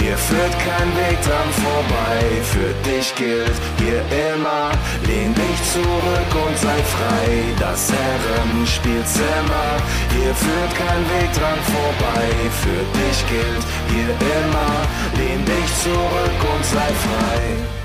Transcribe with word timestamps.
hier 0.00 0.16
führt 0.16 0.54
kein 0.58 0.88
Weg 0.96 1.18
dran 1.22 1.50
vorbei. 1.64 2.20
Für 2.42 2.72
dich 2.88 3.14
gilt 3.14 3.56
hier 3.78 4.00
immer, 4.32 4.70
lehn 5.06 5.34
dich 5.34 5.60
zurück 5.72 6.32
und 6.46 6.56
sei 6.58 6.78
frei. 6.94 7.28
Das 7.58 7.92
Herrenspielzimmer, 7.92 9.68
hier 10.14 10.34
führt 10.34 10.72
kein 10.74 11.02
Weg 11.14 11.30
dran 11.38 11.60
vorbei. 11.74 12.26
Für 12.62 12.82
dich 12.98 13.18
gilt 13.28 13.64
hier 13.92 14.12
immer, 14.38 14.72
lehn 15.18 15.44
dich 15.44 15.70
zurück 15.82 16.40
und 16.54 16.64
sei 16.64 16.90
frei. 17.04 17.79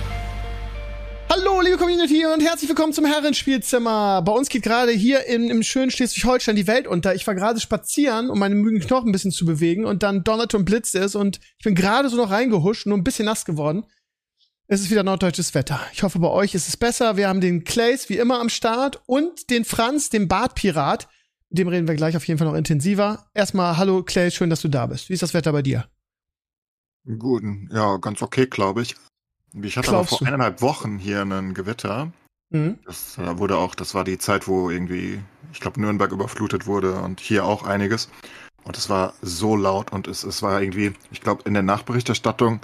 Hallo, 1.38 1.60
liebe 1.60 1.76
Community 1.76 2.26
und 2.26 2.42
herzlich 2.42 2.70
willkommen 2.70 2.94
zum 2.94 3.04
Herrenspielzimmer. 3.04 4.22
Bei 4.22 4.32
uns 4.32 4.48
geht 4.48 4.64
gerade 4.64 4.94
hier 4.94 5.26
in, 5.26 5.50
im 5.50 5.64
schönen 5.64 5.92
Schleswig-Holstein 5.92 6.56
die 6.56 6.66
Welt 6.66 6.88
unter. 6.88 7.14
Ich 7.14 7.28
war 7.28 7.36
gerade 7.36 7.60
spazieren, 7.60 8.30
um 8.30 8.40
meine 8.40 8.56
müden 8.56 8.80
Knochen 8.80 9.10
ein 9.10 9.12
bisschen 9.12 9.32
zu 9.32 9.46
bewegen 9.46 9.84
und 9.84 10.02
dann 10.02 10.24
donnerte 10.24 10.56
und 10.56 10.64
blitzte 10.64 11.00
es 11.00 11.14
und 11.14 11.42
ich 11.58 11.66
bin 11.66 11.76
gerade 11.76 12.08
so 12.08 12.16
noch 12.16 12.32
reingehuscht, 12.32 12.86
nur 12.86 12.98
ein 12.98 13.04
bisschen 13.04 13.26
nass 13.26 13.44
geworden. 13.44 13.84
Es 14.68 14.80
ist 14.80 14.92
wieder 14.92 15.04
norddeutsches 15.04 15.54
Wetter. 15.54 15.82
Ich 15.92 16.04
hoffe, 16.04 16.20
bei 16.20 16.30
euch 16.30 16.56
ist 16.56 16.70
es 16.70 16.78
besser. 16.78 17.18
Wir 17.18 17.28
haben 17.28 17.42
den 17.42 17.66
Clays 17.66 18.08
wie 18.08 18.18
immer 18.18 18.40
am 18.40 18.48
Start 18.48 19.02
und 19.06 19.50
den 19.50 19.66
Franz, 19.66 20.10
den 20.10 20.30
Bartpirat. 20.30 21.10
Mit 21.50 21.60
dem 21.60 21.68
reden 21.68 21.88
wir 21.90 21.96
gleich 21.96 22.16
auf 22.16 22.26
jeden 22.26 22.38
Fall 22.38 22.48
noch 22.48 22.56
intensiver. 22.56 23.30
Erstmal, 23.34 23.76
hallo 23.76 24.04
Clay, 24.04 24.32
schön, 24.32 24.50
dass 24.50 24.62
du 24.62 24.70
da 24.70 24.86
bist. 24.86 25.10
Wie 25.10 25.14
ist 25.14 25.24
das 25.24 25.34
Wetter 25.34 25.52
bei 25.52 25.64
dir? 25.64 25.90
Guten, 27.20 27.70
ja, 27.74 27.98
ganz 27.98 28.22
okay, 28.22 28.48
glaube 28.48 28.84
ich. 28.84 28.96
Ich 29.62 29.78
hatte 29.78 29.90
aber 29.90 29.98
Glaubst 30.00 30.10
vor 30.10 30.20
du? 30.20 30.26
eineinhalb 30.26 30.62
Wochen 30.62 30.98
hier 30.98 31.22
einen 31.22 31.54
Gewitter. 31.54 32.12
Mhm. 32.50 32.80
Das 32.86 33.18
äh, 33.18 33.38
wurde 33.38 33.58
auch, 33.58 33.76
das 33.76 33.94
war 33.94 34.04
die 34.04 34.18
Zeit, 34.18 34.48
wo 34.48 34.70
irgendwie, 34.70 35.22
ich 35.54 35.60
glaube, 35.60 35.80
Nürnberg 35.80 36.12
überflutet 36.12 36.68
wurde 36.68 36.96
und 37.02 37.20
hier 37.20 37.46
auch 37.46 37.64
einiges. 37.64 38.10
Und 38.64 38.78
es 38.78 38.90
war 38.90 39.14
so 39.22 39.56
laut 39.56 39.92
und 39.92 40.08
es, 40.08 40.24
es 40.24 40.42
war 40.42 40.62
irgendwie, 40.62 40.94
ich 41.12 41.22
glaube, 41.22 41.44
in 41.46 41.54
der 41.54 41.64
Nachberichterstattung, 41.64 42.60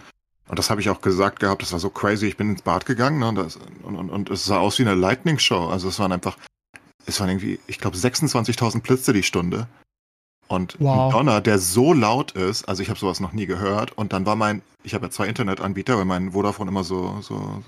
und 0.47 0.59
das 0.59 0.69
habe 0.69 0.81
ich 0.81 0.89
auch 0.89 1.02
gesagt 1.02 1.39
gehabt, 1.39 1.62
das 1.62 1.72
war 1.72 1.80
so 1.80 1.89
crazy, 1.89 2.28
ich 2.28 2.36
bin 2.36 2.50
ins 2.50 2.64
Bad 2.64 2.86
gegangen 2.86 3.19
ne, 3.19 3.30
und, 3.30 3.36
das, 3.36 3.58
und, 3.84 3.95
und, 3.95 4.09
und 4.09 4.30
es 4.30 4.44
sah 4.45 4.59
aus 4.59 4.80
wie 4.80 4.84
eine 4.84 4.95
Lightning 4.95 5.39
Show. 5.39 5.69
Also 5.69 5.88
es 5.88 6.00
waren 6.00 6.12
einfach, 6.12 6.38
es 7.06 7.19
waren 7.19 7.30
irgendwie, 7.30 7.59
ich 7.67 7.78
glaube, 7.78 7.95
26.000 7.95 8.81
Blitze 8.81 9.14
die 9.14 9.23
Stunde. 9.23 9.67
Und 10.52 10.75
Wow. 10.80 11.05
ein 11.05 11.11
Donner, 11.17 11.41
der 11.41 11.59
so 11.59 11.94
laut 11.94 12.31
ist, 12.33 12.67
also 12.67 12.81
ich 12.83 12.89
habe 12.89 12.99
sowas 12.99 13.19
noch 13.19 13.31
nie 13.33 13.45
gehört. 13.45 13.91
Und 13.97 14.11
dann 14.13 14.25
war 14.25 14.35
mein, 14.35 14.61
ich 14.83 14.94
habe 14.94 15.05
ja 15.05 15.09
zwei 15.11 15.27
Internetanbieter, 15.27 15.97
weil 15.97 16.05
mein 16.05 16.31
Vodafone 16.33 16.69
immer 16.69 16.83
so, 16.83 17.19
so 17.21 17.63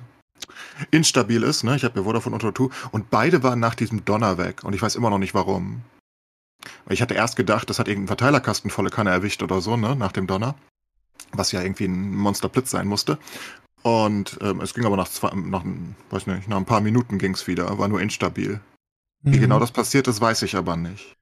instabil 0.92 1.44
ist. 1.44 1.64
Ne? 1.64 1.76
Ich 1.76 1.84
habe 1.84 2.00
ja 2.00 2.04
Vodafone 2.06 2.36
und 2.36 2.44
O2 2.44 2.70
und 2.92 3.10
beide 3.10 3.44
waren 3.44 3.60
nach 3.60 3.76
diesem 3.76 4.04
Donner 4.06 4.38
weg. 4.38 4.64
Und 4.64 4.74
ich 4.74 4.82
weiß 4.82 4.96
immer 4.96 5.10
noch 5.10 5.18
nicht 5.20 5.34
warum. 5.34 5.82
Ich 6.90 7.02
hatte 7.02 7.14
erst 7.14 7.36
gedacht, 7.36 7.70
das 7.70 7.80
hat 7.80 7.88
irgendein 7.88 8.08
Verteilerkasten 8.08 8.70
volle 8.72 8.90
Kanne 8.90 9.10
erwischt 9.10 9.44
oder 9.44 9.62
so, 9.62 9.76
ne, 9.78 9.96
nach 9.96 10.12
dem 10.12 10.28
Donner. 10.28 10.56
Was 11.32 11.52
ja 11.52 11.62
irgendwie 11.62 11.86
ein 11.86 12.16
Monsterblitz 12.16 12.72
sein 12.72 12.88
musste. 12.88 13.18
Und 13.82 14.38
ähm, 14.42 14.62
es 14.62 14.74
ging 14.74 14.86
aber 14.86 14.96
nach 14.96 15.10
zwei, 15.10 15.32
nach, 15.36 15.64
weiß 16.10 16.28
nicht, 16.28 16.48
nach 16.48 16.58
ein 16.58 16.66
paar 16.66 16.80
Minuten 16.82 17.18
ging's 17.18 17.48
wieder, 17.48 17.78
war 17.78 17.88
nur 17.88 18.02
instabil. 18.02 18.62
Wie 19.24 19.38
Mhm. 19.38 19.42
genau 19.42 19.60
das 19.60 19.72
passiert 19.72 20.08
ist, 20.08 20.22
weiß 20.22 20.42
ich 20.44 20.56
aber 20.56 20.76
nicht. 20.78 21.16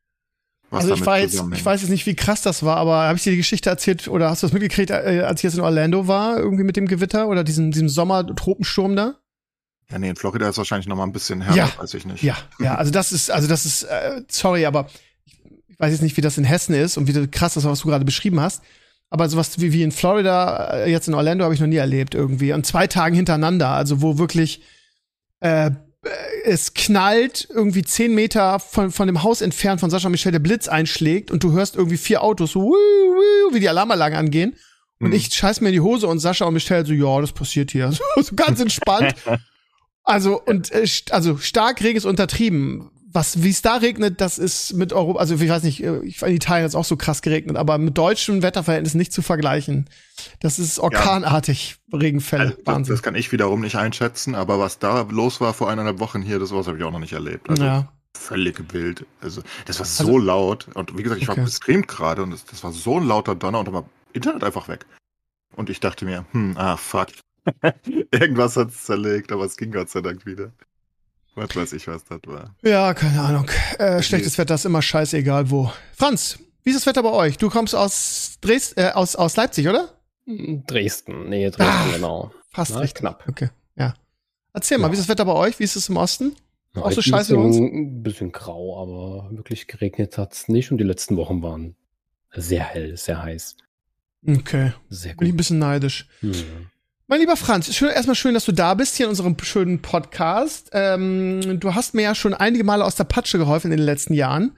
Also 0.72 0.94
ich, 0.94 1.06
war 1.06 1.20
jetzt, 1.20 1.44
ich 1.54 1.66
weiß 1.66 1.82
jetzt 1.82 1.90
nicht, 1.90 2.06
wie 2.06 2.16
krass 2.16 2.42
das 2.42 2.64
war, 2.64 2.78
aber 2.78 3.04
habe 3.04 3.18
ich 3.18 3.24
dir 3.24 3.32
die 3.32 3.38
Geschichte 3.38 3.70
erzählt 3.70 4.08
oder 4.08 4.30
hast 4.30 4.42
du 4.42 4.48
das 4.48 4.54
mitgekriegt, 4.54 4.90
äh, 4.90 5.24
als 5.26 5.42
ich 5.42 5.44
jetzt 5.44 5.56
in 5.56 5.60
Orlando 5.62 6.08
war, 6.08 6.38
irgendwie 6.38 6.64
mit 6.64 6.78
dem 6.78 6.88
Gewitter 6.88 7.28
oder 7.28 7.44
diesem, 7.44 7.72
diesem 7.72 7.90
Sommer-Tropensturm 7.90 8.96
da? 8.96 9.16
Ja, 9.92 10.00
nee, 10.00 10.10
in 10.10 10.16
Florida 10.16 10.48
ist 10.48 10.58
wahrscheinlich 10.58 10.88
noch 10.88 10.96
mal 10.96 11.04
ein 11.04 11.12
bisschen 11.12 11.42
härter, 11.42 11.58
Ja. 11.58 11.72
weiß 11.78 11.94
ich 11.96 12.06
nicht. 12.06 12.24
Ja, 12.24 12.38
ja, 12.60 12.76
also 12.76 12.92
das 12.92 13.12
ist, 13.12 13.30
also 13.30 13.50
das 13.50 13.66
ist, 13.66 13.84
äh, 13.84 14.22
sorry, 14.30 14.66
aber 14.66 14.88
ich, 15.26 15.78
weiß 15.78 15.92
jetzt 15.92 16.02
nicht, 16.02 16.16
wie 16.16 16.22
das 16.22 16.38
in 16.38 16.46
Hessen 16.46 16.74
ist 16.74 16.96
und 16.98 17.08
wie 17.08 17.28
krass 17.28 17.56
das, 17.56 17.66
was 17.66 17.82
du 17.82 17.90
gerade 17.90 18.06
beschrieben 18.06 18.40
hast. 18.40 18.64
Aber 19.10 19.28
sowas 19.28 19.60
wie, 19.60 19.74
wie 19.74 19.84
in 19.84 19.92
Florida, 19.92 20.84
äh, 20.86 20.90
jetzt 20.92 21.10
in 21.10 21.14
Orlando, 21.14 21.44
habe 21.44 21.54
ich 21.54 21.60
noch 21.60 21.68
nie 21.68 21.76
erlebt 21.76 22.16
irgendwie. 22.16 22.54
An 22.54 22.64
zwei 22.64 22.88
Tagen 22.88 23.14
hintereinander, 23.16 23.68
also 23.68 24.02
wo 24.02 24.18
wirklich 24.18 24.62
äh, 25.42 25.72
es 26.46 26.74
knallt, 26.74 27.48
irgendwie 27.52 27.84
zehn 27.84 28.16
Meter 28.16 28.60
von, 28.60 28.92
von 28.92 29.08
dem 29.08 29.22
Haus 29.24 29.42
entfernt 29.42 29.80
von 29.80 29.90
Sascha 29.90 30.10
Michel 30.10 30.32
der 30.32 30.40
Blitz 30.40 30.68
einschlägt 30.68 31.30
und 31.32 31.44
du 31.44 31.52
hörst 31.52 31.76
irgendwie 31.76 31.98
vier 31.98 32.24
Autos 32.24 32.52
so, 32.54 32.72
wie 33.54 33.60
die 33.60 33.70
Alarmanlagen 33.70 34.18
angehen. 34.18 34.56
Und 35.00 35.10
Mhm. 35.10 35.16
ich 35.16 35.34
scheiß 35.34 35.62
mir 35.62 35.70
in 35.70 35.74
die 35.74 35.82
Hose 35.82 36.08
und 36.08 36.20
Sascha 36.20 36.46
und 36.46 36.54
Michelle 36.54 36.86
so, 36.86 36.94
ja, 36.94 37.22
das 37.22 37.32
passiert 37.32 37.72
hier. 37.72 37.92
So, 37.92 38.04
so 38.22 38.36
ganz 38.36 38.60
entspannt. 38.60 39.16
Also, 40.04 40.42
und 40.42 40.72
äh, 40.72 40.88
also 41.12 41.38
stark 41.38 41.84
reg 41.84 41.96
ist 41.96 42.06
untertrieben. 42.06 42.90
Was, 43.14 43.44
wie 43.44 43.50
es 43.50 43.62
da 43.62 43.76
regnet, 43.76 44.22
das 44.22 44.38
ist 44.38 44.74
mit 44.74 44.94
Europa, 44.94 45.20
also 45.20 45.36
ich 45.36 45.50
weiß 45.50 45.64
nicht, 45.64 45.84
äh, 45.84 46.00
ich 46.04 46.22
war 46.22 46.30
in 46.30 46.36
Italien 46.36 46.64
hat's 46.64 46.76
auch 46.76 46.86
so 46.86 46.96
krass 46.96 47.22
geregnet, 47.22 47.58
aber 47.58 47.78
mit 47.78 47.98
deutschen 47.98 48.42
Wetterverhältnissen 48.42 48.98
nicht 48.98 49.12
zu 49.12 49.22
vergleichen. 49.22 49.90
Das 50.40 50.60
ist 50.60 50.80
orkanartig, 50.80 51.78
Regenfälle. 51.94 52.44
Also, 52.44 52.56
das, 52.58 52.66
Wahnsinn. 52.66 52.94
das 52.96 53.04
kann 53.04 53.16
ich 53.16 53.32
wiederum 53.32 53.62
nicht 53.62 53.76
einschätzen, 53.76 54.34
aber 54.36 54.60
was 54.60 54.80
da 54.80 55.02
los 55.10 55.42
war 55.42 55.54
vor 55.54 55.70
eineinhalb 55.70 56.00
Wochen 56.00 56.22
hier, 56.22 56.40
das 56.40 56.52
was 56.52 56.68
habe 56.68 56.78
ich 56.78 56.84
auch 56.84 56.92
noch 56.92 57.00
nicht 57.00 57.14
erlebt. 57.14 57.50
Also 57.50 57.64
ja. 57.64 57.92
völlig 58.18 58.74
wild. 58.74 59.06
Also 59.22 59.42
das 59.66 59.80
war 59.80 59.86
so 59.86 60.04
Also- 60.06 60.18
laut 60.18 60.68
und 60.74 60.98
wie 60.98 61.04
gesagt, 61.04 61.22
ich 61.22 61.28
war 61.28 61.36
Okay. 61.36 61.46
gestreamt 61.46 61.88
gerade 61.88 62.24
und 62.24 62.32
das, 62.32 62.46
das 62.46 62.64
war 62.64 62.72
so 62.72 62.98
ein 63.00 63.08
lauter 63.08 63.36
Donner 63.36 63.60
und 63.60 63.66
dann 63.66 63.74
war 63.76 63.86
Internet 64.14 64.44
einfach 64.44 64.68
weg. 64.68 64.86
Und 65.56 65.70
ich 65.70 65.80
dachte 65.82 66.06
mir, 66.06 66.26
hm, 66.32 66.56
ah 66.56 66.78
fuck. 66.78 67.08
Irgendwas 68.12 68.56
hat's 68.56 68.86
zerlegt, 68.86 69.32
aber 69.32 69.44
es 69.46 69.58
ging 69.58 69.72
Gott 69.72 69.90
sei 69.90 70.02
Dank 70.02 70.26
wieder. 70.26 70.52
Was 71.36 71.56
weiß 71.56 71.74
ich, 71.74 71.88
was 71.88 72.04
das 72.04 72.20
war. 72.26 72.56
Ja, 72.62 72.94
keine 72.94 73.22
Ahnung. 73.22 73.50
Äh, 73.80 74.02
schlechtes 74.04 74.38
Wetter 74.38 74.56
ist 74.56 74.66
immer 74.66 74.82
scheißegal 74.82 75.50
wo. 75.50 75.72
Franz, 75.96 76.40
wie 76.64 76.72
ist 76.72 76.76
das 76.80 76.86
Wetter 76.86 77.04
bei 77.04 77.12
euch? 77.12 77.38
Du 77.38 77.50
kommst 77.50 77.74
aus 77.74 78.38
Dresden, 78.42 78.80
äh, 78.82 78.90
aus, 78.92 79.16
aus 79.16 79.36
Leipzig, 79.38 79.68
oder? 79.68 79.90
Dresden, 80.28 81.30
nee, 81.30 81.50
Dresden, 81.50 81.64
Ah. 81.64 81.92
genau. 81.94 82.32
Fast 82.50 82.74
Na, 82.74 82.80
recht. 82.82 82.96
knapp. 82.98 83.24
Okay, 83.30 83.50
ja. 83.76 83.94
Erzähl 84.54 84.78
mal, 84.78 84.88
Ja. 84.88 84.92
wie 84.92 84.96
ist 84.96 85.02
das 85.04 85.10
Wetter 85.10 85.26
bei 85.26 85.34
euch? 85.34 85.58
Wie 85.60 85.64
ist 85.64 85.76
es 85.76 85.88
im 85.90 85.98
Osten? 85.98 86.36
Auch 86.76 86.92
so 86.92 87.02
scheiße 87.02 87.34
wie 87.34 87.38
ein 87.38 87.46
uns? 87.46 87.56
bisschen, 87.58 87.76
ein 87.76 88.04
bisschen 88.04 88.32
grau, 88.32 88.82
aber 88.82 89.36
wirklich 89.36 89.68
geregnet 89.68 90.18
hat's 90.18 90.48
nicht 90.48 90.72
und 90.72 90.78
die 90.78 90.84
letzten 90.86 91.18
Wochen 91.18 91.42
waren 91.42 91.76
sehr 92.34 92.64
hell, 92.64 92.96
sehr 92.98 93.22
heiß. 93.24 93.56
Okay, 94.28 94.74
Sehr 94.90 95.16
bin 95.16 95.26
ich 95.28 95.30
ein 95.30 95.32
gut. 95.32 95.38
bisschen 95.38 95.60
neidisch. 95.60 96.08
Hm. 96.20 96.34
Mein 97.12 97.20
lieber 97.20 97.36
Franz, 97.36 97.76
schön, 97.76 97.90
erstmal 97.90 98.16
schön, 98.16 98.34
dass 98.34 98.46
du 98.46 98.54
da 98.54 98.74
bist 98.74 98.96
hier 98.96 99.08
in 99.08 99.10
unserem 99.10 99.36
schönen 99.42 99.82
Podcast. 99.82 100.70
Ähm, 100.72 101.60
du 101.60 101.76
hast 101.76 101.94
mir 101.94 102.04
ja 102.04 102.16
schon 102.16 102.34
einige 102.34 102.64
Male 102.64 102.86
aus 102.86 102.96
der 102.96 103.04
Patsche 103.04 103.38
geholfen 103.38 103.70
in 103.70 103.76
den 103.76 103.86
letzten 103.86 104.14
Jahren. 104.14 104.56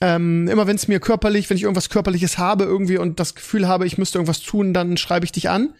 Ähm, 0.00 0.48
immer 0.48 0.66
wenn 0.66 0.76
es 0.76 0.88
mir 0.88 1.00
körperlich, 1.00 1.50
wenn 1.50 1.58
ich 1.58 1.64
irgendwas 1.64 1.90
Körperliches 1.90 2.38
habe 2.38 2.64
irgendwie 2.64 2.96
und 2.96 3.20
das 3.20 3.34
Gefühl 3.34 3.68
habe, 3.68 3.84
ich 3.84 3.98
müsste 3.98 4.16
irgendwas 4.16 4.40
tun, 4.40 4.72
dann 4.72 4.96
schreibe 4.96 5.26
ich 5.26 5.32
dich 5.32 5.50
an. 5.50 5.74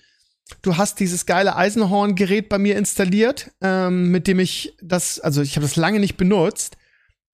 Du 0.60 0.76
hast 0.76 1.00
dieses 1.00 1.24
geile 1.24 1.56
Eisenhorn-Gerät 1.56 2.50
bei 2.50 2.58
mir 2.58 2.76
installiert, 2.76 3.50
ähm, 3.62 4.10
mit 4.10 4.26
dem 4.26 4.38
ich 4.38 4.76
das, 4.82 5.18
also 5.18 5.40
ich 5.40 5.56
habe 5.56 5.64
das 5.64 5.76
lange 5.76 5.98
nicht 5.98 6.18
benutzt. 6.18 6.76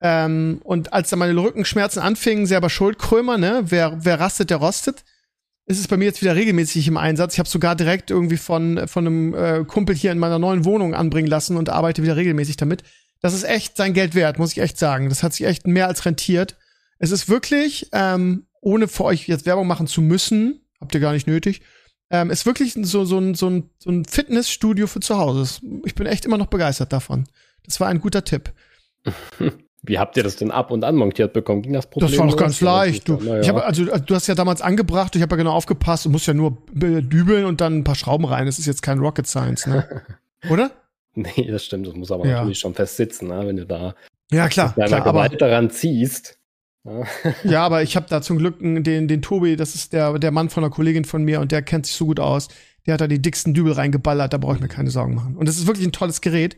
Ähm, 0.01 0.61
und 0.63 0.93
als 0.93 1.09
dann 1.09 1.17
meine 1.17 1.35
Rückenschmerzen 1.35 1.99
anfingen, 1.99 2.45
selber 2.45 2.69
schuld, 2.69 2.99
Krömer, 2.99 3.39
ne? 3.39 3.63
Wer, 3.66 4.05
wer 4.05 4.19
rastet, 4.19 4.51
der 4.51 4.57
rostet 4.57 5.03
ist 5.67 5.79
es 5.79 5.88
bei 5.88 5.97
mir 5.97 6.05
jetzt 6.05 6.22
wieder 6.22 6.35
regelmäßig 6.35 6.88
im 6.88 6.95
Einsatz. 6.95 7.33
Ich 7.33 7.39
habe 7.39 7.50
sogar 7.50 7.75
direkt 7.75 8.09
irgendwie 8.09 8.38
von, 8.38 8.88
von 8.88 9.05
einem 9.05 9.33
äh, 9.33 9.66
Kumpel 9.66 9.95
hier 9.95 10.13
in 10.13 10.17
meiner 10.17 10.40
neuen 10.40 10.64
Wohnung 10.64 10.96
anbringen 10.96 11.28
lassen 11.28 11.58
und 11.58 11.69
arbeite 11.69 12.02
wieder 12.02 12.16
regelmäßig 12.16 12.55
damit. 12.55 12.84
Das 13.22 13.34
ist 13.34 13.43
echt 13.43 13.75
sein 13.75 13.93
Geld 13.93 14.16
wert, 14.16 14.40
muss 14.40 14.53
ich 14.53 14.59
echt 14.59 14.79
sagen. 14.79 15.09
Das 15.09 15.23
hat 15.23 15.34
sich 15.34 15.46
echt 15.46 15.67
mehr 15.67 15.87
als 15.87 16.05
rentiert. 16.05 16.55
Es 16.99 17.11
ist 17.11 17.28
wirklich, 17.28 17.90
ähm, 17.91 18.46
ohne 18.61 18.87
für 18.87 19.03
euch 19.03 19.28
jetzt 19.28 19.46
Werbung 19.46 19.67
machen 19.67 19.87
zu 19.87 20.02
müssen, 20.02 20.61
habt 20.79 20.96
ihr 20.96 21.02
gar 21.02 21.11
nicht 21.11 21.28
nötig, 21.28 21.61
ähm, 22.09 22.31
ist 22.31 22.46
wirklich 22.46 22.73
so, 22.81 23.03
so, 23.03 23.19
ein, 23.19 23.35
so, 23.35 23.49
ein, 23.49 23.69
so 23.78 23.91
ein 23.91 24.05
Fitnessstudio 24.05 24.87
für 24.87 25.02
zu 25.02 25.17
Hause. 25.17 25.59
Ich 25.84 25.96
bin 25.96 26.08
echt 26.08 26.25
immer 26.25 26.37
noch 26.37 26.47
begeistert 26.47 26.93
davon. 26.93 27.25
Das 27.66 27.81
war 27.81 27.90
ein 27.90 27.99
guter 27.99 28.23
Tipp. 28.23 28.53
Wie 29.84 30.00
habt 30.00 30.18
ihr 30.18 30.24
das 30.24 30.35
denn 30.35 30.52
ab 30.52 30.72
und 30.72 30.84
an 30.84 30.96
montiert 30.96 31.34
bekommen? 31.34 31.62
Ging 31.62 31.74
das 31.74 31.88
Problem? 31.90 32.09
Das 32.12 32.20
war 32.20 32.28
doch 32.28 32.35
ganz 32.35 32.59
leicht. 32.62 33.08
Du, 33.08 33.14
Naja. 33.18 33.41
ich 33.41 33.47
hab, 33.50 33.58
also, 33.58 33.85
du 33.85 34.16
hast 34.16 34.28
ja 34.28 34.35
damals 34.35 34.62
angebracht, 34.62 35.16
ich 35.16 35.22
habe 35.22 35.34
ja 35.35 35.38
genau 35.38 35.52
aufgepasst, 35.53 36.06
du 36.06 36.09
musst 36.09 36.28
ja 36.28 36.34
nur 36.34 36.58
b- 36.74 37.02
dübeln 37.02 37.46
und 37.46 37.62
dann 37.62 37.78
ein 37.79 37.84
paar 37.84 37.96
Schrauben 37.96 38.26
rein. 38.26 38.47
Das 38.47 38.59
ist 38.59 38.66
jetzt 38.66 38.82
kein 38.82 39.00
Rocket 39.00 39.28
Science, 39.28 39.66
ne? 39.68 39.88
Oder? 40.50 40.72
nee, 41.16 41.47
das 41.50 41.66
stimmt. 41.66 41.88
Das 41.88 41.94
muss 41.96 42.12
aber 42.12 42.26
Ja. 42.28 42.38
natürlich 42.40 42.59
schon 42.59 42.74
fest 42.74 42.97
sitzen, 42.97 43.28
ne? 43.28 43.47
wenn 43.47 43.56
du 43.58 43.66
da 43.66 43.96
Ja, 44.32 44.50
klar, 44.50 44.74
mit 44.76 44.78
deiner 44.90 45.02
klar 45.02 45.08
aber, 45.08 45.29
daran 45.29 45.70
ziehst. 45.70 46.38
Ja. 46.84 47.03
ja, 47.44 47.66
aber 47.66 47.82
ich 47.84 47.96
habe 47.96 48.06
da 48.09 48.22
zum 48.22 48.38
Glück 48.40 48.59
den, 48.59 49.08
den 49.08 49.22
Tobi, 49.22 49.56
das 49.56 49.76
ist 49.76 49.94
der, 49.94 50.18
der 50.20 50.32
Mann 50.32 50.50
von 50.50 50.64
einer 50.64 50.72
Kollegin 50.72 51.06
von 51.06 51.24
mir 51.24 51.40
und 51.40 51.52
der 51.52 51.62
kennt 51.62 51.85
sich 51.85 51.96
so 51.96 52.06
gut 52.06 52.20
aus. 52.20 52.47
Der 52.85 52.94
hat 52.96 53.02
da 53.02 53.08
die 53.08 53.22
dicksten 53.22 53.53
Dübel 53.53 53.74
reingeballert, 53.74 54.32
da 54.34 54.38
brauche 54.38 54.56
ich 54.56 54.62
mir 54.62 54.68
keine 54.70 54.90
Sorgen 54.90 55.14
machen. 55.16 55.35
Und 55.38 55.47
das 55.47 55.58
ist 55.58 55.68
wirklich 55.68 55.85
ein 55.88 55.91
tolles 55.91 56.22
Gerät. 56.22 56.56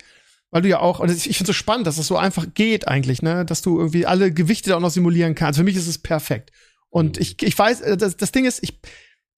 Weil 0.52 0.62
du 0.64 0.70
ja 0.70 0.80
auch, 0.80 1.00
und 1.00 1.12
ich, 1.12 1.30
ich 1.30 1.38
finde 1.38 1.48
so 1.48 1.54
spannend, 1.54 1.86
dass 1.88 1.98
das 1.98 2.08
so 2.08 2.18
einfach 2.18 2.46
geht 2.54 2.88
eigentlich, 2.88 3.22
ne, 3.22 3.46
dass 3.46 3.62
du 3.62 3.78
irgendwie 3.78 4.06
alle 4.06 4.32
Gewichte 4.32 4.70
da 4.72 4.78
auch 4.78 4.82
noch 4.82 4.90
simulieren 4.92 5.36
kannst. 5.36 5.58
Für 5.60 5.64
mich 5.64 5.76
ist 5.76 5.88
es 5.88 5.98
perfekt. 6.00 6.52
Und 6.90 7.18
Mhm. 7.18 7.22
ich, 7.22 7.42
ich 7.44 7.58
weiß, 7.58 7.82
äh, 7.82 7.98
das, 7.98 8.18
das 8.18 8.32
Ding 8.32 8.46
ist, 8.46 8.64
ich 8.64 8.80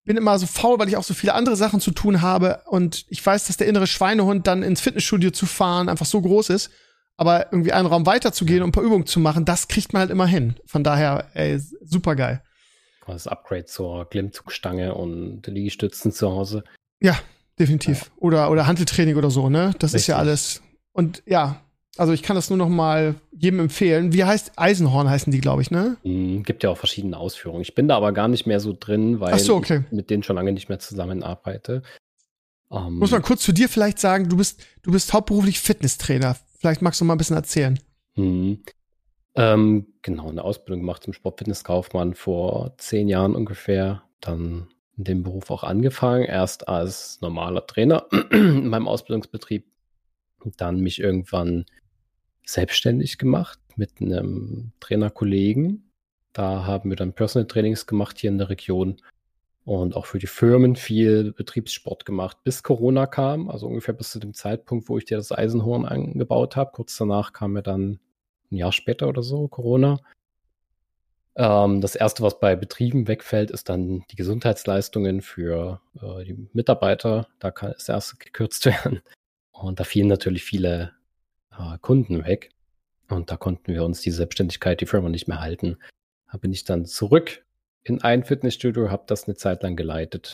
bin 0.06 0.18
immer 0.18 0.38
so 0.40 0.46
faul, 0.48 0.80
weil 0.80 0.88
ich 0.88 0.98
auch 0.98 1.04
so 1.04 1.14
viele 1.14 1.34
andere 1.34 1.56
Sachen 1.56 1.80
zu 1.80 1.92
tun 1.92 2.22
habe. 2.22 2.62
Und 2.68 3.06
ich 3.10 3.26
weiß, 3.26 3.46
dass 3.48 3.58
der 3.58 3.68
innere 3.68 3.88
Schweinehund 3.88 4.48
dann 4.48 4.64
ins 4.64 4.82
Fitnessstudio 4.82 5.32
zu 5.32 5.46
fahren 5.46 5.90
einfach 5.90 6.06
so 6.06 6.22
groß 6.22 6.50
ist. 6.50 6.70
Aber 7.18 7.52
irgendwie 7.52 7.74
einen 7.74 7.86
Raum 7.88 8.06
weiterzugehen 8.06 8.62
und 8.64 8.70
ein 8.70 8.72
paar 8.72 8.84
Übungen 8.84 9.06
zu 9.06 9.20
machen, 9.20 9.44
das 9.46 9.68
kriegt 9.68 9.92
man 9.94 10.00
halt 10.02 10.10
immer 10.12 10.26
hin. 10.26 10.56
Von 10.66 10.84
daher, 10.86 11.30
ey, 11.34 11.60
super 11.82 12.16
geil. 12.16 12.42
Das 13.06 13.28
Upgrade 13.28 13.66
zur 13.66 14.08
Klimmzugstange 14.10 14.94
und 14.94 15.46
Liegestützen 15.48 16.12
zu 16.12 16.30
Hause. 16.32 16.64
Definitiv. 17.60 18.10
Oder, 18.16 18.50
oder 18.52 18.68
Handeltraining 18.68 19.18
oder 19.18 19.30
so, 19.30 19.50
ne? 19.50 19.74
Das 19.80 19.94
ist 19.94 20.08
ja 20.08 20.16
Richtig. 20.16 20.30
alles. 20.30 20.62
Und 21.00 21.24
ja, 21.26 21.62
also 21.96 22.12
ich 22.12 22.24
kann 22.24 22.36
das 22.36 22.50
nur 22.50 22.58
noch 22.58 22.68
mal 22.68 23.16
jedem 23.32 23.62
empfehlen. 23.62 24.12
Wie 24.12 24.26
heißt 24.26 24.52
Eisenhorn 24.58 25.10
heißen 25.10 25.32
die, 25.32 25.40
glaube 25.40 25.62
ich, 25.62 25.72
ne? 25.72 25.96
Hm, 26.04 26.44
gibt 26.44 26.62
ja 26.62 26.70
auch 26.70 26.78
verschiedene 26.78 27.16
Ausführungen. 27.16 27.62
Ich 27.62 27.74
bin 27.74 27.88
da 27.88 27.96
aber 27.96 28.12
gar 28.12 28.28
nicht 28.28 28.46
mehr 28.46 28.60
so 28.60 28.76
drin, 28.78 29.22
weil 29.22 29.40
so, 29.40 29.56
okay. 29.56 29.84
ich 29.86 29.92
mit 29.94 30.10
denen 30.10 30.24
schon 30.24 30.36
lange 30.36 30.52
nicht 30.52 30.68
mehr 30.68 30.80
zusammenarbeite. 30.80 31.84
Ähm, 32.70 33.00
Muss 33.00 33.12
man 33.12 33.22
kurz 33.22 33.44
zu 33.44 33.54
dir 33.54 33.70
vielleicht 33.70 33.98
sagen, 33.98 34.28
du 34.28 34.36
bist, 34.36 34.62
du 34.82 34.92
bist 34.92 35.14
hauptberuflich 35.14 35.62
Fitnesstrainer. 35.62 36.36
Vielleicht 36.60 36.82
magst 36.82 37.00
du 37.00 37.06
mal 37.06 37.16
ein 37.16 37.18
bisschen 37.18 37.38
erzählen. 37.38 37.80
Hm. 38.16 38.60
Ähm, 39.36 39.88
genau, 40.02 40.28
eine 40.28 40.44
Ausbildung 40.44 40.82
gemacht 40.82 41.04
zum 41.04 41.14
Sportfitnesskaufmann 41.14 42.14
vor 42.14 42.74
zehn 42.78 43.08
Jahren 43.08 43.36
ungefähr. 43.36 44.04
Dann 44.20 44.68
in 44.98 45.06
dem 45.06 45.24
Beruf 45.24 45.50
auch 45.50 45.64
angefangen. 45.64 46.26
Erst 46.26 46.68
als 46.68 47.22
normaler 47.22 47.66
Trainer 47.66 48.06
in 48.32 48.68
meinem 48.68 48.90
Ausbildungsbetrieb. 48.90 49.66
Und 50.44 50.62
dann 50.62 50.80
mich 50.80 51.00
irgendwann 51.00 51.66
selbstständig 52.46 53.18
gemacht 53.18 53.60
mit 53.76 54.02
einem 54.02 54.72
Trainerkollegen. 54.80 55.92
Da 56.34 56.66
haben 56.66 56.90
wir 56.90 56.96
dann 56.96 57.14
Personal 57.14 57.48
Trainings 57.48 57.86
gemacht 57.86 58.18
hier 58.20 58.30
in 58.30 58.38
der 58.38 58.50
Region 58.50 58.98
und 59.66 59.96
auch 59.96 60.06
für 60.06 60.20
die 60.20 60.28
Firmen 60.28 60.76
viel 60.76 61.32
Betriebssport 61.32 62.06
gemacht, 62.06 62.38
bis 62.44 62.64
Corona 62.64 63.06
kam, 63.06 63.50
also 63.50 63.68
ungefähr 63.68 63.94
bis 63.94 64.12
zu 64.12 64.20
dem 64.20 64.34
Zeitpunkt, 64.34 64.90
wo 64.90 64.98
ich 64.98 65.06
dir 65.06 65.18
das 65.18 65.32
Eisenhorn 65.32 65.86
angebaut 65.86 66.56
habe. 66.56 66.72
Kurz 66.74 66.98
danach 66.98 67.34
kam 67.34 67.54
mir 67.54 67.62
dann 67.62 68.00
ein 68.52 68.56
Jahr 68.56 68.72
später 68.72 69.08
oder 69.08 69.22
so 69.22 69.48
Corona. 69.48 70.00
Ähm, 71.36 71.82
das 71.82 71.96
erste, 71.96 72.24
was 72.24 72.40
bei 72.40 72.56
Betrieben 72.56 73.08
wegfällt, 73.08 73.52
ist 73.52 73.70
dann 73.70 74.04
die 74.12 74.16
Gesundheitsleistungen 74.16 75.22
für 75.22 75.82
äh, 76.02 76.24
die 76.26 76.50
Mitarbeiter. 76.54 77.28
Da 77.40 77.52
kann 77.52 77.72
das 77.74 77.88
erste 77.88 78.18
gekürzt 78.18 78.66
werden. 78.66 79.02
Und 79.62 79.80
da 79.80 79.84
fielen 79.84 80.08
natürlich 80.08 80.44
viele 80.44 80.94
äh, 81.52 81.78
Kunden 81.82 82.26
weg. 82.26 82.52
Und 83.10 83.32
da 83.32 83.38
konnten 83.38 83.74
wir 83.74 83.84
uns 83.84 84.02
die 84.02 84.12
Selbstständigkeit, 84.12 84.82
die 84.82 84.86
Firma 84.86 85.10
nicht 85.10 85.28
mehr 85.28 85.42
halten. 85.42 85.78
Da 86.32 86.38
bin 86.38 86.52
ich 86.52 86.64
dann 86.64 86.86
zurück 86.86 87.44
in 87.84 88.02
ein 88.02 88.24
Fitnessstudio, 88.24 88.92
habe 88.92 89.04
das 89.08 89.26
eine 89.26 89.36
Zeit 89.36 89.64
lang 89.64 89.76
geleitet 89.76 90.34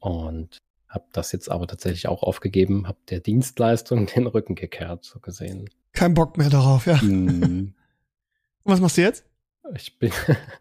und 0.00 0.58
habe 0.88 1.04
das 1.12 1.30
jetzt 1.30 1.50
aber 1.50 1.68
tatsächlich 1.68 2.08
auch 2.08 2.22
aufgegeben, 2.22 2.88
habe 2.88 2.98
der 3.08 3.20
Dienstleistung 3.20 4.06
den 4.14 4.26
Rücken 4.26 4.56
gekehrt, 4.56 5.04
so 5.04 5.20
gesehen. 5.20 5.70
Kein 5.92 6.14
Bock 6.14 6.36
mehr 6.36 6.50
darauf, 6.50 6.86
ja. 6.86 6.98
Und 7.00 7.74
was 8.64 8.80
machst 8.80 8.96
du 8.96 9.02
jetzt? 9.02 9.24
ich 9.74 9.98
bin, 9.98 10.12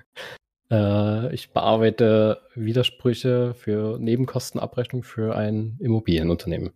äh, 0.71 1.33
ich 1.33 1.51
bearbeite 1.51 2.41
Widersprüche 2.55 3.53
für 3.55 3.97
Nebenkostenabrechnung 3.99 5.03
für 5.03 5.35
ein 5.35 5.77
Immobilienunternehmen. 5.79 6.71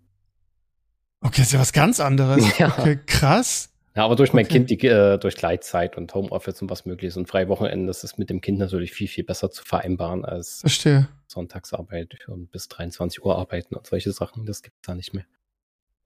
Okay, 1.23 1.37
das 1.37 1.47
ist 1.47 1.53
ja 1.53 1.59
was 1.59 1.73
ganz 1.73 1.99
anderes. 1.99 2.57
Ja. 2.57 2.67
Okay, 2.77 2.99
krass. 3.05 3.69
Ja, 3.95 4.05
aber 4.05 4.15
durch 4.15 4.33
mein 4.33 4.45
Okay. 4.45 4.65
Kind, 4.65 4.69
die, 4.71 4.87
äh, 4.87 5.17
durch 5.19 5.35
Gleitzeit 5.35 5.97
und 5.97 6.13
Homeoffice 6.15 6.61
und 6.61 6.69
was 6.69 6.85
möglich 6.85 7.09
ist 7.09 7.17
und 7.17 7.27
freie 7.27 7.47
Wochenende, 7.47 7.87
das 7.87 8.03
ist 8.03 8.17
mit 8.17 8.29
dem 8.29 8.41
Kind 8.41 8.57
natürlich 8.57 8.91
viel, 8.91 9.07
viel 9.07 9.23
besser 9.23 9.51
zu 9.51 9.63
vereinbaren 9.63 10.25
als 10.25 10.61
Verstehe. 10.61 11.07
Sonntagsarbeit 11.27 12.27
und 12.27 12.51
bis 12.51 12.67
23 12.69 13.23
Uhr 13.23 13.37
arbeiten 13.37 13.75
und 13.75 13.85
solche 13.85 14.11
Sachen. 14.11 14.45
Das 14.45 14.63
gibt's 14.63 14.81
da 14.81 14.95
nicht 14.95 15.13
mehr. 15.13 15.25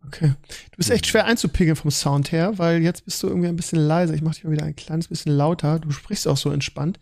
Okay. 0.05 0.33
Du 0.71 0.77
bist 0.77 0.91
echt 0.91 1.07
schwer 1.07 1.25
einzupegeln 1.25 1.75
vom 1.75 1.89
Sound 1.89 2.31
her, 2.31 2.57
weil 2.57 2.81
jetzt 2.81 3.05
bist 3.05 3.23
du 3.23 3.27
irgendwie 3.27 3.47
ein 3.47 3.55
bisschen 3.55 3.79
leiser. 3.79 4.13
Ich 4.13 4.21
mach 4.21 4.35
dich 4.35 4.43
mal 4.43 4.51
wieder 4.51 4.65
ein 4.65 4.75
kleines 4.75 5.07
bisschen 5.07 5.31
lauter. 5.35 5.79
Du 5.79 5.89
sprichst 5.91 6.27
auch 6.27 6.37
so 6.37 6.51
entspannt. 6.51 6.99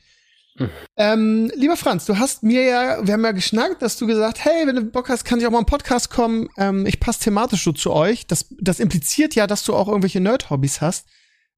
Ähm, 0.96 1.52
lieber 1.56 1.76
Franz, 1.76 2.06
du 2.06 2.18
hast 2.18 2.44
mir 2.44 2.64
ja, 2.64 3.06
wir 3.06 3.14
haben 3.14 3.26
ja 3.26 3.32
geschnackt, 3.32 3.82
dass 3.82 3.98
du 3.98 4.08
gesagt, 4.08 4.44
hey, 4.46 4.66
wenn 4.66 4.76
du 4.76 4.84
Bock 4.86 5.10
hast, 5.10 5.26
kann 5.26 5.40
ich 5.40 5.46
auch 5.46 5.52
mal 5.52 5.60
im 5.60 5.66
Podcast 5.66 6.10
kommen. 6.10 6.48
Ähm, 6.58 6.86
ich 6.86 7.00
passe 7.00 7.20
thematisch 7.20 7.64
so 7.64 7.74
zu 7.74 7.92
euch. 7.92 8.26
Das, 8.28 8.46
das 8.60 8.80
impliziert 8.80 9.36
ja, 9.36 9.48
dass 9.48 9.64
du 9.64 9.76
auch 9.76 9.88
irgendwelche 9.88 10.22
Nerd-Hobbys 10.22 10.82
hast. 10.82 11.08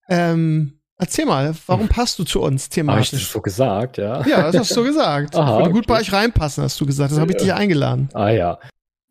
Ähm, 0.09 0.79
erzähl 0.97 1.25
mal, 1.25 1.53
warum 1.67 1.87
passt 1.89 2.17
du 2.17 2.23
zu 2.23 2.41
uns 2.41 2.63
Habe 2.63 2.69
ich 2.69 2.75
thematisch? 2.75 3.11
das 3.11 3.31
so 3.31 3.41
gesagt, 3.41 3.97
ja? 3.97 4.25
Ja, 4.25 4.51
das 4.51 4.61
hast 4.61 4.71
du 4.71 4.75
so 4.75 4.83
gesagt. 4.83 5.35
Aha, 5.35 5.59
Würde 5.59 5.71
gut 5.71 5.85
okay. 5.85 5.93
bei 5.93 5.99
euch 5.99 6.13
reinpassen, 6.13 6.63
hast 6.63 6.79
du 6.81 6.85
gesagt. 6.85 7.11
Das 7.11 7.19
habe 7.19 7.31
ich 7.31 7.37
dich 7.37 7.53
eingeladen. 7.53 8.09
Ah 8.13 8.29
ja. 8.29 8.59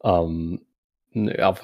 Ähm, 0.03 0.61
ja, 1.13 1.55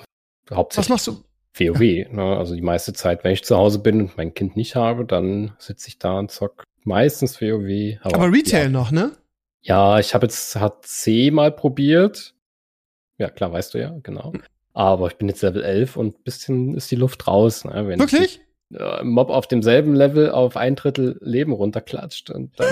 Was 0.49 0.57
hauptsächlich 0.57 0.91
machst 0.91 1.07
du? 1.09 1.25
WoW. 1.55 1.81
Ne? 2.11 2.37
Also 2.39 2.55
die 2.55 2.63
meiste 2.63 2.93
Zeit, 2.93 3.25
wenn 3.25 3.33
ich 3.33 3.45
zu 3.45 3.57
Hause 3.57 3.79
bin 3.81 4.01
und 4.01 4.17
mein 4.17 4.33
Kind 4.33 4.57
nicht 4.57 4.77
habe, 4.77 5.05
dann 5.05 5.53
sitze 5.59 5.89
ich 5.89 5.99
da 5.99 6.19
und 6.19 6.31
zock 6.31 6.65
meistens 6.85 7.41
WoW. 7.41 7.99
Aber 8.03 8.31
Retail 8.33 8.71
noch, 8.71 8.91
ne? 8.91 9.13
Ja, 9.61 9.99
ich 9.99 10.15
habe 10.15 10.27
jetzt 10.27 10.57
HC 10.57 11.31
mal 11.31 11.53
probiert. 11.53 12.35
Ja, 13.19 13.29
klar, 13.31 13.53
weißt 13.53 13.75
du 13.75 13.79
ja, 13.79 13.95
genau. 14.03 14.33
Aber 14.75 15.07
ich 15.09 15.17
bin 15.17 15.29
jetzt 15.29 15.43
Level 15.43 15.63
11 15.63 15.97
und 15.97 16.19
ein 16.19 16.23
bisschen 16.25 16.75
ist 16.77 16.91
die 16.91 16.97
Luft 16.97 17.27
raus. 17.29 17.65
Ne? 17.65 17.87
Wenn 17.87 18.01
Wirklich? 18.01 18.41
äh, 18.75 19.05
Mob 19.05 19.31
auf 19.31 19.47
demselben 19.47 19.95
Level 19.95 20.31
auf 20.31 20.57
ein 20.57 20.75
Drittel 20.77 21.19
Leben 21.21 21.53
runterklatscht 21.53 22.31
und 22.31 22.59
dann 22.59 22.69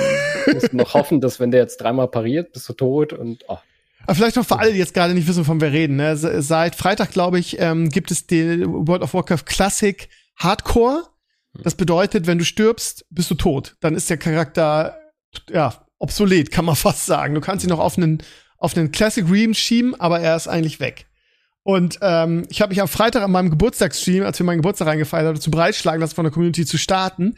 musst 0.54 0.72
du 0.72 0.76
noch 0.76 0.94
hoffen, 0.94 1.20
dass 1.20 1.38
wenn 1.38 1.50
der 1.50 1.60
jetzt 1.60 1.76
dreimal 1.80 2.08
pariert, 2.08 2.52
bist 2.52 2.68
du 2.68 2.72
tot 2.72 3.12
und 3.12 3.44
oh, 3.48 3.58
Aber 4.06 4.14
vielleicht 4.14 4.36
noch 4.36 4.46
für 4.46 4.58
alle, 4.58 4.72
die 4.72 4.78
jetzt 4.78 4.94
gerade 4.94 5.12
nicht 5.14 5.28
wissen, 5.28 5.44
von 5.44 5.60
wir 5.60 5.70
reden. 5.72 5.96
Ne? 5.96 6.16
Se- 6.16 6.40
Seit 6.42 6.74
Freitag, 6.74 7.10
glaube 7.12 7.38
ich, 7.38 7.60
ähm, 7.60 7.90
gibt 7.90 8.10
es 8.10 8.26
die 8.26 8.64
World 8.66 9.02
of 9.02 9.12
Warcraft 9.14 9.44
Classic 9.44 10.08
Hardcore. 10.36 11.04
Das 11.54 11.74
bedeutet, 11.74 12.26
wenn 12.26 12.38
du 12.38 12.44
stirbst, 12.44 13.04
bist 13.10 13.30
du 13.30 13.34
tot. 13.34 13.76
Dann 13.80 13.94
ist 13.94 14.08
der 14.08 14.18
Charakter 14.18 14.98
ja 15.50 15.86
obsolet, 15.98 16.50
kann 16.50 16.64
man 16.64 16.76
fast 16.76 17.06
sagen. 17.06 17.34
Du 17.34 17.40
kannst 17.40 17.64
ihn 17.64 17.70
noch 17.70 17.80
auf 17.80 17.96
einen 17.96 18.22
auf 18.60 18.76
einen 18.76 18.92
Classic 18.92 19.24
Ream 19.28 19.54
schieben, 19.54 19.98
aber 19.98 20.20
er 20.20 20.36
ist 20.36 20.46
eigentlich 20.46 20.80
weg. 20.80 21.06
Und 21.62 21.98
ähm, 22.02 22.46
ich 22.50 22.60
habe 22.60 22.70
mich 22.70 22.80
am 22.80 22.88
Freitag 22.88 23.22
an 23.22 23.32
meinem 23.32 23.50
Geburtstagsstream, 23.50 24.24
als 24.24 24.38
wir 24.38 24.46
meinen 24.46 24.58
Geburtstag 24.58 24.88
reingefeiert 24.88 25.26
haben, 25.26 25.34
dazu 25.34 25.50
breitschlagen 25.50 26.00
lassen, 26.00 26.14
von 26.14 26.24
der 26.24 26.32
Community 26.32 26.64
zu 26.64 26.78
starten. 26.78 27.36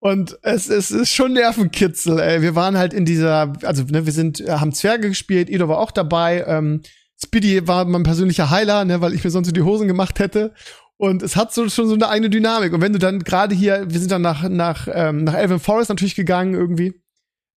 Und 0.00 0.38
es, 0.42 0.68
es 0.68 0.90
ist 0.90 1.14
schon 1.14 1.32
Nervenkitzel, 1.32 2.18
ey. 2.18 2.42
Wir 2.42 2.54
waren 2.54 2.76
halt 2.76 2.92
in 2.92 3.04
dieser, 3.04 3.54
also 3.62 3.84
ne, 3.84 4.04
wir 4.04 4.12
sind, 4.12 4.40
äh, 4.40 4.52
haben 4.52 4.72
Zwerge 4.72 5.08
gespielt, 5.08 5.48
Ido 5.48 5.68
war 5.68 5.78
auch 5.78 5.92
dabei. 5.92 6.44
Ähm, 6.46 6.82
Speedy 7.22 7.66
war 7.66 7.84
mein 7.84 8.02
persönlicher 8.02 8.50
Heiler, 8.50 8.84
ne, 8.84 9.00
weil 9.00 9.14
ich 9.14 9.24
mir 9.24 9.30
sonst 9.30 9.48
in 9.48 9.54
die 9.54 9.62
Hosen 9.62 9.88
gemacht 9.88 10.18
hätte. 10.18 10.52
Und 10.96 11.22
es 11.22 11.36
hat 11.36 11.52
so 11.52 11.68
schon 11.68 11.88
so 11.88 11.94
eine 11.94 12.08
eigene 12.08 12.30
Dynamik. 12.30 12.72
Und 12.72 12.80
wenn 12.80 12.92
du 12.92 12.98
dann 12.98 13.20
gerade 13.20 13.54
hier, 13.54 13.90
wir 13.90 13.98
sind 13.98 14.10
dann 14.10 14.22
nach 14.22 14.48
nach 14.48 14.88
ähm, 14.92 15.24
nach 15.24 15.34
Elven 15.34 15.60
Forest 15.60 15.88
natürlich 15.88 16.14
gegangen 16.14 16.54
irgendwie. 16.54 16.94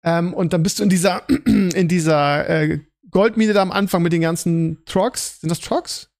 Ähm, 0.05 0.35
und 0.35 0.53
dann 0.53 0.62
bist 0.62 0.79
du 0.79 0.83
in 0.85 0.88
dieser 0.88 1.29
in 1.47 1.88
dieser 1.88 2.49
äh, 2.49 2.81
Goldmine 3.11 3.53
da 3.53 3.62
am 3.62 3.73
Anfang 3.73 4.03
mit 4.03 4.12
den 4.12 4.21
ganzen 4.21 4.85
Trogs. 4.87 5.41
Sind 5.41 5.50
das 5.50 5.61
Trogs? 5.61 6.11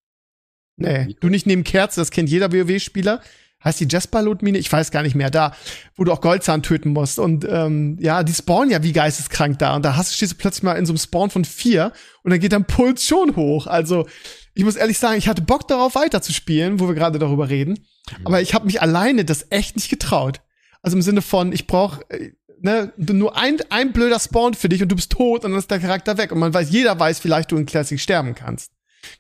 Nee, 0.77 1.17
du 1.21 1.29
nicht 1.29 1.47
neben 1.47 1.63
Kerze, 1.63 2.01
das 2.01 2.11
kennt 2.11 2.29
jeder 2.29 2.53
WoW-Spieler. 2.53 3.21
Heißt 3.65 3.81
die 3.81 3.89
Jasper-Lotmine? 3.89 4.59
Ich 4.59 4.71
weiß 4.71 4.91
gar 4.91 5.03
nicht 5.03 5.15
mehr. 5.15 5.31
Da, 5.31 5.57
wo 5.97 6.05
du 6.05 6.13
auch 6.13 6.21
Goldzahn 6.21 6.63
töten 6.63 6.91
musst. 6.91 7.19
Und 7.19 7.47
ähm, 7.49 7.97
ja, 7.99 8.23
die 8.23 8.35
spawnen 8.35 8.71
ja 8.71 8.83
wie 8.83 8.93
geisteskrank 8.93 9.59
da. 9.59 9.75
Und 9.75 9.85
da 9.85 9.97
hast, 9.97 10.15
stehst 10.15 10.33
du 10.33 10.37
plötzlich 10.37 10.65
mal 10.65 10.75
in 10.75 10.85
so 10.85 10.93
einem 10.93 10.99
Spawn 10.99 11.31
von 11.31 11.47
vier 11.47 11.93
und 12.23 12.31
dann 12.31 12.41
geht 12.41 12.53
dein 12.53 12.67
Puls 12.67 13.07
schon 13.07 13.37
hoch. 13.37 13.67
Also, 13.67 14.07
ich 14.55 14.65
muss 14.65 14.77
ehrlich 14.77 14.99
sagen, 14.99 15.19
ich 15.19 15.29
hatte 15.29 15.43
Bock 15.43 15.67
darauf 15.69 15.95
weiterzuspielen, 15.95 16.81
wo 16.81 16.89
wir 16.89 16.95
gerade 16.95 17.19
darüber 17.19 17.49
reden. 17.49 17.87
Aber 18.25 18.41
ich 18.41 18.55
habe 18.55 18.67
mich 18.67 18.81
alleine 18.81 19.25
das 19.25 19.47
echt 19.51 19.77
nicht 19.77 19.91
getraut. 19.91 20.41
Also 20.83 20.97
im 20.97 21.03
Sinne 21.03 21.23
von, 21.23 21.53
ich 21.53 21.67
brauch 21.67 22.01
äh, 22.09 22.33
ne, 22.61 22.93
nur 22.97 23.37
ein, 23.37 23.59
ein 23.71 23.93
blöder 23.93 24.21
Spawn 24.21 24.55
für 24.55 24.69
dich 24.69 24.83
und 24.83 24.89
du 24.91 24.97
bist 24.97 25.13
tot 25.13 25.45
und 25.45 25.53
dann 25.53 25.59
ist 25.59 25.71
der 25.71 25.81
Charakter 25.81 26.19
weg. 26.19 26.31
Und 26.31 26.39
man 26.39 26.55
weiß, 26.55 26.71
jeder 26.71 26.99
weiß, 26.99 27.19
vielleicht 27.19 27.51
du 27.51 27.57
in 27.57 27.67
Classic 27.67 27.99
sterben 27.99 28.35
kannst. 28.35 28.73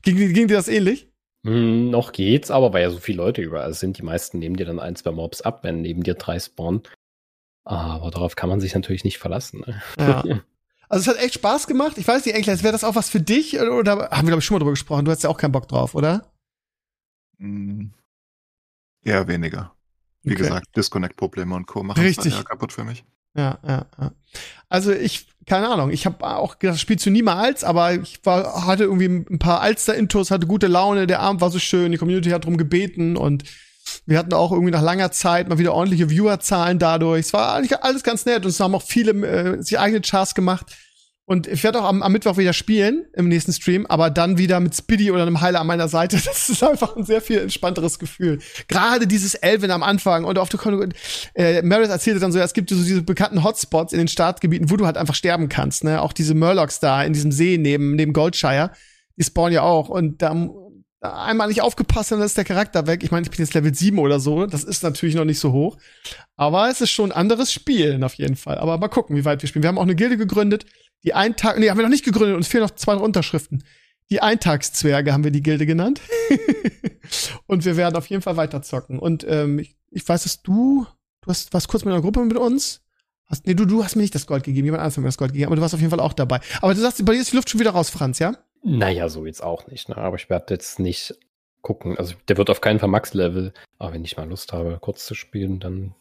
Ging, 0.02 0.16
ging 0.16 0.48
dir 0.48 0.56
das 0.56 0.68
ähnlich? 0.68 1.08
Hm, 1.44 1.90
noch 1.90 2.12
geht's, 2.12 2.50
aber 2.50 2.72
weil 2.72 2.82
ja 2.82 2.90
so 2.90 2.98
viele 2.98 3.18
Leute 3.18 3.42
überall 3.42 3.74
sind, 3.74 3.98
die 3.98 4.02
meisten 4.02 4.38
nehmen 4.38 4.56
dir 4.56 4.66
dann 4.66 4.80
ein, 4.80 4.96
zwei 4.96 5.10
Mobs 5.10 5.42
ab, 5.42 5.60
wenn 5.62 5.82
neben 5.82 6.02
dir 6.02 6.14
drei 6.14 6.38
spawnen. 6.38 6.82
Aber 7.64 8.10
darauf 8.10 8.36
kann 8.36 8.48
man 8.48 8.60
sich 8.60 8.74
natürlich 8.74 9.04
nicht 9.04 9.18
verlassen. 9.18 9.64
Ne? 9.66 9.82
Ja. 9.98 10.24
Also 10.94 11.10
es 11.10 11.16
hat 11.16 11.24
echt 11.24 11.34
Spaß 11.34 11.66
gemacht. 11.66 11.98
Ich 11.98 12.06
weiß 12.06 12.24
nicht, 12.24 12.36
Enkles, 12.36 12.62
wäre 12.62 12.70
das 12.72 12.84
auch 12.84 12.94
was 12.94 13.08
für 13.10 13.20
dich? 13.20 13.58
Oder, 13.60 13.72
oder 13.76 13.92
haben 14.12 14.26
wir, 14.26 14.30
glaube 14.30 14.38
ich, 14.38 14.44
schon 14.44 14.54
mal 14.54 14.60
drüber 14.60 14.70
gesprochen? 14.70 15.04
Du 15.04 15.10
hast 15.10 15.24
ja 15.24 15.28
auch 15.28 15.36
keinen 15.36 15.50
Bock 15.50 15.66
drauf, 15.66 15.96
oder? 15.96 16.30
Mm, 17.38 17.86
Eher 19.04 19.26
weniger. 19.26 19.72
Wie 20.22 20.34
Okay. 20.34 20.42
gesagt, 20.42 20.68
Disconnect-Probleme 20.76 21.52
und 21.54 21.66
Co. 21.66 21.82
machen 21.82 22.00
es 22.00 22.16
Richtig. 22.16 22.32
eher 22.32 22.44
kaputt 22.44 22.72
für 22.72 22.84
mich. 22.84 23.04
Ja, 23.36 23.58
ja, 23.66 23.86
ja. 24.00 24.12
Also 24.68 24.92
ich, 24.92 25.26
keine 25.46 25.68
Ahnung, 25.68 25.90
ich 25.90 26.06
habe 26.06 26.24
auch 26.24 26.60
gedacht, 26.60 26.78
spielst 26.78 27.04
du 27.04 27.10
niemals, 27.10 27.64
aber 27.64 27.92
ich 27.94 28.24
war, 28.24 28.64
hatte 28.64 28.84
irgendwie 28.84 29.06
ein 29.06 29.38
paar 29.40 29.60
Alster-Intos, 29.62 30.30
hatte 30.30 30.46
gute 30.46 30.68
Laune, 30.68 31.08
der 31.08 31.18
Abend 31.18 31.40
war 31.40 31.50
so 31.50 31.58
schön, 31.58 31.90
die 31.90 31.98
Community 31.98 32.30
hat 32.30 32.44
drum 32.44 32.56
gebeten 32.56 33.16
und 33.16 33.42
wir 34.06 34.16
hatten 34.18 34.32
auch 34.32 34.52
irgendwie 34.52 34.70
nach 34.70 34.80
langer 34.80 35.10
Zeit 35.10 35.48
mal 35.48 35.58
wieder 35.58 35.74
ordentliche 35.74 36.08
Viewerzahlen 36.08 36.78
dadurch. 36.78 37.26
Es 37.26 37.32
war 37.32 37.54
eigentlich 37.54 37.82
alles 37.82 38.04
ganz 38.04 38.24
nett 38.24 38.44
und 38.44 38.50
es 38.50 38.60
haben 38.60 38.74
auch 38.76 38.82
viele 38.82 39.10
äh, 39.26 39.60
sich 39.62 39.78
eigene 39.78 40.00
Charts 40.00 40.34
gemacht. 40.34 40.74
Und 41.26 41.46
ich 41.46 41.64
werde 41.64 41.80
auch 41.80 41.88
am, 41.88 42.02
am, 42.02 42.12
Mittwoch 42.12 42.36
wieder 42.36 42.52
spielen 42.52 43.06
im 43.14 43.28
nächsten 43.28 43.52
Stream, 43.52 43.86
aber 43.86 44.10
dann 44.10 44.36
wieder 44.36 44.60
mit 44.60 44.76
Spiddy 44.76 45.10
oder 45.10 45.22
einem 45.22 45.40
Heiler 45.40 45.60
an 45.60 45.66
meiner 45.66 45.88
Seite. 45.88 46.20
Das 46.24 46.50
ist 46.50 46.62
einfach 46.62 46.96
ein 46.96 47.04
sehr 47.04 47.22
viel 47.22 47.38
entspannteres 47.38 47.98
Gefühl. 47.98 48.40
Gerade 48.68 49.06
dieses 49.06 49.34
Elven 49.34 49.70
am 49.70 49.82
Anfang 49.82 50.24
und 50.24 50.38
auf 50.38 50.50
der 50.50 50.60
Kon 50.60 50.92
äh, 51.34 51.62
Meredith 51.62 51.90
erzählte 51.90 52.20
dann 52.20 52.32
so, 52.32 52.38
ja, 52.38 52.44
es 52.44 52.52
gibt 52.52 52.68
so 52.68 52.76
diese 52.76 53.02
bekannten 53.02 53.42
Hotspots 53.42 53.92
in 53.92 53.98
den 53.98 54.08
Startgebieten, 54.08 54.70
wo 54.70 54.76
du 54.76 54.84
halt 54.84 54.98
einfach 54.98 55.14
sterben 55.14 55.48
kannst. 55.48 55.84
Ne? 55.84 56.02
Auch 56.02 56.12
diese 56.12 56.34
Murlocs 56.34 56.80
da 56.80 57.02
in 57.02 57.14
diesem 57.14 57.32
See 57.32 57.56
neben, 57.56 57.96
neben 57.96 58.12
Goldshire, 58.12 58.72
die 59.16 59.24
spawnen 59.24 59.54
ja 59.54 59.62
auch. 59.62 59.88
Und 59.88 60.20
da 60.20 60.34
einmal 61.04 61.48
nicht 61.48 61.62
aufgepasst, 61.62 62.12
dann 62.12 62.20
ist 62.22 62.36
der 62.36 62.44
Charakter 62.44 62.86
weg. 62.86 63.02
Ich 63.02 63.10
meine, 63.10 63.24
ich 63.24 63.30
bin 63.30 63.40
jetzt 63.40 63.54
Level 63.54 63.74
7 63.74 63.98
oder 63.98 64.20
so. 64.20 64.46
Das 64.46 64.64
ist 64.64 64.82
natürlich 64.82 65.14
noch 65.14 65.24
nicht 65.24 65.38
so 65.38 65.52
hoch. 65.52 65.76
Aber 66.36 66.68
es 66.70 66.80
ist 66.80 66.90
schon 66.90 67.12
ein 67.12 67.16
anderes 67.16 67.52
Spielen 67.52 68.02
auf 68.04 68.14
jeden 68.14 68.36
Fall. 68.36 68.58
Aber 68.58 68.78
mal 68.78 68.88
gucken, 68.88 69.16
wie 69.16 69.24
weit 69.24 69.42
wir 69.42 69.48
spielen. 69.48 69.62
Wir 69.62 69.68
haben 69.68 69.78
auch 69.78 69.82
eine 69.82 69.94
Gilde 69.94 70.16
gegründet. 70.16 70.66
Die 71.04 71.14
Eintag, 71.14 71.58
nee, 71.58 71.68
haben 71.68 71.78
wir 71.78 71.82
noch 71.82 71.90
nicht 71.90 72.04
gegründet. 72.04 72.36
Uns 72.36 72.48
fehlen 72.48 72.64
noch 72.64 72.74
zwei 72.74 72.94
Unterschriften. 72.94 73.62
Die 74.10 74.20
Eintagszwerge 74.20 75.12
haben 75.12 75.24
wir 75.24 75.30
die 75.30 75.42
Gilde 75.42 75.66
genannt. 75.66 76.00
und 77.46 77.64
wir 77.64 77.76
werden 77.76 77.96
auf 77.96 78.06
jeden 78.06 78.22
Fall 78.22 78.36
weiter 78.36 78.62
zocken. 78.62 78.98
Und 78.98 79.24
ähm, 79.28 79.58
ich, 79.58 79.76
ich 79.90 80.06
weiß, 80.06 80.24
dass 80.24 80.42
du, 80.42 80.86
du 81.20 81.28
hast, 81.28 81.52
warst 81.52 81.68
kurz 81.68 81.84
mit 81.84 81.92
einer 81.92 82.02
Gruppe 82.02 82.24
mit 82.24 82.36
uns. 82.36 82.82
Hast, 83.26 83.46
nee, 83.46 83.54
du, 83.54 83.64
du 83.64 83.84
hast 83.84 83.96
mir 83.96 84.02
nicht 84.02 84.14
das 84.14 84.26
Gold 84.26 84.44
gegeben. 84.44 84.66
Jemand 84.66 84.80
anderes 84.80 84.96
hat 84.96 85.02
mir 85.02 85.08
das 85.08 85.18
Gold 85.18 85.32
gegeben. 85.32 85.48
Aber 85.48 85.56
du 85.56 85.62
warst 85.62 85.74
auf 85.74 85.80
jeden 85.80 85.90
Fall 85.90 86.00
auch 86.00 86.12
dabei. 86.12 86.40
Aber 86.60 86.74
du 86.74 86.80
sagst, 86.80 87.04
bei 87.04 87.12
dir 87.12 87.20
ist 87.20 87.32
die 87.32 87.36
Luft 87.36 87.50
schon 87.50 87.60
wieder 87.60 87.70
raus, 87.70 87.90
Franz, 87.90 88.18
ja? 88.18 88.34
Naja, 88.62 89.08
so 89.08 89.26
jetzt 89.26 89.42
auch 89.42 89.66
nicht. 89.66 89.88
Ne? 89.88 89.96
Aber 89.96 90.16
ich 90.16 90.30
werde 90.30 90.54
jetzt 90.54 90.78
nicht 90.78 91.14
gucken. 91.62 91.98
Also 91.98 92.14
der 92.28 92.36
wird 92.36 92.50
auf 92.50 92.60
keinen 92.60 92.78
Fall 92.78 92.88
Max-Level. 92.88 93.52
Aber 93.78 93.92
wenn 93.92 94.04
ich 94.04 94.16
mal 94.16 94.28
Lust 94.28 94.52
habe, 94.52 94.78
kurz 94.80 95.04
zu 95.06 95.14
spielen, 95.14 95.60
dann 95.60 95.94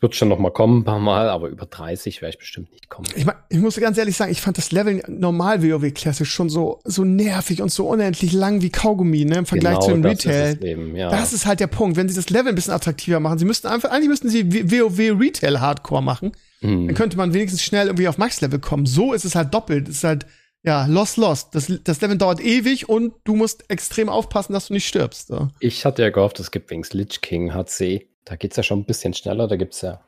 wird 0.00 0.14
schon 0.14 0.28
noch 0.28 0.38
mal 0.38 0.50
kommen, 0.50 0.80
ein 0.80 0.84
paar 0.84 0.98
Mal. 0.98 1.28
Aber 1.28 1.48
über 1.48 1.66
30 1.66 2.22
werde 2.22 2.34
ich 2.34 2.38
bestimmt 2.38 2.72
nicht 2.72 2.88
kommen. 2.88 3.08
Ich, 3.14 3.26
mein, 3.26 3.36
ich 3.48 3.58
muss 3.58 3.76
ganz 3.76 3.98
ehrlich 3.98 4.16
sagen, 4.16 4.32
ich 4.32 4.40
fand 4.40 4.56
das 4.56 4.72
Level 4.72 5.02
normal 5.06 5.62
WoW 5.62 5.92
Classic 5.92 6.26
schon 6.26 6.48
so, 6.48 6.80
so 6.84 7.04
nervig 7.04 7.60
und 7.60 7.70
so 7.70 7.88
unendlich 7.88 8.32
lang 8.32 8.62
wie 8.62 8.70
Kaugummi, 8.70 9.24
ne, 9.24 9.38
im 9.38 9.46
Vergleich 9.46 9.74
genau, 9.74 9.86
zu 9.86 9.92
dem 9.92 10.04
Retail. 10.04 10.56
Das 10.56 10.64
ist, 10.64 10.96
ja. 10.96 11.10
das 11.10 11.32
ist 11.32 11.46
halt 11.46 11.60
der 11.60 11.66
Punkt. 11.66 11.96
Wenn 11.96 12.08
sie 12.08 12.14
das 12.14 12.30
Level 12.30 12.48
ein 12.48 12.54
bisschen 12.54 12.72
attraktiver 12.72 13.20
machen, 13.20 13.38
sie 13.38 13.44
müssten 13.44 13.66
einfach, 13.66 13.90
eigentlich 13.90 14.08
müssten 14.08 14.28
sie 14.28 14.70
WoW 14.70 15.20
Retail 15.20 15.60
Hardcore 15.60 16.02
machen. 16.02 16.32
Hm. 16.60 16.86
Dann 16.86 16.94
könnte 16.94 17.16
man 17.16 17.34
wenigstens 17.34 17.62
schnell 17.62 17.88
irgendwie 17.88 18.08
auf 18.08 18.18
Max-Level 18.18 18.60
kommen. 18.60 18.86
So 18.86 19.12
ist 19.12 19.24
es 19.24 19.34
halt 19.34 19.52
doppelt. 19.52 19.88
Es 19.88 19.96
ist 19.96 20.04
halt, 20.04 20.26
ja, 20.62 20.86
Lost 20.86 21.16
Lost. 21.16 21.54
Das, 21.54 21.72
das 21.82 22.00
Level 22.00 22.16
dauert 22.16 22.40
ewig 22.40 22.88
und 22.88 23.14
du 23.24 23.34
musst 23.34 23.68
extrem 23.68 24.08
aufpassen, 24.08 24.52
dass 24.52 24.68
du 24.68 24.74
nicht 24.74 24.86
stirbst. 24.86 25.28
So. 25.28 25.48
Ich 25.60 25.84
hatte 25.84 26.02
ja 26.02 26.10
gehofft, 26.10 26.38
es 26.40 26.50
gibt 26.50 26.70
wenigstens 26.70 26.98
Lich 26.98 27.20
King 27.20 27.52
HC. 27.52 28.08
Da 28.24 28.36
geht's 28.36 28.56
ja 28.56 28.62
schon 28.62 28.80
ein 28.80 28.84
bisschen 28.84 29.14
schneller, 29.14 29.48
da 29.48 29.56
gibt's 29.56 29.80
ja 29.80 30.00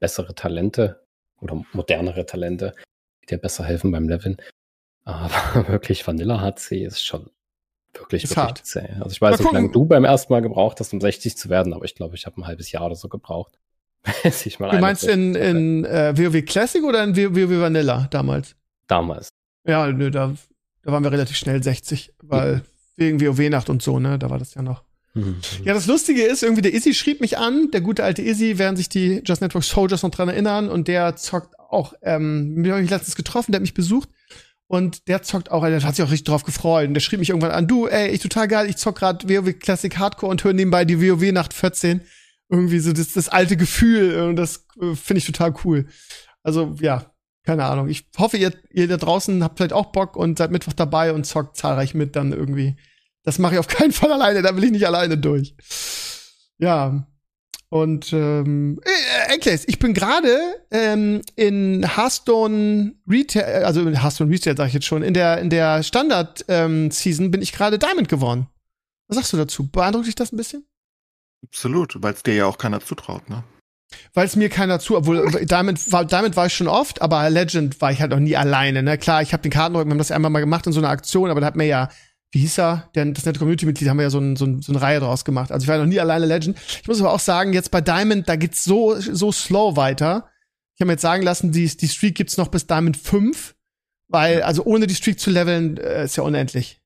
bessere 0.00 0.34
Talente 0.34 1.00
oder 1.40 1.62
modernere 1.72 2.26
Talente, 2.26 2.74
die 3.22 3.26
dir 3.26 3.38
besser 3.38 3.64
helfen 3.64 3.90
beim 3.90 4.08
Leveln. 4.08 4.36
Aber 5.04 5.68
wirklich 5.68 6.06
Vanilla 6.06 6.40
HC 6.40 6.84
ist 6.84 7.02
schon 7.02 7.30
wirklich, 7.94 8.24
ist 8.24 8.30
wirklich 8.30 8.46
hart. 8.46 8.66
zäh. 8.66 8.88
Also 9.00 9.10
ich 9.10 9.20
weiß 9.20 9.38
nicht, 9.38 9.50
wie 9.50 9.54
lange 9.54 9.70
du 9.70 9.84
beim 9.84 10.04
ersten 10.04 10.32
Mal 10.32 10.42
gebraucht 10.42 10.80
hast, 10.80 10.92
um 10.92 11.00
60 11.00 11.36
zu 11.36 11.48
werden, 11.48 11.72
aber 11.72 11.84
ich 11.84 11.94
glaube, 11.94 12.16
ich 12.16 12.26
habe 12.26 12.40
ein 12.40 12.46
halbes 12.46 12.72
Jahr 12.72 12.86
oder 12.86 12.96
so 12.96 13.08
gebraucht. 13.08 13.58
ich 14.24 14.60
mal 14.60 14.70
du 14.70 14.78
meinst 14.78 15.04
in, 15.04 15.34
in 15.34 15.84
äh, 15.86 16.12
WoW 16.16 16.44
Classic 16.44 16.82
oder 16.84 17.02
in 17.02 17.16
WoW 17.16 17.60
Vanilla 17.60 18.06
damals? 18.10 18.54
Damals. 18.86 19.30
Ja, 19.66 19.90
nö, 19.90 20.10
da, 20.10 20.34
da 20.82 20.92
waren 20.92 21.02
wir 21.02 21.12
relativ 21.12 21.36
schnell 21.36 21.62
60, 21.62 22.12
weil 22.22 22.56
mhm. 22.56 22.62
wegen 22.96 23.20
WoW-Nacht 23.20 23.70
und 23.70 23.82
so, 23.82 23.98
ne, 23.98 24.18
da 24.18 24.28
war 24.28 24.38
das 24.38 24.54
ja 24.54 24.62
noch. 24.62 24.84
Ja, 25.64 25.74
das 25.74 25.86
Lustige 25.86 26.22
ist, 26.22 26.42
irgendwie 26.42 26.62
der 26.62 26.74
Izzy 26.74 26.92
schrieb 26.92 27.20
mich 27.20 27.38
an, 27.38 27.70
der 27.72 27.80
gute 27.80 28.02
alte 28.02 28.22
Izzy, 28.22 28.58
werden 28.58 28.76
sich 28.76 28.88
die 28.88 29.22
Just 29.24 29.40
Network 29.40 29.64
Soldiers 29.64 30.02
noch 30.02 30.10
dran 30.10 30.28
erinnern 30.28 30.68
und 30.68 30.88
der 30.88 31.14
zockt 31.16 31.58
auch, 31.58 31.94
ähm, 32.02 32.54
mit 32.54 32.66
dem 32.66 32.72
habe 32.72 32.82
ich 32.82 32.90
letztens 32.90 33.14
getroffen, 33.14 33.52
der 33.52 33.58
hat 33.58 33.62
mich 33.62 33.74
besucht 33.74 34.08
und 34.66 35.06
der 35.06 35.22
zockt 35.22 35.52
auch, 35.52 35.64
der 35.64 35.82
hat 35.82 35.94
sich 35.94 36.04
auch 36.04 36.10
richtig 36.10 36.26
drauf 36.26 36.42
gefreut 36.42 36.88
und 36.88 36.94
der 36.94 37.00
schrieb 37.00 37.20
mich 37.20 37.28
irgendwann 37.28 37.52
an, 37.52 37.68
du, 37.68 37.86
ey, 37.86 38.08
ich 38.08 38.20
total 38.20 38.48
geil, 38.48 38.68
ich 38.68 38.76
zock 38.76 38.96
grad 38.96 39.28
WoW 39.28 39.56
Classic 39.58 39.96
Hardcore 39.96 40.30
und 40.30 40.42
höre 40.42 40.52
nebenbei 40.52 40.84
die 40.84 41.00
WoW 41.00 41.30
Nacht 41.32 41.54
14. 41.54 42.00
Irgendwie 42.48 42.80
so 42.80 42.92
das, 42.92 43.12
das 43.12 43.28
alte 43.28 43.56
Gefühl 43.56 44.20
und 44.22 44.36
das 44.36 44.66
äh, 44.80 44.94
finde 44.94 45.18
ich 45.18 45.26
total 45.26 45.54
cool. 45.64 45.86
Also, 46.42 46.74
ja, 46.80 47.14
keine 47.44 47.64
Ahnung. 47.64 47.88
Ich 47.88 48.06
hoffe, 48.18 48.36
ihr, 48.36 48.52
ihr 48.70 48.88
da 48.88 48.96
draußen 48.96 49.42
habt 49.42 49.58
vielleicht 49.58 49.72
auch 49.72 49.92
Bock 49.92 50.16
und 50.16 50.38
seid 50.38 50.50
Mittwoch 50.50 50.72
dabei 50.72 51.12
und 51.12 51.24
zockt 51.24 51.56
zahlreich 51.56 51.94
mit 51.94 52.16
dann 52.16 52.32
irgendwie. 52.32 52.76
Das 53.24 53.38
mache 53.38 53.54
ich 53.54 53.58
auf 53.58 53.68
keinen 53.68 53.92
Fall 53.92 54.12
alleine, 54.12 54.42
da 54.42 54.54
will 54.56 54.64
ich 54.64 54.70
nicht 54.70 54.86
alleine 54.86 55.18
durch. 55.18 55.54
Ja. 56.58 57.06
Und 57.70 58.12
ähm, 58.12 58.80
äh, 58.84 59.32
Enkles, 59.32 59.64
ich 59.66 59.80
bin 59.80 59.94
gerade 59.94 60.38
ähm, 60.70 61.22
in 61.34 61.84
Hearthstone 61.96 62.94
Retail, 63.08 63.64
also 63.64 63.80
in 63.80 64.00
Hearthstone 64.00 64.30
Retail 64.30 64.56
sage 64.56 64.68
ich 64.68 64.74
jetzt 64.74 64.86
schon, 64.86 65.02
in 65.02 65.12
der 65.12 65.38
in 65.38 65.50
der 65.50 65.82
Standard 65.82 66.44
ähm, 66.46 66.92
Season 66.92 67.32
bin 67.32 67.42
ich 67.42 67.52
gerade 67.52 67.80
Diamond 67.80 68.08
geworden. 68.08 68.46
Was 69.08 69.16
sagst 69.16 69.32
du 69.32 69.36
dazu? 69.36 69.66
Beeindruckt 69.66 70.06
dich 70.06 70.14
das 70.14 70.32
ein 70.32 70.36
bisschen? 70.36 70.64
Absolut, 71.48 72.00
weil 72.00 72.14
es 72.14 72.22
dir 72.22 72.34
ja 72.34 72.46
auch 72.46 72.58
keiner 72.58 72.80
zutraut, 72.80 73.28
ne? 73.28 73.42
Weil 74.12 74.26
es 74.26 74.36
mir 74.36 74.48
keiner 74.48 74.78
zu, 74.78 74.96
obwohl 74.96 75.44
Diamond 75.44 75.92
war, 75.92 76.04
Diamond 76.04 76.36
war 76.36 76.46
ich 76.46 76.54
schon 76.54 76.68
oft, 76.68 77.02
aber 77.02 77.28
Legend 77.30 77.80
war 77.80 77.92
ich 77.92 78.00
halt 78.00 78.10
noch 78.10 78.18
nie 78.18 78.36
alleine. 78.36 78.82
Ne? 78.82 78.98
Klar, 78.98 79.22
ich 79.22 79.32
habe 79.32 79.42
den 79.42 79.52
Kartenrücken, 79.52 79.88
wir 79.88 79.94
haben 79.94 79.98
das 79.98 80.10
einmal 80.10 80.30
mal 80.30 80.40
gemacht 80.40 80.66
in 80.66 80.72
so 80.72 80.80
einer 80.80 80.88
Aktion, 80.90 81.30
aber 81.30 81.40
da 81.40 81.46
hat 81.46 81.56
mir 81.56 81.66
ja, 81.66 81.90
wie 82.34 82.40
hieß 82.40 82.58
er? 82.58 82.90
Denn 82.96 83.14
das 83.14 83.24
nette 83.24 83.38
Community-Mitglied 83.38 83.88
haben 83.88 83.98
wir 83.98 84.02
ja 84.02 84.10
so, 84.10 84.18
ein, 84.18 84.34
so, 84.34 84.44
ein, 84.44 84.60
so 84.60 84.72
eine 84.72 84.82
Reihe 84.82 84.98
draus 84.98 85.24
gemacht. 85.24 85.52
Also 85.52 85.62
ich 85.64 85.68
war 85.68 85.78
noch 85.78 85.86
nie 85.86 86.00
alleine 86.00 86.26
Legend. 86.26 86.58
Ich 86.82 86.88
muss 86.88 87.00
aber 87.00 87.12
auch 87.12 87.20
sagen, 87.20 87.52
jetzt 87.52 87.70
bei 87.70 87.80
Diamond, 87.80 88.28
da 88.28 88.34
geht's 88.34 88.64
so, 88.64 88.98
so 88.98 89.30
slow 89.30 89.76
weiter. 89.76 90.28
Ich 90.74 90.80
habe 90.80 90.88
mir 90.88 90.94
jetzt 90.94 91.02
sagen 91.02 91.22
lassen, 91.22 91.52
die, 91.52 91.64
die 91.64 91.86
Streak 91.86 92.16
gibt's 92.16 92.36
noch 92.36 92.48
bis 92.48 92.66
Diamond 92.66 92.96
5, 92.96 93.54
weil, 94.08 94.42
also 94.42 94.64
ohne 94.64 94.88
die 94.88 94.96
Streak 94.96 95.20
zu 95.20 95.30
leveln, 95.30 95.76
äh, 95.76 96.06
ist 96.06 96.16
ja 96.16 96.24
unendlich. 96.24 96.82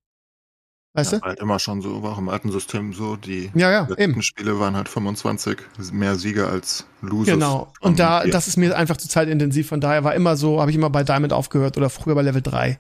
Weißt 0.93 1.12
ja, 1.12 1.19
du? 1.19 1.25
Halt 1.25 1.40
immer 1.40 1.59
schon 1.59 1.81
so, 1.81 2.02
war 2.02 2.12
auch 2.12 2.19
im 2.19 2.28
alten 2.28 2.52
System 2.52 2.93
so. 2.93 3.17
Die 3.17 3.50
ja, 3.55 3.71
ja, 3.71 3.81
letzten 3.88 4.02
eben. 4.02 4.23
Spiele 4.23 4.61
waren 4.61 4.76
halt 4.76 4.90
25, 4.90 5.59
mehr 5.93 6.17
Siege 6.17 6.47
als 6.47 6.85
Losers. 7.00 7.33
Genau. 7.33 7.73
Und 7.81 7.99
da, 7.99 8.23
ja. 8.23 8.31
das 8.31 8.49
ist 8.49 8.59
mir 8.59 8.76
einfach 8.76 8.99
zu 8.99 9.09
zeitintensiv. 9.09 9.69
Von 9.69 9.81
daher 9.81 10.05
war 10.05 10.14
immer 10.14 10.37
so, 10.37 10.61
habe 10.61 10.71
ich 10.71 10.76
immer 10.76 10.90
bei 10.90 11.05
Diamond 11.05 11.33
aufgehört 11.33 11.78
oder 11.78 11.88
früher 11.88 12.14
bei 12.14 12.23
Level 12.23 12.43
3. 12.43 12.78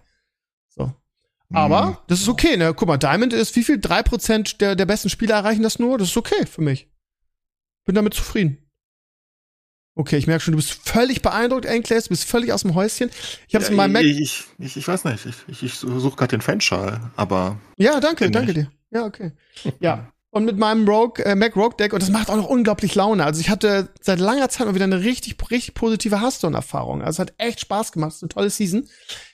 Aber 1.52 1.86
mhm. 1.86 1.96
das 2.08 2.20
ist 2.20 2.28
okay, 2.28 2.56
ne? 2.56 2.74
Guck 2.74 2.88
mal, 2.88 2.98
Diamond 2.98 3.32
ist 3.32 3.56
wie 3.56 3.64
viel? 3.64 3.76
3% 3.76 4.58
der, 4.58 4.76
der 4.76 4.86
besten 4.86 5.08
Spieler 5.08 5.36
erreichen 5.36 5.62
das 5.62 5.78
nur? 5.78 5.98
Das 5.98 6.08
ist 6.08 6.16
okay 6.16 6.46
für 6.46 6.60
mich. 6.60 6.88
Bin 7.86 7.94
damit 7.94 8.14
zufrieden. 8.14 8.68
Okay, 9.94 10.16
ich 10.16 10.28
merke 10.28 10.44
schon, 10.44 10.52
du 10.52 10.58
bist 10.58 10.70
völlig 10.70 11.22
beeindruckt, 11.22 11.64
Enkles, 11.64 12.04
du 12.04 12.10
bist 12.10 12.24
völlig 12.24 12.52
aus 12.52 12.62
dem 12.62 12.76
Häuschen. 12.76 13.10
Ich 13.48 13.54
habe 13.56 13.64
es 13.64 13.68
ja, 13.68 13.72
in 13.72 13.76
meinem 13.76 13.92
Mac. 13.92 14.04
Ich, 14.04 14.44
ich, 14.58 14.76
ich, 14.76 14.86
weiß 14.86 15.04
nicht, 15.04 15.26
ich, 15.26 15.34
ich, 15.48 15.62
ich 15.64 15.74
suche 15.74 16.16
gerade 16.16 16.36
den 16.36 16.40
Fanschal, 16.40 17.10
aber. 17.16 17.58
Ja, 17.78 17.98
danke, 17.98 18.30
danke 18.30 18.54
dir. 18.54 18.70
Ja, 18.90 19.04
okay. 19.04 19.32
ja. 19.80 20.12
Und 20.30 20.44
mit 20.44 20.58
meinem 20.58 20.86
Rogue, 20.86 21.24
äh, 21.24 21.34
Mac 21.34 21.56
Rogue 21.56 21.76
Deck, 21.78 21.92
und 21.94 22.02
das 22.02 22.10
macht 22.10 22.30
auch 22.30 22.36
noch 22.36 22.48
unglaublich 22.48 22.94
Laune. 22.94 23.24
Also 23.24 23.40
ich 23.40 23.48
hatte 23.48 23.88
seit 24.00 24.20
langer 24.20 24.48
Zeit 24.50 24.66
mal 24.66 24.74
wieder 24.74 24.84
eine 24.84 25.00
richtig, 25.00 25.36
richtig 25.50 25.74
positive 25.74 26.20
Hearthstone-Erfahrung. 26.20 27.02
Also 27.02 27.16
es 27.22 27.28
hat 27.28 27.34
echt 27.38 27.60
Spaß 27.60 27.92
gemacht. 27.92 28.10
Es 28.10 28.16
ist 28.18 28.22
eine 28.22 28.28
tolle 28.28 28.50
Season. 28.50 28.88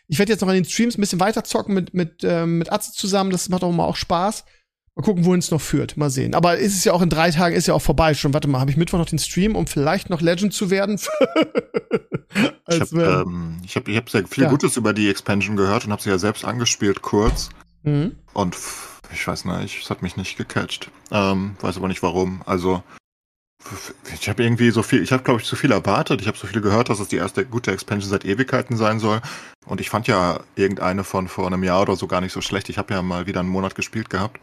Ich 0.07 0.19
werde 0.19 0.33
jetzt 0.33 0.41
noch 0.41 0.49
in 0.49 0.55
den 0.55 0.65
Streams 0.65 0.99
ein 0.99 1.01
bisschen 1.01 1.21
weiter 1.21 1.45
zocken 1.45 1.75
mit, 1.75 1.95
mit, 1.95 2.23
ähm, 2.25 2.59
mit 2.59 2.71
Atze 2.71 2.93
zusammen. 2.93 3.31
Das 3.31 3.49
macht 3.49 3.65
auch 3.65 3.71
immer 3.71 3.85
auch 3.85 3.97
Spaß. 3.97 4.45
Mal 4.97 5.03
gucken, 5.03 5.25
wohin 5.25 5.41
es 5.41 5.51
noch 5.51 5.61
führt. 5.61 5.97
Mal 5.97 6.11
sehen. 6.11 6.35
Aber 6.35 6.57
ist 6.57 6.75
es 6.75 6.85
ja 6.85 6.93
auch 6.93 7.03
in 7.03 7.11
drei 7.11 7.31
Tagen, 7.31 7.57
ist 7.57 7.67
ja 7.67 7.75
auch 7.75 7.83
vorbei 7.83 8.15
schon. 8.15 8.33
Warte 8.33 8.47
mal, 8.47 8.61
habe 8.61 8.71
ich 8.71 8.77
Mittwoch 8.77 8.99
noch 8.99 9.07
den 9.07 9.19
Stream, 9.19 9.57
um 9.57 9.67
vielleicht 9.67 10.09
noch 10.09 10.21
Legend 10.21 10.55
zu 10.55 10.71
werden? 10.71 11.01
ich 12.69 12.81
habe 12.81 13.25
ähm, 13.27 13.61
ich 13.65 13.75
hab, 13.75 13.89
ich 13.89 13.97
hab 13.97 14.09
sehr 14.09 14.27
viel 14.29 14.45
ja. 14.45 14.51
Gutes 14.51 14.77
über 14.77 14.93
die 14.93 15.09
Expansion 15.09 15.57
gehört 15.57 15.85
und 15.85 15.91
habe 15.91 16.01
sie 16.01 16.11
ja 16.11 16.19
selbst 16.19 16.45
angespielt 16.45 17.03
kurz. 17.03 17.49
Mhm. 17.83 18.15
Und 18.35 18.57
ich 19.13 19.27
weiß 19.27 19.47
nicht, 19.47 19.83
es 19.83 19.91
hat 19.91 20.03
mich 20.03 20.17
nicht 20.17 20.37
gecatcht. 20.37 20.91
Ähm, 21.11 21.57
weiß 21.61 21.77
aber 21.77 21.89
nicht 21.89 22.03
warum. 22.05 22.43
Also 22.47 22.85
ich 24.13 24.29
habe 24.29 24.43
irgendwie 24.43 24.71
so 24.71 24.83
viel, 24.83 25.03
ich 25.03 25.13
habe 25.13 25.23
glaube 25.23 25.41
ich 25.41 25.47
zu 25.47 25.57
viel 25.57 25.73
erwartet. 25.73 26.21
Ich 26.21 26.27
habe 26.27 26.37
so 26.37 26.47
viel 26.47 26.61
gehört, 26.61 26.89
dass 26.89 27.01
es 27.01 27.09
die 27.09 27.17
erste 27.17 27.45
gute 27.45 27.73
Expansion 27.73 28.11
seit 28.11 28.25
Ewigkeiten 28.25 28.77
sein 28.77 28.99
soll. 28.99 29.21
Und 29.67 29.81
ich 29.81 29.91
fand 29.91 30.07
ja 30.07 30.41
irgendeine 30.57 31.05
von 31.05 31.29
vor 31.29 31.47
einem 31.47 31.65
Jahr 31.65 31.83
oder 31.83 31.97
so 31.97 32.07
gar 32.07 32.21
nicht 32.21 32.33
so 32.33 32.41
schlecht. 32.41 32.69
Ich 32.69 32.79
habe 32.79 32.93
ja 32.93 33.03
mal 33.03 33.27
wieder 33.27 33.41
einen 33.41 33.49
Monat 33.49 33.75
gespielt 33.75 34.11
gehabt. 34.11 34.41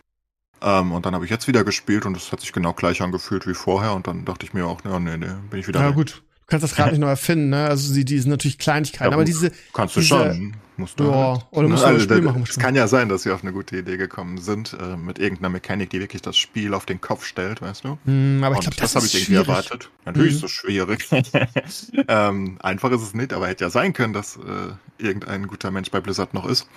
Ähm, 0.62 0.92
und 0.92 1.06
dann 1.06 1.16
habe 1.16 1.26
ich 1.26 1.32
jetzt 1.32 1.48
wieder 1.48 1.64
gespielt 1.64 2.06
und 2.06 2.16
es 2.16 2.32
hat 2.32 2.42
sich 2.42 2.54
genau 2.54 2.74
gleich 2.74 3.02
angefühlt 3.02 3.48
wie 3.48 3.54
vorher. 3.54 3.94
Und 3.94 4.08
dann 4.08 4.26
dachte 4.26 4.46
ich 4.46 4.54
mir 4.54 4.66
auch, 4.66 4.84
ja, 4.86 5.00
nee, 5.00 5.18
nee, 5.18 5.34
bin 5.50 5.60
ich 5.60 5.68
wieder. 5.68 5.80
Ja, 5.80 5.88
rein. 5.88 5.96
gut. 5.96 6.24
Du 6.52 6.58
kannst 6.58 6.64
das 6.66 6.76
gerade 6.76 6.90
nicht 6.92 7.00
neu 7.00 7.08
erfinden, 7.08 7.48
ne? 7.50 7.66
Also 7.68 7.94
die, 7.94 8.04
die 8.04 8.20
sind 8.20 8.30
natürlich 8.30 8.58
Kleinigkeiten, 8.58 9.10
Ja, 9.12 9.16
aber 9.16 9.24
diese, 9.24 9.52
Kannst 9.74 9.96
du 9.96 10.02
diese- 10.02 10.10
schon. 10.16 10.58
Musst 10.78 11.00
du 11.00 11.04
Ja, 11.04 11.34
halt. 11.34 11.46
oder 11.52 11.68
musst 11.68 11.84
du 11.84 11.88
ein 11.88 11.94
also, 11.94 12.06
Spiel 12.06 12.22
machen, 12.24 12.44
Es 12.50 12.58
kann 12.58 12.76
ja 12.76 12.88
sein, 12.88 13.08
dass 13.08 13.24
sie 13.24 13.32
auf 13.32 13.44
eine 13.44 13.54
gute 13.54 13.78
Idee 13.78 13.98
gekommen 13.98 14.40
sind, 14.40 14.74
äh, 14.74 14.98
mit 14.98 15.20
irgendeiner 15.20 15.50
Mechanik, 15.50 15.92
die 15.92 16.00
wirklich 16.00 16.24
das 16.24 16.38
Spiel 16.38 16.74
auf 16.74 16.86
den 16.88 17.00
Kopf 17.00 17.24
stellt, 17.26 17.62
weißt 17.62 17.84
du? 17.86 18.00
Hm, 18.06 18.42
aber 18.44 18.56
ich 18.56 18.62
glaube, 18.62 18.76
das, 18.78 18.94
das, 18.94 18.96
habe 18.96 19.06
ich 19.06 19.14
irgendwie 19.14 19.34
schwierig. 19.34 19.48
erwartet. 19.48 19.90
Natürlich 20.06 20.32
Mhm. 20.32 20.38
ist 20.38 20.44
es 20.44 20.52
schwierig. 20.52 21.08
ähm, 22.08 22.58
einfach 22.62 22.92
ist 22.92 23.02
es 23.02 23.14
nicht, 23.14 23.32
aber 23.34 23.48
hätte 23.48 23.64
ja 23.66 23.70
sein 23.70 23.94
können, 23.94 24.14
dass 24.14 24.38
äh, 24.38 24.74
irgendein 24.98 25.48
guter 25.48 25.72
Mensch 25.72 25.92
bei 25.92 26.00
Blizzard 26.00 26.34
noch 26.34 26.46
ist 26.48 26.68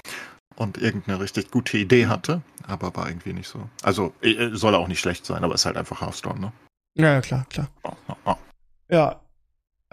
und 0.56 0.76
irgendeine 0.78 1.20
richtig 1.20 1.50
gute 1.50 1.78
Idee 1.78 2.06
hatte, 2.06 2.42
aber 2.66 2.94
war 2.96 3.08
irgendwie 3.08 3.32
nicht 3.32 3.48
so. 3.48 3.68
Also 3.82 4.12
äh, 4.20 4.50
soll 4.52 4.74
auch 4.74 4.88
nicht 4.88 5.00
schlecht 5.00 5.24
sein, 5.24 5.44
aber 5.44 5.54
ist 5.54 5.64
halt 5.66 5.76
einfach 5.76 6.00
Hearthstone, 6.02 6.40
ne? 6.40 6.52
Ja, 6.96 7.12
ja, 7.14 7.20
klar, 7.22 7.46
klar. 7.48 7.68
Ja, 7.84 7.96
ja, 8.08 8.16
ja. 8.26 8.38
Ja. 8.90 9.20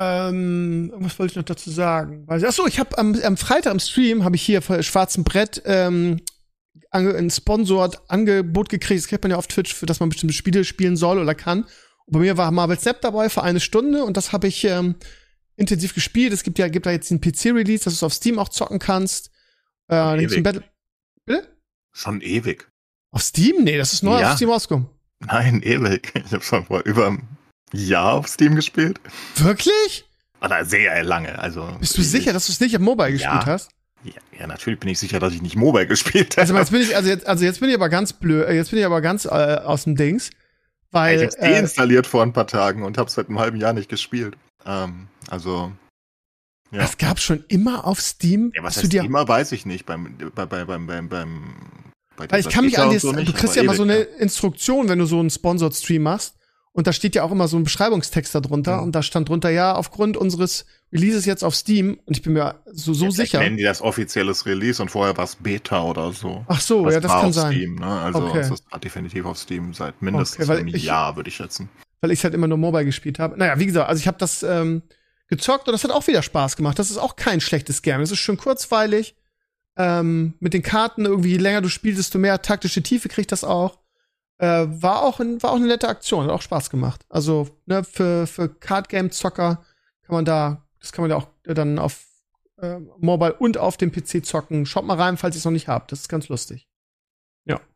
Ähm, 0.04 0.90
irgendwas 0.90 1.20
wollte 1.20 1.34
ich 1.34 1.36
noch 1.36 1.44
dazu 1.44 1.70
sagen. 1.70 2.26
Achso, 2.28 2.66
ich 2.66 2.80
habe 2.80 2.98
am, 2.98 3.14
am 3.22 3.38
Freitag 3.38 3.72
im 3.72 3.80
Stream 3.80 4.24
habe 4.24 4.36
ich 4.36 4.42
hier 4.42 4.64
vor 4.64 4.82
schwarzem 4.82 5.24
Brett 5.24 5.62
ähm, 5.66 6.22
ange, 6.90 7.14
ein 7.14 7.30
Sponsored 7.30 8.00
Angebot 8.10 8.70
gekriegt. 8.70 9.00
Das 9.04 9.08
kriegt 9.08 9.24
man 9.24 9.30
ja 9.30 9.38
auf 9.38 9.46
Twitch, 9.46 9.76
für 9.76 9.86
das 9.86 10.00
man 10.00 10.10
bestimmte 10.10 10.34
Spiele 10.34 10.66
spielen 10.66 10.98
soll 10.98 11.20
oder 11.20 11.36
kann. 11.36 11.66
Und 12.06 12.14
bei 12.14 12.20
mir 12.20 12.36
war 12.36 12.50
Marvel 12.50 12.80
Snap 12.80 13.00
dabei 13.02 13.30
für 13.30 13.44
eine 13.44 13.60
Stunde 13.60 14.04
und 14.04 14.18
das 14.18 14.32
habe 14.32 14.48
ich 14.48 14.64
ähm, 14.64 14.96
intensiv 15.56 15.94
gespielt. 15.94 16.34
Es 16.34 16.42
gibt 16.42 16.58
ja 16.58 16.68
gibt 16.68 16.88
da 16.88 16.92
jetzt 16.92 17.12
den 17.12 17.22
PC-Release, 17.22 17.84
dass 17.84 17.94
du 17.94 17.98
es 17.98 18.04
auf 18.04 18.14
Steam 18.14 18.40
auch 18.40 18.50
zocken 18.50 18.80
kannst. 18.80 19.28
Äh, 19.88 19.96
dann 19.98 20.20
gibt's 20.20 20.36
ein. 20.36 20.42
Battle 20.42 20.64
Bitte? 21.26 21.48
Schon 21.92 22.22
ewig. 22.22 22.68
Auf 23.12 23.22
Steam? 23.22 23.64
Nee, 23.66 23.78
das 23.78 23.94
ist 23.94 24.02
neu 24.02 24.20
Ja. 24.20 24.32
auf 24.32 24.38
Steam 24.38 24.50
rausgekommen. 24.50 24.90
Nein, 25.20 25.62
ewig. 25.62 26.12
Ich 26.26 26.32
habe 26.32 26.44
schon 26.44 26.66
vor 26.66 26.82
über 26.86 27.06
einem 27.06 27.28
Jahr 27.74 28.14
auf 28.14 28.28
Steam 28.28 28.56
gespielt. 28.56 29.00
Wirklich? 29.36 30.06
Oder 30.42 30.66
sehr 30.66 31.04
lange. 31.04 31.38
Also 31.40 31.70
Bist 31.80 31.98
du 31.98 32.02
sicher, 32.02 32.34
dass 32.34 32.48
du 32.48 32.52
es 32.52 32.60
nicht 32.60 32.76
am 32.76 32.82
Mobile 32.82 33.10
Ja. 33.10 33.16
gespielt 33.16 33.46
hast? 33.46 33.70
Ja, 34.04 34.14
ja, 34.40 34.48
natürlich 34.48 34.80
bin 34.80 34.90
ich 34.90 34.98
sicher, 34.98 35.20
dass 35.20 35.34
ich 35.34 35.42
nicht 35.42 35.56
Mobile 35.56 35.86
gespielt 35.88 36.38
habe. 36.38 36.42
Also 36.42 36.58
jetzt 36.58 36.72
bin 36.72 36.82
ich, 36.82 36.96
also 36.96 37.08
jetzt, 37.10 37.28
also 37.28 37.46
jetzt 37.46 37.60
bin 37.60 37.70
ich 37.70 37.76
aber 37.76 37.90
ganz 37.90 38.14
blöd, 38.14 38.48
äh, 38.48 38.54
jetzt 38.54 38.72
bin 38.72 38.80
ich 38.80 38.86
aber 38.86 39.02
ganz 39.02 39.26
äh, 39.26 39.30
aus 39.30 39.84
dem 39.84 39.96
Dings, 39.96 40.32
weil 40.90 41.20
ich 41.20 41.24
hab's 41.26 41.36
äh, 41.36 41.52
deinstalliert 41.52 42.08
vor 42.08 42.24
ein 42.24 42.34
paar 42.34 42.48
Tagen 42.48 42.82
und 42.84 42.98
hab's 42.98 43.14
seit 43.14 43.30
einem 43.30 43.40
halben 43.40 43.58
Jahr 43.58 43.74
nicht 43.74 43.90
gespielt. 43.90 44.36
Ähm, 44.66 45.08
also, 45.30 45.72
ja. 46.72 46.80
das 46.80 46.98
gab 46.98 47.20
schon 47.20 47.44
immer 47.48 47.86
auf 47.86 48.02
Steam. 48.02 48.52
ja, 48.56 48.64
was 48.64 48.78
heißt 48.78 48.92
dir, 48.92 49.04
immer, 49.04 49.28
weiß 49.28 49.52
ich 49.52 49.68
nicht. 49.68 49.86
Beim, 49.86 50.18
bei, 50.34 50.48
bei, 50.48 50.66
beim, 50.66 50.88
beim, 50.88 51.08
beim, 51.08 51.56
bei 52.18 52.32
weil 52.32 52.40
ich 52.40 52.50
kann 52.50 52.66
mich 52.66 52.80
an 52.80 52.92
das, 52.92 53.04
so 53.04 53.12
du 53.12 53.34
kriegst 53.34 53.56
ja 53.56 53.62
immer 53.62 53.76
so 53.76 53.84
eine 53.84 53.98
Instruktion, 53.98 54.90
wenn 54.90 54.98
du 54.98 55.06
so 55.06 55.20
einen 55.20 55.30
Sponsored 55.30 55.76
Stream 55.76 56.02
machst. 56.02 56.36
Und 56.74 56.88
da 56.88 56.94
steht 56.94 57.16
ja 57.16 57.24
auch 57.24 57.32
immer 57.32 57.50
so 57.50 57.58
ein 57.58 57.66
Beschreibungstext 57.66 58.34
darunter. 58.34 58.78
Mhm. 58.78 58.84
Und 58.84 58.92
da 58.94 59.04
stand 59.04 59.28
drunter, 59.28 59.50
ja, 59.50 59.76
aufgrund 59.76 60.16
unseres 60.16 60.66
Releases 60.94 61.26
jetzt 61.26 61.44
auf 61.44 61.54
Steam. 61.54 62.00
Und 62.06 62.16
ich 62.16 62.24
bin 62.24 62.32
mir 62.34 62.62
so, 62.72 62.94
so 62.94 63.06
Jetzt 63.06 63.16
sicher. 63.18 63.40
Nennen 63.40 63.58
die 63.58 63.64
das 63.64 63.82
offizielles 63.82 64.46
Release 64.46 64.82
und 64.82 64.90
vorher 64.90 65.18
war 65.18 65.26
es 65.26 65.36
Beta 65.36 65.84
oder 65.84 66.14
so. 66.14 66.46
Ach 66.48 66.62
so, 66.62 66.86
Das 66.86 66.94
ja, 66.94 67.00
das 67.02 67.12
war 67.12 67.20
kann 67.22 67.30
auf 67.30 67.36
sein. 67.36 67.52
Steam, 67.54 67.76
ne? 67.76 67.86
Also 67.86 68.20
Okay. 68.24 68.40
es 68.40 68.52
ist 68.52 68.64
definitiv 68.84 69.26
auf 69.26 69.38
Steam 69.38 69.74
seit 69.74 70.02
mindestens 70.02 70.50
Okay, 70.50 70.60
einem 70.60 70.68
ich- 70.74 70.84
Jahr, 70.86 71.16
würde 71.18 71.28
ich 71.30 71.36
schätzen. 71.36 71.68
weil 72.00 72.12
ich 72.12 72.24
halt 72.24 72.34
immer 72.34 72.48
nur 72.48 72.58
Mobile 72.58 72.86
gespielt 72.86 73.20
habe. 73.20 73.38
Naja, 73.38 73.60
wie 73.60 73.66
gesagt, 73.66 73.90
also 73.90 74.00
ich 74.00 74.08
habe 74.08 74.18
das 74.18 74.42
ähm, 74.42 74.82
gezockt 75.28 75.68
und 75.68 75.74
das 75.74 75.84
hat 75.84 75.92
auch 75.92 76.08
wieder 76.08 76.24
Spaß 76.24 76.56
gemacht. 76.56 76.80
Das 76.80 76.90
ist 76.90 76.98
auch 76.98 77.18
kein 77.18 77.42
schlechtes 77.42 77.82
Game. 77.82 78.00
Es 78.02 78.12
ist 78.12 78.20
schön 78.20 78.38
kurzweilig. 78.38 79.16
Ähm, 79.78 80.34
mit 80.40 80.54
den 80.54 80.64
Karten 80.64 81.06
irgendwie, 81.06 81.32
je 81.32 81.38
länger 81.38 81.62
du 81.62 81.70
spielst, 81.70 82.00
desto 82.00 82.18
mehr 82.18 82.42
taktische 82.42 82.82
Tiefe 82.82 83.08
kriegt 83.10 83.32
das 83.32 83.44
auch. 83.44 83.78
Äh, 84.42 84.66
war, 84.82 85.04
auch 85.04 85.20
ein, 85.20 85.42
war 85.44 85.52
auch 85.52 85.56
eine 85.58 85.68
nette 85.68 85.88
Aktion, 85.88 86.26
hat 86.26 86.32
auch 86.32 86.42
Spaß 86.42 86.70
gemacht. 86.70 87.06
Also, 87.10 87.50
ne, 87.66 87.84
für, 87.84 88.28
für 88.28 88.50
Card-Game-Zocker 88.50 89.64
kann 90.04 90.16
man 90.16 90.26
da, 90.26 90.64
das 90.80 90.92
kann 90.92 91.04
man 91.04 91.12
ja 91.12 91.18
auch 91.18 91.28
dann 91.44 91.80
auf 91.80 92.06
äh, 92.62 92.80
Mobile 92.98 93.34
und 93.34 93.58
auf 93.58 93.78
dem 93.78 93.92
PC 93.92 94.26
zocken. 94.26 94.66
Schaut 94.66 94.86
mal 94.86 94.98
rein, 94.98 95.18
falls 95.18 95.36
ihr 95.36 95.40
es 95.40 95.46
noch 95.46 95.52
nicht 95.52 95.68
habt. 95.68 95.92
Das 95.92 96.02
ist 96.02 96.10
ganz 96.10 96.28
lustig. 96.28 96.68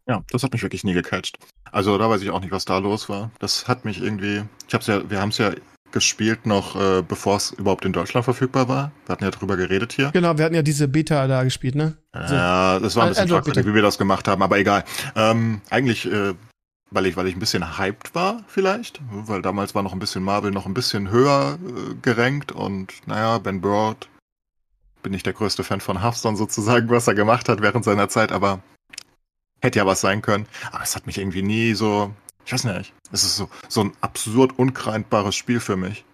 Ja, 0.08 0.24
das 0.30 0.44
hat 0.44 0.54
mich 0.54 0.62
wirklich 0.62 0.84
nie 0.84 0.94
gecatcht. 0.94 1.38
Also 1.72 1.98
da 1.98 2.10
weiß 2.10 2.22
ich 2.22 2.30
auch 2.30 2.40
nicht, 2.40 2.52
was 2.52 2.66
da 2.66 2.78
los 2.78 3.10
war. 3.10 3.32
Das 3.40 3.68
hat 3.68 3.86
mich 3.86 4.02
irgendwie. 4.02 4.44
Ich 4.68 4.74
hab's 4.74 4.88
ja, 4.88 5.10
wir 5.10 5.20
haben 5.20 5.30
es 5.30 5.40
ja 5.40 5.52
gespielt 5.92 6.46
noch, 6.46 6.76
äh, 6.76 7.02
bevor 7.02 7.38
es 7.38 7.52
überhaupt 7.52 7.86
in 7.86 7.94
Deutschland 7.94 8.26
verfügbar 8.26 8.68
war. 8.68 8.92
Wir 9.06 9.14
hatten 9.14 9.24
ja 9.24 9.32
drüber 9.32 9.56
geredet 9.56 9.94
hier. 9.94 10.12
Genau, 10.12 10.38
wir 10.38 10.46
hatten 10.46 10.56
ja 10.56 10.62
diese 10.62 10.88
Beta 10.88 11.26
da 11.28 11.44
gespielt, 11.44 11.76
ne? 11.76 11.98
Also, 12.12 12.36
Ja, 12.36 12.80
das 12.80 12.96
war 12.96 13.04
ein 13.04 13.10
bisschen 13.10 13.24
Android, 13.24 13.46
fragwürdig, 13.46 13.72
wie 13.72 13.76
wir 13.76 13.82
das 13.82 13.98
gemacht 13.98 14.28
haben, 14.28 14.42
aber 14.44 14.58
egal. 14.58 14.84
Ähm, 15.16 15.62
eigentlich, 15.70 16.06
äh, 16.06 16.34
weil 16.92 17.06
ich, 17.06 17.18
weil 17.18 17.28
ich 17.28 17.36
ein 17.36 17.40
bisschen 17.40 17.78
hyped 17.78 18.16
war, 18.16 18.44
vielleicht, 18.48 19.02
weil 19.10 19.42
damals 19.42 19.76
war 19.76 19.84
noch 19.84 19.94
ein 19.94 20.00
bisschen 20.00 20.24
Marvel 20.24 20.52
noch 20.52 20.66
ein 20.66 20.74
bisschen 20.74 21.10
höher 21.10 21.58
äh, 21.62 21.96
gerankt 22.02 22.52
und 22.52 22.94
naja, 23.08 23.38
Ben 23.40 23.62
Broad 23.62 24.08
bin 25.04 25.14
ich 25.14 25.24
der 25.24 25.34
größte 25.34 25.64
Fan 25.64 25.82
von 25.82 26.02
Hearthstone 26.02 26.38
sozusagen, 26.38 26.90
was 26.90 27.08
er 27.08 27.14
gemacht 27.14 27.48
hat 27.50 27.62
während 27.62 27.86
seiner 27.86 28.10
Zeit, 28.10 28.32
aber 28.32 28.62
hätte 29.62 29.80
ja 29.80 29.86
was 29.86 30.02
sein 30.02 30.22
können. 30.22 30.48
Aber 30.72 30.84
es 30.84 30.96
hat 30.96 31.06
mich 31.06 31.18
irgendwie 31.18 31.44
nie 31.44 31.74
so, 31.74 32.14
ich 32.46 32.54
weiß 32.54 32.64
nicht, 32.64 32.94
es 33.12 33.24
ist 33.24 33.36
so, 33.36 33.50
so 33.68 33.82
ein 33.82 33.94
absurd 34.02 34.58
ungreifbares 34.58 35.36
Spiel 35.36 35.60
für 35.60 35.76
mich. 35.76 36.06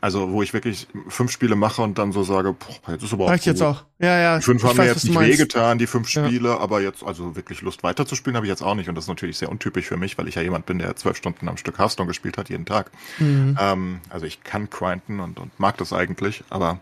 Also, 0.00 0.30
wo 0.30 0.42
ich 0.42 0.52
wirklich 0.52 0.86
fünf 1.08 1.32
Spiele 1.32 1.56
mache 1.56 1.82
und 1.82 1.98
dann 1.98 2.12
so 2.12 2.22
sage, 2.22 2.52
boah, 2.52 2.92
jetzt 2.92 3.02
ist 3.02 3.12
aber 3.12 3.24
auch 3.24 3.30
Reicht 3.30 3.46
jetzt 3.46 3.58
gut. 3.58 3.66
auch. 3.66 3.84
Ja, 3.98 4.16
ja. 4.18 4.36
Die 4.38 4.44
fünf 4.44 4.62
ich 4.62 4.68
haben 4.68 4.76
mir 4.76 4.86
jetzt 4.86 5.04
nicht 5.04 5.18
wehgetan, 5.18 5.78
die 5.78 5.88
fünf 5.88 6.12
Ja. 6.12 6.26
Spiele, 6.26 6.60
aber 6.60 6.80
jetzt, 6.80 7.02
also 7.02 7.34
wirklich 7.34 7.62
Lust 7.62 7.82
weiterzuspielen 7.82 8.36
habe 8.36 8.46
ich 8.46 8.50
jetzt 8.50 8.62
auch 8.62 8.76
nicht. 8.76 8.88
Und 8.88 8.94
das 8.94 9.04
ist 9.04 9.08
natürlich 9.08 9.38
sehr 9.38 9.48
untypisch 9.50 9.86
für 9.86 9.96
mich, 9.96 10.16
weil 10.16 10.28
ich 10.28 10.36
ja 10.36 10.42
jemand 10.42 10.66
bin, 10.66 10.78
der 10.78 10.94
zwölf 10.94 11.16
Stunden 11.16 11.48
am 11.48 11.56
Stück 11.56 11.78
Hearthstone 11.78 12.06
gespielt 12.06 12.38
hat, 12.38 12.48
jeden 12.48 12.64
Tag. 12.64 12.92
Mhm. 13.18 13.56
Ähm, 13.60 14.00
also 14.08 14.24
ich 14.26 14.44
kann 14.44 14.70
grinden 14.70 15.18
und, 15.18 15.40
und 15.40 15.58
mag 15.58 15.76
das 15.78 15.92
eigentlich, 15.92 16.44
aber 16.48 16.80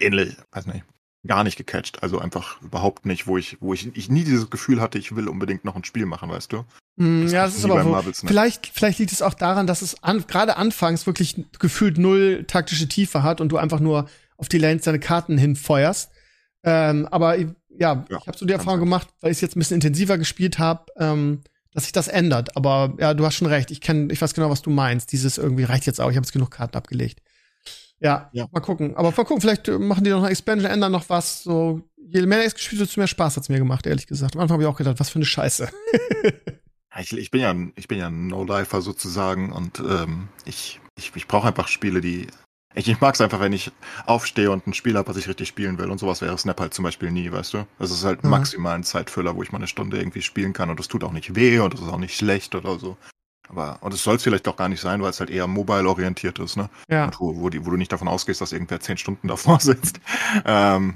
ähnlich, 0.00 0.36
weiß 0.52 0.66
nicht, 0.66 0.84
gar 1.26 1.44
nicht 1.44 1.56
gecatcht. 1.56 2.02
Also 2.02 2.18
einfach 2.18 2.60
überhaupt 2.62 3.04
nicht, 3.06 3.26
wo 3.26 3.36
ich, 3.36 3.58
wo 3.60 3.74
ich, 3.74 3.94
ich 3.96 4.08
nie 4.08 4.24
dieses 4.24 4.48
Gefühl 4.50 4.80
hatte, 4.80 4.98
ich 4.98 5.14
will 5.14 5.28
unbedingt 5.28 5.64
noch 5.64 5.76
ein 5.76 5.84
Spiel 5.84 6.06
machen, 6.06 6.30
weißt 6.30 6.52
du? 6.52 6.64
Mm, 6.96 7.26
ja, 7.28 7.44
Das 7.44 7.50
das 7.52 7.58
ist 7.58 7.64
aber 7.66 7.74
bei 7.76 7.84
wo, 7.84 7.90
Marvel 7.90 8.14
Snap. 8.14 8.28
vielleicht, 8.30 8.66
vielleicht 8.72 8.98
liegt 8.98 9.12
es 9.12 9.20
auch 9.22 9.34
daran, 9.34 9.66
dass 9.66 9.82
es 9.82 10.02
an, 10.02 10.24
gerade 10.26 10.56
anfangs 10.56 11.06
wirklich 11.06 11.44
gefühlt 11.58 11.98
null 11.98 12.44
taktische 12.46 12.88
Tiefe 12.88 13.22
hat 13.22 13.40
und 13.40 13.50
du 13.50 13.58
einfach 13.58 13.80
nur 13.80 14.08
auf 14.38 14.48
die 14.48 14.58
Lanes 14.58 14.82
deine 14.84 14.98
Karten 15.00 15.36
hinfeuerst. 15.36 16.10
Ähm, 16.64 17.06
aber 17.10 17.36
ja, 17.36 17.46
Ja, 17.68 18.04
ich 18.08 18.26
habe 18.26 18.38
so 18.38 18.46
die 18.46 18.52
Erfahrung 18.52 18.80
sein. 18.80 18.86
gemacht, 18.86 19.08
weil 19.20 19.30
ich 19.30 19.36
es 19.38 19.40
jetzt 19.42 19.56
ein 19.56 19.60
bisschen 19.60 19.76
intensiver 19.76 20.16
gespielt 20.18 20.58
habe, 20.58 20.86
ähm, 20.98 21.40
dass 21.72 21.84
sich 21.84 21.92
das 21.92 22.08
ändert. 22.08 22.56
Aber 22.56 22.94
ja, 22.98 23.14
du 23.14 23.24
hast 23.24 23.36
schon 23.36 23.46
recht. 23.46 23.70
Ich 23.70 23.80
kenn, 23.80 24.10
ich 24.10 24.20
weiß 24.20 24.34
genau, 24.34 24.50
was 24.50 24.62
du 24.62 24.70
meinst. 24.70 25.12
Dieses 25.12 25.38
irgendwie 25.38 25.64
reicht 25.64 25.86
jetzt 25.86 26.00
auch. 26.00 26.10
Ich 26.10 26.16
habe 26.16 26.24
jetzt 26.24 26.32
genug 26.32 26.50
Karten 26.50 26.76
abgelegt. 26.76 27.20
Ja, 28.00 28.30
Ja. 28.32 28.46
mal 28.50 28.60
gucken. 28.60 28.96
Aber 28.96 29.10
mal 29.10 29.24
gucken, 29.24 29.40
vielleicht 29.40 29.68
äh, 29.68 29.78
machen 29.78 30.04
die 30.04 30.10
noch 30.10 30.18
eine 30.22 30.30
Expansion, 30.30 30.70
ändern 30.70 30.92
noch 30.92 31.08
was. 31.08 31.42
So, 31.42 31.82
je 31.96 32.22
mehr 32.26 32.40
ich 32.40 32.46
es 32.46 32.54
gespielt 32.54 32.80
habe, 32.80 32.86
desto 32.86 33.00
mehr 33.00 33.06
Spaß 33.06 33.36
hat's 33.36 33.48
mir 33.48 33.58
gemacht, 33.58 33.86
ehrlich 33.86 34.06
gesagt. 34.06 34.34
Am 34.36 34.40
Anfang 34.42 34.54
habe 34.54 34.62
ich 34.64 34.68
auch 34.68 34.76
gedacht, 34.76 34.98
was 35.00 35.10
für 35.10 35.16
eine 35.16 35.24
Scheiße. 35.26 35.68
Ich, 36.98 37.12
ich 37.16 37.30
bin 37.30 37.40
ja, 37.40 37.50
ein- 37.50 37.72
ich 37.76 37.86
bin 37.86 37.98
ja 37.98 38.08
ein 38.08 38.26
No-Lifer 38.26 38.82
sozusagen 38.82 39.52
und 39.52 39.78
ähm, 39.78 40.26
ich, 40.44 40.80
ich, 40.98 41.12
ich 41.14 41.28
brauche 41.28 41.46
einfach 41.48 41.68
Spiele, 41.68 42.00
die. 42.00 42.26
Ich, 42.74 42.88
ich 42.88 43.00
mag 43.00 43.14
es 43.14 43.20
einfach, 43.20 43.38
wenn 43.40 43.52
ich 43.52 43.70
aufstehe 44.06 44.50
und 44.50 44.66
ein 44.66 44.74
Spiel 44.74 44.96
habe, 44.96 45.08
was 45.08 45.16
ich 45.16 45.28
richtig 45.28 45.46
spielen 45.48 45.78
will. 45.78 45.88
Und 45.88 45.98
sowas 45.98 46.20
wäre 46.20 46.36
Snap 46.36 46.60
halt 46.60 46.74
zum 46.74 46.82
Beispiel 46.84 47.12
nie, 47.12 47.30
weißt 47.30 47.54
du? 47.54 47.66
Das 47.78 47.92
ist 47.92 48.04
halt 48.04 48.24
Mhm. 48.24 48.30
maximal 48.30 48.74
ein 48.74 48.82
Zeitfüller, 48.82 49.36
wo 49.36 49.42
ich 49.44 49.52
mal 49.52 49.58
eine 49.58 49.68
Stunde 49.68 49.98
irgendwie 49.98 50.20
spielen 50.22 50.52
kann 50.52 50.68
und 50.68 50.80
das 50.80 50.88
tut 50.88 51.04
auch 51.04 51.12
nicht 51.12 51.36
weh 51.36 51.60
und 51.60 51.72
das 51.74 51.80
ist 51.80 51.88
auch 51.88 51.96
nicht 51.98 52.16
schlecht 52.16 52.54
oder 52.56 52.76
so. 52.78 52.96
Aber, 53.50 53.78
und 53.80 53.92
es 53.92 54.04
soll 54.04 54.16
es 54.16 54.22
vielleicht 54.22 54.46
auch 54.46 54.56
gar 54.56 54.68
nicht 54.68 54.80
sein, 54.80 55.02
weil 55.02 55.10
es 55.10 55.18
halt 55.18 55.28
eher 55.28 55.48
mobile-orientiert 55.48 56.38
ist, 56.38 56.56
ne? 56.56 56.70
Ja. 56.88 57.10
Wo, 57.18 57.36
wo, 57.36 57.50
die, 57.50 57.66
wo 57.66 57.70
du 57.70 57.76
nicht 57.76 57.90
davon 57.90 58.06
ausgehst, 58.06 58.40
dass 58.40 58.52
irgendwer 58.52 58.80
zehn 58.80 58.96
Stunden 58.96 59.26
davor 59.26 59.58
sitzt. 59.60 60.00
Ähm, 60.44 60.94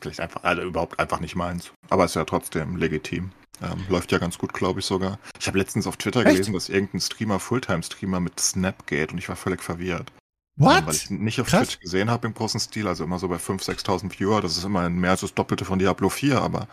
vielleicht 0.00 0.20
einfach, 0.20 0.44
also 0.44 0.62
überhaupt 0.62 1.00
einfach 1.00 1.18
nicht 1.18 1.34
meins. 1.34 1.72
Aber 1.90 2.04
ist 2.04 2.14
ja 2.14 2.24
trotzdem 2.24 2.76
legitim. 2.76 3.32
Ähm, 3.60 3.84
läuft 3.88 4.12
ja 4.12 4.18
ganz 4.18 4.38
gut, 4.38 4.52
glaube 4.52 4.80
ich 4.80 4.86
sogar. 4.86 5.18
Ich 5.40 5.48
habe 5.48 5.58
letztens 5.58 5.86
auf 5.86 5.96
Twitter 5.96 6.20
Echt? 6.20 6.30
gelesen, 6.30 6.52
dass 6.52 6.68
irgendein 6.68 7.00
Streamer, 7.00 7.40
Fulltime-Streamer 7.40 8.20
mit 8.20 8.38
Snap 8.38 8.86
geht 8.86 9.12
und 9.12 9.18
ich 9.18 9.28
war 9.28 9.36
völlig 9.36 9.62
verviert. 9.62 10.12
Ähm, 10.58 10.66
Weil 10.66 10.86
What? 10.86 10.94
ich 10.94 11.10
nicht 11.10 11.40
auf 11.40 11.48
Krass. 11.48 11.68
Twitch 11.68 11.80
gesehen 11.80 12.10
habe 12.10 12.28
im 12.28 12.34
großen 12.34 12.60
Stil, 12.60 12.86
also 12.86 13.02
immer 13.02 13.18
so 13.18 13.28
bei 13.28 13.36
5.000, 13.36 13.84
6.000 13.84 14.18
Viewer. 14.20 14.40
Das 14.42 14.56
ist 14.56 14.64
immer 14.64 14.88
mehr 14.90 15.10
als 15.10 15.22
das 15.22 15.34
Doppelte 15.34 15.64
von 15.64 15.78
Diablo 15.78 16.08
4, 16.08 16.40
aber 16.40 16.68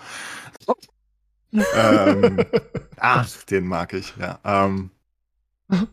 ähm, 1.75 2.45
ach, 2.97 3.43
den 3.43 3.65
mag 3.67 3.93
ich, 3.93 4.13
ja. 4.17 4.39
Ähm, 4.43 4.91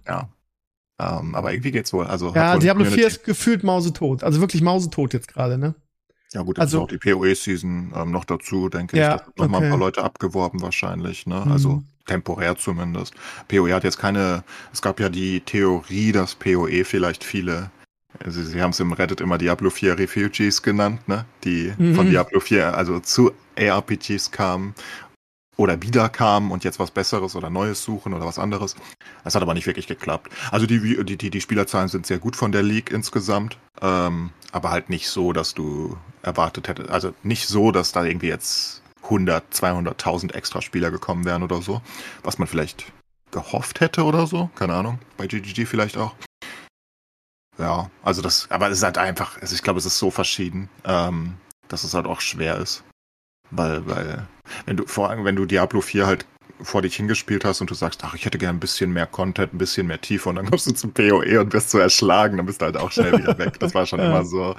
ja. 0.06 0.28
Ähm, 0.98 1.34
aber 1.34 1.52
irgendwie 1.52 1.70
geht's 1.70 1.92
wohl. 1.92 2.06
Also, 2.06 2.32
Ja, 2.34 2.58
Diablo 2.58 2.82
eine 2.84 2.90
4 2.90 3.04
Community. 3.04 3.06
ist 3.20 3.24
gefühlt 3.24 3.64
mausetot. 3.64 4.22
Also 4.22 4.40
wirklich 4.40 4.60
mausetot 4.62 5.14
jetzt 5.14 5.28
gerade, 5.28 5.56
ne? 5.56 5.74
Ja 6.32 6.42
gut, 6.42 6.58
Also- 6.58 6.78
also 6.78 6.84
auch 6.84 6.88
die 6.88 6.98
PoE-Season 6.98 7.92
ähm, 7.96 8.10
noch 8.10 8.24
dazu, 8.24 8.68
denke 8.68 8.96
Ja, 8.98 9.16
ich. 9.16 9.20
Da 9.22 9.26
noch 9.44 9.48
mal 9.48 9.56
ein 9.58 9.62
okay. 9.64 9.70
paar 9.70 9.78
Leute 9.78 10.04
abgeworben 10.04 10.60
wahrscheinlich, 10.60 11.26
ne? 11.26 11.42
Mhm. 11.44 11.52
Also 11.52 11.82
temporär 12.06 12.56
zumindest. 12.56 13.14
PoE 13.48 13.72
hat 13.72 13.84
jetzt 13.84 13.98
keine, 13.98 14.44
es 14.72 14.82
gab 14.82 15.00
ja 15.00 15.08
die 15.08 15.40
Theorie, 15.40 16.12
dass 16.12 16.34
PoE 16.34 16.84
vielleicht 16.84 17.24
viele, 17.24 17.70
also 18.22 18.42
sie 18.42 18.60
haben 18.60 18.70
es 18.70 18.80
im 18.80 18.92
Reddit 18.92 19.20
immer 19.22 19.38
Diablo 19.38 19.70
4 19.70 19.98
Refugees 19.98 20.62
genannt, 20.62 21.08
ne? 21.08 21.24
Die 21.44 21.72
Mhm. 21.78 21.94
von 21.94 22.10
Diablo 22.10 22.40
4 22.40 22.76
also 22.76 23.00
zu 23.00 23.32
ARPGs 23.58 24.30
kamen 24.30 24.74
oder 25.60 25.82
wieder 25.82 26.08
kamen 26.08 26.50
und 26.50 26.64
jetzt 26.64 26.78
was 26.78 26.90
Besseres 26.90 27.36
oder 27.36 27.50
Neues 27.50 27.84
suchen 27.84 28.14
oder 28.14 28.24
was 28.24 28.38
anderes. 28.38 28.76
Das 29.24 29.34
hat 29.34 29.42
aber 29.42 29.52
nicht 29.52 29.66
wirklich 29.66 29.86
geklappt. 29.86 30.32
Also 30.50 30.66
die, 30.66 31.04
die, 31.04 31.18
die, 31.18 31.30
die 31.30 31.40
Spielerzahlen 31.42 31.88
sind 31.88 32.06
sehr 32.06 32.18
gut 32.18 32.34
von 32.34 32.50
der 32.50 32.62
League 32.62 32.90
insgesamt, 32.90 33.58
ähm, 33.82 34.30
aber 34.52 34.70
halt 34.70 34.88
nicht 34.88 35.10
so, 35.10 35.34
dass 35.34 35.52
du 35.52 35.98
erwartet 36.22 36.66
hättest, 36.66 36.88
also 36.88 37.12
nicht 37.22 37.46
so, 37.46 37.72
dass 37.72 37.92
da 37.92 38.04
irgendwie 38.04 38.28
jetzt 38.28 38.82
100, 39.02 39.44
200.000 39.52 40.32
extra 40.32 40.62
Spieler 40.62 40.90
gekommen 40.90 41.26
wären 41.26 41.42
oder 41.42 41.60
so, 41.60 41.82
was 42.22 42.38
man 42.38 42.48
vielleicht 42.48 42.90
gehofft 43.30 43.80
hätte 43.80 44.04
oder 44.04 44.26
so, 44.26 44.48
keine 44.54 44.74
Ahnung, 44.74 44.98
bei 45.18 45.26
GGG 45.26 45.66
vielleicht 45.66 45.98
auch. 45.98 46.14
Ja, 47.58 47.90
also 48.02 48.22
das, 48.22 48.50
aber 48.50 48.70
es 48.70 48.78
ist 48.78 48.84
halt 48.84 48.96
einfach, 48.96 49.38
also 49.42 49.54
ich 49.54 49.62
glaube, 49.62 49.78
es 49.78 49.84
ist 49.84 49.98
so 49.98 50.10
verschieden, 50.10 50.70
ähm, 50.84 51.34
dass 51.68 51.84
es 51.84 51.92
halt 51.92 52.06
auch 52.06 52.22
schwer 52.22 52.56
ist. 52.56 52.82
Weil, 53.50 53.86
weil, 53.86 54.26
wenn 54.66 54.76
du, 54.76 54.86
vor 54.86 55.10
allem, 55.10 55.24
wenn 55.24 55.36
du 55.36 55.44
Diablo 55.44 55.80
4 55.80 56.06
halt 56.06 56.26
vor 56.62 56.82
dich 56.82 56.96
hingespielt 56.96 57.44
hast 57.44 57.60
und 57.60 57.70
du 57.70 57.74
sagst, 57.74 58.02
ach, 58.04 58.14
ich 58.14 58.24
hätte 58.24 58.38
gern 58.38 58.56
ein 58.56 58.60
bisschen 58.60 58.92
mehr 58.92 59.06
Content, 59.06 59.54
ein 59.54 59.58
bisschen 59.58 59.86
mehr 59.86 60.00
Tiefe 60.00 60.28
und 60.28 60.36
dann 60.36 60.48
kommst 60.48 60.66
du 60.66 60.72
zum 60.72 60.92
PoE 60.92 61.40
und 61.40 61.52
wirst 61.52 61.70
so 61.70 61.78
erschlagen, 61.78 62.36
dann 62.36 62.46
bist 62.46 62.60
du 62.60 62.66
halt 62.66 62.76
auch 62.76 62.92
schnell 62.92 63.16
wieder 63.18 63.38
weg. 63.38 63.58
Das 63.58 63.74
war 63.74 63.86
schon 63.86 63.98
ja. 64.00 64.06
immer 64.06 64.24
so. 64.24 64.56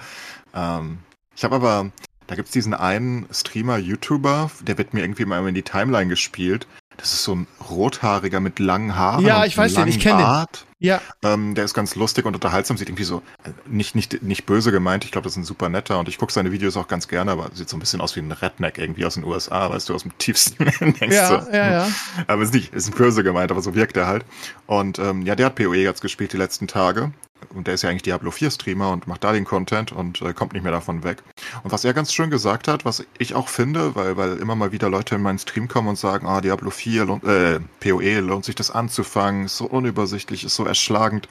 Ähm, 0.53 0.99
ich 1.35 1.43
habe 1.43 1.55
aber, 1.55 1.91
da 2.27 2.35
gibt's 2.35 2.51
diesen 2.51 2.73
einen 2.73 3.27
Streamer, 3.31 3.77
YouTuber, 3.77 4.51
der 4.61 4.77
wird 4.77 4.93
mir 4.93 5.01
irgendwie 5.01 5.25
mal 5.25 5.47
in 5.47 5.55
die 5.55 5.63
Timeline 5.63 6.09
gespielt. 6.09 6.67
Das 6.97 7.13
ist 7.13 7.23
so 7.23 7.35
ein 7.35 7.47
rothaariger 7.69 8.39
mit 8.39 8.59
langen 8.59 8.95
Haaren. 8.95 9.25
Ja, 9.25 9.45
ich 9.45 9.57
weiß 9.57 9.75
den, 9.75 9.87
ich 9.87 9.99
kenne 9.99 10.17
den. 10.17 10.70
Ja. 10.81 10.99
Ähm, 11.21 11.53
der 11.53 11.63
ist 11.63 11.75
ganz 11.75 11.93
lustig 11.93 12.25
und 12.25 12.33
unterhaltsam, 12.33 12.75
sieht 12.75 12.89
irgendwie 12.89 13.03
so, 13.03 13.21
äh, 13.43 13.51
nicht, 13.67 13.93
nicht, 13.93 14.23
nicht 14.23 14.47
böse 14.47 14.71
gemeint, 14.71 15.05
ich 15.05 15.11
glaube, 15.11 15.25
das 15.25 15.33
ist 15.33 15.37
ein 15.37 15.43
super 15.43 15.69
netter 15.69 15.99
und 15.99 16.09
ich 16.09 16.17
gucke 16.17 16.33
seine 16.33 16.51
Videos 16.51 16.75
auch 16.75 16.87
ganz 16.87 17.07
gerne, 17.07 17.31
aber 17.31 17.51
sieht 17.53 17.69
so 17.69 17.77
ein 17.77 17.79
bisschen 17.79 18.01
aus 18.01 18.15
wie 18.15 18.21
ein 18.21 18.31
Redneck 18.31 18.79
irgendwie 18.79 19.05
aus 19.05 19.13
den 19.13 19.23
USA, 19.23 19.69
weißt 19.69 19.89
du, 19.89 19.93
aus 19.93 20.01
dem 20.01 20.17
tiefsten 20.17 20.65
denkst 20.79 21.15
ja, 21.15 21.37
du. 21.37 21.55
Ja, 21.55 21.71
ja. 21.71 21.87
Aber 22.25 22.41
ist 22.41 22.55
nicht, 22.55 22.73
ist 22.73 22.87
ein 22.87 22.97
böse 22.97 23.23
gemeint, 23.23 23.51
aber 23.51 23.61
so 23.61 23.75
wirkt 23.75 23.95
er 23.95 24.07
halt. 24.07 24.25
Und 24.65 24.97
ähm, 24.97 25.21
ja, 25.21 25.35
der 25.35 25.45
hat 25.45 25.55
PoE 25.55 25.75
jetzt 25.75 26.01
gespielt 26.01 26.33
die 26.33 26.37
letzten 26.37 26.65
Tage 26.65 27.13
und 27.53 27.67
der 27.67 27.75
ist 27.75 27.81
ja 27.81 27.89
eigentlich 27.89 28.03
Diablo 28.03 28.31
4 28.31 28.51
Streamer 28.51 28.91
und 28.91 29.07
macht 29.07 29.23
da 29.23 29.31
den 29.31 29.45
Content 29.45 29.91
und 29.91 30.21
äh, 30.21 30.33
kommt 30.33 30.53
nicht 30.53 30.63
mehr 30.63 30.71
davon 30.71 31.03
weg. 31.03 31.23
Und 31.63 31.71
was 31.71 31.85
er 31.85 31.93
ganz 31.93 32.13
schön 32.13 32.29
gesagt 32.29 32.67
hat, 32.67 32.85
was 32.85 33.05
ich 33.17 33.35
auch 33.35 33.47
finde, 33.47 33.95
weil, 33.95 34.17
weil 34.17 34.37
immer 34.37 34.55
mal 34.55 34.71
wieder 34.71 34.89
Leute 34.89 35.15
in 35.15 35.21
meinen 35.21 35.39
Stream 35.39 35.67
kommen 35.67 35.87
und 35.87 35.97
sagen, 35.97 36.27
ah, 36.27 36.41
Diablo 36.41 36.69
4, 36.69 37.05
lohnt, 37.05 37.23
äh, 37.23 37.59
PoE, 37.79 38.19
lohnt 38.19 38.45
sich 38.45 38.55
das 38.55 38.71
anzufangen, 38.71 39.45
ist 39.45 39.57
so 39.57 39.65
unübersichtlich, 39.65 40.43
ist 40.43 40.55
so 40.55 40.65
erschlagend. 40.65 41.27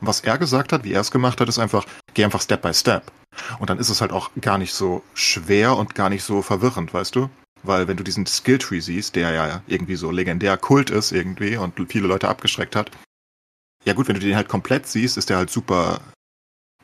Und 0.00 0.06
was 0.06 0.20
er 0.20 0.38
gesagt 0.38 0.72
hat, 0.72 0.84
wie 0.84 0.92
er 0.92 1.00
es 1.00 1.10
gemacht 1.10 1.40
hat, 1.40 1.48
ist 1.48 1.58
einfach, 1.58 1.86
geh 2.14 2.24
einfach 2.24 2.42
Step 2.42 2.62
by 2.62 2.72
Step. 2.72 3.10
Und 3.58 3.70
dann 3.70 3.78
ist 3.78 3.88
es 3.88 4.00
halt 4.00 4.12
auch 4.12 4.30
gar 4.40 4.58
nicht 4.58 4.74
so 4.74 5.02
schwer 5.14 5.76
und 5.76 5.94
gar 5.94 6.08
nicht 6.08 6.24
so 6.24 6.42
verwirrend, 6.42 6.92
weißt 6.92 7.14
du? 7.14 7.28
Weil 7.62 7.88
wenn 7.88 7.96
du 7.96 8.04
diesen 8.04 8.26
Skilltree 8.26 8.80
siehst, 8.80 9.16
der 9.16 9.32
ja 9.32 9.62
irgendwie 9.66 9.96
so 9.96 10.10
legendär 10.10 10.56
Kult 10.56 10.90
ist 10.90 11.12
irgendwie 11.12 11.56
und 11.56 11.74
viele 11.88 12.06
Leute 12.06 12.28
abgeschreckt 12.28 12.76
hat, 12.76 12.90
ja 13.88 13.94
gut, 13.94 14.06
wenn 14.06 14.14
du 14.14 14.20
den 14.20 14.36
halt 14.36 14.48
komplett 14.48 14.86
siehst, 14.86 15.16
ist 15.16 15.30
der 15.30 15.38
halt 15.38 15.50
super 15.50 16.00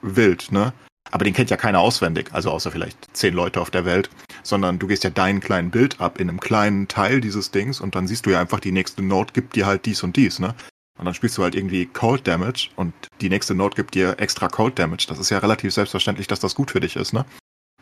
wild, 0.01 0.51
ne? 0.51 0.73
Aber 1.11 1.25
den 1.25 1.35
kennt 1.35 1.51
ja 1.51 1.59
keiner 1.59 1.81
auswendig, 1.81 2.31
also 2.33 2.51
außer 2.51 2.73
vielleicht 2.73 3.15
zehn 3.15 3.35
Leute 3.35 3.61
auf 3.61 3.71
der 3.71 3.85
Welt, 3.85 4.09
sondern 4.43 4.79
du 4.79 4.87
gehst 4.87 5.05
ja 5.05 5.11
deinen 5.11 5.41
kleinen 5.41 5.71
Bild 5.71 6.01
ab 6.01 6.19
in 6.19 6.31
einem 6.31 6.41
kleinen 6.41 6.89
Teil 6.89 7.21
dieses 7.21 7.51
Dings 7.51 7.79
und 7.79 7.95
dann 7.95 8.09
siehst 8.09 8.25
du 8.25 8.31
ja 8.31 8.41
einfach, 8.41 8.59
die 8.59 8.73
nächste 8.73 9.03
Note 9.03 9.35
gibt 9.35 9.55
dir 9.55 9.67
halt 9.67 9.85
dies 9.85 10.03
und 10.03 10.17
dies, 10.17 10.39
ne? 10.39 10.55
Und 10.99 11.05
dann 11.05 11.13
spielst 11.13 11.37
du 11.37 11.43
halt 11.43 11.55
irgendwie 11.55 11.87
Cold 11.87 12.27
Damage 12.27 12.71
und 12.77 12.95
die 13.21 13.29
nächste 13.29 13.55
Note 13.55 13.77
gibt 13.77 13.95
dir 13.95 14.19
extra 14.19 14.49
Cold 14.49 14.79
Damage. 14.79 15.07
Das 15.09 15.19
ist 15.19 15.29
ja 15.29 15.39
relativ 15.39 15.75
selbstverständlich, 15.75 16.27
dass 16.27 16.41
das 16.41 16.55
gut 16.55 16.71
für 16.71 16.81
dich 16.81 16.97
ist, 16.97 17.13
ne? 17.13 17.27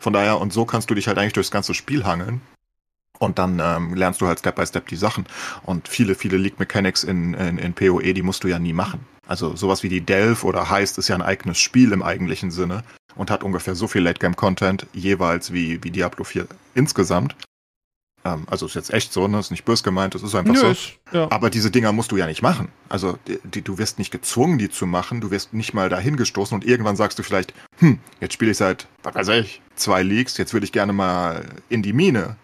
Von 0.01 0.11
daher, 0.11 0.41
und 0.41 0.51
so 0.51 0.65
kannst 0.65 0.89
du 0.89 0.95
dich 0.95 1.07
halt 1.07 1.17
eigentlich 1.17 1.33
durchs 1.33 1.51
ganze 1.51 1.73
Spiel 1.73 2.03
hangeln. 2.03 2.41
Und 3.19 3.39
dann 3.39 3.61
ähm, 3.63 3.93
lernst 3.93 4.19
du 4.19 4.27
halt 4.27 4.39
Step 4.39 4.55
by 4.55 4.65
Step 4.65 4.87
die 4.87 4.97
Sachen. 4.97 5.27
Und 5.61 5.87
viele, 5.87 6.15
viele 6.15 6.35
League 6.35 6.59
Mechanics 6.59 7.05
in, 7.05 7.35
in, 7.35 7.57
in 7.57 7.73
PoE, 7.73 8.13
die 8.13 8.23
musst 8.23 8.43
du 8.43 8.49
ja 8.49 8.59
nie 8.59 8.73
machen. 8.73 9.05
Also 9.27 9.55
sowas 9.55 9.83
wie 9.83 9.89
die 9.89 10.01
Delve 10.01 10.45
oder 10.45 10.69
Heist 10.69 10.97
ist 10.97 11.07
ja 11.07 11.15
ein 11.15 11.21
eigenes 11.21 11.57
Spiel 11.57 11.91
im 11.91 12.03
eigentlichen 12.03 12.51
Sinne 12.51 12.83
und 13.15 13.31
hat 13.31 13.43
ungefähr 13.43 13.75
so 13.75 13.87
viel 13.87 14.01
Late-Game-Content 14.01 14.87
jeweils 14.93 15.53
wie, 15.53 15.83
wie 15.83 15.91
Diablo 15.91 16.23
4 16.23 16.47
insgesamt. 16.75 17.35
Ähm, 18.25 18.45
also 18.49 18.65
ist 18.65 18.75
jetzt 18.75 18.93
echt 18.93 19.13
so, 19.13 19.27
ne? 19.27 19.39
Ist 19.39 19.51
nicht 19.51 19.65
bös 19.65 19.83
gemeint, 19.83 20.15
das 20.15 20.23
ist 20.23 20.35
einfach 20.35 20.53
Nö, 20.53 20.73
so. 20.73 21.17
Ja. 21.17 21.31
Aber 21.31 21.49
diese 21.49 21.71
Dinger 21.71 21.91
musst 21.91 22.11
du 22.11 22.17
ja 22.17 22.25
nicht 22.25 22.41
machen. 22.41 22.69
Also 22.89 23.17
die, 23.27 23.39
die, 23.43 23.61
du 23.61 23.77
wirst 23.77 23.97
nicht 23.99 24.11
gezwungen, 24.11 24.57
die 24.57 24.69
zu 24.69 24.85
machen. 24.85 25.21
Du 25.21 25.31
wirst 25.31 25.53
nicht 25.53 25.73
mal 25.73 25.89
dahin 25.89 26.17
gestoßen 26.17 26.55
und 26.55 26.65
irgendwann 26.65 26.95
sagst 26.95 27.19
du 27.19 27.23
vielleicht, 27.23 27.53
hm, 27.79 27.99
jetzt 28.19 28.33
spiele 28.33 28.51
ich 28.51 28.57
seit, 28.57 28.87
was 29.03 29.15
weiß 29.15 29.29
ich, 29.29 29.61
zwei 29.75 30.03
Leagues, 30.03 30.37
jetzt 30.37 30.53
würde 30.53 30.65
ich 30.65 30.71
gerne 30.71 30.93
mal 30.93 31.45
in 31.69 31.81
die 31.81 31.93
Mine 31.93 32.35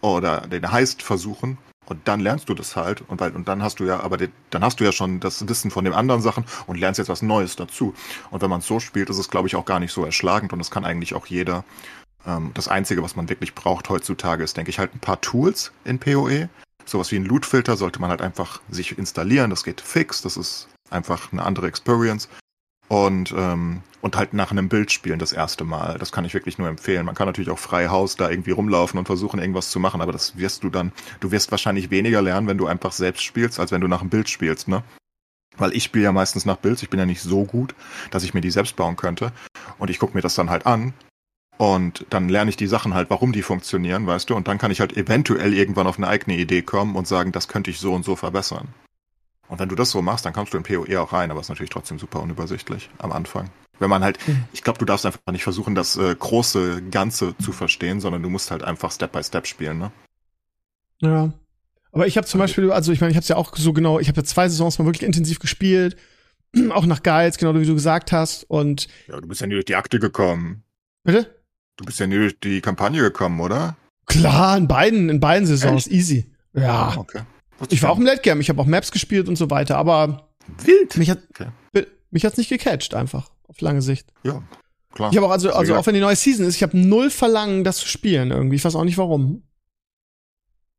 oder 0.00 0.42
den 0.42 0.70
Heist 0.70 1.02
versuchen 1.02 1.58
und 1.90 2.06
dann 2.06 2.20
lernst 2.20 2.48
du 2.48 2.54
das 2.54 2.76
halt 2.76 3.02
und 3.08 3.20
weil 3.20 3.32
und 3.32 3.48
dann 3.48 3.62
hast 3.62 3.80
du 3.80 3.84
ja 3.84 4.00
aber 4.00 4.16
den, 4.16 4.32
dann 4.50 4.62
hast 4.62 4.80
du 4.80 4.84
ja 4.84 4.92
schon 4.92 5.20
das 5.20 5.48
Wissen 5.48 5.70
von 5.70 5.84
den 5.84 5.94
anderen 5.94 6.22
Sachen 6.22 6.44
und 6.66 6.78
lernst 6.78 6.98
jetzt 6.98 7.08
was 7.08 7.22
Neues 7.22 7.56
dazu. 7.56 7.94
Und 8.30 8.42
wenn 8.42 8.50
man 8.50 8.60
es 8.60 8.66
so 8.66 8.80
spielt 8.80 9.10
ist 9.10 9.18
es 9.18 9.30
glaube 9.30 9.48
ich 9.48 9.56
auch 9.56 9.64
gar 9.64 9.80
nicht 9.80 9.92
so 9.92 10.04
erschlagend 10.04 10.52
und 10.52 10.58
das 10.58 10.70
kann 10.70 10.84
eigentlich 10.84 11.14
auch 11.14 11.26
jeder 11.26 11.64
ähm, 12.26 12.50
das 12.54 12.68
einzige 12.68 13.02
was 13.02 13.16
man 13.16 13.28
wirklich 13.28 13.54
braucht 13.54 13.88
heutzutage 13.88 14.44
ist 14.44 14.56
denke 14.56 14.70
ich 14.70 14.78
halt 14.78 14.94
ein 14.94 15.00
paar 15.00 15.20
Tools 15.20 15.72
in 15.84 15.98
PoE 15.98 16.48
sowas 16.88 17.12
wie 17.12 17.16
ein 17.16 17.24
Lootfilter 17.24 17.76
sollte 17.76 18.00
man 18.00 18.10
halt 18.10 18.22
einfach 18.22 18.60
sich 18.70 18.98
installieren. 18.98 19.50
Das 19.50 19.64
geht 19.64 19.80
fix. 19.80 20.22
Das 20.22 20.36
ist 20.36 20.68
einfach 20.90 21.32
eine 21.32 21.44
andere 21.44 21.66
Experience. 21.68 22.28
Und, 22.88 23.34
ähm, 23.36 23.82
und 24.00 24.16
halt 24.16 24.32
nach 24.32 24.50
einem 24.50 24.68
Bild 24.68 24.92
spielen 24.92 25.18
das 25.18 25.32
erste 25.32 25.64
Mal. 25.64 25.98
Das 25.98 26.12
kann 26.12 26.24
ich 26.24 26.34
wirklich 26.34 26.58
nur 26.58 26.68
empfehlen. 26.68 27.06
Man 27.06 27.14
kann 27.14 27.26
natürlich 27.26 27.50
auch 27.50 27.58
frei 27.58 27.88
Haus 27.88 28.16
da 28.16 28.30
irgendwie 28.30 28.52
rumlaufen 28.52 28.98
und 28.98 29.06
versuchen, 29.06 29.40
irgendwas 29.40 29.70
zu 29.70 29.80
machen, 29.80 30.00
aber 30.00 30.12
das 30.12 30.36
wirst 30.36 30.64
du 30.64 30.70
dann, 30.70 30.92
du 31.20 31.30
wirst 31.30 31.50
wahrscheinlich 31.50 31.90
weniger 31.90 32.22
lernen, 32.22 32.46
wenn 32.46 32.58
du 32.58 32.66
einfach 32.66 32.92
selbst 32.92 33.22
spielst, 33.22 33.58
als 33.60 33.72
wenn 33.72 33.80
du 33.80 33.88
nach 33.88 34.00
einem 34.00 34.10
Bild 34.10 34.28
spielst, 34.28 34.68
ne? 34.68 34.82
Weil 35.56 35.74
ich 35.74 35.84
spiele 35.84 36.04
ja 36.04 36.12
meistens 36.12 36.44
nach 36.44 36.56
Builds, 36.56 36.82
ich 36.84 36.90
bin 36.90 37.00
ja 37.00 37.06
nicht 37.06 37.20
so 37.20 37.44
gut, 37.44 37.74
dass 38.12 38.22
ich 38.22 38.32
mir 38.32 38.40
die 38.40 38.50
selbst 38.50 38.76
bauen 38.76 38.94
könnte. 38.94 39.32
Und 39.78 39.90
ich 39.90 39.98
gucke 39.98 40.14
mir 40.14 40.22
das 40.22 40.36
dann 40.36 40.50
halt 40.50 40.66
an 40.66 40.94
und 41.56 42.06
dann 42.10 42.28
lerne 42.28 42.50
ich 42.50 42.56
die 42.56 42.68
Sachen 42.68 42.94
halt, 42.94 43.10
warum 43.10 43.32
die 43.32 43.42
funktionieren, 43.42 44.06
weißt 44.06 44.30
du, 44.30 44.36
und 44.36 44.46
dann 44.46 44.58
kann 44.58 44.70
ich 44.70 44.80
halt 44.80 44.96
eventuell 44.96 45.52
irgendwann 45.52 45.88
auf 45.88 45.98
eine 45.98 46.06
eigene 46.06 46.36
Idee 46.36 46.62
kommen 46.62 46.94
und 46.94 47.08
sagen, 47.08 47.32
das 47.32 47.48
könnte 47.48 47.70
ich 47.70 47.80
so 47.80 47.92
und 47.92 48.04
so 48.04 48.14
verbessern. 48.14 48.68
Und 49.48 49.58
wenn 49.58 49.68
du 49.68 49.74
das 49.74 49.90
so 49.90 50.00
machst, 50.00 50.24
dann 50.24 50.32
kommst 50.32 50.54
du 50.54 50.58
in 50.58 50.62
PoE 50.62 51.00
auch 51.00 51.12
rein, 51.12 51.30
aber 51.30 51.40
es 51.40 51.46
ist 51.46 51.50
natürlich 51.50 51.70
trotzdem 51.70 51.98
super 51.98 52.20
unübersichtlich 52.20 52.90
am 52.98 53.10
Anfang. 53.10 53.50
Wenn 53.78 53.90
man 53.90 54.02
halt, 54.02 54.18
mhm. 54.26 54.44
ich 54.52 54.62
glaube, 54.62 54.78
du 54.78 54.84
darfst 54.84 55.06
einfach 55.06 55.20
nicht 55.30 55.44
versuchen, 55.44 55.74
das 55.74 55.96
äh, 55.96 56.14
große 56.14 56.82
Ganze 56.90 57.36
zu 57.38 57.52
verstehen, 57.52 58.00
sondern 58.00 58.22
du 58.22 58.28
musst 58.28 58.50
halt 58.50 58.64
einfach 58.64 58.90
Step 58.90 59.12
by 59.12 59.22
Step 59.22 59.46
spielen, 59.46 59.78
ne? 59.78 59.92
Ja. 61.00 61.32
Aber 61.92 62.06
ich 62.06 62.16
habe 62.16 62.26
zum. 62.26 62.38
Beispiel, 62.38 62.70
also 62.72 62.92
ich 62.92 63.00
meine, 63.00 63.12
ich 63.12 63.16
habe 63.16 63.22
es 63.22 63.28
ja 63.28 63.36
auch 63.36 63.56
so 63.56 63.72
genau, 63.72 64.00
ich 64.00 64.08
habe 64.08 64.20
ja 64.20 64.24
zwei 64.24 64.48
Saisons 64.48 64.78
mal 64.78 64.84
wirklich 64.84 65.06
intensiv 65.06 65.38
gespielt, 65.38 65.96
auch 66.70 66.86
nach 66.86 67.02
Guides, 67.02 67.38
genau 67.38 67.54
wie 67.54 67.64
du 67.64 67.74
gesagt 67.74 68.12
hast. 68.12 68.44
Und 68.44 68.88
ja, 69.06 69.20
du 69.20 69.28
bist 69.28 69.40
ja 69.40 69.46
nie 69.46 69.54
durch 69.54 69.64
die 69.64 69.76
Akte 69.76 69.98
gekommen. 69.98 70.64
Bitte? 71.04 71.34
Du 71.76 71.84
bist 71.84 72.00
ja 72.00 72.06
nie 72.06 72.16
durch 72.16 72.38
die 72.40 72.60
Kampagne 72.60 73.00
gekommen, 73.00 73.40
oder? 73.40 73.76
Klar, 74.06 74.56
in 74.56 74.66
beiden, 74.66 75.08
in 75.08 75.20
beiden 75.20 75.46
Saisons, 75.46 75.86
Echt? 75.86 75.94
easy. 75.94 76.34
Ja. 76.52 76.96
Okay. 76.96 77.22
Ich 77.70 77.82
war 77.82 77.90
auch 77.90 77.98
im 77.98 78.06
Late 78.06 78.22
Game, 78.22 78.40
ich 78.40 78.48
habe 78.48 78.60
auch 78.60 78.66
Maps 78.66 78.90
gespielt 78.90 79.28
und 79.28 79.36
so 79.36 79.50
weiter, 79.50 79.76
aber 79.76 80.28
wild. 80.64 80.96
Mich 80.96 81.10
hat 81.10 81.18
okay. 81.30 81.48
mich 82.10 82.24
hat's 82.24 82.36
nicht 82.38 82.48
gecatcht 82.48 82.94
einfach 82.94 83.30
auf 83.48 83.60
lange 83.60 83.82
Sicht. 83.82 84.12
Ja, 84.22 84.42
klar. 84.92 85.10
Ich 85.10 85.16
habe 85.16 85.26
auch 85.26 85.30
also 85.32 85.52
also 85.52 85.74
auch 85.74 85.86
wenn 85.86 85.94
die 85.94 86.00
neue 86.00 86.16
Season 86.16 86.46
ist, 86.46 86.56
ich 86.56 86.62
habe 86.62 86.78
null 86.78 87.10
Verlangen, 87.10 87.64
das 87.64 87.78
zu 87.78 87.88
spielen 87.88 88.30
irgendwie. 88.30 88.56
Ich 88.56 88.64
weiß 88.64 88.76
auch 88.76 88.84
nicht 88.84 88.98
warum. 88.98 89.42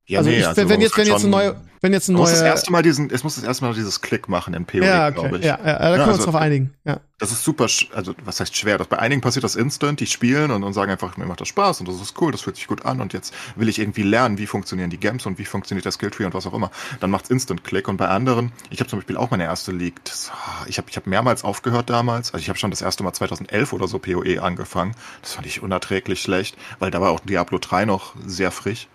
Ja, 0.09 0.19
also, 0.19 0.31
nee, 0.31 0.39
ich, 0.39 0.47
also 0.47 0.67
wenn, 0.67 0.81
jetzt, 0.81 0.97
wenn 0.97 1.05
jetzt 1.05 1.21
eine 1.21 1.29
neue, 1.29 1.55
wenn 1.81 1.93
jetzt 1.93 2.09
eine 2.09 2.17
neue. 2.17 2.31
Das 2.31 2.41
erste 2.41 2.71
Mal 2.71 2.81
diesen, 2.81 3.11
es 3.11 3.23
muss 3.23 3.35
das 3.35 3.43
erste 3.43 3.63
Mal 3.63 3.75
dieses 3.75 4.01
Klick 4.01 4.27
machen 4.27 4.55
in 4.55 4.65
PoE, 4.65 4.83
ja, 4.83 5.07
okay. 5.07 5.19
glaube 5.19 5.37
ich. 5.37 5.45
Ja, 5.45 5.51
ja, 5.51 5.57
da 5.57 5.61
können 5.61 5.77
ja, 5.77 5.77
also, 5.77 6.05
wir 6.07 6.13
uns 6.15 6.23
drauf 6.23 6.35
einigen. 6.35 6.73
Ja. 6.83 6.99
Das 7.19 7.31
ist 7.31 7.43
super, 7.43 7.67
also 7.93 8.15
was 8.25 8.39
heißt 8.39 8.57
schwer? 8.57 8.79
Das, 8.79 8.87
bei 8.87 8.97
einigen 8.97 9.21
passiert 9.21 9.43
das 9.43 9.55
instant, 9.55 9.99
die 9.99 10.07
spielen 10.07 10.49
und, 10.49 10.63
und 10.63 10.73
sagen 10.73 10.89
einfach, 10.89 11.15
mir 11.17 11.27
macht 11.27 11.41
das 11.41 11.47
Spaß 11.49 11.81
und 11.81 11.87
das 11.87 12.01
ist 12.01 12.19
cool, 12.19 12.31
das 12.31 12.41
fühlt 12.41 12.55
sich 12.55 12.65
gut 12.65 12.87
an 12.87 13.01
und 13.01 13.13
jetzt 13.13 13.35
will 13.55 13.69
ich 13.69 13.77
irgendwie 13.77 14.01
lernen, 14.01 14.39
wie 14.39 14.47
funktionieren 14.47 14.89
die 14.89 14.99
Games 14.99 15.27
und 15.27 15.37
wie 15.37 15.45
funktioniert 15.45 15.85
der 15.85 15.91
Skilltree 15.91 16.25
und 16.25 16.33
was 16.33 16.47
auch 16.47 16.55
immer. 16.55 16.71
Dann 17.01 17.11
macht's 17.11 17.29
instant 17.29 17.63
Klick 17.63 17.87
und 17.87 17.97
bei 17.97 18.07
anderen, 18.07 18.51
ich 18.71 18.79
habe 18.79 18.89
zum 18.89 18.97
Beispiel 18.97 19.15
auch 19.15 19.29
meine 19.29 19.43
erste 19.43 19.71
League, 19.71 20.03
das, 20.05 20.31
ich 20.65 20.79
habe 20.79 20.89
ich 20.89 20.97
hab 20.97 21.05
mehrmals 21.05 21.43
aufgehört 21.43 21.91
damals, 21.91 22.33
also 22.33 22.41
ich 22.41 22.49
habe 22.49 22.57
schon 22.57 22.71
das 22.71 22.81
erste 22.81 23.03
Mal 23.03 23.13
2011 23.13 23.73
oder 23.73 23.87
so 23.87 23.99
PoE 23.99 24.41
angefangen, 24.41 24.95
das 25.21 25.33
fand 25.33 25.45
ich 25.45 25.61
unerträglich 25.61 26.19
schlecht, 26.19 26.57
weil 26.79 26.89
da 26.89 26.99
war 26.99 27.11
auch 27.11 27.19
Diablo 27.19 27.59
3 27.59 27.85
noch 27.85 28.15
sehr 28.25 28.49
frisch. 28.49 28.87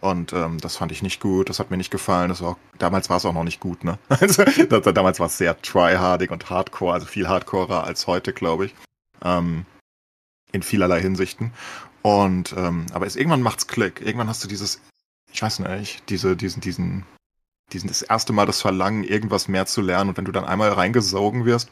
Und 0.00 0.32
ähm, 0.32 0.58
das 0.58 0.76
fand 0.76 0.92
ich 0.92 1.02
nicht 1.02 1.20
gut, 1.20 1.50
das 1.50 1.58
hat 1.58 1.70
mir 1.70 1.76
nicht 1.76 1.90
gefallen. 1.90 2.30
Das 2.30 2.40
war 2.40 2.50
auch, 2.50 2.56
damals 2.78 3.10
war 3.10 3.18
es 3.18 3.26
auch 3.26 3.34
noch 3.34 3.44
nicht 3.44 3.60
gut, 3.60 3.84
ne? 3.84 3.98
Also, 4.08 4.44
damals 4.92 5.20
war 5.20 5.26
es 5.26 5.36
sehr 5.36 5.60
tryhardig 5.60 6.30
und 6.30 6.48
hardcore, 6.48 6.94
also 6.94 7.06
viel 7.06 7.28
hardcorer 7.28 7.84
als 7.84 8.06
heute, 8.06 8.32
glaube 8.32 8.66
ich. 8.66 8.74
Ähm, 9.22 9.66
in 10.52 10.62
vielerlei 10.62 11.00
Hinsichten. 11.00 11.52
Und 12.02 12.54
ähm, 12.56 12.86
aber 12.92 13.06
es, 13.06 13.14
irgendwann 13.14 13.42
macht's 13.42 13.66
Klick. 13.66 14.00
Irgendwann 14.00 14.28
hast 14.28 14.42
du 14.42 14.48
dieses, 14.48 14.80
ich 15.32 15.42
weiß 15.42 15.58
nicht, 15.60 16.08
diese, 16.08 16.34
diesen, 16.34 16.62
diesen, 16.62 17.04
diesen 17.72 17.88
das 17.88 18.00
erste 18.00 18.32
Mal 18.32 18.46
das 18.46 18.62
Verlangen, 18.62 19.04
irgendwas 19.04 19.48
mehr 19.48 19.66
zu 19.66 19.82
lernen. 19.82 20.10
Und 20.10 20.16
wenn 20.16 20.24
du 20.24 20.32
dann 20.32 20.46
einmal 20.46 20.70
reingesogen 20.70 21.44
wirst, 21.44 21.70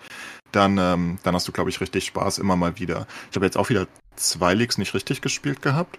dann, 0.53 0.77
ähm, 0.77 1.19
dann 1.23 1.35
hast 1.35 1.49
du, 1.49 1.53
glaube 1.53 1.71
ich, 1.71 1.81
richtig 1.81 2.05
Spaß 2.05 2.39
immer 2.39 2.57
mal 2.57 2.79
wieder. 2.79 3.07
Ich 3.31 3.37
habe 3.37 3.47
jetzt 3.47 3.57
auch 3.57 3.71
wieder 3.71 3.89
zwei 4.17 4.53
Leagues 4.53 4.77
nicht 4.77 4.93
richtig 4.93 5.23
gespielt 5.23 5.63
gehabt 5.63 5.99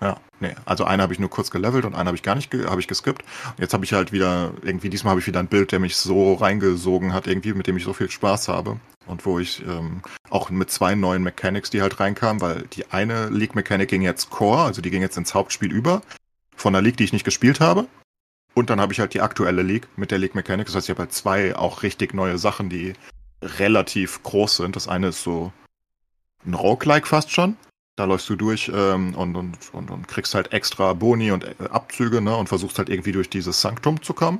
Ja, 0.00 0.18
nee. 0.40 0.54
Also 0.64 0.84
eine 0.84 1.02
habe 1.02 1.12
ich 1.12 1.18
nur 1.18 1.28
kurz 1.28 1.50
gelevelt 1.50 1.84
und 1.84 1.94
eine 1.94 2.06
habe 2.06 2.16
ich 2.16 2.22
gar 2.22 2.34
nicht, 2.34 2.50
ge 2.50 2.66
habe 2.66 2.80
ich 2.80 2.88
geskippt. 2.88 3.22
Jetzt 3.58 3.74
habe 3.74 3.84
ich 3.84 3.92
halt 3.92 4.12
wieder, 4.12 4.52
irgendwie, 4.62 4.88
diesmal 4.88 5.10
habe 5.10 5.20
ich 5.20 5.26
wieder 5.26 5.40
ein 5.40 5.46
Bild, 5.46 5.72
der 5.72 5.78
mich 5.78 5.96
so 5.96 6.34
reingesogen 6.34 7.12
hat, 7.12 7.26
irgendwie, 7.26 7.52
mit 7.52 7.66
dem 7.66 7.76
ich 7.76 7.84
so 7.84 7.92
viel 7.92 8.10
Spaß 8.10 8.48
habe. 8.48 8.80
Und 9.06 9.26
wo 9.26 9.38
ich 9.38 9.62
ähm, 9.66 10.02
auch 10.30 10.50
mit 10.50 10.70
zwei 10.70 10.94
neuen 10.94 11.22
Mechanics, 11.22 11.68
die 11.70 11.82
halt 11.82 12.00
reinkamen, 12.00 12.40
weil 12.40 12.62
die 12.72 12.90
eine 12.90 13.28
League 13.28 13.54
Mechanic 13.54 13.88
ging 13.88 14.02
jetzt 14.02 14.30
Core, 14.30 14.62
also 14.62 14.80
die 14.80 14.90
ging 14.90 15.02
jetzt 15.02 15.18
ins 15.18 15.34
Hauptspiel 15.34 15.70
über, 15.70 16.00
von 16.56 16.72
der 16.72 16.80
League, 16.80 16.96
die 16.96 17.04
ich 17.04 17.12
nicht 17.12 17.24
gespielt 17.24 17.60
habe. 17.60 17.86
Und 18.54 18.70
dann 18.70 18.80
habe 18.80 18.92
ich 18.92 19.00
halt 19.00 19.14
die 19.14 19.20
aktuelle 19.20 19.62
League 19.62 19.88
mit 19.96 20.10
der 20.10 20.18
League 20.18 20.34
Mechanic. 20.34 20.66
Das 20.66 20.74
heißt, 20.74 20.86
ich 20.86 20.90
habe 20.90 21.00
halt 21.00 21.12
zwei 21.12 21.56
auch 21.56 21.82
richtig 21.82 22.14
neue 22.14 22.38
Sachen, 22.38 22.68
die 22.68 22.94
relativ 23.42 24.22
groß 24.22 24.56
sind. 24.56 24.76
Das 24.76 24.88
eine 24.88 25.08
ist 25.08 25.22
so 25.22 25.52
ein 26.46 26.54
Roguelike 26.54 27.06
fast 27.06 27.30
schon. 27.30 27.56
Da 28.00 28.06
läufst 28.06 28.30
du 28.30 28.34
durch 28.34 28.72
ähm, 28.74 29.14
und, 29.14 29.36
und, 29.36 29.58
und, 29.74 29.90
und 29.90 30.08
kriegst 30.08 30.34
halt 30.34 30.54
extra 30.54 30.94
Boni 30.94 31.32
und 31.32 31.44
äh, 31.44 31.54
Abzüge 31.68 32.22
ne, 32.22 32.34
und 32.34 32.48
versuchst 32.48 32.78
halt 32.78 32.88
irgendwie 32.88 33.12
durch 33.12 33.28
dieses 33.28 33.60
Sanktum 33.60 34.00
zu 34.00 34.14
kommen. 34.14 34.38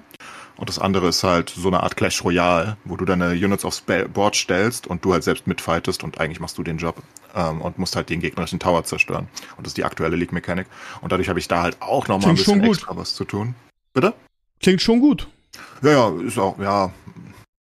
Und 0.57 0.71
das 0.71 0.79
andere 0.79 1.09
ist 1.09 1.25
halt 1.25 1.51
so 1.51 1.69
eine 1.69 1.83
Art 1.83 1.95
Clash 1.95 2.25
Royale, 2.25 2.79
wo 2.87 2.97
du 2.97 3.05
deine 3.05 3.33
Units 3.33 3.67
aufs 3.67 3.83
Board 3.83 4.35
stellst 4.35 4.87
und 4.87 5.05
du 5.05 5.13
halt 5.13 5.25
selbst 5.25 5.47
mitfightest 5.47 6.03
und 6.03 6.19
eigentlich 6.19 6.41
machst 6.41 6.57
du 6.57 6.63
den 6.63 6.79
Job 6.79 7.03
ähm, 7.35 7.61
und 7.61 7.79
musst 7.79 7.97
halt 7.97 8.09
den 8.09 8.21
gegnerischen 8.21 8.61
Tower 8.61 8.83
zerstören. 8.85 9.29
Und 9.59 9.67
das 9.67 9.73
ist 9.73 9.77
die 9.77 9.85
aktuelle 9.85 10.17
League 10.17 10.33
Mechanik. 10.33 10.67
Und 11.03 11.13
dadurch 11.13 11.29
habe 11.29 11.39
ich 11.39 11.47
da 11.47 11.61
halt 11.61 11.77
auch 11.83 12.09
nochmal 12.09 12.31
ein 12.31 12.37
bisschen 12.37 12.65
extra 12.65 12.97
was 12.97 13.15
zu 13.15 13.27
tun. 13.27 13.55
Bitte? 13.93 14.15
Klingt 14.61 14.81
schon 14.81 15.01
gut. 15.01 15.29
Ja, 15.83 15.91
ja, 15.91 16.21
ist 16.23 16.39
auch, 16.39 16.59
ja, 16.59 16.91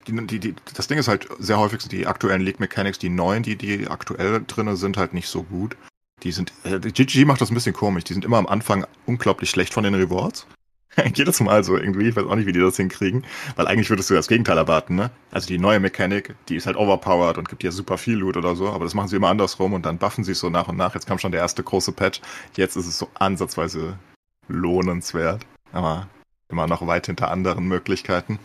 die, 0.06 0.26
die, 0.26 0.38
die, 0.38 0.54
das 0.74 0.88
Ding 0.88 0.98
ist 0.98 1.08
halt 1.08 1.28
sehr 1.38 1.58
häufig 1.58 1.86
die 1.88 2.06
aktuellen 2.06 2.40
League 2.40 2.60
Mechanics, 2.60 2.98
die 2.98 3.10
neuen, 3.10 3.42
die, 3.42 3.56
die 3.56 3.86
aktuell 3.88 4.42
drinne 4.46 4.76
sind, 4.76 4.96
halt 4.96 5.14
nicht 5.14 5.28
so 5.28 5.42
gut. 5.42 5.76
Die 6.22 6.33
sind, 6.33 6.52
äh, 6.64 6.78
GG 6.78 7.24
macht 7.24 7.40
das 7.40 7.50
ein 7.50 7.54
bisschen 7.54 7.74
komisch. 7.74 8.04
Die 8.04 8.12
sind 8.12 8.24
immer 8.24 8.38
am 8.38 8.46
Anfang 8.46 8.87
unglaublich 9.06 9.50
schlecht 9.50 9.72
von 9.72 9.85
den 9.85 9.94
Rewards. 9.94 10.46
Jedes 11.14 11.40
Mal 11.40 11.64
so 11.64 11.76
irgendwie. 11.76 12.09
Ich 12.09 12.16
weiß 12.16 12.24
auch 12.24 12.35
nicht, 12.35 12.46
wie 12.46 12.52
die 12.52 12.61
das 12.61 12.76
hinkriegen. 12.76 13.24
Weil 13.56 13.66
eigentlich 13.68 13.90
würdest 13.90 14.11
du 14.11 14.14
das 14.14 14.28
Gegenteil 14.28 14.59
erwarten, 14.59 14.96
ne? 14.96 15.11
Also 15.30 15.46
die 15.46 15.59
neue 15.59 15.80
Mechanik, 15.80 16.35
die 16.48 16.56
ist 16.56 16.66
halt 16.66 16.76
overpowered 16.76 17.38
und 17.38 17.48
gibt 17.48 17.62
dir 17.62 17.72
super 17.72 17.96
viel 17.98 18.16
Loot 18.16 18.37
oder 18.37 18.56
so. 18.56 18.68
Aber 18.68 18.85
das 18.85 18.94
machen 18.94 19.09
sie 19.09 19.16
immer 19.16 19.28
andersrum 19.28 19.72
und 19.72 19.87
dann 19.87 19.98
buffen 19.98 20.24
sie 20.24 20.33
es 20.33 20.40
so 20.40 20.50
nach 20.50 20.68
und 20.68 20.76
nach. 20.76 20.94
Jetzt 20.94 21.06
kam 21.06 21.18
schon 21.18 21.33
der 21.33 21.40
erste 21.40 21.62
große 21.62 21.92
Patch. 21.92 22.20
Jetzt 22.56 22.76
ist 22.76 22.87
es 22.87 22.98
so 22.98 23.09
ansatzweise 23.14 23.98
lohnenswert. 24.48 25.46
Aber 25.72 26.09
immer 26.48 26.66
noch 26.66 26.87
weit 26.87 27.06
hinter 27.06 27.30
anderen 27.30 27.66
Möglichkeiten. 27.66 28.38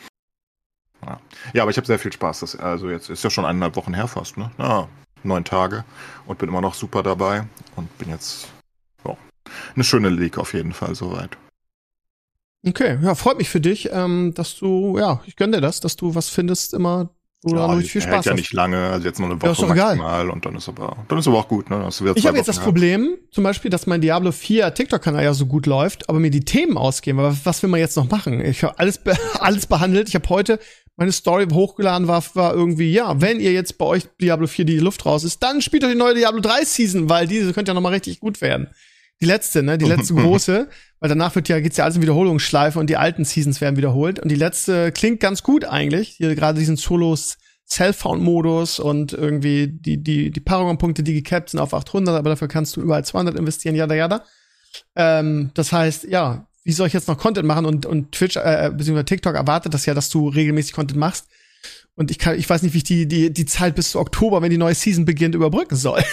Ja, 1.03 1.19
ja 1.53 1.61
aber 1.63 1.71
ich 1.71 1.77
habe 1.77 1.87
sehr 1.87 1.99
viel 1.99 2.13
Spaß. 2.13 2.41
Das, 2.41 2.55
also 2.55 2.89
jetzt 2.89 3.09
ist 3.09 3.23
ja 3.23 3.29
schon 3.29 3.45
eineinhalb 3.45 3.75
Wochen 3.75 3.93
her 3.93 4.07
fast, 4.07 4.37
ne? 4.37 4.51
Ja, 4.59 4.87
neun 5.25 5.43
Tage 5.43 5.83
und 6.25 6.37
bin 6.37 6.49
immer 6.49 6.61
noch 6.61 6.73
super 6.73 7.03
dabei 7.03 7.47
und 7.75 7.95
bin 7.97 8.09
jetzt 8.09 8.47
oh, 9.03 9.17
eine 9.73 9.83
schöne 9.83 10.09
League 10.09 10.37
auf 10.37 10.53
jeden 10.53 10.73
Fall 10.73 10.95
soweit. 10.95 11.37
Okay, 12.67 12.97
ja, 13.01 13.13
freut 13.13 13.37
mich 13.37 13.49
für 13.49 13.61
dich, 13.61 13.89
ähm, 13.91 14.33
dass 14.33 14.55
du, 14.55 14.97
ja, 14.97 15.21
ich 15.25 15.35
gönne 15.35 15.57
dir 15.57 15.61
das, 15.61 15.81
dass 15.81 15.95
du 15.95 16.15
was 16.15 16.29
findest 16.29 16.73
immer, 16.73 17.09
wo 17.43 17.55
ja, 17.55 17.75
du 17.75 17.81
viel 17.81 18.01
Spaß 18.01 18.17
hast. 18.17 18.25
ja 18.25 18.33
nicht 18.33 18.53
lange, 18.53 18.89
also 18.89 19.05
jetzt 19.05 19.19
nur 19.19 19.29
eine 19.29 19.39
Woche 19.39 19.61
ja, 19.61 19.67
maximal 19.67 20.21
egal. 20.21 20.29
und 20.31 20.45
dann 20.45 20.55
ist 20.55 20.67
aber, 20.67 20.97
dann 21.07 21.19
ist 21.19 21.27
aber 21.27 21.37
auch 21.37 21.47
gut, 21.47 21.69
ne? 21.69 21.87
ich 22.15 22.25
habe 22.25 22.37
jetzt 22.37 22.47
das 22.47 22.59
Problem, 22.59 23.17
zum 23.29 23.43
Beispiel, 23.43 23.69
dass 23.69 23.85
mein 23.85 24.01
Diablo 24.01 24.31
4 24.31 24.73
TikTok-Kanal 24.73 25.23
ja 25.23 25.33
so 25.35 25.45
gut 25.45 25.67
läuft, 25.67 26.09
aber 26.09 26.19
mir 26.19 26.31
die 26.31 26.43
Themen 26.43 26.75
ausgehen. 26.75 27.19
Aber 27.19 27.37
was 27.43 27.61
will 27.61 27.69
man 27.69 27.79
jetzt 27.79 27.97
noch 27.97 28.09
machen? 28.09 28.43
Ich 28.43 28.63
habe 28.63 28.79
alles, 28.79 28.97
be 28.97 29.15
alles 29.39 29.67
behandelt. 29.67 30.09
Ich 30.09 30.15
habe 30.15 30.27
heute 30.29 30.59
meine 30.97 31.11
Story 31.11 31.45
hochgeladen 31.51 32.07
war, 32.07 32.23
war 32.35 32.53
irgendwie, 32.53 32.91
ja, 32.91 33.19
wenn 33.21 33.39
ihr 33.39 33.51
jetzt 33.51 33.77
bei 33.77 33.85
euch 33.85 34.03
Diablo 34.21 34.47
4 34.47 34.65
die 34.65 34.79
Luft 34.79 35.05
raus 35.05 35.23
ist, 35.23 35.43
dann 35.43 35.61
spielt 35.61 35.83
euch 35.83 35.91
die 35.91 35.97
neue 35.97 36.15
Diablo 36.15 36.39
3 36.39 36.63
Season, 36.63 37.09
weil 37.09 37.27
diese 37.27 37.53
könnte 37.53 37.71
ja 37.71 37.73
noch 37.73 37.81
mal 37.81 37.89
richtig 37.89 38.19
gut 38.19 38.41
werden. 38.41 38.67
Die 39.21 39.25
letzte, 39.25 39.63
ne, 39.63 39.77
die 39.77 39.85
letzte 39.85 40.13
große, 40.15 40.69
weil 40.99 41.09
danach 41.09 41.35
wird 41.35 41.49
ja, 41.49 41.59
geht's 41.59 41.77
ja 41.77 41.83
alles 41.83 41.97
in 41.97 42.01
Wiederholungsschleife 42.01 42.79
und 42.79 42.89
die 42.89 42.97
alten 42.97 43.25
Seasons 43.25 43.61
werden 43.61 43.77
wiederholt 43.77 44.19
und 44.19 44.29
die 44.29 44.35
letzte 44.35 44.91
klingt 44.91 45.19
ganz 45.19 45.43
gut 45.43 45.65
eigentlich, 45.65 46.09
hier 46.09 46.35
gerade 46.35 46.59
diesen 46.59 46.77
Solos 46.77 47.37
Self-Found-Modus 47.67 48.79
und 48.79 49.13
irgendwie 49.13 49.67
die, 49.67 50.01
die, 50.01 50.31
die 50.31 50.39
Paragon-Punkte, 50.39 51.03
die 51.03 51.13
gecapped 51.13 51.49
sind 51.49 51.59
auf 51.59 51.73
800, 51.73 52.15
aber 52.15 52.29
dafür 52.29 52.47
kannst 52.47 52.75
du 52.75 52.81
überall 52.81 53.03
200 53.03 53.37
investieren, 53.37 53.75
jada, 53.75 53.95
jada. 53.95 54.23
Ähm, 54.95 55.51
das 55.55 55.71
heißt, 55.71 56.05
ja, 56.05 56.47
wie 56.65 56.73
soll 56.73 56.87
ich 56.87 56.93
jetzt 56.93 57.07
noch 57.07 57.17
Content 57.17 57.47
machen? 57.47 57.65
Und, 57.65 57.85
und 57.85 58.11
Twitch, 58.11 58.35
äh, 58.35 58.71
beziehungsweise 58.75 59.05
TikTok 59.05 59.35
erwartet 59.35 59.73
das 59.73 59.85
ja, 59.85 59.93
dass 59.93 60.09
du 60.09 60.27
regelmäßig 60.27 60.73
Content 60.73 60.99
machst. 60.99 61.27
Und 61.93 62.11
ich 62.11 62.17
kann, 62.17 62.37
ich 62.37 62.49
weiß 62.49 62.63
nicht, 62.63 62.73
wie 62.73 62.79
ich 62.79 62.83
die, 62.83 63.07
die, 63.07 63.31
die 63.31 63.45
Zeit 63.45 63.75
bis 63.75 63.91
zu 63.91 63.99
Oktober, 63.99 64.41
wenn 64.41 64.49
die 64.49 64.57
neue 64.57 64.73
Season 64.73 65.05
beginnt, 65.05 65.35
überbrücken 65.35 65.75
soll. 65.75 66.03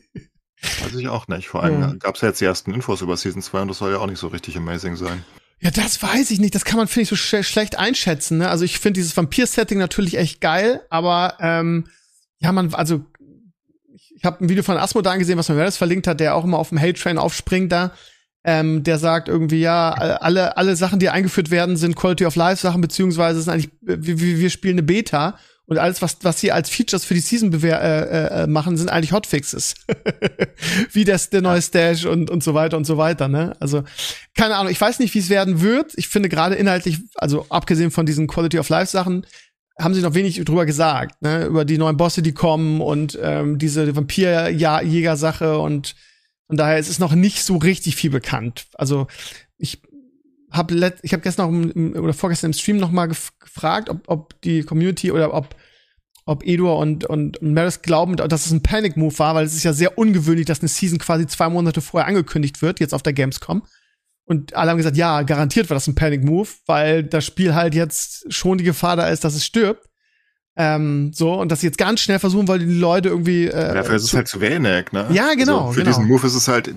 weiß 0.82 0.94
ich 0.98 1.08
auch 1.08 1.28
nicht. 1.28 1.48
Vor 1.48 1.62
allem 1.62 1.80
ja. 1.80 1.94
gab 1.94 2.16
es 2.16 2.20
ja 2.20 2.28
jetzt 2.28 2.40
die 2.40 2.44
ersten 2.44 2.74
Infos 2.74 3.00
über 3.00 3.16
Season 3.16 3.40
2 3.40 3.62
und 3.62 3.68
das 3.68 3.78
soll 3.78 3.92
ja 3.92 3.98
auch 3.98 4.08
nicht 4.08 4.18
so 4.18 4.26
richtig 4.26 4.56
amazing 4.56 4.96
sein. 4.96 5.24
Ja, 5.60 5.70
das 5.70 6.02
weiß 6.02 6.32
ich 6.32 6.40
nicht. 6.40 6.56
Das 6.56 6.64
kann 6.64 6.78
man, 6.78 6.88
finde 6.88 7.04
ich, 7.04 7.08
so 7.08 7.16
sch 7.16 7.46
schlecht 7.46 7.78
einschätzen. 7.78 8.38
Ne? 8.38 8.50
Also 8.50 8.64
ich 8.64 8.80
finde 8.80 8.98
dieses 8.98 9.16
Vampir-Setting 9.16 9.78
natürlich 9.78 10.18
echt 10.18 10.40
geil, 10.40 10.82
aber 10.90 11.36
ähm, 11.40 11.86
ja, 12.40 12.50
man, 12.50 12.74
also 12.74 13.06
ich 14.16 14.24
habe 14.24 14.44
ein 14.44 14.48
Video 14.48 14.64
von 14.64 14.76
Asmodan 14.76 15.20
gesehen, 15.20 15.38
was 15.38 15.48
man 15.48 15.56
mir 15.56 15.70
verlinkt 15.70 16.08
hat, 16.08 16.18
der 16.18 16.34
auch 16.34 16.44
immer 16.44 16.58
auf 16.58 16.70
dem 16.70 16.80
Hate-Train 16.80 17.18
aufspringt 17.18 17.70
da 17.70 17.92
ähm, 18.46 18.84
der 18.84 18.98
sagt 18.98 19.28
irgendwie, 19.28 19.60
ja, 19.60 19.90
alle, 19.90 20.56
alle 20.56 20.76
Sachen, 20.76 21.00
die 21.00 21.10
eingeführt 21.10 21.50
werden, 21.50 21.76
sind 21.76 21.96
Quality 21.96 22.26
of 22.26 22.36
Life 22.36 22.62
Sachen, 22.62 22.80
beziehungsweise 22.80 23.42
sind 23.42 23.52
eigentlich, 23.52 23.70
wir, 23.80 24.20
wir 24.20 24.50
spielen 24.50 24.74
eine 24.74 24.84
Beta 24.84 25.36
und 25.66 25.78
alles, 25.78 26.00
was, 26.00 26.18
was 26.22 26.38
sie 26.38 26.52
als 26.52 26.70
Features 26.70 27.04
für 27.04 27.14
die 27.14 27.20
Season 27.20 27.50
bewehr, 27.50 27.82
äh, 27.82 28.44
äh, 28.44 28.46
machen, 28.46 28.76
sind 28.76 28.88
eigentlich 28.88 29.10
Hotfixes. 29.10 29.74
Wie 30.92 31.04
das, 31.04 31.28
der 31.30 31.42
neue 31.42 31.60
Stash 31.60 32.04
und, 32.04 32.30
und 32.30 32.44
so 32.44 32.54
weiter 32.54 32.76
und 32.76 32.84
so 32.84 32.96
weiter, 32.96 33.26
ne? 33.26 33.56
Also, 33.58 33.82
keine 34.36 34.54
Ahnung, 34.54 34.70
ich 34.70 34.80
weiß 34.80 35.00
nicht, 35.00 35.12
wie 35.14 35.18
es 35.18 35.28
werden 35.28 35.60
wird. 35.60 35.94
Ich 35.96 36.06
finde 36.06 36.28
gerade 36.28 36.54
inhaltlich, 36.54 37.00
also 37.16 37.46
abgesehen 37.48 37.90
von 37.90 38.06
diesen 38.06 38.28
Quality 38.28 38.60
of 38.60 38.68
Life 38.68 38.92
Sachen, 38.92 39.26
haben 39.76 39.92
sie 39.92 40.02
noch 40.02 40.14
wenig 40.14 40.36
drüber 40.44 40.66
gesagt, 40.66 41.20
ne? 41.20 41.46
Über 41.46 41.64
die 41.64 41.78
neuen 41.78 41.96
Bosse, 41.96 42.22
die 42.22 42.32
kommen 42.32 42.80
und 42.80 43.18
ähm, 43.20 43.58
diese 43.58 43.96
Vampirjäger-Sache 43.96 45.58
und 45.58 45.96
von 46.46 46.56
daher 46.56 46.78
ist 46.78 46.88
es 46.88 46.98
noch 46.98 47.14
nicht 47.14 47.42
so 47.42 47.56
richtig 47.56 47.96
viel 47.96 48.10
bekannt. 48.10 48.66
Also 48.74 49.06
ich 49.58 49.82
habe 50.50 50.94
ich 51.02 51.12
hab 51.12 51.22
gestern 51.22 51.74
noch 51.74 52.00
oder 52.00 52.12
vorgestern 52.12 52.50
im 52.50 52.54
Stream 52.54 52.76
noch 52.76 52.90
mal 52.90 53.06
gef 53.06 53.32
gefragt, 53.38 53.88
ob, 53.88 54.02
ob 54.06 54.40
die 54.42 54.62
Community 54.62 55.10
oder 55.10 55.34
ob 55.34 55.56
ob 56.28 56.44
und, 56.44 57.04
und, 57.04 57.36
und 57.36 57.54
Maris 57.54 57.82
glauben, 57.82 58.16
dass 58.16 58.46
es 58.46 58.52
ein 58.52 58.62
Panic-Move 58.62 59.16
war, 59.20 59.36
weil 59.36 59.46
es 59.46 59.54
ist 59.54 59.62
ja 59.62 59.72
sehr 59.72 59.96
ungewöhnlich, 59.96 60.44
dass 60.46 60.58
eine 60.58 60.68
Season 60.68 60.98
quasi 60.98 61.28
zwei 61.28 61.48
Monate 61.48 61.80
vorher 61.80 62.08
angekündigt 62.08 62.62
wird, 62.62 62.80
jetzt 62.80 62.94
auf 62.94 63.02
der 63.02 63.12
Gamescom. 63.12 63.62
Und 64.24 64.54
alle 64.56 64.72
haben 64.72 64.76
gesagt, 64.76 64.96
ja, 64.96 65.22
garantiert 65.22 65.70
war 65.70 65.76
das 65.76 65.86
ein 65.86 65.94
Panic-Move, 65.94 66.48
weil 66.66 67.04
das 67.04 67.24
Spiel 67.24 67.54
halt 67.54 67.76
jetzt 67.76 68.32
schon 68.32 68.58
die 68.58 68.64
Gefahr 68.64 68.96
da 68.96 69.08
ist, 69.08 69.22
dass 69.22 69.36
es 69.36 69.46
stirbt. 69.46 69.88
Ähm, 70.58 71.12
so, 71.12 71.34
und 71.34 71.52
dass 71.52 71.60
sie 71.60 71.66
jetzt 71.66 71.76
ganz 71.76 72.00
schnell 72.00 72.18
versuchen, 72.18 72.48
weil 72.48 72.60
die 72.60 72.64
Leute 72.64 73.10
irgendwie. 73.10 73.46
Äh, 73.46 73.74
Dafür 73.74 73.96
ist 73.96 74.04
es 74.04 74.14
halt 74.14 74.26
zu 74.26 74.40
wenig, 74.40 74.90
ne? 74.92 75.06
Ja, 75.10 75.34
genau. 75.34 75.66
Also 75.66 75.72
für 75.72 75.80
genau. 75.80 75.90
diesen 75.90 76.08
Move 76.08 76.26
ist 76.26 76.34
es 76.34 76.48
halt, 76.48 76.74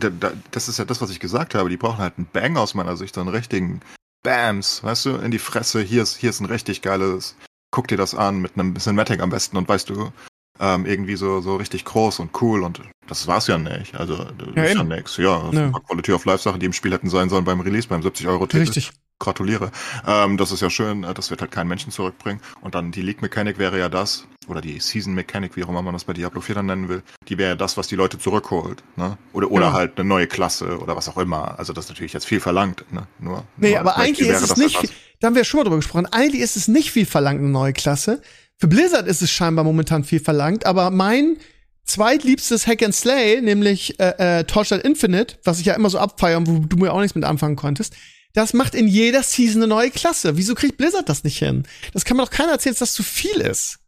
das 0.52 0.68
ist 0.68 0.80
ja 0.80 0.86
das, 0.86 1.02
was 1.02 1.10
ich 1.10 1.22
gesagt 1.22 1.56
habe. 1.56 1.70
Die 1.70 1.78
brauchen 1.78 2.00
halt 2.00 2.16
einen 2.18 2.28
Bang 2.32 2.58
aus 2.58 2.74
meiner 2.74 2.98
Sicht, 2.98 3.16
so 3.16 3.22
einen 3.22 3.30
richtigen 3.30 3.80
Bams, 4.22 4.84
weißt 4.84 5.06
du, 5.06 5.16
in 5.16 5.32
die 5.32 5.40
Fresse. 5.40 5.82
Hier 5.82 6.04
ist, 6.04 6.18
hier 6.18 6.30
ist 6.30 6.42
ein 6.42 6.46
richtig 6.46 6.82
geiles, 6.82 7.36
guck 7.72 7.88
dir 7.88 7.98
das 7.98 8.16
an, 8.16 8.40
mit 8.42 8.54
einem 8.56 8.74
bisschen 8.74 8.96
Matic 8.96 9.22
am 9.22 9.30
besten 9.30 9.56
und 9.56 9.70
weißt 9.70 9.90
du, 9.90 10.12
ähm, 10.60 10.86
irgendwie 10.86 11.16
so, 11.16 11.40
so 11.40 11.56
richtig 11.56 11.86
groß 11.86 12.20
und 12.20 12.42
cool 12.42 12.64
und 12.64 12.82
das 13.08 13.28
war's 13.28 13.48
ja 13.48 13.58
nicht. 13.58 13.96
Also, 13.96 14.18
das 14.18 14.48
ja, 14.56 14.64
ist 14.64 14.76
ja 14.76 14.84
nix. 14.84 15.16
Ja, 15.16 15.50
das 15.52 15.56
ja. 15.56 15.72
Quality 15.72 16.12
of 16.12 16.26
Life 16.26 16.44
Sachen, 16.44 16.60
die 16.60 16.66
im 16.66 16.74
Spiel 16.74 16.92
hätten 16.92 17.10
sein 17.10 17.30
sollen 17.30 17.46
beim 17.46 17.62
Release, 17.62 17.88
beim 17.88 18.04
70 18.04 18.28
Euro 18.28 18.46
Titel. 18.46 18.64
Richtig 18.64 18.92
gratuliere. 19.20 19.72
Ähm, 20.08 20.38
das 20.38 20.52
ist 20.52 20.62
ja 20.62 20.70
schön, 20.70 21.04
äh, 21.04 21.14
das 21.14 21.30
wird 21.30 21.42
halt 21.42 21.52
kein 21.52 21.68
Menschen 21.68 21.92
zurückbringen. 21.92 22.42
Und 22.62 22.76
dann 22.76 22.92
die 22.92 23.02
League 23.02 23.22
Mechanik 23.22 23.58
wäre 23.58 23.78
ja 23.78 23.90
das, 23.90 24.26
oder 24.48 24.62
die 24.62 24.80
Season 24.80 25.14
Mechanik, 25.14 25.56
wie 25.56 25.64
auch 25.64 25.70
immer 25.70 25.82
man 25.82 25.94
das 25.94 26.06
bei 26.06 26.14
Diablo 26.14 26.42
4 26.42 26.56
dann 26.56 26.66
nennen 26.66 26.90
will, 26.90 27.04
die 27.28 27.38
wäre 27.38 27.52
ja 27.52 27.56
das, 27.56 27.78
was 27.78 27.88
die 27.88 27.96
Leute 27.96 28.18
zurückholt. 28.18 28.84
Ne? 28.96 29.18
Oder, 29.34 29.52
oder 29.52 29.68
ja. 29.68 29.74
halt 29.74 30.00
eine 30.00 30.08
neue 30.08 30.28
Klasse 30.28 30.80
oder 30.80 30.96
was 30.96 31.08
auch 31.10 31.18
immer. 31.18 31.60
Also 31.60 31.74
das 31.74 31.86
ist 31.86 31.90
natürlich 31.90 32.14
jetzt 32.14 32.26
viel 32.26 32.40
verlangt. 32.40 32.86
Ne? 32.92 33.08
Nur, 33.20 33.46
nee, 33.58 33.72
nur 33.72 33.80
aber 33.80 33.98
eigentlich 33.98 34.30
ist 34.30 34.42
es 34.42 34.58
nicht, 34.58 34.78
viel, 34.78 34.90
da 35.20 35.28
haben 35.28 35.36
wir 35.36 35.44
schon 35.44 35.60
mal 35.60 35.64
drüber 35.66 35.78
gesprochen, 35.78 36.08
eigentlich 36.08 36.42
ist 36.42 36.56
es 36.56 36.68
nicht 36.68 36.92
viel 36.92 37.06
verlangt, 37.06 37.40
eine 37.40 37.50
neue 37.50 37.74
Klasse. 37.74 38.22
Für 38.58 38.68
Blizzard 38.68 39.08
ist 39.08 39.22
es 39.22 39.32
scheinbar 39.32 39.64
momentan 39.64 40.04
viel 40.04 40.20
verlangt, 40.20 40.66
aber 40.66 40.92
mein 40.92 41.38
zweitliebstes 41.86 42.68
Hack 42.68 42.84
and 42.84 42.94
Slay, 42.94 43.42
nämlich 43.42 44.00
äh, 44.00 44.40
äh, 44.40 44.44
Torchlight 44.44 44.84
Infinite, 44.84 45.38
was 45.44 45.60
ich 45.60 45.66
ja 45.66 45.74
immer 45.74 45.90
so 45.90 45.98
abfeiern, 45.98 46.46
wo 46.46 46.60
du 46.60 46.78
mir 46.78 46.94
auch 46.94 47.00
nichts 47.00 47.16
mit 47.16 47.24
anfangen 47.24 47.56
konntest, 47.56 47.96
das 48.34 48.54
macht 48.54 48.76
in 48.76 48.88
jeder 48.88 49.24
Season 49.24 49.62
eine 49.62 49.70
neue 49.70 49.92
Klasse. 49.92 50.38
Wieso 50.38 50.56
kriegt 50.56 50.78
Blizzard 50.78 51.10
das 51.10 51.24
nicht 51.24 51.40
hin? 51.40 51.68
Das 51.94 52.06
kann 52.06 52.18
mir 52.18 52.24
doch 52.24 52.32
keiner 52.32 52.54
erzählen, 52.54 52.74
dass 52.74 52.80
das 52.80 52.94
zu 52.94 53.04
viel 53.04 53.42
ist. 53.42 53.80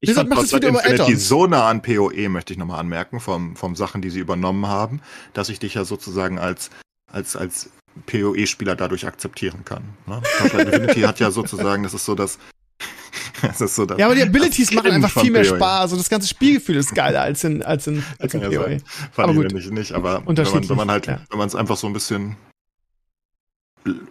Ich 0.00 0.06
Blizzard 0.06 0.28
macht 0.28 0.44
es 0.44 0.52
wieder 0.52 0.68
über 0.68 0.84
Infinity 0.84 1.16
so 1.16 1.46
nah 1.46 1.68
an 1.68 1.82
PoE, 1.82 2.28
möchte 2.28 2.52
ich 2.52 2.58
nochmal 2.58 2.78
anmerken, 2.80 3.20
vom, 3.20 3.56
vom 3.56 3.74
Sachen, 3.74 4.00
die 4.00 4.10
sie 4.10 4.20
übernommen 4.20 4.66
haben, 4.66 5.00
dass 5.32 5.48
ich 5.48 5.58
dich 5.58 5.74
ja 5.74 5.84
sozusagen 5.84 6.38
als, 6.38 6.70
als, 7.10 7.34
als 7.34 7.70
PoE-Spieler 8.06 8.76
dadurch 8.76 9.06
akzeptieren 9.06 9.64
kann. 9.64 9.82
Ne? 10.06 10.22
Infinity 10.42 11.00
hat 11.00 11.18
ja 11.18 11.32
sozusagen, 11.32 11.82
das 11.82 11.94
ist 11.94 12.04
so 12.04 12.14
das, 12.14 12.38
Das 13.42 13.60
ist 13.60 13.76
so 13.76 13.86
das, 13.86 13.98
Ja, 13.98 14.06
aber 14.06 14.14
die 14.14 14.22
Abilities 14.22 14.72
machen 14.72 14.90
einfach 14.90 15.20
viel 15.20 15.30
mehr 15.30 15.42
PoE. 15.42 15.56
Spaß 15.56 15.92
und 15.92 15.98
das 15.98 16.08
ganze 16.08 16.28
Spielgefühl 16.28 16.76
ist 16.76 16.94
geiler 16.94 17.22
als 17.22 17.44
in, 17.44 17.62
als 17.62 17.86
in, 17.86 18.04
als 18.18 18.34
in 18.34 18.40
ja 18.40 18.48
PoE. 18.48 18.78
Fand 19.12 19.18
Aber 19.18 19.30
ich 19.32 19.36
gut. 19.36 19.46
nämlich 19.48 19.70
nicht, 19.70 19.92
aber 19.92 20.22
wenn 20.26 20.34
man, 20.34 20.68
wenn 20.68 20.76
man 20.76 20.90
halt, 20.90 21.06
ja. 21.06 21.20
wenn 21.30 21.38
man 21.38 21.48
es 21.48 21.54
einfach 21.54 21.76
so 21.76 21.86
ein 21.86 21.92
bisschen 21.92 22.36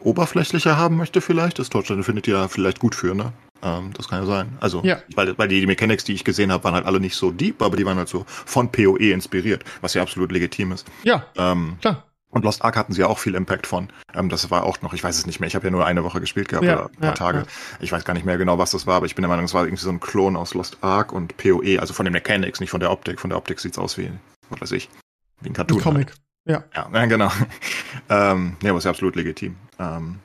oberflächlicher 0.01 0.77
haben 0.77 0.97
möchte, 0.97 1.21
vielleicht, 1.21 1.59
ist 1.59 1.71
Torchlight 1.71 1.97
Infinity 1.97 2.31
ja 2.31 2.47
vielleicht 2.47 2.79
gut 2.79 2.95
für, 2.95 3.13
ne? 3.15 3.33
Ähm, 3.63 3.91
das 3.93 4.07
kann 4.07 4.19
ja 4.19 4.25
sein. 4.25 4.55
Also, 4.59 4.83
Ja. 4.83 4.97
weil, 5.15 5.37
weil 5.37 5.47
die, 5.47 5.59
die 5.59 5.65
Mechanics, 5.67 6.03
die 6.03 6.13
ich 6.13 6.23
gesehen 6.23 6.51
habe, 6.51 6.63
waren 6.63 6.75
halt 6.75 6.85
alle 6.85 6.99
nicht 6.99 7.15
so 7.15 7.31
deep, 7.31 7.61
aber 7.61 7.75
die 7.75 7.85
waren 7.85 7.97
halt 7.97 8.07
so 8.09 8.25
von 8.27 8.71
PoE 8.71 9.11
inspiriert, 9.11 9.63
was 9.81 9.93
ja 9.95 10.01
absolut 10.01 10.31
legitim 10.31 10.71
ist. 10.71 10.85
Ja, 11.03 11.25
Ähm, 11.37 11.77
klar. 11.81 12.03
und 12.29 12.45
Lost 12.45 12.63
Ark 12.63 12.75
hatten 12.77 12.93
sie 12.93 13.01
ja 13.01 13.07
auch 13.07 13.17
viel 13.17 13.33
Impact 13.33 13.65
von. 13.65 13.89
Ähm, 14.13 14.29
das 14.29 14.51
war 14.51 14.63
auch 14.63 14.81
noch, 14.83 14.93
ich 14.93 15.03
weiß 15.03 15.17
es 15.17 15.25
nicht 15.25 15.39
mehr, 15.39 15.47
ich 15.47 15.55
habe 15.55 15.65
ja 15.65 15.71
nur 15.71 15.85
eine 15.87 16.03
Woche 16.03 16.19
gespielt 16.21 16.49
gehabt 16.49 16.65
Ja, 16.67 16.73
oder 16.75 16.85
ein 16.85 16.95
paar 16.97 17.09
ja, 17.09 17.13
Tage. 17.13 17.37
ja. 17.39 17.45
Ich 17.79 17.91
weiß 17.91 18.05
gar 18.05 18.13
nicht 18.13 18.25
mehr 18.27 18.37
genau, 18.37 18.59
was 18.59 18.69
das 18.71 18.85
war, 18.85 18.97
aber 18.97 19.07
ich 19.07 19.15
bin 19.15 19.23
der 19.23 19.29
Meinung, 19.29 19.45
es 19.45 19.55
war 19.55 19.65
irgendwie 19.65 19.83
so 19.83 19.89
ein 19.89 19.99
Klon 19.99 20.35
aus 20.35 20.53
Lost 20.53 20.77
Ark 20.81 21.11
und 21.11 21.35
PoE, 21.37 21.79
also 21.79 21.93
von 21.95 22.05
den 22.05 22.13
Mechanics, 22.13 22.59
nicht 22.59 22.69
von 22.69 22.79
der 22.79 22.91
Optik. 22.91 23.19
Von 23.19 23.31
der 23.31 23.37
Optik 23.39 23.59
sieht's 23.59 23.79
aus 23.79 23.97
wie, 23.97 24.11
was 24.51 24.61
weiß 24.61 24.71
ich, 24.73 24.87
wie 25.41 25.49
ein 25.49 25.53
Cartoon. 25.53 25.79
Ein 25.79 25.83
Comic. 25.83 26.13
Ja, 26.45 26.63
ja, 26.75 27.05
genau. 27.07 27.31
ähm, 28.09 28.55
nee, 28.61 28.69
aber 28.69 28.77
ist 28.77 28.83
ja 28.83 28.91
absolut 28.91 29.15
legitim. 29.15 29.55
Ähm, 29.79 30.19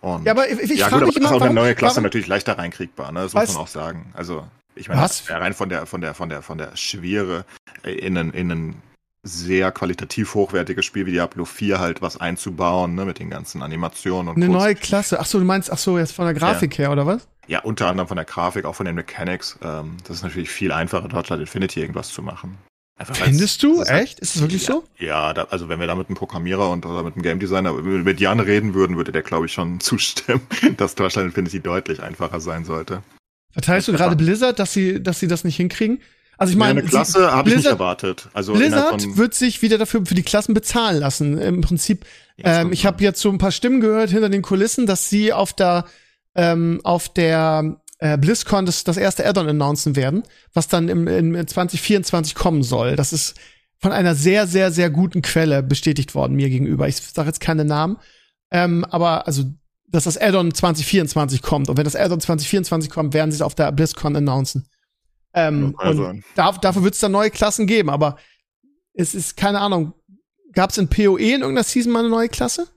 und 0.00 0.24
Ja, 0.24 0.32
aber 0.32 0.48
ich, 0.48 0.58
ich 0.58 0.78
ja, 0.78 0.88
gut, 0.88 1.02
aber 1.02 1.06
das 1.12 1.16
ist 1.16 1.32
auch 1.32 1.40
eine 1.40 1.54
neue 1.54 1.74
Klasse 1.74 1.96
warum, 1.96 2.04
natürlich 2.04 2.26
leichter 2.26 2.58
reinkriegbar, 2.58 3.12
ne? 3.12 3.20
Das 3.20 3.34
muss 3.34 3.42
Was? 3.42 3.52
man 3.54 3.62
auch 3.62 3.68
sagen. 3.68 4.12
Also, 4.14 4.46
ich 4.74 4.88
meine, 4.88 5.00
Was? 5.00 5.26
ja, 5.28 5.38
rein 5.38 5.54
von 5.54 5.68
der, 5.68 5.86
von 5.86 6.00
der, 6.00 6.14
von 6.14 6.28
der, 6.28 6.42
von 6.42 6.58
der 6.58 6.76
Schwere 6.76 7.44
in 7.84 8.18
ein, 8.18 8.30
in 8.32 8.50
ein 8.50 8.82
sehr 9.22 9.72
qualitativ 9.72 10.34
hochwertiges 10.34 10.84
Spiel 10.84 11.06
wie 11.06 11.12
Diablo 11.12 11.46
4 11.46 11.78
halt 11.78 12.02
was 12.02 12.20
einzubauen, 12.20 12.94
ne, 12.94 13.06
mit 13.06 13.18
den 13.18 13.30
ganzen 13.30 13.62
Animationen 13.62 14.28
und 14.28 14.36
eine 14.36 14.46
Kunst. 14.46 14.60
neue 14.60 14.74
Klasse. 14.74 15.18
Ach 15.18 15.24
so, 15.26 15.38
du 15.38 15.44
meinst, 15.46 15.72
ach 15.72 15.78
so, 15.78 15.98
jetzt 15.98 16.12
von 16.12 16.26
der 16.26 16.34
Grafik 16.34 16.76
her, 16.76 16.92
oder 16.92 17.06
was? 17.06 17.26
Ja, 17.46 17.60
unter 17.60 17.88
anderem 17.88 18.08
von 18.08 18.16
der 18.16 18.26
Grafik, 18.26 18.66
auch 18.66 18.74
von 18.74 18.86
den 18.86 18.94
Mechanics. 18.94 19.58
Ähm, 19.62 19.96
das 20.06 20.18
ist 20.18 20.22
natürlich 20.22 20.50
viel 20.50 20.72
einfacher, 20.72 21.08
Torchlight 21.08 21.40
Infinity 21.40 21.80
irgendwas 21.80 22.08
zu 22.10 22.22
machen. 22.22 22.58
Einfach 22.96 23.16
Findest 23.16 23.62
du? 23.62 23.78
das 23.80 23.88
ist 23.88 23.94
Echt? 23.94 24.20
Ist 24.20 24.36
es 24.36 24.42
wirklich 24.42 24.66
ja, 24.66 24.74
so? 24.74 24.84
Ja, 24.98 25.34
da, 25.34 25.44
also 25.50 25.68
wenn 25.68 25.80
wir 25.80 25.86
da 25.88 25.96
mit 25.96 26.08
einem 26.08 26.16
Programmierer 26.16 26.70
und 26.70 26.86
oder 26.86 27.02
mit 27.02 27.14
einem 27.14 27.22
Game 27.22 27.40
Designer 27.40 27.72
mit 27.72 28.20
Jan 28.20 28.38
reden 28.38 28.74
würden, 28.74 28.96
würde 28.96 29.10
der, 29.10 29.22
glaube 29.22 29.46
ich, 29.46 29.52
schon 29.52 29.80
zustimmen, 29.80 30.42
dass 30.76 30.94
Torchlight 30.94 31.26
Infinity 31.26 31.60
deutlich 31.60 32.02
einfacher 32.02 32.40
sein 32.40 32.64
sollte. 32.64 33.02
Verteilst 33.52 33.88
du 33.88 33.92
gerade 33.92 34.16
Blizzard, 34.16 34.58
dass 34.58 34.72
sie, 34.72 35.02
dass 35.02 35.20
sie 35.20 35.28
das 35.28 35.44
nicht 35.44 35.56
hinkriegen? 35.56 36.00
Also 36.36 36.52
ich 36.52 36.56
meine, 36.56 36.74
meine, 36.74 36.80
eine 36.80 36.88
Klasse 36.88 37.30
habe 37.32 37.48
ich 37.48 37.54
nicht 37.56 37.62
Blizzard- 37.64 37.78
erwartet. 37.80 38.28
Also 38.32 38.54
Blizzard 38.54 39.02
von, 39.02 39.16
wird 39.16 39.34
sich 39.34 39.62
wieder 39.62 39.78
dafür 39.78 40.04
für 40.04 40.14
die 40.16 40.24
Klassen 40.24 40.54
bezahlen 40.54 40.98
lassen. 40.98 41.38
Im 41.38 41.60
Prinzip, 41.60 42.04
Ja, 42.36 42.44
das 42.44 42.58
ähm, 42.64 42.72
ich 42.72 42.86
habe 42.86 43.02
jetzt 43.02 43.20
so 43.20 43.30
ein 43.30 43.38
paar 43.38 43.52
Stimmen 43.52 43.80
gehört 43.80 44.10
hinter 44.10 44.28
den 44.28 44.42
Kulissen, 44.42 44.86
dass 44.86 45.08
sie 45.08 45.32
auf 45.32 45.52
der 45.52 45.84
ähm, 46.34 46.80
auf 46.82 47.08
der 47.08 47.80
äh, 47.98 48.18
BlizzCon 48.18 48.66
das, 48.66 48.84
das 48.84 48.96
erste 48.96 49.26
Add-on 49.26 49.48
announcen 49.48 49.96
werden, 49.96 50.22
was 50.52 50.68
dann 50.68 50.88
im, 50.88 51.06
im 51.06 51.46
2024 51.46 52.34
kommen 52.34 52.62
soll. 52.62 52.96
Das 52.96 53.12
ist 53.12 53.34
von 53.78 53.92
einer 53.92 54.14
sehr, 54.14 54.46
sehr, 54.46 54.70
sehr 54.72 54.90
guten 54.90 55.22
Quelle 55.22 55.62
bestätigt 55.62 56.14
worden 56.14 56.34
mir 56.34 56.48
gegenüber. 56.48 56.88
Ich 56.88 56.96
sage 56.96 57.28
jetzt 57.28 57.40
keine 57.40 57.64
Namen, 57.64 57.98
ähm, 58.50 58.84
aber 58.84 59.26
also 59.26 59.44
dass 59.86 60.04
das 60.04 60.18
Add-on 60.18 60.52
2024 60.52 61.40
kommt. 61.40 61.68
Und 61.68 61.76
wenn 61.76 61.84
das 61.84 61.94
Add-on 61.94 62.20
2024 62.20 62.90
kommt, 62.90 63.14
werden 63.14 63.30
sie 63.30 63.36
es 63.36 63.42
auf 63.42 63.54
der 63.54 63.70
BlizzCon 63.70 64.16
announcen. 64.16 64.66
Ähm, 65.34 65.76
kann 65.78 65.98
und 65.98 66.24
da, 66.34 66.52
dafür 66.52 66.82
wird 66.82 66.94
es 66.94 67.00
dann 67.00 67.12
neue 67.12 67.30
Klassen 67.30 67.66
geben, 67.66 67.90
aber 67.90 68.16
es 68.92 69.14
ist 69.14 69.36
keine 69.36 69.60
Ahnung. 69.60 69.94
Gab 70.52 70.70
es 70.70 70.78
in 70.78 70.88
PoE 70.88 71.18
in 71.18 71.40
irgendeiner 71.40 71.64
Season 71.64 71.92
mal 71.92 72.00
eine 72.00 72.08
neue 72.08 72.28
Klasse? 72.28 72.68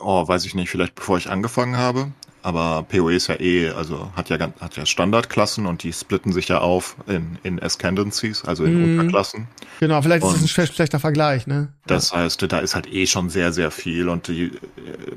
oh, 0.00 0.26
weiß 0.26 0.44
ich 0.44 0.54
nicht, 0.54 0.70
vielleicht 0.70 0.94
bevor 0.94 1.18
ich 1.18 1.30
angefangen 1.30 1.76
habe. 1.76 2.12
Aber 2.42 2.84
PoE 2.88 3.12
ist 3.14 3.26
ja 3.28 3.38
eh, 3.38 3.70
also 3.70 4.10
hat 4.16 4.28
ja 4.30 4.38
hat 4.60 4.76
ja 4.76 4.86
Standardklassen 4.86 5.66
und 5.66 5.82
die 5.82 5.92
splitten 5.92 6.32
sich 6.32 6.48
ja 6.48 6.58
auf 6.60 6.96
in, 7.06 7.38
in 7.42 7.62
Ascendancies, 7.62 8.44
also 8.44 8.64
in 8.64 8.94
Mhm. 8.94 8.98
Unterklassen. 9.00 9.48
Genau, 9.80 10.00
vielleicht 10.02 10.22
ist 10.24 10.30
das 10.32 10.38
ein 10.38 10.42
Und- 10.42 10.48
schlecht- 10.48 10.74
schlechter 10.74 11.00
Vergleich, 11.00 11.46
ne? 11.46 11.72
Das 11.86 12.12
heißt, 12.12 12.50
da 12.50 12.58
ist 12.60 12.74
halt 12.74 12.92
eh 12.92 13.06
schon 13.06 13.28
sehr, 13.30 13.52
sehr 13.52 13.70
viel. 13.70 14.08
Und 14.08 14.28
die 14.28 14.44
äh, 14.46 14.50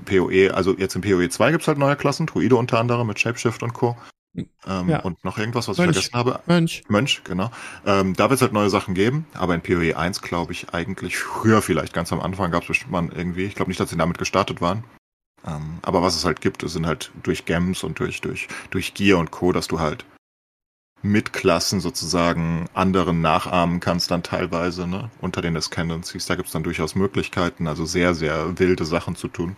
PoE, 0.05 0.53
also 0.53 0.75
jetzt 0.77 0.95
in 0.95 1.01
PoE 1.01 1.29
2 1.29 1.51
gibt's 1.51 1.67
halt 1.67 1.77
neue 1.77 1.95
Klassen, 1.95 2.25
Druide 2.25 2.55
unter 2.55 2.79
anderem 2.79 3.07
mit 3.07 3.19
Shapeshift 3.19 3.63
und 3.63 3.73
Co. 3.73 3.95
Ähm, 4.35 4.89
Ja. 4.89 4.99
Und 5.01 5.23
noch 5.23 5.37
irgendwas, 5.37 5.67
was 5.67 5.77
Mönch. 5.77 5.91
ich 5.97 6.09
vergessen 6.09 6.15
habe. 6.17 6.39
Mönch. 6.47 6.83
Mönch, 6.87 7.21
genau. 7.23 7.51
Ähm, 7.85 8.15
da 8.15 8.29
wird's 8.31 8.41
halt 8.41 8.51
neue 8.51 8.69
Sachen 8.71 8.95
geben, 8.95 9.27
aber 9.35 9.53
in 9.53 9.61
PoE 9.61 9.95
1 9.95 10.21
glaube 10.23 10.53
ich 10.53 10.73
eigentlich 10.73 11.17
früher 11.17 11.61
vielleicht, 11.61 11.93
ganz 11.93 12.11
am 12.11 12.19
Anfang 12.19 12.49
gab's 12.51 12.65
bestimmt 12.67 12.91
mal 12.91 13.07
irgendwie, 13.15 13.43
ich 13.45 13.53
glaube 13.55 13.69
nicht, 13.69 13.79
dass 13.79 13.91
sie 13.91 13.97
damit 13.97 14.17
gestartet 14.17 14.59
waren. 14.59 14.83
Ähm, 15.45 15.79
aber 15.81 16.01
was 16.01 16.15
es 16.15 16.25
halt 16.25 16.41
gibt, 16.41 16.67
sind 16.67 16.85
halt 16.85 17.11
durch 17.23 17.45
Gems 17.45 17.83
und 17.83 17.99
durch, 17.99 18.21
durch, 18.21 18.47
durch 18.71 18.93
Gear 18.93 19.19
und 19.19 19.31
Co., 19.31 19.51
dass 19.51 19.67
du 19.67 19.79
halt 19.79 20.05
mit 21.01 21.33
Klassen 21.33 21.81
sozusagen 21.81 22.69
anderen 22.73 23.19
nachahmen 23.21 23.81
kannst 23.81 24.09
dann 24.09 24.23
teilweise, 24.23 24.87
ne, 24.87 25.11
unter 25.19 25.41
den 25.41 25.57
Ascendancies. 25.57 26.25
Da 26.25 26.35
gibt's 26.35 26.53
dann 26.53 26.63
durchaus 26.63 26.95
Möglichkeiten, 26.95 27.67
also 27.67 27.85
sehr, 27.85 28.15
sehr 28.15 28.57
wilde 28.57 28.85
Sachen 28.85 29.15
zu 29.15 29.27
tun. 29.27 29.57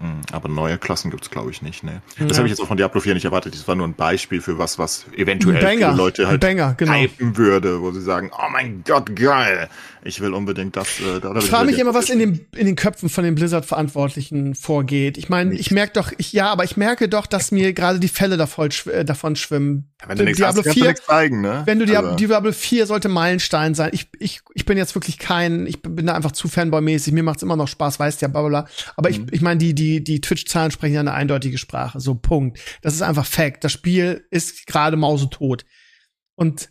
Mm, 0.00 0.20
Aber 0.32 0.48
neue 0.48 0.78
Klassen 0.78 1.10
gibt's 1.10 1.28
glaube 1.30 1.50
ich, 1.50 1.60
nicht, 1.62 1.82
ne. 1.82 2.02
Das 2.18 2.30
Ja. 2.32 2.36
habe 2.38 2.46
ich 2.46 2.52
jetzt 2.52 2.60
auch 2.60 2.68
von 2.68 2.76
Diablo 2.76 3.00
4 3.00 3.14
nicht 3.14 3.24
erwartet. 3.24 3.54
Das 3.54 3.66
war 3.66 3.74
nur 3.74 3.86
ein 3.88 3.94
Beispiel 3.94 4.40
für 4.40 4.56
was, 4.58 4.78
was 4.78 5.06
eventuell 5.16 5.60
Banger. 5.62 5.92
Leute 5.92 6.28
halt 6.28 6.40
Banger, 6.40 6.74
genau. 6.76 6.92
hypen 6.94 7.36
würde, 7.36 7.80
wo 7.80 7.90
sie 7.90 8.00
sagen, 8.00 8.30
oh 8.32 8.48
mein 8.52 8.84
Gott, 8.86 9.14
geil. 9.16 9.68
Ich 10.04 10.20
will 10.20 10.32
unbedingt 10.32 10.76
das. 10.76 11.00
Äh, 11.00 11.20
da, 11.20 11.34
Ich 11.36 11.46
frage 11.50 11.66
mich 11.66 11.78
immer, 11.80 11.92
was 11.94 12.08
in, 12.10 12.20
dem, 12.20 12.40
in 12.56 12.66
den 12.66 12.76
Köpfen 12.76 13.08
von 13.08 13.24
den 13.24 13.34
Blizzard-Verantwortlichen 13.34 14.54
vorgeht. 14.54 15.18
Ich 15.18 15.28
meine, 15.28 15.54
ich 15.54 15.70
merke 15.72 15.94
doch, 15.94 16.12
ich, 16.16 16.32
ja, 16.32 16.50
aber 16.50 16.62
ich 16.64 16.76
merke 16.76 17.08
doch, 17.08 17.26
dass 17.26 17.50
mir 17.50 17.72
gerade 17.72 17.98
die 17.98 18.08
Fälle 18.08 18.36
davon, 18.36 18.70
äh, 18.92 19.04
davon 19.04 19.34
schwimmen. 19.36 19.90
Wenn 20.06 20.16
du 20.16 20.24
nichts 20.24 20.40
hast, 20.40 20.54
Diablo 20.56 20.62
kannst 20.62 20.78
du 20.78 20.84
4, 20.84 20.94
zeigen, 20.94 21.40
ne? 21.40 21.62
wenn 21.66 21.80
du 21.80 21.84
Diablo, 21.86 22.10
Also, 22.12 22.24
Diablo 22.24 22.52
4 22.52 22.86
sollte 22.86 23.08
Meilenstein 23.08 23.74
sein. 23.74 23.90
Ich, 23.92 24.08
ich, 24.20 24.40
ich 24.54 24.64
bin 24.64 24.78
jetzt 24.78 24.94
wirklich 24.94 25.18
kein, 25.18 25.66
ich 25.66 25.82
bin 25.82 26.06
da 26.06 26.14
einfach 26.14 26.30
zu 26.32 26.46
Fanboy-mäßig. 26.46 27.12
Mir 27.12 27.24
macht's 27.24 27.42
immer 27.42 27.56
noch 27.56 27.66
Spaß, 27.68 27.98
weißt 27.98 28.22
ja, 28.22 28.28
bla 28.28 28.42
bla 28.42 28.48
bla. 28.48 28.68
Aber 28.96 29.10
ich, 29.10 29.18
Mhm. 29.18 29.26
ich 29.32 29.40
meine, 29.40 29.58
die, 29.58 29.74
die, 29.74 29.87
die 30.02 30.20
Twitch-Zahlen 30.20 30.70
sprechen 30.70 30.94
ja 30.94 31.00
eine 31.00 31.14
eindeutige 31.14 31.58
Sprache. 31.58 32.00
So, 32.00 32.14
Punkt. 32.14 32.58
Das 32.82 32.94
ist 32.94 33.02
einfach 33.02 33.26
Fact. 33.26 33.64
Das 33.64 33.72
Spiel 33.72 34.26
ist 34.30 34.66
gerade 34.66 34.96
mausetot. 34.96 35.64
Und 36.34 36.70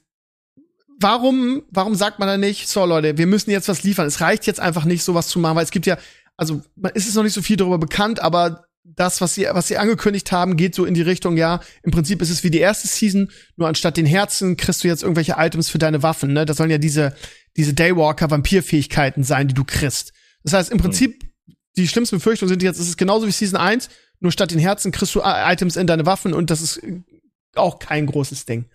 warum, 0.99 1.63
warum 1.69 1.95
sagt 1.95 2.19
man 2.19 2.27
da 2.27 2.37
nicht, 2.37 2.67
so 2.67 2.85
Leute, 2.85 3.17
wir 3.17 3.27
müssen 3.27 3.51
jetzt 3.51 3.67
was 3.67 3.83
liefern? 3.83 4.07
Es 4.07 4.21
reicht 4.21 4.47
jetzt 4.47 4.59
einfach 4.59 4.85
nicht, 4.85 5.03
sowas 5.03 5.27
zu 5.27 5.39
machen, 5.39 5.55
weil 5.55 5.63
es 5.63 5.71
gibt 5.71 5.85
ja, 5.85 5.97
also 6.37 6.61
man 6.75 6.91
ist 6.93 7.07
es 7.07 7.15
noch 7.15 7.23
nicht 7.23 7.33
so 7.33 7.41
viel 7.41 7.57
darüber 7.57 7.77
bekannt, 7.77 8.21
aber 8.21 8.65
das, 8.83 9.19
was 9.19 9.35
sie, 9.35 9.47
was 9.51 9.67
sie 9.67 9.77
angekündigt 9.77 10.31
haben, 10.31 10.55
geht 10.55 10.73
so 10.73 10.85
in 10.85 10.93
die 10.93 11.01
Richtung, 11.01 11.35
ja, 11.35 11.59
im 11.83 11.91
Prinzip 11.91 12.21
ist 12.21 12.29
es 12.29 12.43
wie 12.43 12.51
die 12.51 12.59
erste 12.59 12.87
Season, 12.87 13.29
nur 13.57 13.67
anstatt 13.67 13.97
den 13.97 14.05
Herzen 14.05 14.55
kriegst 14.55 14.83
du 14.83 14.87
jetzt 14.87 15.03
irgendwelche 15.03 15.35
Items 15.37 15.69
für 15.69 15.77
deine 15.77 16.03
Waffen, 16.03 16.31
ne? 16.31 16.45
Das 16.45 16.57
sollen 16.57 16.69
ja 16.69 16.77
diese, 16.77 17.13
diese 17.57 17.73
Daywalker-Vampirfähigkeiten 17.73 19.23
sein, 19.23 19.49
die 19.49 19.53
du 19.53 19.65
kriegst. 19.65 20.13
Das 20.43 20.53
heißt, 20.53 20.71
im 20.71 20.77
Prinzip, 20.77 21.26
die 21.77 21.87
schlimmsten 21.87 22.17
Befürchtungen 22.17 22.49
sind 22.49 22.63
jetzt, 22.63 22.79
es 22.79 22.87
ist 22.87 22.97
genauso 22.97 23.27
wie 23.27 23.31
Season 23.31 23.59
1, 23.59 23.89
nur 24.19 24.31
statt 24.31 24.51
den 24.51 24.59
Herzen 24.59 24.91
kriegst 24.91 25.13
du 25.15 25.21
äh, 25.21 25.53
Items 25.53 25.75
in 25.75 25.87
deine 25.87 26.05
Waffen 26.05 26.33
und 26.33 26.49
das 26.49 26.61
ist 26.61 26.77
äh, 26.77 27.01
auch 27.55 27.79
kein 27.79 28.05
großes 28.05 28.45
Ding. 28.45 28.65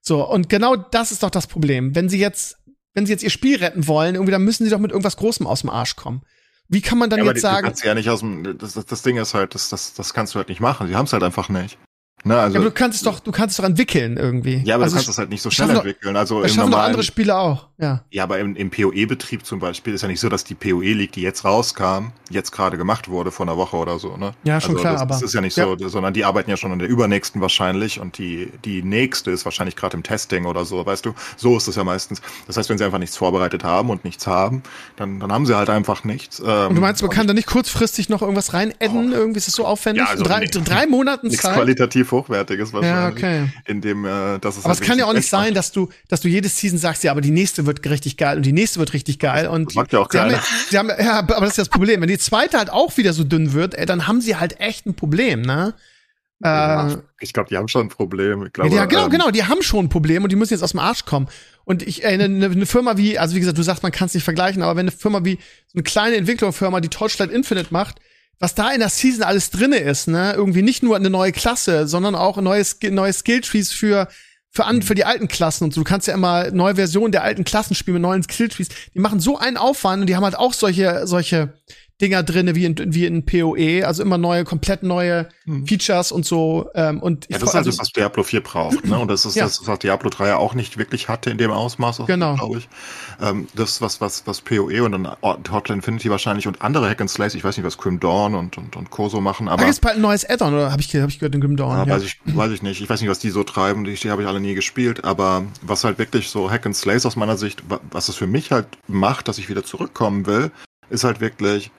So, 0.00 0.28
und 0.28 0.48
genau 0.48 0.76
das 0.76 1.12
ist 1.12 1.22
doch 1.22 1.30
das 1.30 1.46
Problem. 1.46 1.94
Wenn 1.94 2.08
sie 2.08 2.18
jetzt, 2.18 2.56
wenn 2.92 3.06
sie 3.06 3.12
jetzt 3.12 3.22
ihr 3.22 3.30
Spiel 3.30 3.56
retten 3.56 3.86
wollen, 3.86 4.14
irgendwie, 4.14 4.32
dann 4.32 4.44
müssen 4.44 4.64
sie 4.64 4.70
doch 4.70 4.78
mit 4.78 4.90
irgendwas 4.90 5.16
Großem 5.16 5.46
aus 5.46 5.62
dem 5.62 5.70
Arsch 5.70 5.96
kommen. 5.96 6.22
Wie 6.68 6.80
kann 6.80 6.98
man 6.98 7.10
dann 7.10 7.20
ja, 7.20 7.24
jetzt 7.26 7.36
die- 7.36 7.40
Du 7.40 7.46
sagen, 7.48 7.66
kannst 7.66 7.84
ja 7.84 7.94
nicht 7.94 8.08
aus 8.10 8.20
dem. 8.20 8.56
Das, 8.58 8.74
das, 8.74 8.86
das 8.86 9.02
Ding 9.02 9.16
ist 9.16 9.34
halt, 9.34 9.54
das, 9.54 9.68
das, 9.68 9.94
das 9.94 10.14
kannst 10.14 10.34
du 10.34 10.38
halt 10.38 10.48
nicht 10.48 10.60
machen. 10.60 10.88
Sie 10.88 10.94
haben 10.94 11.06
es 11.06 11.12
halt 11.12 11.22
einfach 11.22 11.48
nicht. 11.48 11.78
Ne, 12.26 12.38
also, 12.38 12.54
ja, 12.54 12.60
aber 12.60 12.70
du 12.70 12.74
kannst 12.74 12.96
es 12.96 13.02
doch, 13.02 13.20
du 13.20 13.30
kannst 13.32 13.52
es 13.52 13.56
doch 13.58 13.68
entwickeln 13.68 14.16
irgendwie. 14.16 14.62
ja, 14.64 14.76
aber 14.76 14.84
also, 14.84 14.94
du 14.94 14.96
kannst 14.98 15.08
das 15.10 15.18
halt 15.18 15.28
nicht 15.28 15.42
so 15.42 15.50
schnell 15.50 15.68
entwickeln. 15.70 16.16
Also 16.16 16.40
das 16.40 16.54
schaffen 16.54 16.70
normalen, 16.70 16.86
andere 16.86 17.02
Spiele 17.02 17.36
auch, 17.36 17.68
ja. 17.76 18.02
Ja, 18.10 18.22
aber 18.22 18.38
im, 18.38 18.56
im 18.56 18.70
PoE-Betrieb 18.70 19.44
zum 19.44 19.58
Beispiel 19.58 19.92
ist 19.92 20.00
ja 20.02 20.08
nicht 20.08 20.20
so, 20.20 20.30
dass 20.30 20.42
die 20.42 20.54
PoE-League, 20.54 21.12
die 21.12 21.20
jetzt 21.20 21.44
rauskam, 21.44 22.12
jetzt 22.30 22.50
gerade 22.50 22.78
gemacht 22.78 23.08
wurde 23.08 23.30
vor 23.30 23.44
einer 23.46 23.58
Woche 23.58 23.76
oder 23.76 23.98
so, 23.98 24.16
ne? 24.16 24.32
Ja, 24.44 24.58
schon 24.60 24.70
also 24.70 24.80
klar, 24.80 24.92
das, 24.94 25.02
aber- 25.02 25.14
Das 25.14 25.22
ist 25.22 25.34
ja 25.34 25.42
nicht 25.42 25.54
so, 25.54 25.76
sondern 25.88 26.14
die 26.14 26.24
arbeiten 26.24 26.48
ja 26.48 26.56
schon 26.56 26.72
an 26.72 26.78
der 26.78 26.88
übernächsten 26.88 27.42
wahrscheinlich 27.42 28.00
und 28.00 28.16
die, 28.16 28.50
die 28.64 28.82
nächste 28.82 29.30
ist 29.30 29.44
wahrscheinlich 29.44 29.76
gerade 29.76 29.94
im 29.96 30.02
Testing 30.02 30.46
oder 30.46 30.64
so, 30.64 30.84
weißt 30.86 31.04
du? 31.04 31.12
So 31.36 31.58
ist 31.58 31.68
es 31.68 31.76
ja 31.76 31.84
meistens. 31.84 32.22
Das 32.46 32.56
heißt, 32.56 32.70
wenn 32.70 32.78
sie 32.78 32.84
einfach 32.84 32.98
nichts 32.98 33.18
vorbereitet 33.18 33.64
haben 33.64 33.90
und 33.90 34.04
nichts 34.04 34.26
haben, 34.26 34.62
dann, 34.96 35.20
dann 35.20 35.30
haben 35.30 35.44
sie 35.44 35.54
halt 35.56 35.68
einfach 35.68 36.04
nichts. 36.04 36.40
Ähm, 36.40 36.68
Und 36.70 36.74
du 36.76 36.80
meinst, 36.80 37.02
man 37.02 37.10
kann 37.10 37.26
da 37.26 37.34
nicht 37.34 37.46
kurzfristig 37.48 38.08
noch 38.08 38.22
irgendwas 38.22 38.54
rein 38.54 38.72
adden? 38.80 39.12
Irgendwie 39.12 39.36
ist 39.38 39.48
es 39.48 39.54
so 39.54 39.66
aufwendig? 39.66 40.04
Ja, 40.04 40.10
also 40.10 40.22
In 40.24 40.28
drei, 40.30 40.40
nix- 40.40 40.58
drei 40.64 40.86
Monaten 40.86 41.26
nichts 41.26 41.42
Zeit? 41.42 41.54
qualitativ 41.54 42.13
Hochwertiges 42.14 42.70
Ja, 42.72 42.74
wahrscheinlich. 42.80 43.24
okay. 43.24 43.48
In 43.66 43.80
dem, 43.80 44.04
äh, 44.04 44.38
das 44.40 44.56
ist 44.56 44.64
Aber 44.64 44.74
halt 44.74 44.80
es 44.80 44.86
kann 44.86 44.98
ja 44.98 45.04
auch 45.06 45.12
nicht 45.12 45.28
sein, 45.28 45.54
dass 45.54 45.72
du, 45.72 45.88
dass 46.08 46.20
du 46.20 46.28
jede 46.28 46.48
Season 46.48 46.78
sagst, 46.78 47.04
ja, 47.04 47.10
aber 47.10 47.20
die 47.20 47.30
nächste 47.30 47.66
wird 47.66 47.84
richtig 47.88 48.16
geil 48.16 48.36
und 48.36 48.46
die 48.46 48.52
nächste 48.52 48.78
wird 48.78 48.92
richtig 48.92 49.18
geil. 49.18 49.46
Und 49.48 49.68
Das 49.70 49.74
mag 49.74 49.92
ja 49.92 49.98
auch 49.98 50.04
haben, 50.04 50.10
keiner. 50.10 50.32
ja- 50.32 50.42
sie 50.70 50.78
haben, 50.78 50.88
ja, 50.98 51.18
aber 51.18 51.40
das 51.40 51.50
ist 51.50 51.58
das 51.58 51.68
Problem. 51.68 52.00
Wenn 52.00 52.08
die 52.08 52.18
zweite 52.18 52.56
halt 52.58 52.70
auch 52.70 52.96
wieder 52.96 53.12
so 53.12 53.24
dünn 53.24 53.52
wird, 53.52 53.74
ey, 53.74 53.86
dann 53.86 54.06
haben 54.06 54.20
sie 54.20 54.36
halt 54.36 54.60
echt 54.60 54.86
ein 54.86 54.94
Problem, 54.94 55.42
ne? 55.42 55.74
Äh, 56.42 56.96
Ich 57.20 57.32
glaube, 57.32 57.48
die 57.48 57.56
haben 57.56 57.68
schon 57.68 57.86
ein 57.86 57.88
Problem. 57.88 58.40
Ich 58.42 58.46
ja, 58.46 58.50
glaube, 58.50 58.70
die, 58.70 58.76
ja, 58.76 58.84
genau, 58.86 59.04
ähm, 59.04 59.10
genau, 59.10 59.30
die 59.30 59.44
haben 59.44 59.62
schon 59.62 59.86
ein 59.86 59.88
Problem 59.88 60.24
und 60.24 60.30
die 60.32 60.36
müssen 60.36 60.52
jetzt 60.52 60.62
aus 60.62 60.72
dem 60.72 60.80
Arsch 60.80 61.04
kommen. 61.04 61.28
Und 61.64 61.82
ich, 61.82 62.04
eine, 62.04 62.24
eine 62.24 62.66
Firma 62.66 62.96
wie, 62.98 63.18
also 63.18 63.34
wie 63.34 63.40
gesagt, 63.40 63.56
du 63.56 63.62
sagst, 63.62 63.82
man 63.82 63.92
kann 63.92 64.06
es 64.06 64.14
nicht 64.14 64.24
vergleichen, 64.24 64.62
aber 64.62 64.76
wenn 64.76 64.86
eine 64.88 64.90
Firma 64.96 65.24
wie 65.24 65.36
so 65.68 65.74
eine 65.76 65.82
kleine 65.84 66.16
Entwicklerfirma, 66.16 66.80
die 66.80 66.88
Torchlight 66.90 67.30
Infinite 67.30 67.68
macht, 67.70 68.00
was 68.38 68.54
da 68.54 68.70
in 68.70 68.80
der 68.80 68.88
Season 68.88 69.22
alles 69.22 69.50
drinne 69.50 69.78
ist, 69.78 70.08
ne? 70.08 70.32
Irgendwie 70.34 70.62
nicht 70.62 70.82
nur 70.82 70.96
eine 70.96 71.10
neue 71.10 71.32
Klasse, 71.32 71.86
sondern 71.86 72.14
auch 72.14 72.36
neue, 72.38 72.64
neue 72.90 73.12
Skilltrees 73.12 73.72
für 73.72 74.08
für, 74.54 74.66
an, 74.66 74.82
für 74.82 74.94
die 74.94 75.04
alten 75.04 75.26
Klassen 75.26 75.64
und 75.64 75.74
so. 75.74 75.80
Du 75.80 75.84
kannst 75.84 76.06
ja 76.06 76.14
immer 76.14 76.52
neue 76.52 76.76
Versionen 76.76 77.10
der 77.10 77.24
alten 77.24 77.42
Klassen 77.42 77.74
spielen 77.74 77.94
mit 77.94 78.02
neuen 78.02 78.22
Skilltrees. 78.22 78.68
Die 78.94 79.00
machen 79.00 79.18
so 79.18 79.36
einen 79.36 79.56
Aufwand 79.56 80.02
und 80.02 80.06
die 80.06 80.14
haben 80.14 80.22
halt 80.22 80.36
auch 80.36 80.52
solche, 80.52 81.08
solche 81.08 81.54
Dinger 82.00 82.24
drinne 82.24 82.56
wie 82.56 82.64
in, 82.64 82.76
wie 82.92 83.06
in 83.06 83.24
PoE, 83.24 83.86
also 83.86 84.02
immer 84.02 84.18
neue, 84.18 84.42
komplett 84.44 84.82
neue 84.82 85.28
hm. 85.44 85.64
Features 85.66 86.10
und 86.10 86.26
so. 86.26 86.68
Ähm, 86.74 87.00
und 87.00 87.26
ja, 87.30 87.38
das 87.38 87.50
ist 87.50 87.54
also 87.54 87.70
das, 87.70 87.78
was 87.78 87.90
Diablo 87.90 88.24
4 88.24 88.42
braucht, 88.42 88.84
ne? 88.84 88.98
Und 88.98 89.08
das 89.08 89.24
ist 89.24 89.36
ja. 89.36 89.44
das, 89.44 89.64
was 89.66 89.78
Diablo 89.78 90.10
3 90.10 90.28
ja 90.28 90.36
auch 90.36 90.54
nicht 90.54 90.76
wirklich 90.76 91.08
hatte 91.08 91.30
in 91.30 91.38
dem 91.38 91.52
Ausmaß, 91.52 92.02
genau. 92.06 92.34
glaube 92.34 92.58
ich. 92.58 92.68
Ähm, 93.22 93.46
das, 93.54 93.80
was, 93.80 94.00
was, 94.00 94.26
was 94.26 94.40
PoE 94.40 94.82
und 94.82 94.92
dann 94.92 95.08
Hotline 95.22 95.78
Infinity 95.78 96.10
wahrscheinlich 96.10 96.48
und 96.48 96.62
andere 96.62 96.88
Hack 96.88 97.00
and 97.00 97.08
Slays, 97.08 97.34
ich 97.34 97.44
weiß 97.44 97.56
nicht, 97.56 97.66
was 97.66 97.78
Grim 97.78 98.00
Dawn 98.00 98.34
und, 98.34 98.58
und, 98.58 98.74
und 98.74 98.90
Co. 98.90 99.08
so 99.08 99.20
machen, 99.20 99.48
aber. 99.48 99.62
Da 99.62 99.68
ist 99.68 99.80
bald 99.80 99.94
ein 99.96 100.02
neues 100.02 100.28
Add-on, 100.28 100.52
oder 100.52 100.72
habe 100.72 100.82
ich, 100.82 100.94
hab 100.96 101.08
ich 101.08 101.20
gehört 101.20 101.34
in 101.36 101.40
Grim 101.40 101.56
Dawn? 101.56 101.76
Ja, 101.76 101.86
ja, 101.86 101.94
Weiß, 101.94 102.02
ich, 102.02 102.20
weiß 102.24 102.50
ich 102.50 102.62
nicht. 102.62 102.80
Ich 102.80 102.90
weiß 102.90 103.00
nicht, 103.00 103.10
was 103.10 103.20
die 103.20 103.30
so 103.30 103.44
treiben, 103.44 103.84
die, 103.84 103.94
die 103.94 104.10
habe 104.10 104.22
ich 104.22 104.28
alle 104.28 104.40
nie 104.40 104.54
gespielt, 104.54 105.04
aber 105.04 105.44
was 105.62 105.84
halt 105.84 105.98
wirklich 105.98 106.28
so 106.28 106.50
Hack 106.50 106.66
and 106.66 106.74
Slays 106.74 107.06
aus 107.06 107.14
meiner 107.14 107.36
Sicht, 107.36 107.62
was 107.92 108.08
es 108.08 108.16
für 108.16 108.26
mich 108.26 108.50
halt 108.50 108.66
macht, 108.88 109.28
dass 109.28 109.38
ich 109.38 109.48
wieder 109.48 109.62
zurückkommen 109.62 110.26
will, 110.26 110.50
ist 110.90 111.04
halt 111.04 111.20
wirklich, 111.20 111.70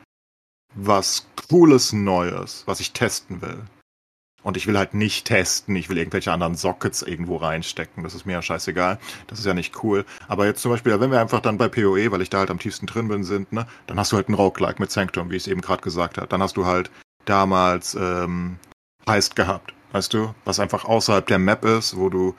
was 0.75 1.27
Cooles 1.49 1.93
Neues, 1.93 2.63
was 2.65 2.79
ich 2.79 2.91
testen 2.91 3.41
will. 3.41 3.63
Und 4.43 4.57
ich 4.57 4.67
will 4.67 4.77
halt 4.77 4.93
nicht 4.93 5.25
testen, 5.25 5.75
ich 5.75 5.89
will 5.89 5.97
irgendwelche 5.97 6.31
anderen 6.31 6.55
Sockets 6.55 7.01
irgendwo 7.01 7.37
reinstecken. 7.37 8.03
Das 8.03 8.13
ist 8.13 8.27
mir 8.27 8.33
ja 8.33 8.43
scheißegal. 8.43 8.99
Das 9.25 9.39
ist 9.39 9.45
ja 9.45 9.55
nicht 9.55 9.83
cool. 9.83 10.05
Aber 10.27 10.45
jetzt 10.45 10.61
zum 10.61 10.69
Beispiel, 10.69 10.99
wenn 10.99 11.09
wir 11.09 11.19
einfach 11.19 11.39
dann 11.39 11.57
bei 11.57 11.67
PoE, 11.67 12.11
weil 12.11 12.21
ich 12.21 12.29
da 12.29 12.37
halt 12.39 12.51
am 12.51 12.59
tiefsten 12.59 12.85
drin 12.85 13.07
bin, 13.07 13.23
sind, 13.23 13.51
ne, 13.51 13.65
dann 13.87 13.99
hast 13.99 14.11
du 14.11 14.17
halt 14.17 14.27
einen 14.27 14.35
Roguelike 14.35 14.79
mit 14.79 14.91
Sanctum, 14.91 15.31
wie 15.31 15.35
ich 15.35 15.43
es 15.43 15.47
eben 15.47 15.61
gerade 15.61 15.81
gesagt 15.81 16.17
habe. 16.17 16.27
Dann 16.27 16.43
hast 16.43 16.57
du 16.57 16.65
halt 16.67 16.91
damals 17.25 17.95
ähm, 17.95 18.59
Heist 19.07 19.35
gehabt, 19.35 19.73
weißt 19.93 20.13
du, 20.13 20.35
was 20.45 20.59
einfach 20.59 20.85
außerhalb 20.85 21.25
der 21.25 21.39
Map 21.39 21.65
ist, 21.65 21.97
wo 21.97 22.09
du 22.09 22.35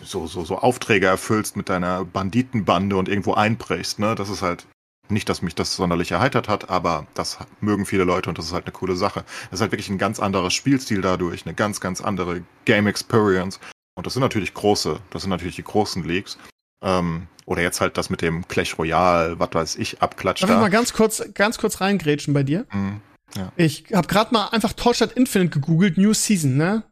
so, 0.00 0.28
so, 0.28 0.44
so 0.44 0.58
Aufträge 0.58 1.06
erfüllst 1.06 1.56
mit 1.56 1.68
deiner 1.68 2.04
Banditenbande 2.04 2.96
und 2.96 3.08
irgendwo 3.08 3.34
einbrichst, 3.34 3.98
ne? 3.98 4.14
Das 4.14 4.28
ist 4.28 4.42
halt 4.42 4.66
nicht, 5.08 5.28
dass 5.28 5.42
mich 5.42 5.54
das 5.54 5.74
sonderlich 5.76 6.12
erheitert 6.12 6.48
hat, 6.48 6.70
aber 6.70 7.06
das 7.14 7.38
mögen 7.60 7.86
viele 7.86 8.04
Leute 8.04 8.28
und 8.28 8.38
das 8.38 8.46
ist 8.46 8.52
halt 8.52 8.66
eine 8.66 8.72
coole 8.72 8.96
Sache. 8.96 9.24
Das 9.50 9.58
ist 9.58 9.60
halt 9.60 9.72
wirklich 9.72 9.90
ein 9.90 9.98
ganz 9.98 10.20
anderer 10.20 10.50
Spielstil 10.50 11.00
dadurch, 11.00 11.44
eine 11.44 11.54
ganz, 11.54 11.80
ganz 11.80 12.00
andere 12.00 12.42
Game 12.64 12.86
Experience. 12.86 13.60
Und 13.94 14.06
das 14.06 14.14
sind 14.14 14.22
natürlich 14.22 14.54
große, 14.54 15.00
das 15.10 15.22
sind 15.22 15.30
natürlich 15.30 15.56
die 15.56 15.64
großen 15.64 16.02
Leagues. 16.04 16.38
Ähm, 16.82 17.28
oder 17.44 17.62
jetzt 17.62 17.80
halt 17.80 17.98
das 17.98 18.08
mit 18.08 18.22
dem 18.22 18.46
Clash 18.48 18.78
Royale, 18.78 19.38
was 19.38 19.50
weiß 19.52 19.76
ich, 19.76 20.00
abklatscht. 20.00 20.44
Darf 20.44 20.50
ich 20.50 20.56
mal 20.56 20.70
ganz 20.70 20.92
kurz, 20.92 21.22
ganz 21.34 21.58
kurz 21.58 21.80
reingrätschen 21.80 22.32
bei 22.32 22.42
dir? 22.42 22.66
Mm, 22.72 22.96
ja. 23.36 23.52
Ich 23.56 23.86
habe 23.92 24.06
gerade 24.06 24.32
mal 24.32 24.48
einfach 24.48 24.72
Torchlight 24.72 25.12
Infinite 25.12 25.50
gegoogelt, 25.50 25.98
New 25.98 26.14
Season, 26.14 26.56
ne? 26.56 26.84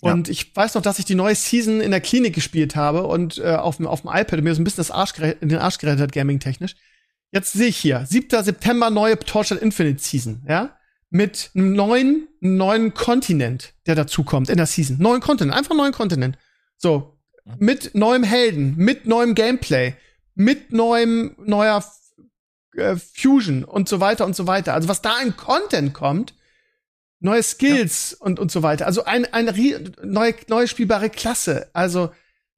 Und 0.00 0.26
ja. 0.26 0.32
ich 0.32 0.54
weiß 0.54 0.74
noch, 0.74 0.82
dass 0.82 0.98
ich 0.98 1.04
die 1.04 1.14
neue 1.14 1.36
Season 1.36 1.80
in 1.80 1.92
der 1.92 2.00
Klinik 2.00 2.34
gespielt 2.34 2.74
habe 2.74 3.04
und 3.04 3.38
äh, 3.38 3.54
auf, 3.54 3.76
dem, 3.76 3.86
auf 3.86 4.00
dem 4.00 4.10
iPad 4.12 4.42
mir 4.42 4.54
so 4.54 4.60
ein 4.60 4.64
bisschen 4.64 4.78
das 4.78 4.90
Arsch 4.90 5.12
in 5.18 5.48
den 5.48 5.58
Arsch 5.58 5.78
gerettet 5.78 6.00
hat, 6.00 6.12
gaming-technisch. 6.12 6.74
Jetzt 7.32 7.54
sehe 7.54 7.68
ich 7.68 7.78
hier, 7.78 8.04
7. 8.06 8.44
September 8.44 8.90
neue 8.90 9.18
Torchlight 9.18 9.62
Infinite 9.62 10.02
Season, 10.02 10.42
ja? 10.46 10.76
Mit 11.08 11.50
einem 11.54 11.72
neuen, 11.72 12.28
neuen 12.40 12.94
Kontinent, 12.94 13.74
der 13.86 13.94
dazukommt 13.94 14.48
in 14.48 14.58
der 14.58 14.66
Season. 14.66 14.96
Neuen 14.98 15.20
Kontinent, 15.20 15.56
einfach 15.56 15.74
neuen 15.74 15.92
Kontinent. 15.92 16.38
So. 16.76 17.18
Mit 17.58 17.94
neuem 17.94 18.22
Helden, 18.22 18.76
mit 18.76 19.06
neuem 19.06 19.34
Gameplay, 19.34 19.94
mit 20.34 20.72
neuem, 20.72 21.34
neuer 21.38 21.84
äh, 22.76 22.96
Fusion 22.96 23.64
und 23.64 23.88
so 23.88 24.00
weiter 24.00 24.24
und 24.24 24.36
so 24.36 24.46
weiter. 24.46 24.74
Also 24.74 24.88
was 24.88 25.02
da 25.02 25.20
in 25.20 25.36
Content 25.36 25.92
kommt, 25.92 26.34
neue 27.20 27.42
Skills 27.42 28.16
ja. 28.18 28.26
und, 28.26 28.38
und 28.38 28.50
so 28.50 28.62
weiter. 28.62 28.86
Also 28.86 29.04
eine, 29.04 29.32
eine 29.32 29.52
neue, 30.02 30.34
neue 30.48 30.68
spielbare 30.68 31.10
Klasse. 31.10 31.68
Also 31.72 32.12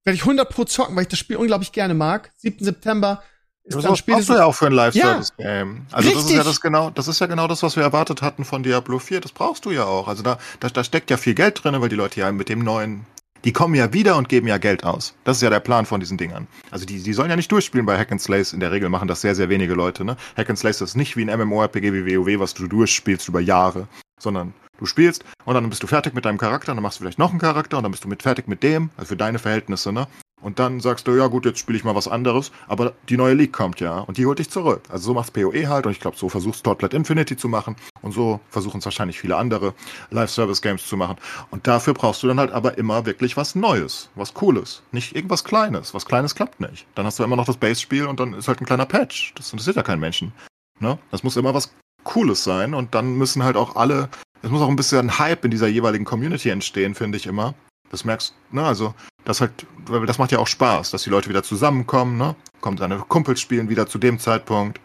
werde 0.04 0.16
ich 0.16 0.22
100 0.22 0.48
pro 0.48 0.64
zocken, 0.64 0.96
weil 0.96 1.02
ich 1.02 1.08
das 1.08 1.18
Spiel 1.18 1.36
unglaublich 1.36 1.72
gerne 1.72 1.94
mag. 1.94 2.32
7. 2.36 2.64
September 2.64 3.22
ist 3.64 3.76
das 3.76 4.02
brauchst 4.02 4.28
du 4.28 4.34
ja 4.34 4.44
auch 4.44 4.54
für 4.54 4.66
ein 4.66 4.72
Live-Service-Game. 4.72 5.86
Ja, 5.90 5.96
also 5.96 6.08
richtig. 6.08 6.22
das 6.22 6.30
ist 6.30 6.36
ja 6.36 6.44
das 6.44 6.60
genau, 6.60 6.90
das 6.90 7.08
ist 7.08 7.20
ja 7.20 7.26
genau 7.26 7.48
das, 7.48 7.62
was 7.62 7.76
wir 7.76 7.82
erwartet 7.82 8.20
hatten 8.20 8.44
von 8.44 8.62
Diablo 8.62 8.98
4. 8.98 9.20
Das 9.20 9.32
brauchst 9.32 9.64
du 9.64 9.70
ja 9.70 9.84
auch. 9.84 10.06
Also 10.06 10.22
da, 10.22 10.38
da, 10.60 10.68
da 10.68 10.84
steckt 10.84 11.10
ja 11.10 11.16
viel 11.16 11.34
Geld 11.34 11.64
drin, 11.64 11.80
weil 11.80 11.88
die 11.88 11.96
Leute 11.96 12.20
ja 12.20 12.30
mit 12.30 12.50
dem 12.50 12.58
neuen, 12.58 13.06
die 13.44 13.52
kommen 13.52 13.74
ja 13.74 13.92
wieder 13.94 14.16
und 14.16 14.28
geben 14.28 14.48
ja 14.48 14.58
Geld 14.58 14.84
aus. 14.84 15.14
Das 15.24 15.38
ist 15.38 15.42
ja 15.42 15.50
der 15.50 15.60
Plan 15.60 15.86
von 15.86 16.00
diesen 16.00 16.18
Dingern. 16.18 16.46
Also 16.70 16.84
die, 16.84 17.02
die 17.02 17.12
sollen 17.14 17.30
ja 17.30 17.36
nicht 17.36 17.50
durchspielen 17.50 17.86
bei 17.86 17.98
Hack 17.98 18.12
and 18.12 18.20
Slays. 18.20 18.52
In 18.52 18.60
der 18.60 18.70
Regel 18.70 18.90
machen 18.90 19.08
das 19.08 19.22
sehr, 19.22 19.34
sehr 19.34 19.48
wenige 19.48 19.72
Leute. 19.72 20.04
Ne? 20.04 20.16
Hack 20.36 20.50
and 20.50 20.58
Slays 20.58 20.82
ist 20.82 20.94
nicht 20.94 21.16
wie 21.16 21.28
ein 21.28 21.40
MMORPG 21.40 21.92
wie 21.92 22.16
WoW, 22.16 22.40
was 22.40 22.52
du 22.52 22.68
durchspielst 22.68 23.28
über 23.28 23.40
Jahre, 23.40 23.88
sondern 24.18 24.52
du 24.78 24.86
spielst 24.86 25.24
und 25.44 25.54
dann 25.54 25.68
bist 25.70 25.82
du 25.82 25.86
fertig 25.86 26.14
mit 26.14 26.24
deinem 26.24 26.38
Charakter, 26.38 26.72
und 26.72 26.76
dann 26.76 26.82
machst 26.82 26.98
du 26.98 27.02
vielleicht 27.02 27.18
noch 27.18 27.30
einen 27.30 27.38
Charakter 27.38 27.78
und 27.78 27.84
dann 27.84 27.92
bist 27.92 28.04
du 28.04 28.08
mit 28.08 28.22
fertig 28.22 28.48
mit 28.48 28.62
dem, 28.62 28.90
also 28.96 29.08
für 29.08 29.16
deine 29.16 29.38
Verhältnisse, 29.38 29.92
ne? 29.92 30.06
Und 30.44 30.58
dann 30.58 30.78
sagst 30.80 31.08
du, 31.08 31.16
ja 31.16 31.26
gut, 31.28 31.46
jetzt 31.46 31.58
spiele 31.58 31.78
ich 31.78 31.84
mal 31.84 31.94
was 31.94 32.06
anderes, 32.06 32.52
aber 32.68 32.92
die 33.08 33.16
neue 33.16 33.32
League 33.32 33.54
kommt 33.54 33.80
ja 33.80 34.00
und 34.00 34.18
die 34.18 34.26
holt 34.26 34.38
dich 34.38 34.50
zurück. 34.50 34.82
Also 34.90 35.06
so 35.06 35.14
macht's 35.14 35.30
PoE 35.30 35.68
halt 35.68 35.86
und 35.86 35.92
ich 35.92 36.00
glaube, 36.00 36.18
so 36.18 36.28
versuchst 36.28 36.62
Torchlight 36.64 36.92
Infinity 36.92 37.34
zu 37.34 37.48
machen 37.48 37.76
und 38.02 38.12
so 38.12 38.40
versuchen 38.50 38.80
es 38.80 38.84
wahrscheinlich 38.84 39.18
viele 39.18 39.36
andere 39.38 39.72
Live-Service-Games 40.10 40.86
zu 40.86 40.98
machen. 40.98 41.16
Und 41.50 41.66
dafür 41.66 41.94
brauchst 41.94 42.22
du 42.22 42.26
dann 42.26 42.38
halt 42.38 42.52
aber 42.52 42.76
immer 42.76 43.06
wirklich 43.06 43.38
was 43.38 43.54
Neues, 43.54 44.10
was 44.16 44.34
Cooles, 44.34 44.82
nicht 44.92 45.16
irgendwas 45.16 45.44
Kleines. 45.44 45.94
Was 45.94 46.04
Kleines 46.04 46.34
klappt 46.34 46.60
nicht. 46.60 46.86
Dann 46.94 47.06
hast 47.06 47.18
du 47.18 47.24
immer 47.24 47.36
noch 47.36 47.46
das 47.46 47.56
Base-Spiel 47.56 48.04
und 48.04 48.20
dann 48.20 48.34
ist 48.34 48.46
halt 48.46 48.60
ein 48.60 48.66
kleiner 48.66 48.84
Patch. 48.84 49.32
Das 49.36 49.50
interessiert 49.50 49.76
ja 49.76 49.82
keinen 49.82 50.00
Menschen. 50.00 50.32
Ne? 50.78 50.98
Das 51.10 51.22
muss 51.22 51.38
immer 51.38 51.54
was 51.54 51.72
Cooles 52.02 52.44
sein 52.44 52.74
und 52.74 52.94
dann 52.94 53.16
müssen 53.16 53.44
halt 53.44 53.56
auch 53.56 53.76
alle, 53.76 54.10
es 54.42 54.50
muss 54.50 54.60
auch 54.60 54.68
ein 54.68 54.76
bisschen 54.76 55.18
Hype 55.18 55.46
in 55.46 55.50
dieser 55.50 55.68
jeweiligen 55.68 56.04
Community 56.04 56.50
entstehen, 56.50 56.94
finde 56.94 57.16
ich 57.16 57.24
immer. 57.24 57.54
Das 57.90 58.04
merkst, 58.04 58.34
ne, 58.50 58.62
also 58.62 58.94
das 59.24 59.40
halt, 59.40 59.66
das 60.06 60.18
macht 60.18 60.32
ja 60.32 60.38
auch 60.38 60.46
Spaß, 60.46 60.90
dass 60.90 61.02
die 61.02 61.10
Leute 61.10 61.28
wieder 61.28 61.42
zusammenkommen, 61.42 62.16
ne? 62.16 62.36
Kommen 62.60 62.78
seine 62.78 62.98
Kumpels 62.98 63.40
spielen 63.40 63.68
wieder 63.68 63.86
zu 63.86 63.98
dem 63.98 64.18
Zeitpunkt. 64.18 64.80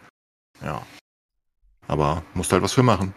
Ja. 0.62 0.82
Aber 1.86 2.22
musst 2.34 2.52
halt 2.52 2.62
was 2.62 2.72
für 2.72 2.82
machen. 2.82 3.14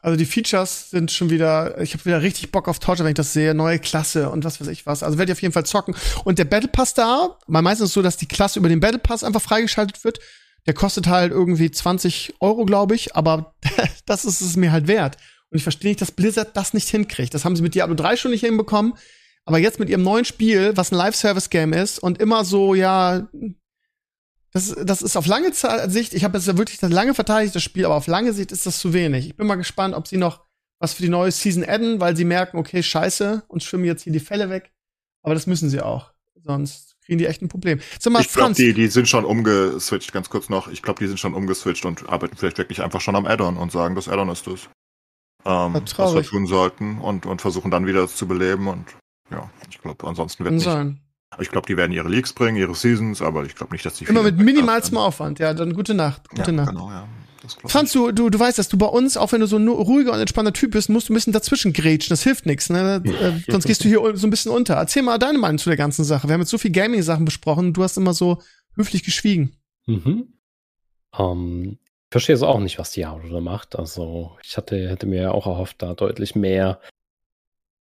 Also 0.00 0.18
die 0.18 0.26
Features 0.26 0.90
sind 0.90 1.10
schon 1.10 1.30
wieder, 1.30 1.80
ich 1.80 1.94
habe 1.94 2.04
wieder 2.04 2.20
richtig 2.20 2.52
Bock 2.52 2.68
auf 2.68 2.78
Torture, 2.78 3.04
wenn 3.04 3.12
ich 3.12 3.16
das 3.16 3.32
sehe, 3.32 3.54
neue 3.54 3.78
Klasse 3.78 4.28
und 4.28 4.44
was 4.44 4.60
weiß 4.60 4.68
ich 4.68 4.84
was. 4.84 5.02
Also 5.02 5.16
werde 5.16 5.32
ich 5.32 5.38
auf 5.38 5.42
jeden 5.42 5.54
Fall 5.54 5.64
zocken. 5.64 5.96
Und 6.24 6.38
der 6.38 6.44
Battle 6.44 6.68
Pass 6.68 6.92
da, 6.92 7.38
mal 7.46 7.62
meistens 7.62 7.94
so, 7.94 8.02
dass 8.02 8.18
die 8.18 8.28
Klasse 8.28 8.58
über 8.58 8.68
den 8.68 8.80
Battle 8.80 8.98
Pass 8.98 9.24
einfach 9.24 9.40
freigeschaltet 9.40 10.04
wird. 10.04 10.20
Der 10.66 10.74
kostet 10.74 11.06
halt 11.06 11.32
irgendwie 11.32 11.70
20 11.70 12.34
Euro, 12.40 12.66
glaube 12.66 12.94
ich, 12.94 13.16
aber 13.16 13.54
das 14.06 14.26
ist 14.26 14.42
es 14.42 14.56
mir 14.56 14.72
halt 14.72 14.88
wert. 14.88 15.16
Und 15.50 15.56
ich 15.56 15.62
verstehe 15.62 15.90
nicht, 15.90 16.02
dass 16.02 16.10
Blizzard 16.10 16.54
das 16.54 16.74
nicht 16.74 16.88
hinkriegt. 16.88 17.32
Das 17.32 17.46
haben 17.46 17.56
sie 17.56 17.62
mit 17.62 17.74
Diablo 17.74 17.94
3 17.94 18.16
schon 18.16 18.30
nicht 18.30 18.44
hinbekommen. 18.44 18.94
Aber 19.46 19.58
jetzt 19.58 19.78
mit 19.78 19.90
ihrem 19.90 20.02
neuen 20.02 20.24
Spiel, 20.24 20.76
was 20.76 20.90
ein 20.90 20.96
Live-Service-Game 20.96 21.72
ist 21.72 21.98
und 21.98 22.18
immer 22.18 22.44
so, 22.44 22.74
ja, 22.74 23.28
das, 24.52 24.74
das 24.84 25.02
ist 25.02 25.16
auf 25.16 25.26
lange 25.26 25.52
Sicht, 25.52 26.14
ich 26.14 26.24
habe 26.24 26.38
jetzt 26.38 26.46
ja 26.46 26.56
wirklich 26.56 26.78
das 26.78 26.90
lange 26.90 27.14
verteidigt, 27.14 27.54
das 27.54 27.62
Spiel, 27.62 27.84
aber 27.84 27.96
auf 27.96 28.06
lange 28.06 28.32
Sicht 28.32 28.52
ist 28.52 28.66
das 28.66 28.78
zu 28.78 28.92
wenig. 28.92 29.26
Ich 29.26 29.36
bin 29.36 29.46
mal 29.46 29.56
gespannt, 29.56 29.94
ob 29.94 30.06
sie 30.06 30.16
noch 30.16 30.44
was 30.78 30.94
für 30.94 31.02
die 31.02 31.08
neue 31.08 31.30
Season 31.30 31.64
adden, 31.66 32.00
weil 32.00 32.16
sie 32.16 32.24
merken, 32.24 32.56
okay, 32.56 32.82
scheiße, 32.82 33.44
uns 33.48 33.64
schwimmen 33.64 33.84
jetzt 33.84 34.02
hier 34.02 34.12
die 34.12 34.20
Fälle 34.20 34.50
weg. 34.50 34.72
Aber 35.22 35.34
das 35.34 35.46
müssen 35.46 35.70
sie 35.70 35.80
auch. 35.80 36.12
Sonst 36.42 36.96
kriegen 37.04 37.18
die 37.18 37.26
echt 37.26 37.42
ein 37.42 37.48
Problem. 37.48 37.80
Sag 37.98 38.12
mal, 38.12 38.20
ich 38.20 38.32
glaube, 38.32 38.54
die, 38.54 38.74
die 38.74 38.88
sind 38.88 39.08
schon 39.08 39.24
umgeswitcht, 39.24 40.12
ganz 40.12 40.30
kurz 40.30 40.48
noch. 40.48 40.68
Ich 40.68 40.82
glaube, 40.82 41.00
die 41.00 41.06
sind 41.08 41.18
schon 41.18 41.34
umgeswitcht 41.34 41.84
und 41.84 42.08
arbeiten 42.08 42.36
vielleicht 42.36 42.58
wirklich 42.58 42.82
einfach 42.82 43.00
schon 43.00 43.16
am 43.16 43.26
Addon 43.26 43.56
und 43.56 43.72
sagen, 43.72 43.94
das 43.94 44.08
Addon 44.08 44.28
ist 44.28 44.46
das. 44.46 44.68
Ähm, 45.46 45.74
was 45.74 46.14
wir 46.14 46.22
tun 46.22 46.46
sollten 46.46 46.98
und, 46.98 47.26
und 47.26 47.42
versuchen 47.42 47.70
dann 47.70 47.86
wieder 47.86 48.08
zu 48.08 48.26
beleben 48.26 48.68
und 48.68 48.86
ja, 49.30 49.50
ich 49.70 49.80
glaube, 49.80 50.06
ansonsten 50.06 50.44
wird 50.44 50.54
nicht. 50.54 51.00
Ich 51.40 51.50
glaube, 51.50 51.66
die 51.66 51.76
werden 51.76 51.92
ihre 51.92 52.08
Leaks 52.08 52.32
bringen, 52.32 52.56
ihre 52.56 52.74
Seasons, 52.74 53.20
aber 53.20 53.44
ich 53.44 53.56
glaube 53.56 53.72
nicht, 53.72 53.84
dass 53.84 53.94
die 53.94 54.04
immer 54.04 54.22
mit 54.22 54.38
minimalstem 54.38 54.98
Aufwand. 54.98 55.40
Ja, 55.40 55.52
dann 55.52 55.74
gute 55.74 55.94
Nacht, 55.94 56.28
gute 56.28 56.52
ja, 56.52 56.56
Nacht. 56.56 56.70
Genau, 56.70 56.90
ja. 56.90 57.08
Franz, 57.66 57.92
du, 57.92 58.10
du, 58.10 58.30
du 58.30 58.38
weißt, 58.38 58.58
dass 58.58 58.68
du 58.68 58.78
bei 58.78 58.86
uns, 58.86 59.16
auch 59.16 59.32
wenn 59.32 59.40
du 59.40 59.46
so 59.46 59.56
ein 59.56 59.68
ruhiger 59.68 60.12
und 60.12 60.20
entspannter 60.20 60.52
Typ 60.52 60.70
bist, 60.70 60.88
musst 60.88 61.08
du 61.08 61.12
ein 61.12 61.14
bisschen 61.14 61.32
dazwischen 61.32 61.72
grätschen. 61.72 62.10
Das 62.10 62.22
hilft 62.22 62.46
nichts. 62.46 62.70
Ne? 62.70 63.02
Äh, 63.04 63.50
sonst 63.50 63.66
gehst 63.66 63.84
du 63.84 63.88
hier 63.88 64.00
so 64.16 64.26
ein 64.26 64.30
bisschen 64.30 64.50
unter. 64.50 64.74
Erzähl 64.74 65.02
mal 65.02 65.18
deine 65.18 65.38
Meinung 65.38 65.58
zu 65.58 65.68
der 65.68 65.76
ganzen 65.76 66.04
Sache. 66.04 66.26
Wir 66.28 66.34
haben 66.34 66.40
jetzt 66.40 66.50
so 66.50 66.58
viel 66.58 66.70
Gaming-Sachen 66.70 67.24
besprochen. 67.24 67.72
Du 67.72 67.82
hast 67.82 67.98
immer 67.98 68.14
so 68.14 68.40
höflich 68.76 69.02
geschwiegen. 69.02 69.56
Mhm. 69.86 70.28
Um, 71.16 71.64
ähm, 71.64 71.78
ich 71.82 72.16
verstehe 72.16 72.36
es 72.36 72.42
auch 72.42 72.60
nicht, 72.60 72.78
was 72.78 72.92
Diablo 72.92 73.28
da 73.28 73.40
macht. 73.40 73.76
Also 73.76 74.36
ich 74.42 74.56
hatte, 74.56 74.88
hätte 74.88 75.06
mir 75.06 75.34
auch 75.34 75.46
erhofft, 75.46 75.82
da 75.82 75.94
deutlich 75.94 76.34
mehr 76.34 76.80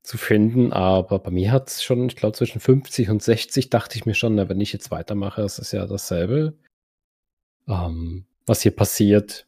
zu 0.02 0.18
finden, 0.18 0.72
aber 0.72 1.18
bei 1.20 1.30
mir 1.30 1.52
hat 1.52 1.68
es 1.68 1.82
schon, 1.82 2.06
ich 2.06 2.16
glaube, 2.16 2.36
zwischen 2.36 2.60
50 2.60 3.10
und 3.10 3.22
60 3.22 3.70
dachte 3.70 3.96
ich 3.96 4.06
mir 4.06 4.14
schon, 4.14 4.34
na, 4.34 4.48
wenn 4.48 4.60
ich 4.60 4.72
jetzt 4.72 4.90
weitermache, 4.90 5.42
es 5.42 5.58
ist 5.58 5.72
ja 5.72 5.86
dasselbe, 5.86 6.54
ähm, 7.68 8.24
was 8.46 8.62
hier 8.62 8.74
passiert, 8.74 9.46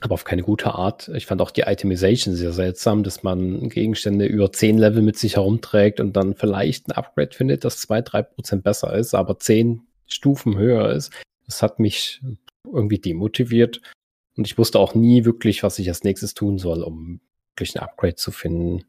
aber 0.00 0.14
auf 0.14 0.24
keine 0.24 0.42
gute 0.42 0.74
Art. 0.74 1.08
Ich 1.14 1.26
fand 1.26 1.40
auch 1.40 1.50
die 1.50 1.62
Itemization 1.62 2.34
sehr 2.34 2.52
seltsam, 2.52 3.02
dass 3.02 3.22
man 3.22 3.68
Gegenstände 3.68 4.26
über 4.26 4.52
10 4.52 4.78
Level 4.78 5.02
mit 5.02 5.16
sich 5.18 5.36
herumträgt 5.36 6.00
und 6.00 6.14
dann 6.14 6.34
vielleicht 6.34 6.88
ein 6.88 6.92
Upgrade 6.92 7.34
findet, 7.34 7.64
das 7.64 7.88
2-3% 7.88 8.62
besser 8.62 8.94
ist, 8.94 9.14
aber 9.14 9.38
10 9.38 9.82
Stufen 10.06 10.58
höher 10.58 10.90
ist. 10.90 11.12
Das 11.46 11.62
hat 11.62 11.78
mich 11.78 12.20
irgendwie 12.64 12.98
demotiviert. 12.98 13.80
Und 14.36 14.46
ich 14.46 14.58
wusste 14.58 14.78
auch 14.78 14.94
nie 14.94 15.24
wirklich, 15.24 15.62
was 15.62 15.78
ich 15.78 15.88
als 15.88 16.04
nächstes 16.04 16.34
tun 16.34 16.58
soll, 16.58 16.82
um 16.82 17.20
wirklich 17.54 17.76
ein 17.76 17.82
Upgrade 17.82 18.16
zu 18.16 18.32
finden. 18.32 18.84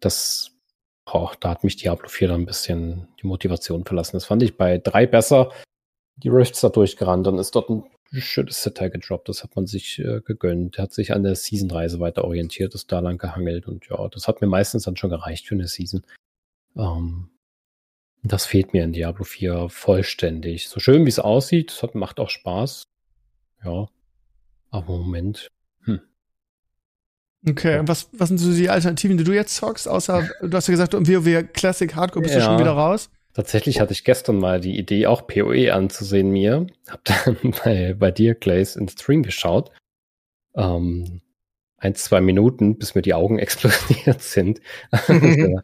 Das, 0.00 0.52
oh, 1.06 1.30
da 1.40 1.50
hat 1.50 1.64
mich 1.64 1.76
Diablo 1.76 2.08
4 2.08 2.28
dann 2.28 2.42
ein 2.42 2.46
bisschen 2.46 3.08
die 3.22 3.26
Motivation 3.26 3.84
verlassen. 3.84 4.16
Das 4.16 4.26
fand 4.26 4.42
ich 4.42 4.56
bei 4.56 4.78
drei 4.78 5.06
besser. 5.06 5.52
Die 6.16 6.28
Rifts 6.28 6.60
da 6.60 6.68
durchgerannt, 6.68 7.26
dann 7.26 7.38
ist 7.38 7.54
dort 7.54 7.68
ein 7.68 7.84
schönes 8.12 8.62
Set 8.62 8.78
gedroppt. 8.78 9.28
Das 9.28 9.42
hat 9.42 9.56
man 9.56 9.66
sich 9.66 9.98
äh, 9.98 10.20
gegönnt. 10.20 10.78
Hat 10.78 10.92
sich 10.92 11.12
an 11.12 11.22
der 11.22 11.34
Season-Reise 11.34 12.00
weiter 12.00 12.24
orientiert, 12.24 12.74
ist 12.74 12.90
da 12.92 13.00
lang 13.00 13.18
gehangelt 13.18 13.66
und 13.66 13.86
ja, 13.88 14.08
das 14.08 14.28
hat 14.28 14.40
mir 14.40 14.46
meistens 14.46 14.84
dann 14.84 14.96
schon 14.96 15.10
gereicht 15.10 15.46
für 15.46 15.54
eine 15.54 15.68
Season. 15.68 16.02
Ähm, 16.76 17.30
das 18.22 18.46
fehlt 18.46 18.72
mir 18.72 18.84
in 18.84 18.92
Diablo 18.92 19.24
4 19.24 19.68
vollständig. 19.68 20.68
So 20.68 20.80
schön 20.80 21.04
wie 21.04 21.10
es 21.10 21.18
aussieht, 21.18 21.70
es 21.70 21.94
macht 21.94 22.18
auch 22.18 22.30
Spaß. 22.30 22.84
Ja. 23.64 23.88
Aber 24.70 24.98
Moment. 24.98 25.48
Hm. 25.84 26.00
Okay, 27.48 27.78
und 27.78 27.88
was, 27.88 28.08
was 28.12 28.28
sind 28.28 28.38
so 28.38 28.52
die 28.52 28.68
Alternativen, 28.68 29.16
die 29.16 29.24
du 29.24 29.32
jetzt 29.32 29.54
zockst? 29.54 29.88
Außer, 29.88 30.28
du 30.42 30.56
hast 30.56 30.66
ja 30.66 30.72
gesagt, 30.72 30.94
um 30.94 31.06
WoW 31.06 31.44
Classic 31.52 31.94
Hardcore 31.94 32.22
bist 32.22 32.34
ja, 32.34 32.40
du 32.40 32.46
schon 32.46 32.58
wieder 32.58 32.72
raus. 32.72 33.08
Tatsächlich 33.34 33.80
hatte 33.80 33.92
ich 33.92 34.02
gestern 34.02 34.38
mal 34.38 34.60
die 34.60 34.78
Idee, 34.78 35.06
auch 35.06 35.26
PoE 35.26 35.72
anzusehen 35.72 36.30
mir. 36.30 36.66
Hab 36.88 37.04
dann 37.04 37.36
bei, 37.64 37.94
bei 37.94 38.10
dir, 38.10 38.34
Glaze, 38.34 38.80
in 38.80 38.88
Stream 38.88 39.22
geschaut. 39.22 39.70
Ähm, 40.56 41.20
ein, 41.76 41.94
zwei 41.94 42.20
Minuten, 42.20 42.78
bis 42.78 42.94
mir 42.94 43.02
die 43.02 43.14
Augen 43.14 43.38
explodiert 43.38 44.22
sind. 44.22 44.60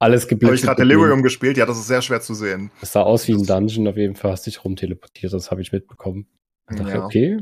Alles 0.00 0.26
geblitzt. 0.26 0.48
Habe 0.48 0.56
ich 0.56 0.62
gerade 0.62 0.82
Delirium 0.82 1.22
gespielt? 1.22 1.56
Ja, 1.56 1.66
das 1.66 1.78
ist 1.78 1.86
sehr 1.86 2.02
schwer 2.02 2.20
zu 2.20 2.34
sehen. 2.34 2.70
Es 2.82 2.92
sah 2.92 3.02
aus 3.02 3.28
wie 3.28 3.34
ein 3.34 3.46
Dungeon, 3.46 3.86
auf 3.86 3.96
jeden 3.96 4.16
Fall 4.16 4.32
hast 4.32 4.46
dich 4.46 4.64
rumteleportiert, 4.64 5.32
das 5.32 5.50
habe 5.50 5.62
ich 5.62 5.72
mitbekommen. 5.72 6.26
Ich 6.70 6.76
dachte, 6.76 6.90
ja. 6.90 7.04
okay, 7.04 7.38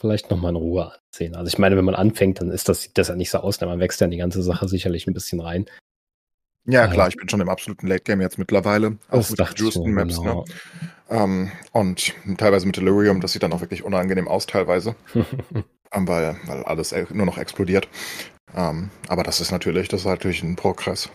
vielleicht 0.00 0.30
nochmal 0.30 0.50
in 0.50 0.56
Ruhe 0.56 0.92
ansehen. 0.92 1.36
Also 1.36 1.48
ich 1.48 1.58
meine, 1.58 1.76
wenn 1.76 1.84
man 1.84 1.94
anfängt, 1.94 2.40
dann 2.40 2.50
ist 2.50 2.68
das, 2.68 2.82
sieht 2.82 2.96
das 2.96 3.08
ja 3.08 3.14
nicht 3.14 3.30
so 3.30 3.38
aus, 3.38 3.58
denn 3.58 3.68
man 3.68 3.78
wächst 3.78 4.00
ja 4.00 4.06
in 4.06 4.10
die 4.10 4.16
ganze 4.16 4.42
Sache 4.42 4.66
sicherlich 4.66 5.06
ein 5.06 5.14
bisschen 5.14 5.40
rein. 5.40 5.66
Ja, 6.66 6.86
klar, 6.88 7.08
ich 7.08 7.16
bin 7.16 7.28
schon 7.28 7.40
im 7.40 7.48
absoluten 7.48 7.86
Late 7.86 8.02
Game 8.04 8.20
jetzt 8.20 8.38
mittlerweile. 8.38 8.98
Auch 9.08 9.28
mit 9.28 9.58
Houston 9.58 9.92
Maps, 9.92 10.18
ne? 10.18 10.22
genau. 10.22 10.44
ne? 10.44 10.90
Ähm, 11.10 11.52
und 11.72 12.14
teilweise 12.38 12.66
mit 12.66 12.76
Delirium, 12.76 13.20
das 13.20 13.32
sieht 13.32 13.42
dann 13.42 13.52
auch 13.52 13.60
wirklich 13.60 13.82
unangenehm 13.82 14.28
aus, 14.28 14.46
teilweise. 14.46 14.94
ähm, 15.14 16.08
weil, 16.08 16.36
weil 16.46 16.62
alles 16.64 16.94
nur 17.10 17.26
noch 17.26 17.38
explodiert. 17.38 17.88
Ähm, 18.54 18.90
aber 19.08 19.22
das 19.22 19.40
ist 19.40 19.50
natürlich, 19.50 19.88
das 19.88 20.00
ist 20.00 20.06
natürlich 20.06 20.42
ein 20.42 20.56
Progress. 20.56 21.10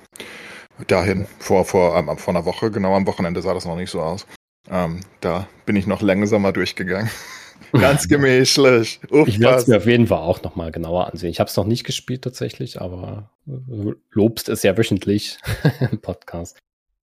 Dahin, 0.88 1.26
vor, 1.40 1.64
vor, 1.64 1.96
ähm, 1.96 2.18
vor 2.18 2.34
einer 2.34 2.46
Woche, 2.46 2.72
genau 2.72 2.96
am 2.96 3.08
Wochenende 3.08 3.42
sah 3.42 3.54
das 3.54 3.66
noch 3.66 3.78
nicht 3.78 3.92
so 3.92 4.02
aus. 4.02 4.26
Ähm, 4.70 5.02
da 5.22 5.48
bin 5.66 5.76
ich 5.76 5.88
noch 5.88 6.02
langsamer 6.02 6.52
durchgegangen. 6.52 7.10
Ganz 7.72 8.08
gemächlich. 8.08 9.00
Uff, 9.10 9.28
ich 9.28 9.40
werde 9.40 9.58
es 9.58 9.68
mir 9.68 9.78
auf 9.78 9.86
jeden 9.86 10.08
Fall 10.08 10.20
auch 10.20 10.42
nochmal 10.44 10.72
genauer 10.72 11.08
ansehen. 11.12 11.30
Ich 11.30 11.40
habe 11.40 11.50
es 11.50 11.58
noch 11.58 11.66
nicht 11.66 11.84
gespielt 11.84 12.24
tatsächlich, 12.24 12.82
aber 12.82 13.32
äh, 13.48 13.92
lobst 14.12 14.50
es 14.50 14.64
ja 14.64 14.78
wöchentlich 14.78 15.38
im 15.92 16.00
Podcast. 16.00 16.58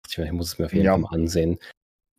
Ich 0.08 0.32
muss 0.32 0.48
es 0.48 0.58
mir 0.58 0.66
auf 0.66 0.72
jeden 0.72 0.86
ja. 0.86 0.92
Fall 0.92 1.00
mal 1.00 1.12
ansehen. 1.12 1.58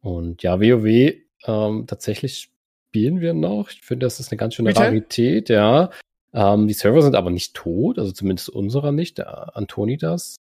Und 0.02 0.44
ja, 0.44 0.60
WoW, 0.60 1.14
ähm, 1.46 1.86
tatsächlich 1.88 2.52
spielen 2.88 3.22
wir 3.22 3.34
noch. 3.34 3.70
Ich 3.70 3.82
finde, 3.82 4.06
das 4.06 4.20
ist 4.20 4.32
eine 4.32 4.38
ganz 4.38 4.56
schöne 4.56 4.70
Bitte? 4.70 4.82
Rarität, 4.82 5.50
ja. 5.50 5.92
Ähm, 6.34 6.68
die 6.68 6.74
Server 6.74 7.02
sind 7.02 7.16
aber 7.16 7.30
nicht 7.30 7.54
tot, 7.54 8.00
also 8.00 8.12
zumindest 8.12 8.50
unserer 8.50 8.92
nicht, 8.92 9.18
der 9.18 9.56
Antoni 9.56 9.98
das. 9.98 10.38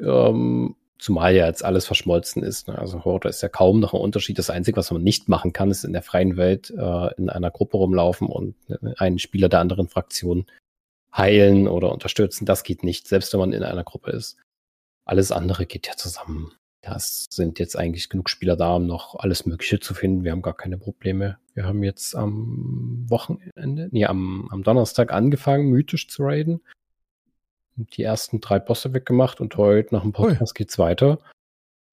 Ähm, 0.00 0.76
zumal 0.98 1.34
ja 1.34 1.46
jetzt 1.46 1.64
alles 1.64 1.86
verschmolzen 1.86 2.42
ist. 2.42 2.68
Ne? 2.68 2.78
Also 2.78 3.04
Horde 3.04 3.28
ist 3.28 3.42
ja 3.42 3.48
kaum 3.48 3.80
noch 3.80 3.94
ein 3.94 4.00
Unterschied. 4.00 4.38
Das 4.38 4.50
Einzige, 4.50 4.76
was 4.76 4.90
man 4.90 5.02
nicht 5.02 5.28
machen 5.28 5.52
kann, 5.52 5.70
ist 5.70 5.84
in 5.84 5.92
der 5.92 6.02
freien 6.02 6.36
Welt 6.36 6.70
äh, 6.70 7.14
in 7.16 7.30
einer 7.30 7.50
Gruppe 7.50 7.76
rumlaufen 7.76 8.28
und 8.28 8.56
äh, 8.68 8.94
einen 8.96 9.18
Spieler 9.18 9.48
der 9.48 9.60
anderen 9.60 9.88
Fraktion 9.88 10.46
heilen 11.16 11.68
oder 11.68 11.92
unterstützen. 11.92 12.46
Das 12.46 12.64
geht 12.64 12.82
nicht, 12.82 13.08
selbst 13.08 13.32
wenn 13.32 13.40
man 13.40 13.52
in 13.52 13.62
einer 13.62 13.84
Gruppe 13.84 14.10
ist. 14.10 14.36
Alles 15.04 15.32
andere 15.32 15.66
geht 15.66 15.86
ja 15.86 15.96
zusammen. 15.96 16.52
Das 16.80 17.26
sind 17.30 17.58
jetzt 17.58 17.76
eigentlich 17.76 18.08
genug 18.08 18.30
Spieler 18.30 18.56
da, 18.56 18.76
um 18.76 18.86
noch 18.86 19.16
alles 19.16 19.46
Mögliche 19.46 19.80
zu 19.80 19.94
finden. 19.94 20.24
Wir 20.24 20.32
haben 20.32 20.42
gar 20.42 20.56
keine 20.56 20.78
Probleme. 20.78 21.38
Wir 21.54 21.64
haben 21.64 21.82
jetzt 21.82 22.14
am 22.14 23.04
Wochenende, 23.08 23.88
nee, 23.90 24.04
am, 24.04 24.48
am 24.50 24.62
Donnerstag 24.62 25.12
angefangen, 25.12 25.70
mythisch 25.70 26.08
zu 26.08 26.22
raiden. 26.22 26.60
Die 27.78 28.02
ersten 28.02 28.40
drei 28.40 28.58
Bosse 28.58 28.92
weggemacht 28.92 29.40
und 29.40 29.56
heute 29.56 29.94
nach 29.94 30.02
dem 30.02 30.12
Podcast 30.12 30.52
Ui. 30.52 30.58
geht's 30.58 30.78
weiter. 30.78 31.18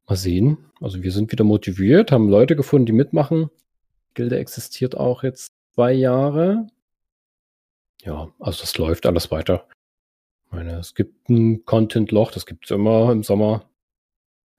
Mal 0.07 0.15
sehen. 0.15 0.57
Also 0.81 1.03
wir 1.03 1.11
sind 1.11 1.31
wieder 1.31 1.43
motiviert, 1.43 2.11
haben 2.11 2.27
Leute 2.27 2.55
gefunden, 2.55 2.87
die 2.87 2.91
mitmachen. 2.91 3.51
Gilde 4.15 4.39
existiert 4.39 4.97
auch 4.97 5.23
jetzt 5.23 5.53
zwei 5.75 5.93
Jahre. 5.93 6.67
Ja, 8.01 8.29
also 8.39 8.61
das 8.61 8.77
läuft 8.77 9.05
alles 9.05 9.29
weiter. 9.29 9.67
Ich 10.45 10.51
meine, 10.51 10.79
es 10.79 10.95
gibt 10.95 11.29
ein 11.29 11.65
Content-Loch, 11.65 12.31
das 12.31 12.45
gibt's 12.45 12.71
immer 12.71 13.11
im 13.11 13.23
Sommer. 13.23 13.69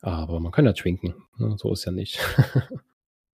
Aber 0.01 0.39
man 0.39 0.53
kann 0.53 0.67
ja 0.67 0.75
twinken. 0.75 1.15
Ne? 1.39 1.57
So 1.59 1.73
ist 1.73 1.85
ja 1.85 1.93
nicht. 1.93 2.21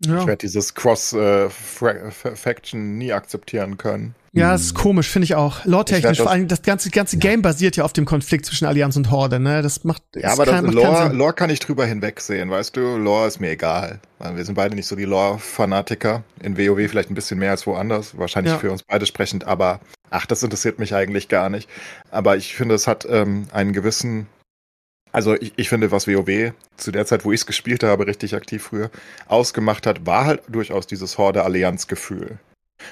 Ja. 0.05 0.19
Ich 0.19 0.27
werde 0.27 0.39
dieses 0.39 0.75
Cross-Faction 0.75 2.81
äh, 2.81 2.99
nie 2.99 3.13
akzeptieren 3.13 3.79
können. 3.79 4.17
Ja, 4.35 4.53
das 4.53 4.63
ist 4.63 4.75
komisch, 4.75 5.11
finde 5.11 5.25
ich 5.25 5.35
auch. 5.35 5.65
Lore-technisch, 5.67 6.19
vor 6.19 6.31
allem 6.31 6.49
das 6.49 6.63
ganze, 6.63 6.89
ganze 6.89 7.19
Game 7.19 7.43
basiert 7.43 7.77
ja 7.77 7.85
auf 7.85 7.93
dem 7.93 8.07
Konflikt 8.07 8.47
zwischen 8.47 8.65
Allianz 8.65 8.97
und 8.97 9.11
Horde, 9.11 9.39
ne? 9.39 9.61
Das 9.61 9.85
macht. 9.85 10.03
Ja, 10.15 10.33
aber 10.33 10.47
das 10.47 10.63
Lore, 10.63 11.13
Lore 11.13 11.35
kann 11.35 11.51
ich 11.51 11.61
drüber 11.61 11.85
hinwegsehen, 11.85 12.49
weißt 12.49 12.75
du? 12.75 12.97
Lore 12.97 13.29
ist 13.29 13.41
mir 13.41 13.51
egal. 13.51 14.01
Wir 14.35 14.45
sind 14.45 14.55
beide 14.55 14.75
nicht 14.75 14.87
so 14.87 14.97
die 14.97 15.05
Lore-Fanatiker. 15.05 16.23
In 16.41 16.57
WoW 16.57 16.89
vielleicht 16.89 17.11
ein 17.11 17.15
bisschen 17.15 17.39
mehr 17.39 17.51
als 17.51 17.67
woanders. 17.67 18.17
Wahrscheinlich 18.17 18.55
ja. 18.55 18.59
für 18.59 18.71
uns 18.71 18.83
beide 18.85 19.05
sprechend, 19.05 19.45
aber 19.45 19.81
ach, 20.09 20.25
das 20.25 20.43
interessiert 20.43 20.79
mich 20.79 20.95
eigentlich 20.95 21.29
gar 21.29 21.51
nicht. 21.51 21.69
Aber 22.11 22.37
ich 22.37 22.55
finde, 22.55 22.75
es 22.75 22.87
hat 22.87 23.07
ähm, 23.09 23.49
einen 23.53 23.73
gewissen 23.73 24.29
also 25.15 25.35
ich, 25.35 25.53
ich 25.57 25.69
finde, 25.69 25.91
was 25.91 26.09
WoW 26.09 26.53
zu 26.79 26.91
der 26.91 27.05
Zeit, 27.05 27.27
wo 27.27 27.33
ich 27.33 27.41
es 27.41 27.47
gespielt 27.47 27.83
habe, 27.83 28.07
richtig 28.07 28.35
aktiv 28.35 28.63
früher, 28.63 28.91
ausgemacht 29.27 29.87
hat, 29.87 30.07
war 30.07 30.25
halt 30.25 30.43
durchaus 30.49 30.87
dieses 30.87 31.19
Horde-Allianz-Gefühl. 31.19 32.39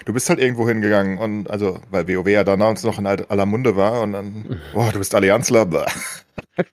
Du 0.05 0.13
bist 0.13 0.29
halt 0.29 0.39
irgendwo 0.39 0.69
hingegangen 0.69 1.19
und, 1.19 1.51
also, 1.51 1.81
weil 1.91 2.09
WoW 2.09 2.29
ja 2.29 2.45
damals 2.45 2.83
noch 2.85 2.99
in 2.99 3.07
aller 3.07 3.47
Munde 3.47 3.77
war 3.77 4.03
und 4.03 4.13
dann, 4.13 4.61
boah, 4.75 4.91
du 4.93 4.99
bist 4.99 5.15
Allianzler, 5.15 5.67
blah. 5.67 5.87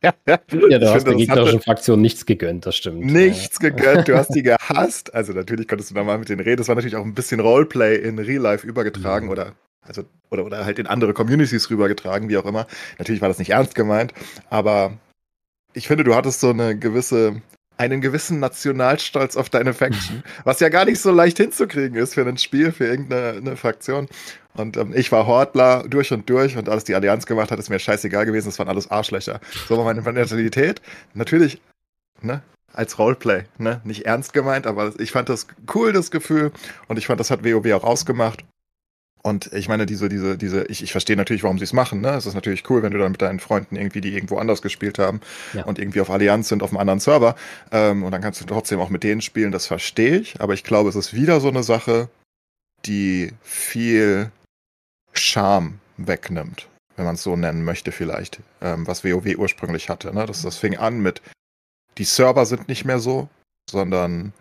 ja, 0.02 0.14
du 0.48 0.68
ich 0.68 0.84
hast 0.84 1.08
der 1.08 1.16
gegnerischen 1.16 1.62
Fraktion 1.62 2.02
nichts 2.02 2.26
gegönnt, 2.26 2.66
das 2.66 2.76
stimmt. 2.76 3.06
Nichts 3.06 3.60
ja. 3.62 3.70
gegönnt, 3.70 4.08
du 4.08 4.18
hast 4.18 4.34
die 4.34 4.44
gehasst. 4.44 5.14
Also 5.14 5.34
natürlich 5.34 5.68
konntest 5.68 5.92
du 5.92 5.96
da 5.96 6.04
mal 6.04 6.18
mit 6.18 6.30
denen 6.30 6.42
reden. 6.42 6.58
Das 6.58 6.68
war 6.68 6.76
natürlich 6.76 6.96
auch 6.96 7.06
ein 7.06 7.14
bisschen 7.14 7.40
Roleplay 7.40 7.96
in 7.98 8.20
Real 8.20 8.42
Life 8.42 8.66
übergetragen 8.66 9.26
mhm. 9.26 9.32
oder 9.32 9.54
also 9.82 10.04
oder, 10.30 10.46
oder 10.46 10.66
halt 10.66 10.80
in 10.80 10.88
andere 10.88 11.14
Communities 11.14 11.70
rübergetragen, 11.70 12.30
wie 12.30 12.38
auch 12.38 12.46
immer. 12.46 12.68
Natürlich 12.98 13.22
war 13.22 13.30
das 13.30 13.40
nicht 13.40 13.52
ernst 13.52 13.76
gemeint, 13.76 14.14
aber 14.50 14.98
ich 15.74 15.88
finde, 15.88 16.04
du 16.04 16.16
hattest 16.16 16.40
so 16.40 16.50
eine 16.50 16.78
gewisse, 16.78 17.42
einen 17.78 18.02
gewissen 18.02 18.40
Nationalstolz 18.40 19.38
auf 19.38 19.50
deine 19.50 19.74
Faction, 19.74 20.24
was 20.44 20.60
ja 20.60 20.70
gar 20.70 20.86
nicht 20.86 21.00
so 21.00 21.12
leicht 21.12 21.38
hinzukriegen 21.38 21.98
ist 21.98 22.16
für 22.16 22.26
ein 22.26 22.38
Spiel, 22.38 22.72
für 22.72 22.86
irgendeine 22.86 23.56
Fraktion. 23.56 24.08
Und 24.56 24.76
ähm, 24.78 24.94
ich 24.96 25.12
war 25.12 25.28
Hortler 25.28 25.86
durch 25.88 26.12
und 26.12 26.30
durch 26.30 26.58
und 26.58 26.68
alles 26.68 26.84
die 26.84 26.96
Allianz 26.96 27.26
gemacht 27.26 27.52
hat, 27.52 27.60
ist 27.60 27.70
mir 27.70 27.80
scheißegal 27.80 28.26
gewesen, 28.26 28.48
das 28.48 28.60
waren 28.60 28.70
alles 28.70 28.90
Arschlöcher. 28.90 29.40
So 29.68 29.78
war 29.78 29.86
meine 29.86 30.02
Mentalität. 30.02 30.82
Natürlich, 31.14 31.62
ne, 32.22 32.42
als 32.74 32.98
Roleplay, 32.98 33.44
ne, 33.58 33.82
nicht 33.84 34.06
ernst 34.06 34.34
gemeint, 34.34 34.68
aber 34.68 34.94
ich 35.00 35.12
fand 35.12 35.30
das 35.30 35.48
cool, 35.74 35.94
das 35.94 36.12
Gefühl, 36.12 36.52
und 36.88 36.98
ich 36.98 37.08
fand, 37.08 37.20
das 37.20 37.32
hat 37.32 37.44
WoW 37.44 37.72
auch 37.74 37.84
ausgemacht. 37.84 38.44
Und 39.28 39.52
ich 39.52 39.68
meine, 39.68 39.86
diese, 39.86 40.08
diese, 40.08 40.38
diese, 40.38 40.64
ich, 40.68 40.82
ich 40.82 40.94
verstehe 40.94 41.18
natürlich, 41.18 41.44
warum 41.44 41.58
sie 41.58 41.66
es 41.66 41.74
machen. 41.74 42.00
Ne? 42.00 42.12
Es 42.12 42.26
ist 42.26 42.34
natürlich 42.34 42.70
cool, 42.70 42.82
wenn 42.82 42.94
du 42.94 42.98
dann 42.98 43.12
mit 43.12 43.22
deinen 43.22 43.42
Freunden 43.42 43.76
irgendwie, 43.76 44.00
die 44.00 44.14
irgendwo 44.14 44.38
anders 44.38 44.62
gespielt 44.62 45.00
haben 45.00 45.20
ja. 45.52 45.66
und 45.66 45.80
irgendwie 45.80 46.00
auf 46.00 46.10
Allianz 46.10 46.48
sind, 46.48 46.64
auf 46.64 46.70
einem 46.70 46.80
anderen 46.80 47.02
Server. 47.02 47.36
Ähm, 47.72 48.04
und 48.04 48.14
dann 48.14 48.22
kannst 48.22 48.40
du 48.40 48.46
trotzdem 48.46 48.80
auch 48.80 48.90
mit 48.90 49.04
denen 49.04 49.20
spielen, 49.20 49.52
das 49.52 49.68
verstehe 49.68 50.18
ich. 50.18 50.40
Aber 50.40 50.54
ich 50.54 50.64
glaube, 50.64 50.88
es 50.88 50.96
ist 50.96 51.14
wieder 51.14 51.42
so 51.42 51.50
eine 51.50 51.64
Sache, 51.64 52.08
die 52.86 53.34
viel 53.44 54.32
Charme 55.12 55.80
wegnimmt, 55.98 56.70
wenn 56.96 57.04
man 57.04 57.16
es 57.16 57.24
so 57.24 57.36
nennen 57.36 57.66
möchte, 57.66 57.92
vielleicht, 57.92 58.40
ähm, 58.62 58.88
was 58.88 59.04
WoW 59.04 59.36
ursprünglich 59.38 59.90
hatte. 59.90 60.14
Ne? 60.16 60.26
Das, 60.26 60.42
das 60.42 60.56
fing 60.56 60.78
an 60.78 61.02
mit, 61.02 61.22
die 61.98 62.06
Server 62.06 62.46
sind 62.46 62.70
nicht 62.70 62.86
mehr 62.86 63.00
so, 63.00 63.28
sondern 63.70 64.32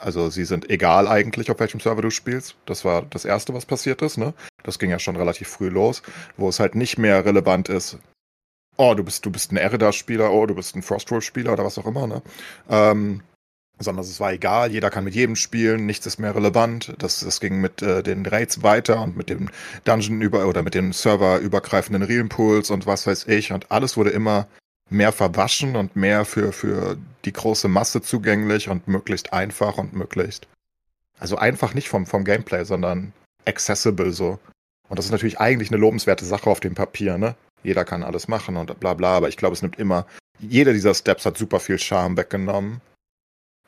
also 0.00 0.30
sie 0.30 0.44
sind 0.44 0.70
egal 0.70 1.08
eigentlich, 1.08 1.50
auf 1.50 1.60
welchem 1.60 1.80
Server 1.80 2.02
du 2.02 2.10
spielst. 2.10 2.56
Das 2.66 2.84
war 2.84 3.02
das 3.02 3.24
Erste, 3.24 3.54
was 3.54 3.66
passiert 3.66 4.02
ist. 4.02 4.18
Ne? 4.18 4.34
Das 4.62 4.78
ging 4.78 4.90
ja 4.90 4.98
schon 4.98 5.16
relativ 5.16 5.48
früh 5.48 5.68
los, 5.68 6.02
wo 6.36 6.48
es 6.48 6.60
halt 6.60 6.74
nicht 6.74 6.98
mehr 6.98 7.24
relevant 7.24 7.68
ist. 7.68 7.98
Oh, 8.76 8.94
du 8.94 9.04
bist, 9.04 9.26
du 9.26 9.30
bist 9.30 9.52
ein 9.52 9.56
Erida-Spieler, 9.56 10.32
oh, 10.32 10.46
du 10.46 10.54
bist 10.54 10.74
ein 10.74 10.82
Frostroll-Spieler 10.82 11.52
oder 11.52 11.64
was 11.64 11.76
auch 11.78 11.86
immer, 11.86 12.06
ne? 12.06 12.22
Ähm, 12.70 13.22
sondern 13.78 14.04
es 14.04 14.20
war 14.20 14.32
egal, 14.32 14.70
jeder 14.70 14.90
kann 14.90 15.04
mit 15.04 15.14
jedem 15.14 15.36
spielen, 15.36 15.86
nichts 15.86 16.06
ist 16.06 16.18
mehr 16.18 16.34
relevant. 16.34 16.94
Das, 16.98 17.20
das 17.20 17.40
ging 17.40 17.60
mit 17.60 17.82
äh, 17.82 18.02
den 18.02 18.26
Raids 18.26 18.62
weiter 18.62 19.02
und 19.02 19.16
mit 19.16 19.30
dem 19.30 19.48
Dungeon 19.84 20.20
über 20.20 20.46
oder 20.46 20.62
mit 20.62 20.74
den 20.74 20.92
serverübergreifenden 20.92 22.02
Realmpools 22.02 22.70
und 22.70 22.86
was 22.86 23.06
weiß 23.06 23.26
ich. 23.28 23.52
Und 23.52 23.70
alles 23.72 23.96
wurde 23.96 24.10
immer 24.10 24.46
mehr 24.90 25.12
verwaschen 25.12 25.76
und 25.76 25.96
mehr 25.96 26.24
für, 26.24 26.52
für 26.52 26.96
die 27.24 27.32
große 27.32 27.68
Masse 27.68 28.02
zugänglich 28.02 28.68
und 28.68 28.88
möglichst 28.88 29.32
einfach 29.32 29.78
und 29.78 29.94
möglichst. 29.94 30.46
Also 31.18 31.36
einfach 31.36 31.74
nicht 31.74 31.88
vom, 31.88 32.06
vom 32.06 32.24
Gameplay, 32.24 32.64
sondern 32.64 33.12
accessible 33.46 34.12
so. 34.12 34.38
Und 34.88 34.98
das 34.98 35.06
ist 35.06 35.12
natürlich 35.12 35.38
eigentlich 35.40 35.70
eine 35.70 35.80
lobenswerte 35.80 36.24
Sache 36.24 36.50
auf 36.50 36.60
dem 36.60 36.74
Papier, 36.74 37.18
ne? 37.18 37.36
Jeder 37.62 37.84
kann 37.84 38.02
alles 38.02 38.26
machen 38.26 38.56
und 38.56 38.80
bla 38.80 38.94
bla, 38.94 39.16
aber 39.16 39.28
ich 39.28 39.36
glaube, 39.36 39.54
es 39.54 39.62
nimmt 39.62 39.78
immer, 39.78 40.06
jeder 40.38 40.72
dieser 40.72 40.94
Steps 40.94 41.26
hat 41.26 41.36
super 41.36 41.60
viel 41.60 41.78
Charme 41.78 42.16
weggenommen. 42.16 42.80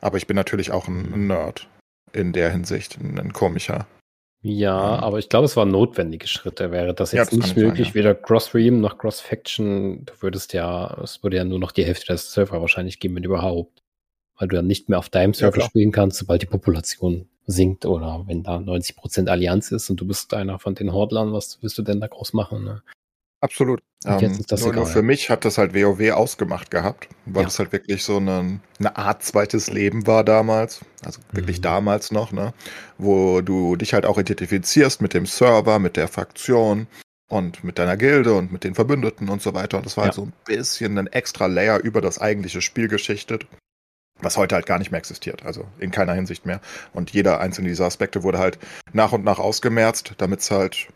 Aber 0.00 0.16
ich 0.16 0.26
bin 0.26 0.34
natürlich 0.34 0.72
auch 0.72 0.88
ein, 0.88 1.26
Nerd 1.26 1.68
in 2.12 2.32
der 2.32 2.50
Hinsicht, 2.50 2.98
ein 3.00 3.32
komischer. 3.32 3.86
Ja, 4.42 4.96
Ähm. 4.96 5.04
aber 5.04 5.18
ich 5.18 5.28
glaube, 5.28 5.44
es 5.44 5.56
waren 5.56 5.70
notwendige 5.70 6.26
Schritte. 6.26 6.72
Wäre 6.72 6.94
das 6.94 7.12
Ja, 7.12 7.20
jetzt 7.20 7.32
das 7.32 7.38
nicht 7.38 7.56
möglich, 7.56 7.88
sein, 7.88 7.94
weder 7.94 8.14
Cross-Ream 8.14 8.80
noch 8.80 8.98
Cross-Faction, 8.98 10.04
du 10.04 10.12
würdest 10.20 10.52
ja, 10.52 10.98
es 11.02 11.22
würde 11.22 11.36
ja 11.36 11.44
nur 11.44 11.60
noch 11.60 11.72
die 11.72 11.84
Hälfte 11.84 12.06
der 12.06 12.18
Server 12.18 12.60
wahrscheinlich 12.60 12.98
geben, 12.98 13.14
wenn 13.16 13.24
überhaupt. 13.24 13.82
Weil 14.38 14.48
du 14.48 14.56
dann 14.56 14.66
nicht 14.66 14.88
mehr 14.88 14.98
auf 14.98 15.08
deinem 15.08 15.34
Server 15.34 15.52
klar. 15.52 15.68
spielen 15.68 15.92
kannst, 15.92 16.18
sobald 16.18 16.42
die 16.42 16.46
Population 16.46 17.28
sinkt 17.46 17.86
oder 17.86 18.24
wenn 18.26 18.42
da 18.42 18.56
90% 18.56 19.28
Allianz 19.28 19.70
ist 19.70 19.90
und 19.90 20.00
du 20.00 20.06
bist 20.06 20.34
einer 20.34 20.58
von 20.58 20.74
den 20.74 20.92
Hordlern, 20.92 21.32
was 21.32 21.58
willst 21.62 21.78
du 21.78 21.82
denn 21.82 22.00
da 22.00 22.06
groß 22.08 22.32
machen? 22.32 22.64
Ne? 22.64 22.82
Absolut. 23.42 23.82
Ähm, 24.04 24.38
nur, 24.60 24.72
nur 24.72 24.86
für 24.86 25.02
mich 25.02 25.28
hat 25.30 25.44
das 25.44 25.58
halt 25.58 25.74
WoW 25.74 26.12
ausgemacht 26.12 26.70
gehabt, 26.70 27.08
weil 27.26 27.42
Ja. 27.42 27.48
es 27.48 27.58
halt 27.58 27.72
wirklich 27.72 28.02
so 28.04 28.16
eine, 28.16 28.60
eine 28.78 28.96
Art 28.96 29.22
zweites 29.24 29.68
Leben 29.70 30.06
war 30.06 30.24
damals. 30.24 30.80
Also 31.04 31.20
wirklich 31.32 31.58
Mhm. 31.58 31.62
damals 31.62 32.10
noch, 32.12 32.32
ne? 32.32 32.54
Wo 32.98 33.40
du 33.42 33.76
dich 33.76 33.94
halt 33.94 34.06
auch 34.06 34.18
identifizierst 34.18 35.02
mit 35.02 35.12
dem 35.12 35.26
Server, 35.26 35.78
mit 35.80 35.96
der 35.96 36.08
Fraktion 36.08 36.86
und 37.28 37.64
mit 37.64 37.78
deiner 37.78 37.96
Gilde 37.96 38.34
und 38.34 38.52
mit 38.52 38.62
den 38.64 38.74
Verbündeten 38.74 39.28
und 39.28 39.42
so 39.42 39.54
weiter. 39.54 39.76
Und 39.78 39.86
das 39.86 39.96
war 39.96 40.04
halt 40.04 40.14
Ja. 40.14 40.22
so 40.22 40.26
ein 40.26 40.32
bisschen 40.46 40.98
ein 40.98 41.06
extra 41.08 41.46
Layer 41.46 41.78
über 41.80 42.00
das 42.00 42.20
eigentliche 42.20 42.62
Spiel 42.62 42.86
geschichtet. 42.88 43.46
Was 44.20 44.36
heute 44.36 44.54
halt 44.54 44.66
gar 44.66 44.78
nicht 44.78 44.92
mehr 44.92 44.98
existiert, 45.00 45.44
also 45.44 45.64
in 45.80 45.90
keiner 45.90 46.12
Hinsicht 46.14 46.46
mehr. 46.46 46.60
Und 46.92 47.10
jeder 47.10 47.40
einzelne 47.40 47.68
dieser 47.68 47.86
Aspekte 47.86 48.22
wurde 48.22 48.38
halt 48.38 48.56
nach 48.92 49.10
und 49.10 49.24
nach 49.24 49.40
ausgemerzt, 49.40 50.12
damit 50.18 50.40
es 50.40 50.50
halt 50.52 50.86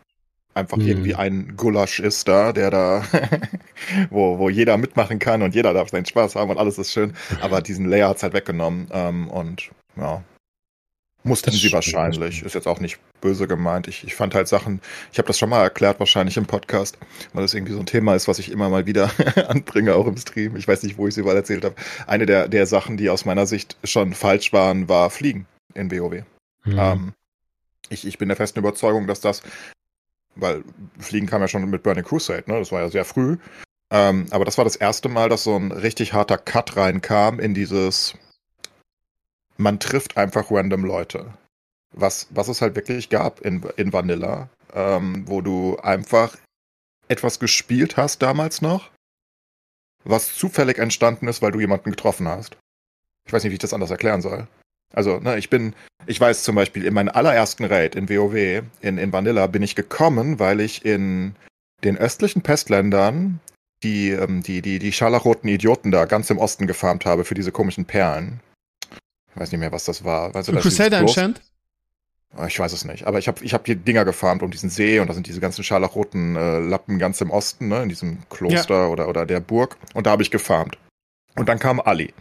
einfach 0.56 0.78
Mhm. 0.78 0.88
irgendwie 0.88 1.14
ein 1.14 1.54
Gulasch 1.56 2.00
ist 2.00 2.26
da, 2.28 2.52
der 2.52 2.70
da, 2.70 3.04
wo, 4.10 4.38
wo 4.38 4.48
jeder 4.48 4.76
mitmachen 4.76 5.18
kann 5.18 5.42
und 5.42 5.54
jeder 5.54 5.72
darf 5.74 5.90
seinen 5.90 6.06
Spaß 6.06 6.34
haben 6.36 6.50
und 6.50 6.58
alles 6.58 6.78
ist 6.78 6.92
schön. 6.92 7.14
Aber 7.40 7.60
diesen 7.60 7.86
Layer 7.86 8.08
hat's 8.08 8.22
halt 8.22 8.32
weggenommen 8.32 8.88
ähm, 8.92 9.28
und 9.28 9.70
ja, 9.96 10.22
mussten 11.22 11.50
Das 11.50 11.60
sie 11.60 11.72
wahrscheinlich. 11.72 12.42
Ist 12.42 12.54
jetzt 12.54 12.68
auch 12.68 12.80
nicht 12.80 12.98
böse 13.20 13.48
gemeint. 13.48 13.88
Ich, 13.88 14.04
ich 14.04 14.14
fand 14.14 14.34
halt 14.34 14.46
Sachen, 14.48 14.80
ich 15.12 15.18
habe 15.18 15.26
das 15.26 15.38
schon 15.38 15.48
mal 15.50 15.62
erklärt, 15.62 15.98
wahrscheinlich 15.98 16.36
im 16.36 16.46
Podcast, 16.46 16.98
weil 17.32 17.42
das 17.42 17.54
irgendwie 17.54 17.72
so 17.72 17.80
ein 17.80 17.86
Thema 17.86 18.14
ist, 18.14 18.28
was 18.28 18.38
ich 18.38 18.50
immer 18.50 18.68
mal 18.68 18.86
wieder 18.86 19.10
anbringe, 19.48 19.94
auch 19.94 20.06
im 20.06 20.16
Stream. 20.16 20.56
Ich 20.56 20.68
weiß 20.68 20.82
nicht, 20.84 20.98
wo 20.98 21.06
ich 21.06 21.14
es 21.14 21.18
überall 21.18 21.36
erzählt 21.36 21.64
habe. 21.64 21.74
Eine 22.06 22.26
der, 22.26 22.48
der 22.48 22.66
Sachen, 22.66 22.96
die 22.96 23.10
aus 23.10 23.24
meiner 23.24 23.46
Sicht 23.46 23.76
schon 23.84 24.12
falsch 24.14 24.52
waren, 24.52 24.88
war 24.88 25.10
Fliegen 25.10 25.46
in 25.74 25.90
WoW. 25.90 26.22
Mhm. 26.64 26.78
Ähm, 26.78 27.12
ich, 27.88 28.06
ich 28.06 28.18
bin 28.18 28.28
der 28.28 28.36
festen 28.36 28.58
Überzeugung, 28.60 29.06
dass 29.06 29.20
das, 29.20 29.42
weil 30.36 30.64
Fliegen 30.98 31.26
kam 31.26 31.40
ja 31.40 31.48
schon 31.48 31.68
mit 31.68 31.82
Burning 31.82 32.04
Crusade, 32.04 32.44
ne? 32.46 32.58
Das 32.58 32.72
war 32.72 32.82
ja 32.82 32.88
sehr 32.88 33.04
früh. 33.04 33.38
Ähm, 33.90 34.26
aber 34.30 34.44
das 34.44 34.58
war 34.58 34.64
das 34.64 34.76
erste 34.76 35.08
Mal, 35.08 35.28
dass 35.28 35.44
so 35.44 35.56
ein 35.56 35.72
richtig 35.72 36.12
harter 36.12 36.38
Cut 36.38 36.76
reinkam 36.76 37.38
in 37.38 37.54
dieses, 37.54 38.14
man 39.56 39.78
trifft 39.80 40.16
einfach 40.16 40.50
random 40.50 40.84
Leute. 40.84 41.32
Was, 41.94 42.26
was 42.30 42.48
es 42.48 42.60
halt 42.60 42.74
wirklich 42.74 43.08
gab 43.08 43.40
in, 43.40 43.62
in 43.76 43.92
Vanilla, 43.92 44.48
ähm, 44.74 45.24
wo 45.26 45.40
du 45.40 45.78
einfach 45.78 46.36
etwas 47.08 47.38
gespielt 47.38 47.96
hast 47.96 48.22
damals 48.22 48.60
noch, 48.60 48.90
was 50.04 50.34
zufällig 50.34 50.78
entstanden 50.78 51.28
ist, 51.28 51.42
weil 51.42 51.52
du 51.52 51.60
jemanden 51.60 51.90
getroffen 51.90 52.28
hast. 52.28 52.56
Ich 53.26 53.32
weiß 53.32 53.44
nicht, 53.44 53.50
wie 53.50 53.54
ich 53.54 53.60
das 53.60 53.74
anders 53.74 53.90
erklären 53.90 54.20
soll. 54.20 54.46
Also, 54.94 55.18
ne, 55.18 55.36
ich 55.38 55.50
bin, 55.50 55.74
ich 56.06 56.20
weiß 56.20 56.42
zum 56.42 56.54
Beispiel, 56.54 56.84
in 56.84 56.94
meinem 56.94 57.10
allerersten 57.10 57.64
Raid 57.64 57.94
in 57.94 58.08
WoW, 58.08 58.62
in, 58.80 58.98
in 58.98 59.12
Vanilla, 59.12 59.46
bin 59.46 59.62
ich 59.62 59.74
gekommen, 59.74 60.38
weil 60.38 60.60
ich 60.60 60.84
in 60.84 61.34
den 61.84 61.98
östlichen 61.98 62.42
Pestländern 62.42 63.40
die, 63.82 64.10
ähm, 64.10 64.42
die, 64.42 64.62
die, 64.62 64.78
die 64.78 64.92
scharlachroten 64.92 65.48
Idioten 65.48 65.90
da 65.90 66.06
ganz 66.06 66.30
im 66.30 66.38
Osten 66.38 66.66
gefarmt 66.66 67.04
habe 67.04 67.24
für 67.24 67.34
diese 67.34 67.52
komischen 67.52 67.84
Perlen. 67.84 68.40
Ich 69.34 69.40
weiß 69.40 69.52
nicht 69.52 69.60
mehr, 69.60 69.72
was 69.72 69.84
das 69.84 70.02
war. 70.04 70.32
Weißt 70.34 70.48
du, 70.48 70.52
das 70.52 70.62
Crusader 70.62 70.98
Enchant? 70.98 71.42
Ah, 72.34 72.46
Ich 72.46 72.58
weiß 72.58 72.72
es 72.72 72.84
nicht, 72.84 73.06
aber 73.06 73.18
ich 73.18 73.28
habe 73.28 73.44
ich 73.44 73.54
hab 73.54 73.64
die 73.64 73.76
Dinger 73.76 74.04
gefarmt 74.04 74.42
um 74.42 74.50
diesen 74.50 74.70
See 74.70 74.98
und 75.00 75.08
da 75.08 75.14
sind 75.14 75.26
diese 75.26 75.40
ganzen 75.40 75.62
scharlachroten 75.64 76.36
äh, 76.36 76.58
Lappen 76.60 76.98
ganz 76.98 77.20
im 77.20 77.30
Osten, 77.30 77.68
ne, 77.68 77.82
in 77.82 77.88
diesem 77.88 78.18
Kloster 78.30 78.90
oder, 78.90 79.08
oder 79.08 79.26
der 79.26 79.40
Burg 79.40 79.76
und 79.94 80.06
da 80.06 80.10
habe 80.12 80.22
ich 80.22 80.30
gefarmt. 80.30 80.78
Und 81.36 81.48
dann 81.48 81.58
kam 81.58 81.80
Ali. 81.80 82.12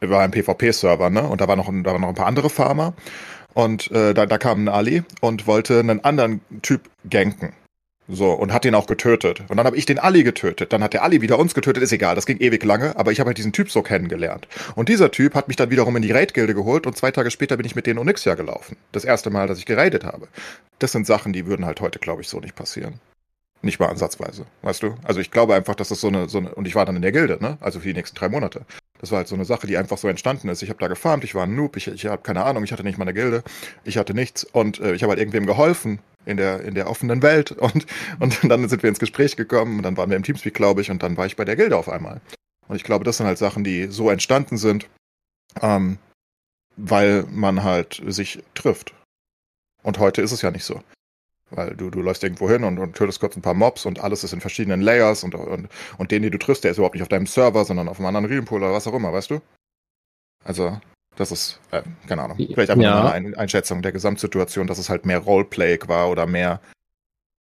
Er 0.00 0.10
war 0.10 0.22
ein 0.22 0.30
PvP-Server, 0.30 1.10
ne, 1.10 1.22
und 1.22 1.40
da, 1.40 1.48
war 1.48 1.56
noch, 1.56 1.66
da 1.66 1.92
waren 1.92 2.00
noch 2.00 2.08
ein 2.08 2.14
paar 2.14 2.26
andere 2.26 2.50
Farmer 2.50 2.94
und 3.54 3.90
äh, 3.90 4.14
da, 4.14 4.26
da 4.26 4.38
kam 4.38 4.64
ein 4.64 4.68
Ali 4.68 5.02
und 5.20 5.46
wollte 5.46 5.78
einen 5.78 6.02
anderen 6.04 6.40
Typ 6.62 6.88
ganken. 7.08 7.52
So, 8.08 8.32
und 8.32 8.52
hat 8.52 8.64
den 8.64 8.74
auch 8.74 8.86
getötet. 8.86 9.44
Und 9.48 9.56
dann 9.56 9.64
habe 9.64 9.76
ich 9.76 9.86
den 9.86 9.98
Ali 9.98 10.24
getötet. 10.24 10.72
Dann 10.72 10.82
hat 10.82 10.92
der 10.92 11.04
Ali 11.04 11.22
wieder 11.22 11.38
uns 11.38 11.54
getötet. 11.54 11.82
Ist 11.84 11.92
egal, 11.92 12.16
das 12.16 12.26
ging 12.26 12.38
ewig 12.38 12.64
lange, 12.64 12.96
aber 12.96 13.12
ich 13.12 13.20
habe 13.20 13.28
halt 13.28 13.38
diesen 13.38 13.52
Typ 13.52 13.70
so 13.70 13.82
kennengelernt. 13.82 14.48
Und 14.74 14.88
dieser 14.88 15.12
Typ 15.12 15.34
hat 15.34 15.46
mich 15.46 15.56
dann 15.56 15.70
wiederum 15.70 15.94
in 15.96 16.02
die 16.02 16.10
Raid-Gilde 16.10 16.52
geholt 16.52 16.86
und 16.86 16.96
zwei 16.96 17.12
Tage 17.12 17.30
später 17.30 17.56
bin 17.56 17.64
ich 17.64 17.76
mit 17.76 17.86
denen 17.86 18.00
Onyxia 18.00 18.34
gelaufen. 18.34 18.76
Das 18.90 19.04
erste 19.04 19.30
Mal, 19.30 19.46
dass 19.46 19.58
ich 19.58 19.66
geradet 19.66 20.04
habe. 20.04 20.26
Das 20.80 20.92
sind 20.92 21.06
Sachen, 21.06 21.32
die 21.32 21.46
würden 21.46 21.64
halt 21.64 21.80
heute, 21.80 22.00
glaube 22.00 22.22
ich, 22.22 22.28
so 22.28 22.40
nicht 22.40 22.56
passieren. 22.56 23.00
Nicht 23.62 23.78
mal 23.78 23.88
ansatzweise, 23.88 24.44
weißt 24.62 24.82
du? 24.82 24.96
Also 25.04 25.20
ich 25.20 25.30
glaube 25.30 25.54
einfach, 25.54 25.76
dass 25.76 25.88
das 25.88 26.00
so 26.00 26.08
eine, 26.08 26.28
so 26.28 26.38
eine, 26.38 26.54
und 26.54 26.66
ich 26.66 26.74
war 26.74 26.84
dann 26.84 26.96
in 26.96 27.02
der 27.02 27.12
Gilde, 27.12 27.38
ne? 27.40 27.58
Also 27.60 27.78
für 27.78 27.86
die 27.86 27.94
nächsten 27.94 28.16
drei 28.16 28.28
Monate. 28.28 28.66
Das 28.98 29.10
war 29.10 29.18
halt 29.18 29.28
so 29.28 29.34
eine 29.34 29.44
Sache, 29.44 29.66
die 29.66 29.76
einfach 29.76 29.98
so 29.98 30.08
entstanden 30.08 30.48
ist. 30.48 30.62
Ich 30.62 30.68
habe 30.68 30.80
da 30.80 30.88
gefarmt, 30.88 31.24
ich 31.24 31.34
war 31.34 31.44
ein 31.44 31.54
Noob, 31.54 31.76
ich, 31.76 31.88
ich 31.88 32.06
habe 32.06 32.22
keine 32.22 32.44
Ahnung, 32.44 32.64
ich 32.64 32.72
hatte 32.72 32.82
nicht 32.82 32.98
mal 32.98 33.04
eine 33.04 33.14
Gilde, 33.14 33.42
ich 33.84 33.98
hatte 33.98 34.14
nichts 34.14 34.44
und 34.44 34.80
äh, 34.80 34.94
ich 34.94 35.02
habe 35.02 35.10
halt 35.10 35.20
irgendwem 35.20 35.46
geholfen 35.46 36.00
in 36.24 36.36
der, 36.36 36.60
in 36.62 36.74
der 36.74 36.88
offenen 36.88 37.22
Welt 37.22 37.52
und, 37.52 37.86
und 38.18 38.50
dann 38.50 38.68
sind 38.68 38.82
wir 38.82 38.88
ins 38.88 38.98
Gespräch 38.98 39.36
gekommen 39.36 39.78
und 39.78 39.82
dann 39.84 39.96
waren 39.96 40.10
wir 40.10 40.16
im 40.16 40.22
Teamspeak, 40.22 40.54
glaube 40.54 40.80
ich, 40.80 40.90
und 40.90 41.02
dann 41.02 41.16
war 41.16 41.26
ich 41.26 41.36
bei 41.36 41.44
der 41.44 41.56
Gilde 41.56 41.76
auf 41.76 41.88
einmal. 41.88 42.20
Und 42.68 42.76
ich 42.76 42.84
glaube, 42.84 43.04
das 43.04 43.16
sind 43.16 43.26
halt 43.26 43.38
Sachen, 43.38 43.64
die 43.64 43.86
so 43.86 44.10
entstanden 44.10 44.56
sind, 44.56 44.88
ähm, 45.60 45.98
weil 46.76 47.24
man 47.30 47.62
halt 47.62 48.02
sich 48.06 48.42
trifft. 48.54 48.94
Und 49.82 49.98
heute 49.98 50.22
ist 50.22 50.32
es 50.32 50.42
ja 50.42 50.50
nicht 50.50 50.64
so. 50.64 50.82
Weil 51.54 51.76
du, 51.76 51.90
du 51.90 52.00
läufst 52.00 52.22
irgendwo 52.24 52.48
hin 52.48 52.64
und, 52.64 52.78
und 52.78 52.94
tötest 52.96 53.20
kurz 53.20 53.36
ein 53.36 53.42
paar 53.42 53.54
Mobs 53.54 53.84
und 53.86 54.00
alles 54.00 54.24
ist 54.24 54.32
in 54.32 54.40
verschiedenen 54.40 54.80
Layers 54.80 55.22
und, 55.22 55.34
und, 55.34 55.68
und 55.98 56.10
den, 56.10 56.22
den 56.22 56.32
du 56.32 56.38
triffst, 56.38 56.64
der 56.64 56.70
ist 56.70 56.78
überhaupt 56.78 56.94
nicht 56.94 57.02
auf 57.02 57.08
deinem 57.08 57.26
Server, 57.26 57.64
sondern 57.64 57.88
auf 57.88 57.98
einem 57.98 58.06
anderen 58.06 58.26
Realpool 58.26 58.62
oder 58.62 58.72
was 58.72 58.86
auch 58.86 58.94
immer, 58.94 59.12
weißt 59.12 59.30
du? 59.30 59.40
Also, 60.44 60.80
das 61.16 61.30
ist, 61.30 61.60
äh, 61.70 61.82
keine 62.08 62.22
Ahnung, 62.22 62.36
vielleicht 62.38 62.70
einfach 62.70 62.82
Ja. 62.82 63.02
nur 63.02 63.12
eine 63.12 63.28
Ein 63.28 63.34
Einschätzung 63.34 63.82
der 63.82 63.92
Gesamtsituation, 63.92 64.66
dass 64.66 64.78
es 64.78 64.88
halt 64.88 65.04
mehr 65.06 65.18
Roleplay 65.18 65.78
war 65.86 66.08
oder 66.10 66.26
mehr, 66.26 66.60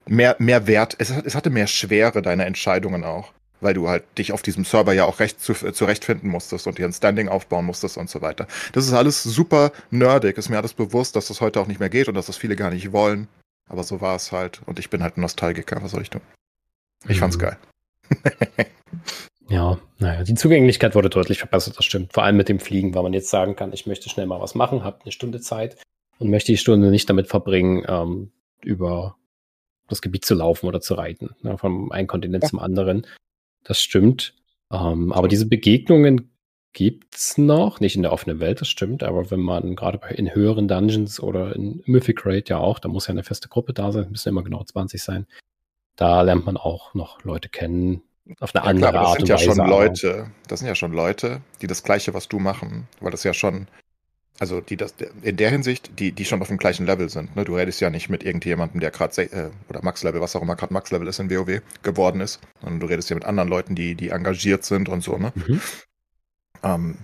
mehr, 0.07 0.37
mehr 0.39 0.67
Wert. 0.67 0.97
Es, 0.99 1.13
hat- 1.13 1.25
es 1.27 1.35
hatte 1.35 1.51
mehr 1.51 1.67
Schwere, 1.69 2.21
deine 2.23 2.45
Entscheidungen 2.47 3.05
auch. 3.05 3.33
Weil 3.63 3.75
du 3.75 3.91
halt 3.91 4.05
dich 4.17 4.33
auf 4.33 4.41
diesem 4.41 4.65
Server 4.65 4.95
ja 4.95 5.05
auch 5.05 5.21
recht 5.21 5.39
zu, 5.39 5.53
zurechtfinden 5.53 6.31
musstest 6.31 6.67
und 6.67 6.79
dir 6.79 6.87
ein 6.87 6.95
Standing 6.95 7.29
aufbauen 7.29 7.67
musstest 7.67 7.99
und 7.99 8.09
so 8.09 8.23
weiter. 8.23 8.47
Das 8.73 8.87
ist 8.87 8.95
alles 8.95 9.23
super 9.23 9.71
nerdig. 9.91 10.39
Ist 10.39 10.49
mir 10.49 10.57
alles 10.57 10.73
bewusst, 10.73 11.15
dass 11.15 11.29
das 11.29 11.43
heute 11.43 11.61
auch 11.61 11.67
nicht 11.67 11.79
mehr 11.79 11.91
geht 11.91 12.09
und 12.09 12.15
dass 12.15 12.25
das 12.25 12.39
viele 12.39 12.57
gar 12.57 12.71
nicht 12.71 12.91
wollen. 12.93 13.29
Aber 13.71 13.83
so 13.85 14.01
war 14.03 14.17
es 14.17 14.31
halt. 14.33 14.61
Und 14.67 14.79
ich 14.79 14.91
bin 14.91 15.03
halt 15.03 15.17
ein 15.17 15.23
Nostalgiker. 15.23 15.81
Was 15.83 15.93
soll 15.93 16.03
ich 16.03 16.11
tun? 16.11 16.21
Ich 17.09 17.19
fand's 17.19 17.37
Mhm. 17.39 17.41
geil. 17.41 17.59
Ja, 19.49 19.81
naja, 19.99 20.23
die 20.23 20.35
Zugänglichkeit 20.35 20.95
wurde 20.95 21.11
deutlich 21.11 21.39
verbessert, 21.41 21.77
das 21.77 21.85
stimmt. 21.85 22.13
Vor 22.13 22.23
allem 22.23 22.37
mit 22.37 22.49
dem 22.49 22.61
Fliegen, 22.61 22.95
weil 22.95 23.03
man 23.03 23.13
jetzt 23.13 23.31
sagen 23.31 23.57
kann, 23.57 23.73
ich 23.73 23.85
möchte 23.85 24.09
schnell 24.09 24.27
mal 24.27 24.41
was 24.41 24.55
machen, 24.55 24.85
habe 24.85 25.01
eine 25.03 25.11
Stunde 25.11 25.41
Zeit 25.41 25.77
und 26.21 26.31
möchte 26.31 26.53
die 26.53 26.57
Stunde 26.59 26.89
nicht 26.91 27.11
damit 27.11 27.27
verbringen, 27.27 27.85
ähm, 27.89 28.31
über 28.63 29.17
das 29.89 30.03
Gebiet 30.03 30.25
zu 30.25 30.37
laufen 30.37 30.67
oder 30.69 30.81
zu 30.81 30.95
reiten, 30.95 31.31
ne, 31.43 31.59
vom 31.59 31.91
einen 31.91 32.07
Kontinent 32.07 32.45
Ja. 32.45 32.51
zum 32.51 32.61
anderen. 32.61 33.09
Das 33.65 33.81
stimmt. 33.81 34.35
Ähm, 34.71 35.13
aber 35.13 35.27
diese 35.27 35.47
Begegnungen 35.49 36.30
gibt's 36.73 37.37
noch, 37.37 37.81
nicht 37.81 37.97
in 37.97 38.03
der 38.03 38.13
offenen 38.13 38.39
Welt, 38.41 38.61
das 38.61 38.69
stimmt, 38.69 39.03
aber 39.03 39.31
wenn 39.31 39.41
man 39.41 39.75
gerade 39.77 39.99
bei- 39.99 40.11
in 40.11 40.35
höheren 40.35 40.69
Dungeons 40.69 41.21
oder 41.21 41.55
in 41.57 41.83
Mythic 41.87 42.25
Raid 42.25 42.49
ja 42.49 42.59
auch, 42.59 42.79
da 42.79 42.89
muss 42.89 43.07
ja 43.09 43.13
eine 43.13 43.25
feste 43.25 43.49
Gruppe 43.49 43.73
da 43.73 43.91
sein, 43.93 44.11
müssen 44.11 44.29
immer 44.29 44.45
genau 44.45 44.63
20 44.63 45.03
sein. 45.03 45.27
Da 45.97 46.23
lernt 46.23 46.47
man 46.47 46.57
auch 46.57 46.95
noch 46.95 47.25
Leute 47.25 47.49
kennen, 47.49 48.03
auf 48.39 48.55
eine 48.55 48.65
Ja, 48.65 48.71
andere 48.71 48.91
klar, 48.93 48.95
aber 48.95 48.99
das 49.01 49.09
Art 49.09 49.15
sind 49.17 49.23
und 49.23 49.29
ja 49.29 49.35
Weise. 49.35 49.45
schon 49.61 49.67
Leute, 49.69 50.31
das 50.49 50.61
sind 50.61 50.69
ja 50.69 50.75
schon 50.75 50.93
Leute, 50.93 51.41
die 51.61 51.67
das 51.67 51.83
Gleiche, 51.83 52.15
was 52.15 52.29
du 52.29 52.39
machen, 52.39 52.87
weil 53.01 53.11
das 53.11 53.25
ja 53.25 53.35
schon, 53.35 53.67
also 54.39 54.61
die 54.61 54.77
das 54.77 54.95
in 55.23 55.37
der 55.37 55.51
Hinsicht, 55.51 55.99
die 55.99 56.13
die 56.13 56.25
schon 56.25 56.41
auf 56.41 56.49
dem 56.49 56.57
gleichen 56.57 56.87
Level 56.87 57.09
sind. 57.09 57.35
Ne? 57.37 57.45
Du 57.45 57.57
redest 57.57 57.81
ja 57.81 57.91
nicht 57.91 58.09
mit 58.09 58.23
irgendjemandem, 58.23 58.81
der 58.81 58.93
gerade 58.93 59.21
äh, 59.23 59.51
oder 59.69 59.83
Max-Level, 59.83 60.21
was 60.21 60.37
auch 60.37 60.43
immer 60.43 60.55
gerade 60.57 60.73
Max-Level 60.73 61.09
ist 61.09 61.19
in 61.19 61.31
WoW 61.31 61.61
geworden 61.83 62.21
ist, 62.21 62.41
sondern 62.63 62.79
du 62.81 62.87
redest 62.87 63.11
ja 63.11 63.17
mit 63.17 63.25
anderen 63.25 63.49
Leuten, 63.49 63.75
die 63.75 63.97
die 63.97 64.11
engagiert 64.11 64.65
sind 64.65 64.89
und 64.89 65.03
so. 65.03 65.19
Ne? 65.19 65.33
Mhm. 65.35 65.61
Ähm, 66.63 66.99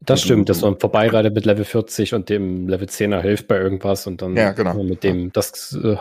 Das 0.00 0.22
stimmt, 0.22 0.48
dass 0.48 0.62
man 0.62 0.78
vorbeireitet 0.78 1.34
mit 1.34 1.44
Level 1.44 1.64
40 1.64 2.14
und 2.14 2.28
dem 2.28 2.68
Level 2.68 2.88
10er 2.88 3.20
hilft 3.20 3.48
bei 3.48 3.56
irgendwas 3.58 4.06
und 4.06 4.22
dann 4.22 4.36
Ja, 4.36 4.52
genau. 4.52 4.82
mit 4.82 5.02
dem, 5.04 5.32
das 5.32 5.76
äh, 5.82 5.96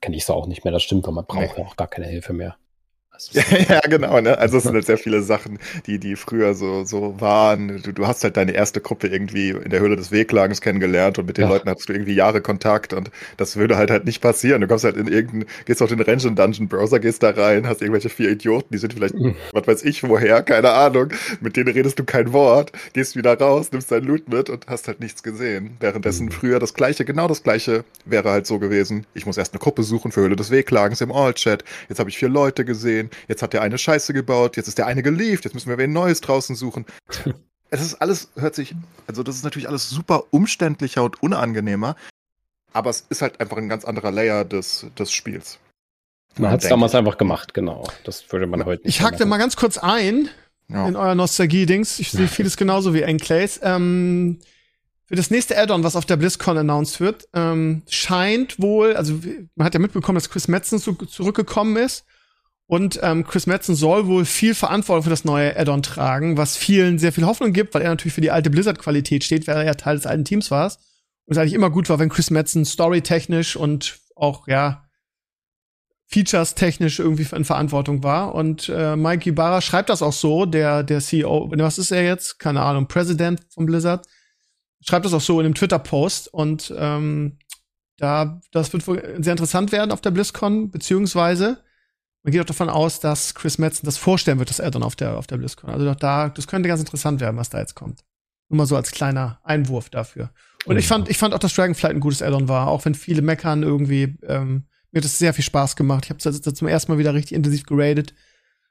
kenne 0.00 0.16
ich 0.16 0.24
so 0.24 0.34
auch 0.34 0.46
nicht 0.46 0.64
mehr, 0.64 0.72
das 0.72 0.82
stimmt, 0.82 1.06
weil 1.06 1.14
man 1.14 1.26
braucht 1.26 1.58
Nee. 1.58 1.64
auch 1.64 1.76
gar 1.76 1.88
keine 1.88 2.06
Hilfe 2.06 2.32
mehr. 2.32 2.56
Ja, 3.32 3.42
ja, 3.68 3.80
genau, 3.80 4.20
ne? 4.20 4.38
Also 4.38 4.58
es 4.58 4.64
sind 4.64 4.74
halt 4.74 4.86
sehr 4.86 4.98
viele 4.98 5.22
Sachen, 5.22 5.58
die, 5.86 5.98
die 5.98 6.16
früher 6.16 6.54
so, 6.54 6.84
so 6.84 7.20
waren. 7.20 7.82
Du, 7.82 7.92
du 7.92 8.06
hast 8.06 8.24
halt 8.24 8.36
deine 8.36 8.52
erste 8.52 8.80
Gruppe 8.80 9.08
irgendwie 9.08 9.50
in 9.50 9.70
der 9.70 9.80
Höhle 9.80 9.96
des 9.96 10.10
Wehklagens 10.10 10.60
kennengelernt 10.60 11.18
und 11.18 11.26
mit 11.26 11.38
den 11.38 11.44
ja. 11.44 11.50
Leuten 11.50 11.68
hattest 11.68 11.88
du 11.88 11.92
irgendwie 11.92 12.14
Jahre 12.14 12.40
Kontakt 12.40 12.92
und 12.92 13.10
das 13.36 13.56
würde 13.56 13.76
halt 13.76 13.90
halt 13.90 14.04
nicht 14.04 14.20
passieren. 14.20 14.60
Du 14.60 14.66
kommst 14.66 14.84
halt 14.84 14.96
in 14.96 15.06
irgendeinen, 15.06 15.44
gehst 15.64 15.82
auf 15.82 15.88
den 15.88 16.00
Range 16.00 16.22
Dungeon 16.22 16.68
Browser, 16.68 17.00
gehst 17.00 17.22
da 17.22 17.30
rein, 17.30 17.66
hast 17.66 17.80
irgendwelche 17.82 18.08
vier 18.08 18.30
Idioten, 18.30 18.68
die 18.72 18.78
sind 18.78 18.94
vielleicht, 18.94 19.14
mhm. 19.14 19.36
was 19.52 19.66
weiß 19.66 19.84
ich 19.84 20.02
woher, 20.02 20.42
keine 20.42 20.70
Ahnung. 20.70 21.08
Mit 21.40 21.56
denen 21.56 21.72
redest 21.72 21.98
du 21.98 22.04
kein 22.04 22.32
Wort, 22.32 22.72
gehst 22.92 23.16
wieder 23.16 23.38
raus, 23.38 23.70
nimmst 23.72 23.90
dein 23.90 24.04
Loot 24.04 24.28
mit 24.28 24.50
und 24.50 24.66
hast 24.66 24.88
halt 24.88 25.00
nichts 25.00 25.22
gesehen. 25.22 25.76
Währenddessen 25.80 26.26
mhm. 26.26 26.32
früher 26.32 26.58
das 26.58 26.74
gleiche, 26.74 27.04
genau 27.04 27.28
das 27.28 27.42
gleiche 27.42 27.84
wäre 28.04 28.30
halt 28.30 28.46
so 28.46 28.58
gewesen. 28.58 29.06
Ich 29.14 29.26
muss 29.26 29.36
erst 29.36 29.52
eine 29.52 29.60
Gruppe 29.60 29.82
suchen 29.82 30.12
für 30.12 30.20
Höhle 30.20 30.36
des 30.36 30.50
Wehklagens 30.50 31.00
im 31.00 31.12
All-Chat. 31.12 31.64
Jetzt 31.88 31.98
habe 31.98 32.10
ich 32.10 32.18
vier 32.18 32.28
Leute 32.28 32.64
gesehen, 32.64 33.10
jetzt 33.28 33.42
hat 33.42 33.52
der 33.52 33.62
eine 33.62 33.78
Scheiße 33.78 34.12
gebaut, 34.12 34.56
jetzt 34.56 34.68
ist 34.68 34.78
der 34.78 34.86
eine 34.86 35.02
gelieft, 35.02 35.44
jetzt 35.44 35.54
müssen 35.54 35.68
wir 35.68 35.78
wen 35.78 35.92
Neues 35.92 36.20
draußen 36.20 36.56
suchen. 36.56 36.86
es 37.70 37.80
ist 37.80 37.94
alles, 37.96 38.30
hört 38.36 38.54
sich, 38.54 38.74
also 39.06 39.22
das 39.22 39.36
ist 39.36 39.44
natürlich 39.44 39.68
alles 39.68 39.88
super 39.88 40.24
umständlicher 40.30 41.02
und 41.02 41.22
unangenehmer, 41.22 41.96
aber 42.72 42.90
es 42.90 43.06
ist 43.08 43.22
halt 43.22 43.40
einfach 43.40 43.56
ein 43.56 43.68
ganz 43.68 43.84
anderer 43.84 44.10
Layer 44.10 44.44
des, 44.44 44.86
des 44.98 45.12
Spiels. 45.12 45.58
Man 46.38 46.50
hat 46.50 46.62
es 46.62 46.68
damals 46.68 46.94
einfach 46.94 47.18
gemacht, 47.18 47.52
genau. 47.52 47.86
Das 48.04 48.32
würde 48.32 48.46
man 48.46 48.64
heute 48.64 48.86
nicht. 48.86 48.96
Ich 48.96 49.02
hakte 49.02 49.26
mal 49.26 49.36
ganz 49.36 49.56
kurz 49.56 49.76
ein 49.76 50.30
ja. 50.68 50.88
in 50.88 50.96
euer 50.96 51.14
Nostalgie-Dings. 51.14 51.98
Ich 51.98 52.10
sehe 52.10 52.28
vieles 52.28 52.56
genauso 52.56 52.94
wie 52.94 53.02
Enclays. 53.02 53.60
Ähm, 53.62 54.38
für 55.06 55.16
das 55.16 55.30
nächste 55.30 55.58
Add-on, 55.58 55.84
was 55.84 55.96
auf 55.96 56.06
der 56.06 56.16
BlizzCon 56.16 56.56
announced 56.56 57.00
wird, 57.00 57.28
ähm, 57.34 57.82
scheint 57.88 58.60
wohl, 58.60 58.96
also 58.96 59.20
man 59.56 59.66
hat 59.66 59.74
ja 59.74 59.80
mitbekommen, 59.80 60.16
dass 60.16 60.30
Chris 60.30 60.48
Metzen 60.48 60.78
zu, 60.78 60.94
zurückgekommen 60.94 61.76
ist. 61.76 62.06
Und 62.72 62.98
ähm, 63.02 63.26
Chris 63.26 63.46
Metzen 63.46 63.74
soll 63.74 64.06
wohl 64.06 64.24
viel 64.24 64.54
Verantwortung 64.54 65.02
für 65.02 65.10
das 65.10 65.26
neue 65.26 65.54
Add-on 65.58 65.82
tragen, 65.82 66.38
was 66.38 66.56
vielen 66.56 66.98
sehr 66.98 67.12
viel 67.12 67.26
Hoffnung 67.26 67.52
gibt, 67.52 67.74
weil 67.74 67.82
er 67.82 67.90
natürlich 67.90 68.14
für 68.14 68.22
die 68.22 68.30
alte 68.30 68.48
Blizzard-Qualität 68.48 69.24
steht, 69.24 69.46
weil 69.46 69.56
er 69.56 69.64
ja 69.66 69.74
Teil 69.74 69.96
des 69.96 70.06
alten 70.06 70.24
Teams 70.24 70.50
war. 70.50 70.72
Und 71.26 71.32
es 71.32 71.36
eigentlich 71.36 71.52
immer 71.52 71.68
gut 71.68 71.90
war, 71.90 71.98
wenn 71.98 72.08
Chris 72.08 72.30
Metzen 72.30 72.64
storytechnisch 72.64 73.56
und 73.56 73.98
auch, 74.16 74.48
ja, 74.48 74.88
Features 76.06 76.54
technisch 76.54 76.98
irgendwie 76.98 77.26
in 77.36 77.44
Verantwortung 77.44 78.02
war. 78.04 78.34
Und 78.34 78.70
äh, 78.70 78.96
Mike 78.96 79.28
Ibarra 79.28 79.60
schreibt 79.60 79.90
das 79.90 80.00
auch 80.00 80.14
so, 80.14 80.46
der, 80.46 80.82
der 80.82 81.00
CEO, 81.00 81.52
was 81.54 81.76
ist 81.76 81.90
er 81.90 82.04
jetzt? 82.04 82.38
Keine 82.38 82.62
Ahnung, 82.62 82.88
President 82.88 83.42
von 83.50 83.66
Blizzard 83.66 84.06
schreibt 84.80 85.04
das 85.04 85.12
auch 85.12 85.20
so 85.20 85.38
in 85.40 85.44
einem 85.44 85.54
Twitter-Post 85.54 86.32
und 86.32 86.72
ähm, 86.74 87.36
da, 87.98 88.40
das 88.50 88.72
wird 88.72 88.86
wohl 88.88 89.18
sehr 89.20 89.32
interessant 89.32 89.72
werden 89.72 89.92
auf 89.92 90.00
der 90.00 90.10
BlizzCon, 90.10 90.70
beziehungsweise 90.70 91.62
man 92.22 92.32
geht 92.32 92.40
auch 92.40 92.46
davon 92.46 92.70
aus, 92.70 93.00
dass 93.00 93.34
Chris 93.34 93.58
Metzen 93.58 93.84
das 93.84 93.98
vorstellen 93.98 94.38
wird, 94.38 94.50
das 94.50 94.60
Addon 94.60 94.82
auf 94.82 94.94
der, 94.94 95.18
auf 95.18 95.26
der 95.26 95.38
BlizzCon. 95.38 95.70
Also 95.70 95.92
da, 95.94 96.28
das 96.28 96.46
könnte 96.46 96.68
ganz 96.68 96.80
interessant 96.80 97.20
werden, 97.20 97.36
was 97.36 97.50
da 97.50 97.58
jetzt 97.58 97.74
kommt. 97.74 98.04
Nur 98.48 98.58
mal 98.58 98.66
so 98.66 98.76
als 98.76 98.92
kleiner 98.92 99.40
Einwurf 99.42 99.90
dafür. 99.90 100.30
Und 100.64 100.76
ich 100.76 100.86
fand, 100.86 101.08
ich 101.08 101.18
fand 101.18 101.34
auch, 101.34 101.38
dass 101.38 101.54
Dragonflight 101.54 101.94
ein 101.94 102.00
gutes 102.00 102.22
Addon 102.22 102.48
war, 102.48 102.68
auch 102.68 102.84
wenn 102.84 102.94
viele 102.94 103.22
meckern 103.22 103.62
irgendwie. 103.62 104.16
Ähm, 104.22 104.66
mir 104.92 104.98
hat 104.98 105.04
es 105.04 105.18
sehr 105.18 105.34
viel 105.34 105.44
Spaß 105.44 105.74
gemacht. 105.74 106.04
Ich 106.04 106.10
habe 106.10 106.20
das 106.22 106.40
zum 106.40 106.68
ersten 106.68 106.92
Mal 106.92 106.98
wieder 106.98 107.14
richtig 107.14 107.34
intensiv 107.34 107.64
geradet, 107.66 108.14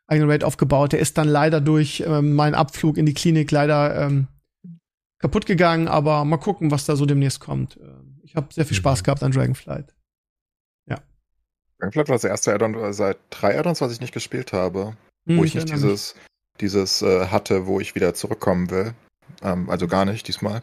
eigenen 0.07 0.29
Raid 0.29 0.43
aufgebaut. 0.43 0.93
Der 0.93 0.99
ist 0.99 1.17
dann 1.17 1.27
leider 1.27 1.59
durch 1.59 2.03
ähm, 2.07 2.35
meinen 2.35 2.55
Abflug 2.55 2.97
in 2.97 3.05
die 3.05 3.13
Klinik 3.13 3.51
leider 3.51 3.99
ähm, 3.99 4.27
kaputt 5.19 5.45
gegangen, 5.45 5.87
aber 5.87 6.23
mal 6.23 6.37
gucken, 6.37 6.71
was 6.71 6.85
da 6.85 6.95
so 6.95 7.05
demnächst 7.05 7.39
kommt. 7.41 7.77
Ähm, 7.81 8.21
ich 8.23 8.35
habe 8.35 8.53
sehr 8.53 8.65
viel 8.65 8.77
Spaß 8.77 9.01
mhm. 9.01 9.03
gehabt 9.03 9.23
an 9.23 9.31
Dragonflight. 9.31 9.93
Dragonflight 11.81 12.09
war 12.09 12.15
das 12.15 12.23
erste 12.23 12.53
Addon 12.53 12.93
seit 12.93 13.17
drei 13.31 13.57
Addons, 13.57 13.81
was 13.81 13.91
ich 13.91 14.01
nicht 14.01 14.13
gespielt 14.13 14.53
habe. 14.53 14.95
Hm, 15.27 15.37
wo 15.37 15.43
ich, 15.43 15.55
ich 15.55 15.63
nicht 15.63 15.73
dieses, 15.73 16.15
dieses 16.59 17.01
äh, 17.01 17.27
hatte, 17.27 17.65
wo 17.65 17.79
ich 17.79 17.95
wieder 17.95 18.13
zurückkommen 18.13 18.69
will. 18.69 18.93
Ähm, 19.41 19.69
also 19.69 19.87
gar 19.87 20.05
nicht 20.05 20.27
diesmal. 20.27 20.61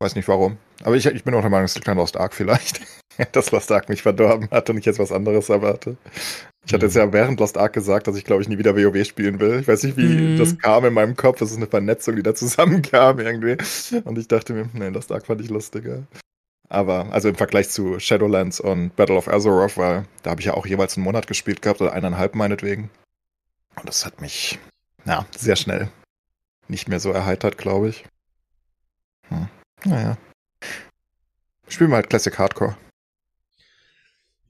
Weiß 0.00 0.14
nicht 0.14 0.28
warum. 0.28 0.56
Aber 0.84 0.96
ich, 0.96 1.06
ich 1.06 1.24
bin 1.24 1.34
auch 1.34 1.40
der 1.40 1.50
Meinung, 1.50 1.66
es 1.66 1.74
liegt 1.74 1.88
an 1.88 1.98
Lost 1.98 2.16
Ark 2.16 2.32
vielleicht. 2.32 2.80
dass 3.32 3.50
Lost 3.50 3.70
Ark 3.72 3.88
mich 3.88 4.02
verdorben 4.02 4.48
hat 4.50 4.70
und 4.70 4.78
ich 4.78 4.86
jetzt 4.86 4.98
was 4.98 5.12
anderes 5.12 5.48
erwarte. 5.48 5.96
Ich 6.64 6.72
hatte 6.72 6.86
jetzt 6.86 6.94
mhm. 6.94 7.00
ja 7.00 7.12
während 7.12 7.40
Lost 7.40 7.58
Ark 7.58 7.72
gesagt, 7.74 8.06
dass 8.06 8.16
ich 8.16 8.24
glaube 8.24 8.40
ich 8.40 8.48
nie 8.48 8.58
wieder 8.58 8.76
WoW 8.76 9.04
spielen 9.04 9.40
will. 9.40 9.60
Ich 9.60 9.68
weiß 9.68 9.82
nicht, 9.82 9.96
wie 9.96 10.06
mhm. 10.06 10.38
das 10.38 10.56
kam 10.56 10.84
in 10.86 10.94
meinem 10.94 11.16
Kopf. 11.16 11.40
Das 11.40 11.50
ist 11.50 11.56
eine 11.58 11.66
Vernetzung, 11.66 12.16
die 12.16 12.22
da 12.22 12.34
zusammenkam 12.34 13.18
irgendwie. 13.18 13.56
Und 14.04 14.16
ich 14.16 14.28
dachte 14.28 14.54
mir, 14.54 14.70
nee, 14.72 14.88
Lost 14.88 15.12
Ark 15.12 15.26
fand 15.26 15.42
ich 15.42 15.50
lustiger. 15.50 16.04
Aber, 16.68 17.12
also 17.12 17.28
im 17.28 17.34
Vergleich 17.34 17.70
zu 17.70 17.98
Shadowlands 17.98 18.60
und 18.60 18.94
Battle 18.94 19.16
of 19.16 19.28
Azeroth, 19.28 19.78
weil 19.78 20.04
da 20.22 20.30
habe 20.30 20.40
ich 20.40 20.46
ja 20.46 20.54
auch 20.54 20.66
jeweils 20.66 20.96
einen 20.96 21.04
Monat 21.04 21.26
gespielt 21.26 21.62
gehabt 21.62 21.80
oder 21.80 21.92
eineinhalb 21.92 22.34
meinetwegen. 22.34 22.90
Und 23.76 23.88
das 23.88 24.04
hat 24.04 24.20
mich, 24.20 24.58
ja, 25.04 25.26
sehr 25.36 25.56
schnell 25.56 25.90
nicht 26.68 26.88
mehr 26.88 27.00
so 27.00 27.10
erheitert, 27.10 27.58
glaube 27.58 27.88
ich. 27.88 28.04
Hm. 29.28 29.48
Naja. 29.84 30.18
Spielen 31.68 31.90
wir 31.90 31.96
halt 31.96 32.10
Classic 32.10 32.38
Hardcore. 32.38 32.76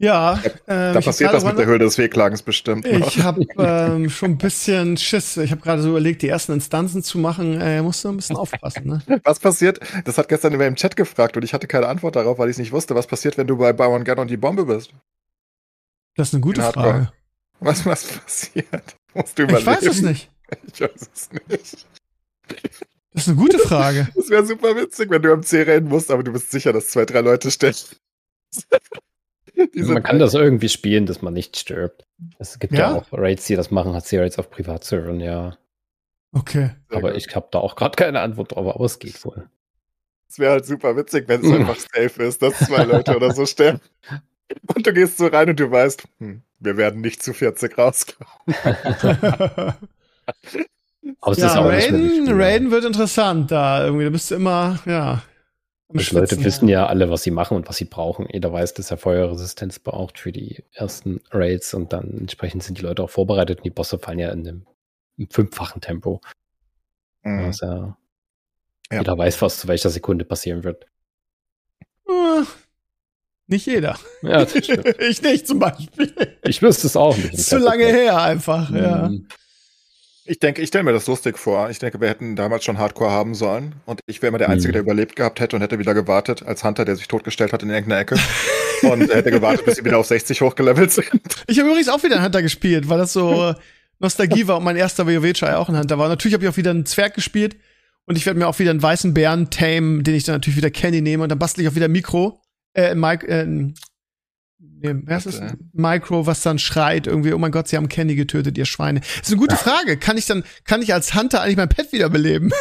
Ja, 0.00 0.40
ähm, 0.68 0.94
da 0.94 1.00
passiert 1.00 1.32
das 1.32 1.44
mit 1.44 1.58
der 1.58 1.66
Höhle 1.66 1.80
des 1.80 1.98
Wehklagens 1.98 2.42
bestimmt. 2.42 2.90
Noch. 2.90 3.08
Ich 3.08 3.22
habe 3.22 3.44
ähm, 3.58 4.08
schon 4.08 4.32
ein 4.32 4.38
bisschen 4.38 4.96
Schiss. 4.96 5.36
Ich 5.36 5.50
habe 5.50 5.60
gerade 5.60 5.82
so 5.82 5.90
überlegt, 5.90 6.22
die 6.22 6.28
ersten 6.28 6.52
Instanzen 6.52 7.02
zu 7.02 7.18
machen. 7.18 7.60
Äh, 7.60 7.82
musst 7.82 8.04
du 8.04 8.08
ein 8.08 8.16
bisschen 8.16 8.36
aufpassen. 8.36 8.86
Ne? 8.86 9.20
Was 9.24 9.40
passiert? 9.40 9.80
Das 10.04 10.16
hat 10.16 10.28
gestern 10.28 10.54
über 10.54 10.66
im 10.66 10.76
Chat 10.76 10.94
gefragt 10.94 11.36
und 11.36 11.42
ich 11.42 11.52
hatte 11.52 11.66
keine 11.66 11.88
Antwort 11.88 12.14
darauf, 12.14 12.38
weil 12.38 12.48
ich 12.48 12.54
es 12.54 12.58
nicht 12.58 12.72
wusste. 12.72 12.94
Was 12.94 13.08
passiert, 13.08 13.36
wenn 13.38 13.48
du 13.48 13.56
bei 13.56 13.72
Bauern 13.72 14.04
Gun 14.04 14.18
und 14.18 14.30
die 14.30 14.36
Bombe 14.36 14.66
bist? 14.66 14.92
Das 16.14 16.28
ist 16.28 16.34
eine 16.34 16.42
gute 16.42 16.62
Frage. 16.62 17.12
Was, 17.58 17.84
was 17.84 18.04
passiert? 18.04 18.96
Musst 19.14 19.36
du 19.36 19.42
überlegen. 19.42 19.62
Ich 19.62 19.66
weiß 19.66 19.82
es 19.82 20.02
nicht. 20.02 20.30
Ich 20.72 20.80
weiß 20.80 21.10
es 21.12 21.30
nicht. 21.48 21.86
Das 23.12 23.22
ist 23.22 23.28
eine 23.28 23.36
gute 23.36 23.58
Frage. 23.58 24.08
Das 24.14 24.30
wäre 24.30 24.46
super 24.46 24.76
witzig, 24.76 25.10
wenn 25.10 25.22
du 25.22 25.32
am 25.32 25.42
C 25.42 25.62
rennen 25.62 25.88
musst, 25.88 26.10
aber 26.10 26.22
du 26.22 26.32
bist 26.32 26.52
sicher, 26.52 26.72
dass 26.72 26.88
zwei, 26.88 27.04
drei 27.04 27.20
Leute 27.20 27.50
stechen. 27.50 27.96
man 29.74 30.02
kann 30.02 30.18
das 30.18 30.34
irgendwie 30.34 30.68
spielen, 30.68 31.06
dass 31.06 31.22
man 31.22 31.34
nicht 31.34 31.56
stirbt. 31.56 32.06
Es 32.38 32.58
gibt 32.58 32.74
ja, 32.74 32.90
ja 32.90 32.96
auch 32.96 33.06
Raids, 33.12 33.46
die 33.46 33.56
das 33.56 33.70
machen, 33.70 33.94
hat 33.94 34.06
sie 34.06 34.18
Raids 34.18 34.38
auf 34.38 34.50
Privatservern, 34.50 35.20
ja. 35.20 35.56
Okay. 36.32 36.70
Aber 36.90 37.14
ich 37.14 37.34
habe 37.34 37.48
da 37.50 37.58
auch 37.58 37.74
gerade 37.74 37.96
keine 37.96 38.20
Antwort 38.20 38.54
drauf, 38.54 38.74
aber 38.74 38.84
es 38.84 38.98
geht 38.98 39.24
wohl. 39.24 39.48
Es 40.28 40.38
wäre 40.38 40.52
halt 40.52 40.66
super 40.66 40.96
witzig, 40.96 41.26
wenn 41.28 41.44
es 41.44 41.50
einfach 41.50 41.76
safe 41.94 42.22
ist, 42.22 42.42
dass 42.42 42.58
zwei 42.58 42.84
Leute 42.84 43.16
oder 43.16 43.32
so 43.32 43.46
sterben. 43.46 43.80
Und 44.74 44.86
du 44.86 44.92
gehst 44.94 45.18
so 45.18 45.26
rein 45.26 45.50
und 45.50 45.60
du 45.60 45.70
weißt, 45.70 46.04
hm, 46.20 46.40
wir 46.58 46.78
werden 46.78 47.02
nicht 47.02 47.22
zu 47.22 47.34
40 47.34 47.76
rauskommen. 47.76 48.32
aber 51.20 51.32
es 51.32 51.36
ja, 51.36 51.46
ist 51.48 51.56
auch 51.56 51.66
Raiden, 51.66 52.28
Raiden 52.30 52.70
wird 52.70 52.86
interessant 52.86 53.50
da 53.50 53.84
irgendwie. 53.84 54.04
Da 54.04 54.10
bist 54.10 54.30
du 54.30 54.36
immer, 54.36 54.78
ja. 54.86 55.22
Die 55.90 56.14
Leute 56.14 56.44
wissen 56.44 56.68
ja 56.68 56.86
alle, 56.86 57.08
was 57.08 57.22
sie 57.22 57.30
machen 57.30 57.56
und 57.56 57.66
was 57.66 57.78
sie 57.78 57.86
brauchen. 57.86 58.28
Jeder 58.30 58.52
weiß, 58.52 58.74
dass 58.74 58.90
er 58.90 58.98
Feuerresistenz 58.98 59.78
braucht 59.78 60.18
für 60.18 60.32
die 60.32 60.62
ersten 60.72 61.22
Raids 61.30 61.72
und 61.72 61.94
dann 61.94 62.18
entsprechend 62.18 62.62
sind 62.62 62.78
die 62.78 62.82
Leute 62.82 63.02
auch 63.02 63.10
vorbereitet 63.10 63.58
und 63.58 63.64
die 63.64 63.70
Bosse 63.70 63.98
fallen 63.98 64.18
ja 64.18 64.30
in 64.30 64.46
einem, 64.46 64.66
fünffachen 65.30 65.80
Tempo. 65.80 66.20
Mhm. 67.22 67.44
Also, 67.46 67.66
ja. 67.66 68.98
Jeder 68.98 69.16
weiß, 69.16 69.40
was 69.40 69.60
zu 69.60 69.68
welcher 69.68 69.88
Sekunde 69.88 70.24
passieren 70.24 70.62
wird. 70.62 70.86
Äh, 72.06 72.42
nicht 73.46 73.66
jeder. 73.66 73.98
Ja, 74.22 74.42
ich 74.54 75.22
nicht 75.22 75.46
zum 75.46 75.58
Beispiel. 75.58 76.12
Ich 76.42 76.60
wüsste 76.60 76.86
es 76.86 76.96
auch 76.96 77.16
nicht. 77.16 77.38
Zu 77.38 77.58
lange 77.58 77.86
her 77.86 78.20
einfach, 78.22 78.68
mhm. 78.68 78.76
ja. 78.76 79.10
Ich 80.28 80.38
denke, 80.40 80.60
ich 80.60 80.68
stelle 80.68 80.84
mir 80.84 80.92
das 80.92 81.06
lustig 81.06 81.38
vor. 81.38 81.70
Ich 81.70 81.78
denke, 81.78 82.02
wir 82.02 82.08
hätten 82.08 82.36
damals 82.36 82.62
schon 82.62 82.76
Hardcore 82.76 83.10
haben 83.10 83.34
sollen. 83.34 83.74
Und 83.86 84.00
ich 84.06 84.20
wäre 84.20 84.28
immer 84.28 84.38
der 84.38 84.50
Einzige, 84.50 84.68
mhm. 84.68 84.72
der 84.74 84.82
überlebt 84.82 85.16
gehabt 85.16 85.40
hätte 85.40 85.56
und 85.56 85.62
hätte 85.62 85.78
wieder 85.78 85.94
gewartet, 85.94 86.42
als 86.44 86.62
Hunter, 86.64 86.84
der 86.84 86.96
sich 86.96 87.08
totgestellt 87.08 87.54
hat 87.54 87.62
in 87.62 87.70
irgendeiner 87.70 88.02
Ecke. 88.02 88.16
und 88.82 89.12
hätte 89.12 89.30
gewartet, 89.30 89.64
bis 89.64 89.76
sie 89.76 89.84
wieder 89.86 89.96
auf 89.96 90.06
60 90.06 90.42
hochgelevelt 90.42 90.92
sind. 90.92 91.22
Ich 91.46 91.58
habe 91.58 91.70
übrigens 91.70 91.88
auch 91.88 92.02
wieder 92.02 92.16
einen 92.16 92.24
Hunter 92.26 92.42
gespielt, 92.42 92.90
weil 92.90 92.98
das 92.98 93.14
so 93.14 93.54
Nostalgie 94.00 94.46
war 94.46 94.58
und 94.58 94.64
mein 94.64 94.76
erster 94.76 95.06
WoW-Try 95.06 95.54
auch 95.54 95.70
ein 95.70 95.78
Hunter 95.78 95.98
war. 95.98 96.08
Natürlich 96.08 96.34
habe 96.34 96.44
ich 96.44 96.50
auch 96.50 96.56
wieder 96.56 96.70
einen 96.72 96.86
Zwerg 96.86 97.14
gespielt 97.14 97.56
und 98.04 98.16
ich 98.16 98.26
werde 98.26 98.38
mir 98.38 98.46
auch 98.46 98.58
wieder 98.58 98.70
einen 98.70 98.82
weißen 98.82 99.14
Bären 99.14 99.50
tame, 99.50 100.02
den 100.02 100.14
ich 100.14 100.24
dann 100.24 100.36
natürlich 100.36 100.56
wieder 100.56 100.70
Candy 100.70 101.00
nehme 101.00 101.22
und 101.22 101.30
dann 101.30 101.38
bastel 101.38 101.62
ich 101.62 101.68
auch 101.68 101.74
wieder 101.74 101.88
Mikro, 101.88 102.40
äh, 102.74 102.94
Mike, 102.94 103.26
äh, 103.26 103.72
Nee, 104.60 104.94
wer 105.04 105.18
ist? 105.18 105.40
Micro, 105.72 106.26
was 106.26 106.42
dann 106.42 106.58
schreit 106.58 107.06
irgendwie, 107.06 107.32
oh 107.32 107.38
mein 107.38 107.52
Gott, 107.52 107.68
sie 107.68 107.76
haben 107.76 107.88
Candy 107.88 108.16
getötet, 108.16 108.58
ihr 108.58 108.64
Schweine. 108.64 109.00
Das 109.00 109.28
ist 109.28 109.28
eine 109.28 109.36
gute 109.36 109.56
Frage. 109.56 109.98
Kann 109.98 110.16
ich 110.16 110.26
dann, 110.26 110.42
kann 110.64 110.82
ich 110.82 110.92
als 110.92 111.14
Hunter 111.14 111.42
eigentlich 111.42 111.56
mein 111.56 111.68
Pet 111.68 111.92
wiederbeleben? 111.92 112.52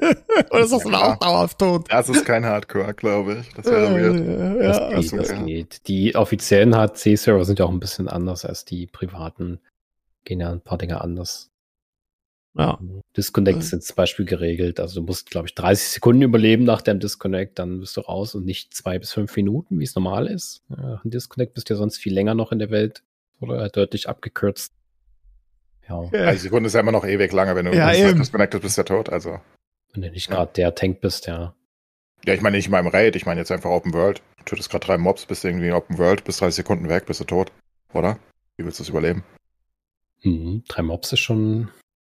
Oder 0.50 0.60
ist 0.60 0.72
das 0.72 0.82
dann 0.82 0.94
auch 0.94 1.16
dauerhaft 1.16 1.58
tot? 1.58 1.86
Das 1.90 2.10
ist 2.10 2.26
kein 2.26 2.44
Hardcore, 2.44 2.92
glaube 2.92 3.38
ich. 3.40 3.54
Das 3.54 3.64
wäre 3.64 3.94
weird. 3.94 4.62
Ja, 4.62 4.90
das, 4.90 5.10
geht, 5.10 5.20
das 5.20 5.44
geht. 5.46 5.88
Die 5.88 6.14
offiziellen 6.14 6.74
HC-Server 6.76 7.44
sind 7.46 7.58
ja 7.58 7.64
auch 7.64 7.72
ein 7.72 7.80
bisschen 7.80 8.08
anders 8.08 8.44
als 8.44 8.66
die 8.66 8.86
privaten. 8.86 9.60
Gehen 10.24 10.40
ja 10.40 10.50
ein 10.50 10.60
paar 10.60 10.76
Dinge 10.76 11.00
anders. 11.00 11.50
Ja. 12.58 12.78
Disconnect 13.16 13.58
ist 13.58 13.82
zum 13.86 13.96
Beispiel 13.96 14.24
geregelt. 14.24 14.80
Also 14.80 15.00
du 15.00 15.06
musst, 15.06 15.30
glaube 15.30 15.46
ich, 15.46 15.54
30 15.54 15.88
Sekunden 15.88 16.22
überleben 16.22 16.64
nach 16.64 16.82
dem 16.82 16.98
Disconnect, 16.98 17.58
dann 17.58 17.80
bist 17.80 17.96
du 17.96 18.00
raus 18.00 18.34
und 18.34 18.44
nicht 18.44 18.74
zwei 18.74 18.98
bis 18.98 19.12
fünf 19.12 19.34
Minuten, 19.36 19.78
wie 19.78 19.84
es 19.84 19.94
normal 19.94 20.26
ist. 20.26 20.62
Ja, 20.68 21.00
ein 21.04 21.10
Disconnect 21.10 21.54
bist 21.54 21.70
du 21.70 21.74
ja 21.74 21.78
sonst 21.78 21.98
viel 21.98 22.12
länger 22.12 22.34
noch 22.34 22.50
in 22.50 22.58
der 22.58 22.70
Welt 22.70 23.02
oder 23.40 23.68
deutlich 23.68 24.08
abgekürzt. 24.08 24.72
Ja. 25.88 26.00
Also 26.00 26.32
die 26.32 26.36
Sekunde 26.38 26.66
ist 26.66 26.74
ja 26.74 26.80
immer 26.80 26.92
noch 26.92 27.06
ewig 27.06 27.32
lange, 27.32 27.54
wenn 27.54 27.64
du 27.66 27.74
Ja, 27.74 27.92
disconnected 28.12 28.60
bist, 28.60 28.76
ja 28.76 28.82
tot. 28.84 29.08
Also. 29.08 29.40
Wenn 29.92 30.02
du 30.02 30.10
nicht 30.10 30.28
Ja. 30.28 30.34
gerade 30.36 30.52
der 30.54 30.74
Tank 30.74 31.00
bist, 31.00 31.26
ja. 31.26 31.54
Ja, 32.26 32.34
ich 32.34 32.40
meine 32.40 32.56
nicht 32.56 32.68
mal 32.68 32.80
im 32.80 32.88
Raid, 32.88 33.14
ich 33.14 33.24
meine 33.24 33.40
jetzt 33.40 33.52
einfach 33.52 33.70
Open 33.70 33.94
World. 33.94 34.20
Du 34.38 34.44
tötest 34.44 34.68
gerade 34.70 34.84
drei 34.84 34.98
Mobs, 34.98 35.24
bist 35.26 35.44
irgendwie 35.44 35.68
in 35.68 35.72
Open 35.72 35.96
World, 35.98 36.24
bist 36.24 36.40
30 36.40 36.56
Sekunden 36.56 36.88
weg, 36.88 37.06
bist 37.06 37.20
du 37.20 37.24
tot. 37.24 37.52
Oder? 37.94 38.18
Wie 38.56 38.64
willst 38.64 38.80
du 38.80 38.82
das 38.82 38.90
überleben? 38.90 39.22
Mhm. 40.22 40.64
Drei 40.68 40.82
Mobs 40.82 41.12
ist 41.12 41.20
schon, 41.20 41.68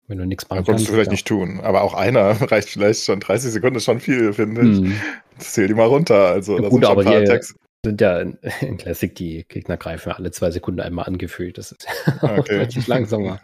wenn 0.08 0.18
du 0.18 0.26
nichts 0.26 0.44
Das 0.44 0.50
machen 0.50 0.64
solltest 0.64 0.86
kannst. 0.86 0.88
du 0.88 0.92
vielleicht 0.92 1.08
ja. 1.08 1.12
nicht 1.12 1.26
tun. 1.26 1.60
Aber 1.60 1.82
auch 1.82 1.94
einer 1.94 2.30
reicht 2.50 2.68
vielleicht 2.70 3.04
schon. 3.04 3.20
30 3.20 3.52
Sekunden 3.52 3.76
ist 3.76 3.84
schon 3.84 4.00
viel, 4.00 4.32
finde 4.32 4.62
ich. 4.62 4.80
Mhm. 4.80 5.00
Das 5.38 5.52
zähl 5.52 5.68
die 5.68 5.74
mal 5.74 5.86
runter. 5.86 6.26
Also, 6.28 6.56
Ja, 6.56 6.62
da 6.62 6.68
gut, 6.68 6.72
sind 6.80 6.84
schon 6.86 6.92
aber 6.92 7.04
paar 7.04 7.16
Attacks. 7.22 7.54
Sind 7.84 8.00
ja 8.00 8.18
in, 8.20 8.38
in 8.60 8.76
Classic, 8.78 9.14
die 9.14 9.44
Gegner 9.48 9.76
greifen 9.76 10.10
alle 10.12 10.30
zwei 10.32 10.50
Sekunden 10.50 10.80
einmal 10.80 11.04
angefühlt. 11.06 11.58
Das 11.58 11.70
ist 11.72 11.86
Okay. 12.22 12.54
relativ 12.54 12.86
langsamer. 12.88 13.40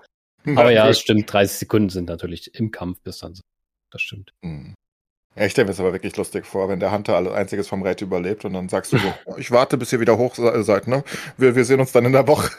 Aber 0.47 0.71
ja, 0.73 0.89
es 0.89 0.99
stimmt, 1.01 1.33
30 1.33 1.57
Sekunden 1.59 1.89
sind 1.89 2.09
natürlich 2.09 2.55
im 2.55 2.71
Kampf 2.71 3.01
bis 3.03 3.19
dann 3.19 3.35
so. 3.35 3.43
Das 3.93 4.03
stimmt. 4.03 4.33
Hm. 4.45 4.75
Ja, 5.37 5.47
ich 5.47 5.53
stelle 5.53 5.65
mir 5.65 5.71
das 5.73 5.81
aber 5.81 5.93
wirklich 5.93 6.17
lustig 6.17 6.47
vor, 6.47 6.69
wenn 6.69 6.81
der 6.81 6.93
Hunter 6.93 7.17
alles 7.17 7.33
einziges 7.33 7.67
vom 7.69 7.83
Raid 7.83 8.03
überlebt 8.03 8.45
und 8.45 8.53
dann 8.53 8.69
sagst 8.69 8.93
du 8.93 8.99
so, 8.99 9.13
"Oh, 9.25 9.35
ich 9.39 9.51
warte, 9.51 9.77
bis 9.79 9.93
ihr 9.93 10.01
wieder 10.01 10.17
hoch 10.19 10.35
se- 10.37 10.63
seid, 10.63 10.87
ne? 10.87 11.03
Wir, 11.39 11.57
wir 11.57 11.65
sehen 11.65 11.81
uns 11.81 11.93
dann 11.93 12.05
in 12.05 12.13
der 12.13 12.29
Woche. 12.29 12.51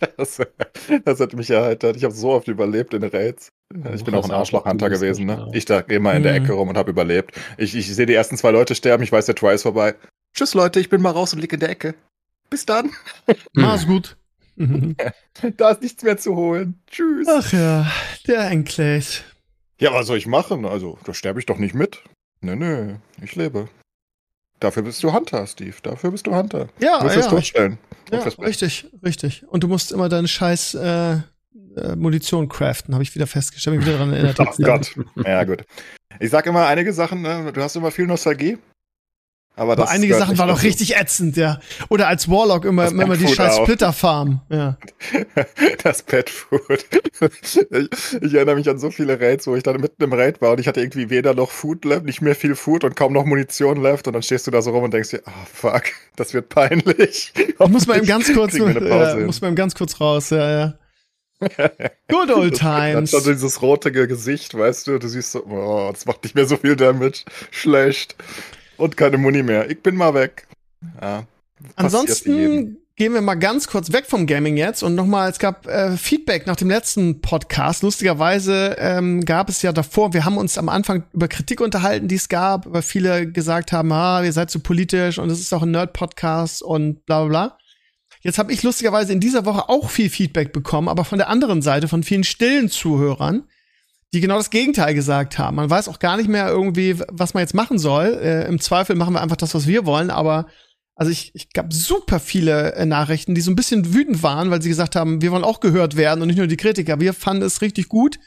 Das, 0.16 0.40
das 1.04 1.20
hat 1.20 1.32
mich 1.34 1.50
erheitert. 1.50 1.96
Ich 1.96 2.04
habe 2.04 2.14
so 2.14 2.30
oft 2.30 2.48
überlebt 2.48 2.94
in 2.94 3.00
den 3.02 3.10
Raids. 3.10 3.50
Ich 3.94 4.04
bin 4.04 4.14
auch 4.14 4.24
ein 4.24 4.30
Arschloch-Hunter 4.30 4.90
gewesen, 4.90 5.26
ne? 5.26 5.48
Ich 5.52 5.64
da 5.64 5.80
immer 5.80 6.14
in 6.14 6.22
der 6.22 6.32
Mhm. 6.38 6.44
Ecke 6.44 6.52
rum 6.54 6.68
und 6.68 6.76
habe 6.76 6.90
überlebt. 6.90 7.32
Ich, 7.56 7.74
ich 7.76 7.94
sehe 7.94 8.06
die 8.06 8.14
ersten 8.14 8.36
zwei 8.36 8.50
Leute 8.50 8.74
sterben, 8.74 9.02
ich 9.02 9.12
weiß, 9.12 9.26
der 9.26 9.34
Try 9.34 9.54
ist 9.54 9.62
vorbei. 9.62 9.94
Tschüss, 10.34 10.54
Leute, 10.54 10.80
ich 10.80 10.88
bin 10.88 11.00
mal 11.02 11.10
raus 11.10 11.32
und 11.32 11.40
lieg 11.40 11.52
in 11.52 11.60
der 11.60 11.70
Ecke. 11.70 11.94
Bis 12.50 12.66
dann. 12.66 12.90
Mach's 13.52 13.86
gut. 13.86 14.16
Mhm. 14.56 14.96
Da 15.56 15.70
ist 15.70 15.82
nichts 15.82 16.02
mehr 16.02 16.18
zu 16.18 16.36
holen. 16.36 16.80
Tschüss. 16.90 17.26
Ach 17.30 17.52
ja, 17.52 17.90
der 18.26 18.50
Enclave. 18.50 19.04
Ja, 19.80 19.94
was 19.94 20.06
soll 20.06 20.18
ich 20.18 20.26
machen? 20.26 20.66
Also, 20.66 20.98
da 21.04 21.14
sterbe 21.14 21.38
ich 21.40 21.46
doch 21.46 21.56
nicht 21.58 21.74
mit. 21.74 22.02
Nö, 22.42 22.56
nö, 22.56 22.94
ich 23.22 23.36
lebe. 23.36 23.68
Dafür 24.60 24.82
bist 24.82 25.02
du 25.02 25.12
Hunter, 25.12 25.46
Steve. 25.46 25.74
Dafür 25.82 26.10
bist 26.10 26.26
du 26.26 26.34
Hunter. 26.34 26.68
Ja, 26.78 26.98
Du 26.98 27.04
musst 27.04 27.16
es 27.16 27.24
ja, 27.24 27.30
durchstellen. 27.30 27.78
ja, 28.12 28.18
richtig, 28.18 28.86
richtig. 29.02 29.44
Und 29.48 29.64
du 29.64 29.68
musst 29.68 29.90
immer 29.90 30.08
deine 30.08 30.28
scheiß 30.28 30.74
äh, 30.74 31.12
äh, 31.76 31.96
Munition 31.96 32.48
craften, 32.48 32.94
habe 32.94 33.02
ich 33.02 33.14
wieder 33.14 33.26
festgestellt, 33.26 33.76
mich 33.76 33.86
wieder 33.86 33.96
daran 33.98 34.12
erinnert. 34.12 34.38
Oh 34.40 34.62
Gott. 34.62 34.94
Ja, 35.24 35.44
gut. 35.44 35.64
Ich 36.18 36.30
sag 36.30 36.46
immer 36.46 36.66
einige 36.66 36.92
Sachen, 36.92 37.22
ne? 37.22 37.50
du 37.52 37.62
hast 37.62 37.76
immer 37.76 37.90
viel 37.90 38.06
Nostalgie. 38.06 38.58
Aber, 39.60 39.72
Aber 39.72 39.82
das 39.82 39.90
einige 39.90 40.14
Sachen 40.16 40.38
waren 40.38 40.48
doch 40.48 40.54
dazu. 40.54 40.66
richtig 40.68 40.96
ätzend, 40.96 41.36
ja. 41.36 41.60
Oder 41.90 42.08
als 42.08 42.30
Warlock 42.30 42.64
immer, 42.64 42.84
Das 42.84 42.92
immer 42.92 43.14
die 43.14 43.28
scheiß 43.28 43.58
auch. 43.58 43.64
Splitterfarm. 43.64 44.40
Ja. 44.48 44.78
Das 45.82 46.02
Pet 46.02 46.30
Food. 46.30 46.62
Ich, 47.42 47.58
ich 48.22 48.34
erinnere 48.34 48.54
mich 48.54 48.70
an 48.70 48.78
so 48.78 48.90
viele 48.90 49.20
Raids, 49.20 49.46
wo 49.46 49.54
ich 49.56 49.62
dann 49.62 49.78
mitten 49.78 50.02
im 50.02 50.14
Raid 50.14 50.40
war 50.40 50.52
und 50.52 50.60
ich 50.60 50.66
hatte 50.66 50.80
irgendwie 50.80 51.10
weder 51.10 51.34
noch 51.34 51.50
Food 51.50 51.84
left, 51.84 52.04
nicht 52.06 52.22
mehr 52.22 52.34
viel 52.34 52.54
Food 52.54 52.84
und 52.84 52.96
kaum 52.96 53.12
noch 53.12 53.26
Munition 53.26 53.82
left 53.82 54.06
und 54.06 54.14
dann 54.14 54.22
stehst 54.22 54.46
du 54.46 54.50
da 54.50 54.62
so 54.62 54.70
rum 54.70 54.84
und 54.84 54.94
denkst 54.94 55.10
dir, 55.10 55.20
ah 55.26 55.44
fuck, 55.52 55.82
das 56.16 56.32
wird 56.32 56.48
peinlich. 56.48 57.34
Ich 57.36 57.58
muss 57.68 57.86
mal 57.86 57.98
eben 57.98 58.06
ganz 58.06 58.32
kurz, 58.32 58.56
ja, 58.56 59.16
muss 59.26 59.42
mal 59.42 59.48
eben 59.48 59.56
ganz 59.56 59.74
kurz 59.74 60.00
raus, 60.00 60.30
ja, 60.30 60.50
ja. 60.50 60.74
Good 62.08 62.30
old 62.30 62.62
Dann 62.62 62.94
times. 62.94 63.10
schon 63.10 63.24
dieses 63.24 63.60
rote 63.60 63.92
Gesicht, 63.92 64.56
weißt 64.56 64.86
du, 64.86 64.98
du 64.98 65.08
siehst 65.08 65.32
so, 65.32 65.44
oh, 65.44 65.90
das 65.92 66.06
macht 66.06 66.22
nicht 66.24 66.34
mehr 66.34 66.46
so 66.46 66.56
viel 66.56 66.76
Damage. 66.76 67.24
Schlecht. 67.50 68.16
Und 68.80 68.96
keine 68.96 69.18
Muni 69.18 69.42
mehr. 69.42 69.70
Ich 69.70 69.82
bin 69.82 69.94
mal 69.94 70.14
weg. 70.14 70.46
Ja. 71.00 71.24
Ansonsten 71.76 72.78
gehen 72.96 73.14
wir 73.14 73.20
mal 73.20 73.34
ganz 73.34 73.66
kurz 73.66 73.92
weg 73.92 74.06
vom 74.06 74.26
Gaming 74.26 74.56
jetzt 74.56 74.82
und 74.82 74.94
nochmal, 74.94 75.30
es 75.30 75.38
gab 75.38 75.66
äh, 75.66 75.96
Feedback 75.96 76.46
nach 76.46 76.56
dem 76.56 76.68
letzten 76.68 77.20
Podcast. 77.20 77.82
Lustigerweise 77.82 78.76
ähm, 78.78 79.24
gab 79.24 79.48
es 79.48 79.62
ja 79.62 79.72
davor, 79.72 80.12
wir 80.12 80.24
haben 80.24 80.36
uns 80.36 80.58
am 80.58 80.68
Anfang 80.68 81.04
über 81.12 81.28
Kritik 81.28 81.60
unterhalten, 81.60 82.08
die 82.08 82.16
es 82.16 82.28
gab, 82.28 82.70
weil 82.70 82.82
viele 82.82 83.30
gesagt 83.30 83.72
haben, 83.72 83.92
ah, 83.92 84.22
ihr 84.22 84.32
seid 84.32 84.50
zu 84.50 84.60
politisch 84.60 85.18
und 85.18 85.30
es 85.30 85.40
ist 85.40 85.52
auch 85.52 85.62
ein 85.62 85.70
Nerd-Podcast 85.70 86.62
und 86.62 87.04
bla 87.06 87.24
bla 87.24 87.28
bla. 87.28 87.58
Jetzt 88.22 88.38
habe 88.38 88.52
ich 88.52 88.62
lustigerweise 88.62 89.12
in 89.14 89.20
dieser 89.20 89.46
Woche 89.46 89.70
auch 89.70 89.88
viel 89.88 90.10
Feedback 90.10 90.52
bekommen, 90.52 90.88
aber 90.88 91.04
von 91.04 91.18
der 91.18 91.30
anderen 91.30 91.62
Seite, 91.62 91.88
von 91.88 92.02
vielen 92.02 92.24
stillen 92.24 92.68
Zuhörern, 92.68 93.44
die 94.12 94.20
genau 94.20 94.36
das 94.36 94.50
Gegenteil 94.50 94.94
gesagt 94.94 95.38
haben. 95.38 95.56
Man 95.56 95.70
weiß 95.70 95.88
auch 95.88 95.98
gar 95.98 96.16
nicht 96.16 96.28
mehr 96.28 96.48
irgendwie, 96.48 96.96
was 97.08 97.34
man 97.34 97.42
jetzt 97.42 97.54
machen 97.54 97.78
soll. 97.78 98.18
Äh, 98.22 98.46
Im 98.48 98.60
Zweifel 98.60 98.96
machen 98.96 99.14
wir 99.14 99.20
einfach 99.20 99.36
das, 99.36 99.54
was 99.54 99.66
wir 99.66 99.86
wollen, 99.86 100.10
aber 100.10 100.46
also 100.96 101.12
ich, 101.12 101.34
ich 101.34 101.52
gab 101.52 101.72
super 101.72 102.20
viele 102.20 102.74
äh, 102.74 102.84
Nachrichten, 102.84 103.34
die 103.34 103.40
so 103.40 103.50
ein 103.50 103.56
bisschen 103.56 103.94
wütend 103.94 104.22
waren, 104.22 104.50
weil 104.50 104.60
sie 104.60 104.68
gesagt 104.68 104.96
haben, 104.96 105.22
wir 105.22 105.30
wollen 105.32 105.44
auch 105.44 105.60
gehört 105.60 105.96
werden 105.96 106.20
und 106.20 106.28
nicht 106.28 106.36
nur 106.36 106.46
die 106.46 106.58
Kritiker. 106.58 107.00
Wir 107.00 107.14
fanden 107.14 107.42
es 107.42 107.62
richtig 107.62 107.88
gut, 107.88 108.18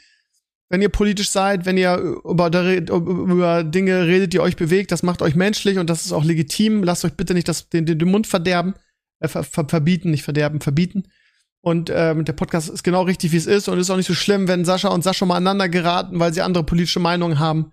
wenn 0.70 0.82
ihr 0.82 0.88
politisch 0.88 1.30
seid, 1.30 1.66
wenn 1.66 1.76
ihr 1.76 1.96
über, 1.96 2.46
über 2.48 3.62
Dinge 3.62 4.06
redet, 4.06 4.32
die 4.32 4.40
euch 4.40 4.56
bewegt, 4.56 4.90
das 4.90 5.04
macht 5.04 5.22
euch 5.22 5.36
menschlich 5.36 5.78
und 5.78 5.88
das 5.88 6.04
ist 6.04 6.12
auch 6.12 6.24
legitim. 6.24 6.82
Lasst 6.82 7.04
euch 7.04 7.12
bitte 7.12 7.34
nicht 7.34 7.46
das, 7.46 7.68
den, 7.68 7.86
den, 7.86 7.98
den 7.98 8.10
Mund 8.10 8.26
verderben, 8.26 8.74
äh, 9.20 9.28
ver, 9.28 9.44
ver, 9.44 9.68
verbieten, 9.68 10.10
nicht 10.10 10.24
verderben, 10.24 10.60
verbieten. 10.60 11.04
Und 11.64 11.90
ähm, 11.90 12.26
der 12.26 12.34
Podcast 12.34 12.68
ist 12.68 12.82
genau 12.82 13.02
richtig, 13.04 13.32
wie 13.32 13.38
es 13.38 13.46
ist 13.46 13.68
und 13.68 13.78
ist 13.78 13.88
auch 13.88 13.96
nicht 13.96 14.06
so 14.06 14.12
schlimm, 14.12 14.48
wenn 14.48 14.66
Sascha 14.66 14.88
und 14.88 15.02
Sascha 15.02 15.24
mal 15.24 15.36
aneinander 15.36 15.70
geraten, 15.70 16.20
weil 16.20 16.34
sie 16.34 16.42
andere 16.42 16.62
politische 16.62 17.00
Meinungen 17.00 17.38
haben. 17.38 17.72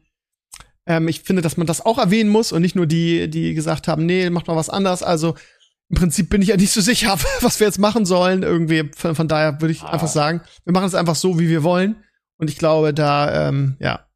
Ähm, 0.85 1.09
ich 1.09 1.19
finde, 1.23 1.41
dass 1.41 1.57
man 1.57 1.67
das 1.67 1.85
auch 1.85 1.97
erwähnen 1.97 2.29
muss 2.29 2.53
und 2.53 2.61
nicht 2.61 2.73
nur 2.73 2.85
die, 2.87 3.29
die 3.29 3.53
gesagt 3.53 3.89
haben, 3.89 4.05
nee, 4.05 4.29
macht 4.29 4.47
mal 4.47 4.55
was 4.55 4.69
anders. 4.69 5.03
Also 5.03 5.35
im 5.89 5.97
Prinzip 5.97 6.29
bin 6.29 6.41
ich 6.41 6.47
ja 6.47 6.55
nicht 6.55 6.71
so 6.71 6.79
sicher, 6.79 7.19
was 7.41 7.59
wir 7.59 7.67
jetzt 7.67 7.79
machen 7.79 8.05
sollen. 8.05 8.43
Irgendwie, 8.43 8.89
von, 8.95 9.13
von 9.13 9.27
daher 9.27 9.59
würde 9.59 9.73
ich 9.73 9.81
Ah. 9.83 9.89
einfach 9.89 10.07
sagen, 10.07 10.39
wir 10.63 10.71
machen 10.71 10.87
es 10.87 10.95
einfach 10.95 11.15
so, 11.15 11.37
wie 11.37 11.49
wir 11.49 11.63
wollen. 11.63 11.97
Und 12.37 12.49
ich 12.49 12.57
glaube, 12.57 12.93
da, 12.93 13.49
ähm, 13.49 13.75
ja. 13.79 14.07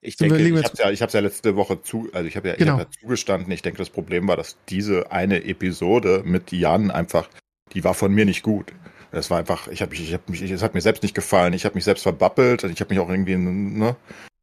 Ich 0.00 0.16
denke, 0.16 0.38
wir 0.38 0.46
ich 0.46 0.64
habe 0.64 0.76
ja, 0.78 0.90
ich 0.90 1.02
hab's 1.02 1.12
ja 1.12 1.20
letzte 1.20 1.56
Woche 1.56 1.82
zu, 1.82 2.08
also 2.14 2.26
ich 2.26 2.36
habe 2.36 2.48
ja, 2.48 2.56
Genau. 2.56 2.76
ich 2.76 2.80
hab 2.80 2.92
ja 2.94 3.00
zugestanden. 3.02 3.52
Ich 3.52 3.60
denke, 3.60 3.76
das 3.78 3.90
Problem 3.90 4.26
war, 4.28 4.36
dass 4.38 4.56
diese 4.70 5.12
eine 5.12 5.44
Episode 5.44 6.22
mit 6.24 6.52
Jan 6.52 6.90
einfach, 6.90 7.28
die 7.74 7.84
war 7.84 7.92
von 7.92 8.10
mir 8.12 8.24
nicht 8.24 8.42
gut. 8.42 8.72
Das 9.14 9.30
war 9.30 9.38
einfach, 9.38 9.68
ich 9.68 9.80
habe 9.80 9.90
mich, 9.90 10.02
ich 10.02 10.12
habe 10.12 10.24
mich, 10.26 10.42
es 10.42 10.62
hat 10.62 10.74
mir 10.74 10.80
selbst 10.80 11.02
nicht 11.02 11.14
gefallen. 11.14 11.52
Ich 11.52 11.64
habe 11.64 11.76
mich 11.76 11.84
selbst 11.84 12.02
verbappelt. 12.02 12.64
Ich 12.64 12.80
habe 12.80 12.92
mich 12.92 13.00
auch 13.00 13.08
irgendwie, 13.08 13.36
ne? 13.36 13.96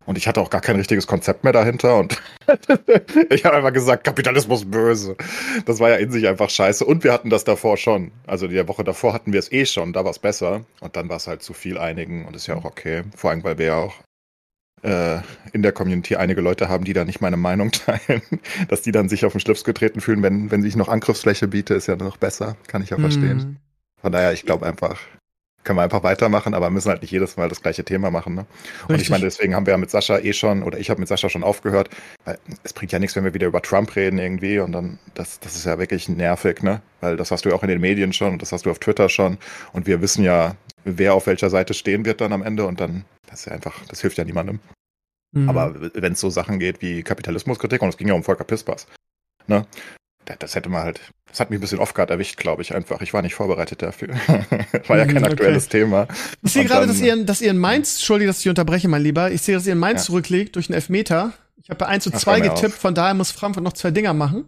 Und 0.05 0.17
ich 0.17 0.27
hatte 0.27 0.41
auch 0.41 0.49
gar 0.49 0.61
kein 0.61 0.77
richtiges 0.77 1.05
Konzept 1.05 1.43
mehr 1.43 1.53
dahinter. 1.53 1.97
Und 1.99 2.21
ich 3.29 3.45
habe 3.45 3.57
einfach 3.57 3.73
gesagt, 3.73 4.03
Kapitalismus 4.03 4.65
böse. 4.65 5.15
Das 5.65 5.79
war 5.79 5.89
ja 5.89 5.97
in 5.97 6.11
sich 6.11 6.27
einfach 6.27 6.49
scheiße. 6.49 6.85
Und 6.85 7.03
wir 7.03 7.13
hatten 7.13 7.29
das 7.29 7.43
davor 7.43 7.77
schon. 7.77 8.11
Also 8.25 8.47
die 8.47 8.67
Woche 8.67 8.83
davor 8.83 9.13
hatten 9.13 9.33
wir 9.33 9.39
es 9.39 9.51
eh 9.51 9.65
schon. 9.65 9.93
Da 9.93 10.03
war 10.03 10.11
es 10.11 10.19
besser. 10.19 10.65
Und 10.79 10.95
dann 10.95 11.09
war 11.09 11.17
es 11.17 11.27
halt 11.27 11.43
zu 11.43 11.53
viel 11.53 11.77
einigen. 11.77 12.25
Und 12.25 12.35
ist 12.35 12.47
ja 12.47 12.55
auch 12.55 12.65
okay. 12.65 13.03
Vor 13.15 13.29
allem, 13.29 13.43
weil 13.43 13.57
wir 13.57 13.65
ja 13.65 13.75
auch 13.75 13.93
äh, 14.83 15.19
in 15.53 15.61
der 15.61 15.73
Community 15.73 16.15
einige 16.15 16.41
Leute 16.41 16.69
haben, 16.69 16.85
die 16.85 16.93
da 16.93 17.05
nicht 17.05 17.21
meine 17.21 17.37
Meinung 17.37 17.71
teilen, 17.71 18.21
dass 18.69 18.81
die 18.81 18.91
dann 18.91 19.09
sich 19.09 19.25
auf 19.25 19.33
den 19.33 19.41
Schlips 19.41 19.63
getreten 19.63 20.01
fühlen, 20.01 20.23
wenn, 20.23 20.49
wenn 20.49 20.63
ich 20.63 20.75
noch 20.75 20.87
Angriffsfläche 20.87 21.47
biete, 21.47 21.73
ist 21.73 21.87
ja 21.87 21.97
noch 21.97 22.17
besser. 22.17 22.55
Kann 22.67 22.81
ich 22.81 22.89
ja 22.89 22.97
verstehen. 22.97 23.39
Hm. 23.39 23.57
Von 24.01 24.11
daher, 24.11 24.33
ich 24.33 24.45
glaube 24.45 24.65
einfach, 24.65 24.99
können 25.63 25.77
wir 25.77 25.83
einfach 25.83 26.03
weitermachen, 26.03 26.53
aber 26.53 26.69
müssen 26.69 26.89
halt 26.89 27.01
nicht 27.01 27.11
jedes 27.11 27.37
Mal 27.37 27.49
das 27.49 27.61
gleiche 27.61 27.83
Thema 27.83 28.09
machen. 28.09 28.33
Ne? 28.33 28.45
Und 28.83 28.89
Richtig. 28.89 29.03
ich 29.03 29.09
meine, 29.11 29.25
deswegen 29.25 29.55
haben 29.55 29.65
wir 29.65 29.71
ja 29.71 29.77
mit 29.77 29.91
Sascha 29.91 30.17
eh 30.19 30.33
schon, 30.33 30.63
oder 30.63 30.79
ich 30.79 30.89
habe 30.89 30.99
mit 30.99 31.07
Sascha 31.07 31.29
schon 31.29 31.43
aufgehört, 31.43 31.89
weil 32.25 32.39
es 32.63 32.73
bringt 32.73 32.91
ja 32.91 32.99
nichts, 32.99 33.15
wenn 33.15 33.23
wir 33.23 33.33
wieder 33.33 33.47
über 33.47 33.61
Trump 33.61 33.95
reden 33.95 34.17
irgendwie 34.17 34.59
und 34.59 34.71
dann, 34.71 34.97
das, 35.13 35.39
das 35.39 35.55
ist 35.55 35.65
ja 35.65 35.77
wirklich 35.77 36.09
nervig, 36.09 36.63
ne? 36.63 36.81
Weil 36.99 37.15
das 37.15 37.31
hast 37.31 37.45
du 37.45 37.49
ja 37.49 37.55
auch 37.55 37.63
in 37.63 37.69
den 37.69 37.81
Medien 37.81 38.13
schon 38.13 38.33
und 38.33 38.41
das 38.41 38.51
hast 38.51 38.65
du 38.65 38.71
auf 38.71 38.79
Twitter 38.79 39.07
schon 39.09 39.37
und 39.73 39.85
wir 39.85 40.01
wissen 40.01 40.23
ja, 40.23 40.55
wer 40.83 41.13
auf 41.13 41.27
welcher 41.27 41.49
Seite 41.49 41.73
stehen 41.73 42.05
wird 42.05 42.21
dann 42.21 42.33
am 42.33 42.41
Ende 42.41 42.65
und 42.65 42.79
dann, 42.79 43.05
das 43.27 43.41
ist 43.41 43.45
ja 43.45 43.51
einfach, 43.51 43.75
das 43.87 44.01
hilft 44.01 44.17
ja 44.17 44.23
niemandem. 44.23 44.59
Hm. 45.35 45.47
Aber 45.47 45.75
wenn 45.93 46.13
es 46.13 46.19
so 46.19 46.29
Sachen 46.29 46.59
geht 46.59 46.81
wie 46.81 47.03
Kapitalismuskritik, 47.03 47.81
und 47.81 47.89
es 47.89 47.97
ging 47.97 48.07
ja 48.07 48.15
um 48.15 48.23
Volker 48.23 48.43
Pispers, 48.43 48.87
ne? 49.47 49.65
Das, 50.39 50.55
hätte 50.55 50.69
man 50.69 50.83
halt, 50.83 51.01
das 51.27 51.39
hat 51.39 51.49
mich 51.49 51.57
ein 51.57 51.61
bisschen 51.61 51.79
off-guard 51.79 52.09
erwischt, 52.09 52.37
glaube 52.37 52.61
ich, 52.61 52.73
einfach. 52.75 53.01
Ich 53.01 53.13
war 53.13 53.21
nicht 53.21 53.33
vorbereitet 53.35 53.81
dafür. 53.81 54.09
war 54.87 54.97
ja 54.97 55.05
kein 55.05 55.17
okay. 55.23 55.31
aktuelles 55.33 55.67
Thema. 55.67 56.07
Ich 56.43 56.53
sehe 56.53 56.63
gerade, 56.65 56.87
dass 56.87 56.99
ihr, 57.01 57.23
dass 57.25 57.41
ihr 57.41 57.51
in 57.51 57.57
Mainz, 57.57 57.95
Entschuldige, 57.95 58.27
dass 58.29 58.39
ich 58.39 58.47
unterbreche, 58.49 58.87
mein 58.87 59.01
Lieber, 59.01 59.31
ich 59.31 59.41
sehe, 59.41 59.55
dass 59.55 59.65
ihr 59.67 59.73
in 59.73 59.79
Mainz 59.79 60.01
Ja. 60.01 60.05
zurücklegt 60.07 60.55
durch 60.55 60.69
einen 60.69 60.75
Elfmeter. 60.75 61.33
Ich 61.63 61.69
habe 61.69 61.79
bei 61.79 61.87
1 61.87 62.03
zu 62.05 62.11
Ach, 62.13 62.19
2 62.19 62.31
hör 62.31 62.39
mir 62.39 62.49
getippt, 62.49 62.73
auf. 62.75 62.79
von 62.79 62.95
daher 62.95 63.13
muss 63.13 63.31
Frankfurt 63.31 63.63
noch 63.63 63.73
zwei 63.73 63.91
Dinger 63.91 64.13
machen. 64.13 64.45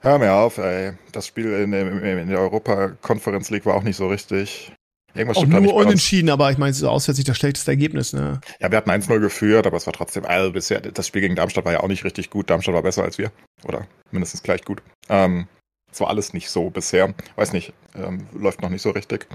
Hör 0.00 0.18
mir 0.18 0.32
auf, 0.34 0.58
ey. 0.58 0.92
Das 1.12 1.26
Spiel 1.26 1.52
in, 1.52 1.70
der- 1.72 1.90
in 2.20 2.28
der 2.28 2.38
Europa-Conference 2.40 3.50
League 3.50 3.64
war 3.66 3.74
auch 3.74 3.82
nicht 3.82 3.96
so 3.96 4.08
richtig. 4.08 4.72
Irgendwas 5.16 5.36
Auch 5.38 5.46
nur 5.46 5.74
unentschieden, 5.74 6.30
aber 6.30 6.50
ich 6.50 6.58
meine, 6.58 6.70
es 6.70 6.78
ist 6.78 6.84
auswärts 6.84 7.18
nicht 7.18 7.28
das 7.28 7.36
schlechteste 7.36 7.70
Ergebnis, 7.70 8.12
ne? 8.12 8.40
Ja, 8.60 8.70
wir 8.70 8.76
hatten 8.78 8.90
1-0 8.90 9.18
geführt, 9.20 9.66
aber 9.66 9.76
es 9.76 9.86
war 9.86 9.92
trotzdem, 9.92 10.24
also 10.24 10.52
bisher, 10.52 10.80
das 10.80 11.06
Spiel 11.06 11.20
gegen 11.22 11.34
Darmstadt 11.36 11.64
war 11.64 11.72
ja 11.72 11.80
auch 11.80 11.88
nicht 11.88 12.04
richtig 12.04 12.30
gut. 12.30 12.50
Darmstadt 12.50 12.74
war 12.74 12.82
besser 12.82 13.02
als 13.04 13.18
wir. 13.18 13.32
Oder 13.64 13.86
mindestens 14.10 14.42
gleich 14.42 14.64
gut. 14.64 14.82
Ähm, 15.08 15.46
es 15.92 16.00
war 16.00 16.08
alles 16.08 16.32
nicht 16.34 16.50
so 16.50 16.70
bisher. 16.70 17.14
Weiß 17.36 17.52
nicht, 17.52 17.72
ähm, 17.94 18.26
läuft 18.34 18.60
noch 18.62 18.68
nicht 18.70 18.82
so 18.82 18.90
richtig. 18.90 19.26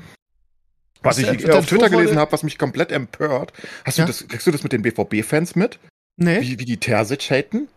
Was 1.01 1.15
Der- 1.17 1.33
ich 1.33 1.43
der 1.43 1.57
auf 1.57 1.65
Twitter 1.65 1.89
gelesen 1.89 2.17
habe, 2.19 2.31
was 2.31 2.43
mich 2.43 2.57
komplett 2.59 2.91
empört. 2.91 3.53
Hast 3.85 3.97
Ja? 3.97 4.05
du 4.05 4.11
das, 4.11 4.27
kriegst 4.27 4.45
du 4.45 4.51
das 4.51 4.61
mit 4.63 4.71
den 4.71 4.83
BVB-Fans 4.83 5.55
mit? 5.55 5.79
Nee? 6.17 6.41
Wie, 6.41 6.59
wie 6.59 6.65
die 6.65 6.77
Terzic 6.77 7.31
haten? 7.31 7.67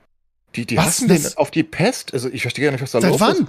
Die, 0.56 0.66
die 0.66 0.76
Was 0.76 0.86
hassen 0.86 1.08
denn 1.08 1.16
den 1.16 1.22
das? 1.24 1.36
auf 1.38 1.50
die 1.50 1.62
Pest. 1.62 2.12
Also 2.12 2.28
ich 2.28 2.42
verstehe 2.42 2.64
gar 2.66 2.72
nicht, 2.72 2.82
was 2.82 2.90
da 2.90 3.00
Seit 3.00 3.10
los 3.12 3.20
wann? 3.20 3.36
ist. 3.36 3.44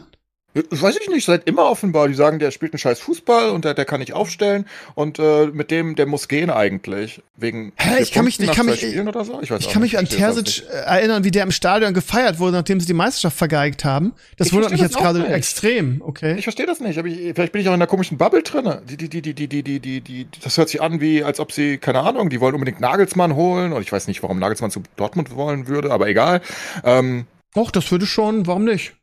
Weiß 0.56 0.97
ich 1.01 1.10
nicht, 1.10 1.26
seit 1.26 1.47
immer 1.47 1.70
offenbar. 1.70 2.08
Die 2.08 2.14
sagen, 2.14 2.39
der 2.39 2.51
spielt 2.51 2.72
einen 2.72 2.80
scheiß 2.80 3.01
Fußball 3.01 3.49
und 3.49 3.66
der, 3.66 3.74
der 3.74 3.84
kann 3.84 3.99
nicht 3.99 4.14
aufstellen 4.14 4.66
und 4.93 5.20
äh, 5.20 5.47
mit 5.47 5.70
dem, 5.70 5.95
der 5.95 6.06
muss 6.06 6.30
gehen 6.30 6.49
eigentlich. 6.49 7.22
Wegen 7.36 7.74
Hä, 7.76 8.01
ich 8.01 8.14
kann 8.14 8.24
mich, 8.24 8.39
ich 8.39 8.51
kann 8.51 8.66
mich, 8.66 8.97
oder 8.97 9.26
so? 9.26 9.41
Ich, 9.41 9.51
ich 9.51 9.70
kann 9.70 9.82
mich 9.82 9.97
an 9.97 10.06
Terzic 10.06 10.64
erinnern, 10.70 11.26
wie 11.26 11.32
der 11.32 11.43
im 11.43 11.51
Stadion 11.51 11.93
gefeiert 11.93 12.39
wurde, 12.39 12.53
nachdem 12.53 12.80
sie 12.80 12.86
die 12.86 12.93
Meisterschaft 12.93 13.38
vergeigt 13.38 13.84
haben. 13.84 14.14
Das 14.38 14.47
ich 14.47 14.53
wundert 14.53 14.72
mich 14.72 14.80
jetzt 14.80 14.97
gerade 14.97 15.28
extrem, 15.28 16.01
okay? 16.01 16.36
Ich 16.38 16.45
verstehe 16.45 16.66
das 16.66 16.80
nicht. 16.80 16.97
Aber 16.97 17.10
ich, 17.10 17.34
vielleicht 17.36 17.51
bin 17.51 17.62
ich 17.62 17.68
auch 17.68 17.74
in 17.74 17.82
einer 17.82 17.88
komischen 17.88 18.18
Bubble 18.18 18.41
drin. 18.41 18.78
Die, 18.89 18.95
die, 18.95 19.10
die, 19.10 19.22
die, 19.22 19.34
die, 19.34 19.47
die, 19.49 19.64
die, 19.64 19.80
die, 19.80 20.01
die, 20.01 20.28
das 20.41 20.58
hört 20.58 20.70
sich 20.70 20.82
an 20.82 21.01
wie, 21.01 21.24
als 21.24 21.41
ob 21.41 21.51
sie, 21.51 21.78
keine 21.78 21.99
Ahnung, 21.99 22.30
die 22.30 22.39
wollen 22.39 22.53
unbedingt 22.53 22.80
Nagelsmann 22.80 23.36
holen 23.36 23.74
und 23.74 23.82
ich 23.82 23.91
weiß 23.91 24.08
nicht, 24.08 24.24
warum 24.24 24.39
Nagelsmann 24.39 24.72
zu 24.72 24.84
Dortmund 24.95 25.36
wollen 25.36 25.68
würde, 25.68 25.91
aber 25.91 26.08
egal. 26.08 26.41
Ähm, 26.86 27.26
Och, 27.56 27.72
das 27.72 27.89
würde 27.91 28.06
schon, 28.06 28.47
warum 28.47 28.66
nicht? 28.66 28.93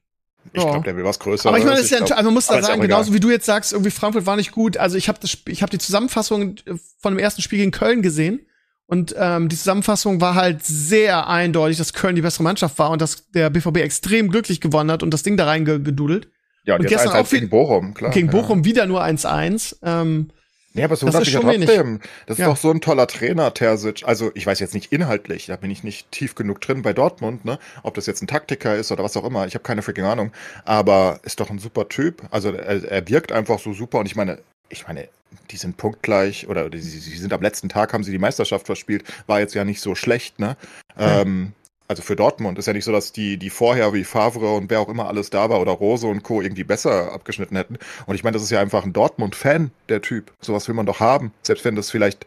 Ich 0.53 0.61
glaube, 0.61 0.85
der 0.85 0.97
will 0.97 1.05
was 1.05 1.19
Größeres. 1.19 1.47
Aber 1.47 1.59
ich 1.59 1.65
meine, 1.65 1.81
ja, 1.81 1.99
also 1.99 2.25
man 2.25 2.35
muss 2.35 2.47
da 2.47 2.63
sagen, 2.63 2.81
genauso 2.83 3.15
wie 3.15 3.21
du 3.21 3.31
jetzt 3.31 3.47
sagst, 3.47 3.73
irgendwie 3.73 3.91
Frankfurt 3.91 4.27
war 4.27 4.37
nicht 4.37 4.53
gut. 4.53 4.77
Also 4.77 4.97
ich 4.97 5.09
habe 5.09 5.19
habe 5.21 5.71
die 5.71 5.79
Zusammenfassung 5.79 6.57
von 6.99 7.15
dem 7.15 7.19
ersten 7.19 7.43
Spiel 7.43 7.59
gegen 7.59 7.71
Köln 7.71 8.03
gesehen 8.03 8.41
und 8.87 9.15
ähm, 9.19 9.49
die 9.49 9.57
Zusammenfassung 9.57 10.21
war 10.21 10.35
halt 10.35 10.65
sehr 10.65 11.27
eindeutig, 11.27 11.79
dass 11.79 11.95
Köln 11.95 12.15
die 12.15 12.21
bessere 12.21 12.43
Mannschaft 12.43 12.79
war 12.79 12.91
und 12.91 13.01
dass 13.01 13.31
der 13.31 13.49
BVB 13.49 13.79
extrem 13.79 14.29
glücklich 14.29 14.61
gewonnen 14.61 14.91
hat 14.91 15.03
und 15.03 15.15
das 15.15 15.23
Ding 15.23 15.39
da 15.39 15.47
reingedudelt. 15.47 16.29
Ja, 16.65 16.75
und, 16.75 16.83
und 16.83 16.89
gestern 16.89 17.13
auch 17.13 17.29
gegen 17.29 17.49
Bochum, 17.49 17.95
klar. 17.95 18.11
Gegen 18.11 18.29
Bochum 18.29 18.59
ja. 18.59 18.65
wieder 18.67 18.87
nur 18.87 19.03
1-1. 19.03 19.77
Ähm, 19.83 20.29
Nee, 20.75 20.85
aber 20.85 20.97
so 20.97 21.07
das 21.07 21.17
ist 21.17 21.31
schon 21.31 21.47
ja 21.47 21.59
trotzdem. 21.59 22.01
Das 22.27 22.39
ist 22.39 22.41
ja. 22.41 22.47
doch 22.49 22.57
so 22.57 22.71
ein 22.71 22.81
toller 22.81 23.07
Trainer, 23.07 23.53
Terzic. 23.53 24.03
Also, 24.07 24.31
ich 24.35 24.47
weiß 24.47 24.59
jetzt 24.61 24.75
nicht 24.75 24.93
inhaltlich, 24.93 25.47
da 25.47 25.57
bin 25.57 25.71
ich 25.71 25.85
nicht 25.85 26.11
tief 26.11 26.35
genug 26.35 26.61
drin 26.61 26.83
bei 26.83 26.93
Dortmund, 26.93 27.45
ne? 27.45 27.59
Ob 27.83 27.95
das 27.95 28.07
jetzt 28.07 28.23
ein 28.23 28.27
Taktiker 28.27 28.77
ist 28.77 28.91
oder 28.91 29.05
was 29.05 29.17
auch 29.17 29.25
immer, 29.25 29.47
ich 29.47 29.55
habe 29.55 29.65
keine 29.65 29.83
freaking 29.83 30.05
Ahnung. 30.05 30.33
Aber 30.65 31.21
ist 31.25 31.41
doch 31.41 31.51
ein 31.51 31.59
super 31.59 31.89
Typ. 31.89 32.23
Also, 32.31 32.53
er, 32.53 32.85
er 32.85 33.09
wirkt 33.09 33.33
einfach 33.33 33.59
so 33.59 33.73
super 33.73 33.99
und 33.99 34.07
ich 34.07 34.17
meine, 34.17 34.39
ich 34.71 34.87
meine, 34.87 35.09
die 35.51 35.57
sind 35.57 35.77
punktgleich 35.77 36.49
oder 36.49 36.69
sie, 36.73 36.81
sind 36.81 37.33
am 37.33 37.43
letzten 37.43 37.69
Tag, 37.69 37.93
haben 37.93 38.05
sie 38.05 38.13
die 38.13 38.19
Meisterschaft 38.19 38.67
verspielt, 38.67 39.05
war 39.27 39.41
jetzt 39.41 39.55
ja 39.55 39.65
nicht 39.65 39.81
so 39.81 39.95
schlecht, 39.95 40.39
ne? 40.41 40.57
Ja. 40.99 41.21
Ähm, 41.21 41.53
also 41.93 42.03
für 42.03 42.17
Dortmund 42.17 42.59
ist 42.59 42.65
ja 42.65 42.73
nicht 42.73 42.87
so, 42.87 42.93
dass 42.93 43.13
die, 43.13 43.37
die 43.37 43.51
vorher 43.51 43.93
wie 43.93 44.05
Favre 44.05 44.55
und 44.55 44.71
wer 44.71 44.81
auch 44.81 44.89
immer 44.89 45.09
alles 45.09 45.29
da 45.29 45.51
war 45.51 45.61
oder 45.61 45.73
Rose 45.73 46.07
und 46.07 46.23
Co. 46.23 46.41
irgendwie 46.41 46.65
besser 46.65 47.13
abgeschnitten 47.13 47.55
hätten. 47.55 47.77
Und 48.07 48.15
ich 48.15 48.25
meine, 48.25 48.33
das 48.33 48.43
ist 48.43 48.51
ja 48.51 48.61
einfach 48.61 48.87
ein 48.87 48.95
Dortmund-Fan, 48.95 49.71
der 49.91 50.01
Typ. 50.01 50.33
Sowas 50.41 50.67
will 50.69 50.75
man 50.75 50.87
doch 50.87 51.01
haben. 51.01 51.35
Selbst 51.43 51.67
wenn 51.67 51.77
das 51.77 51.91
vielleicht, 51.91 52.27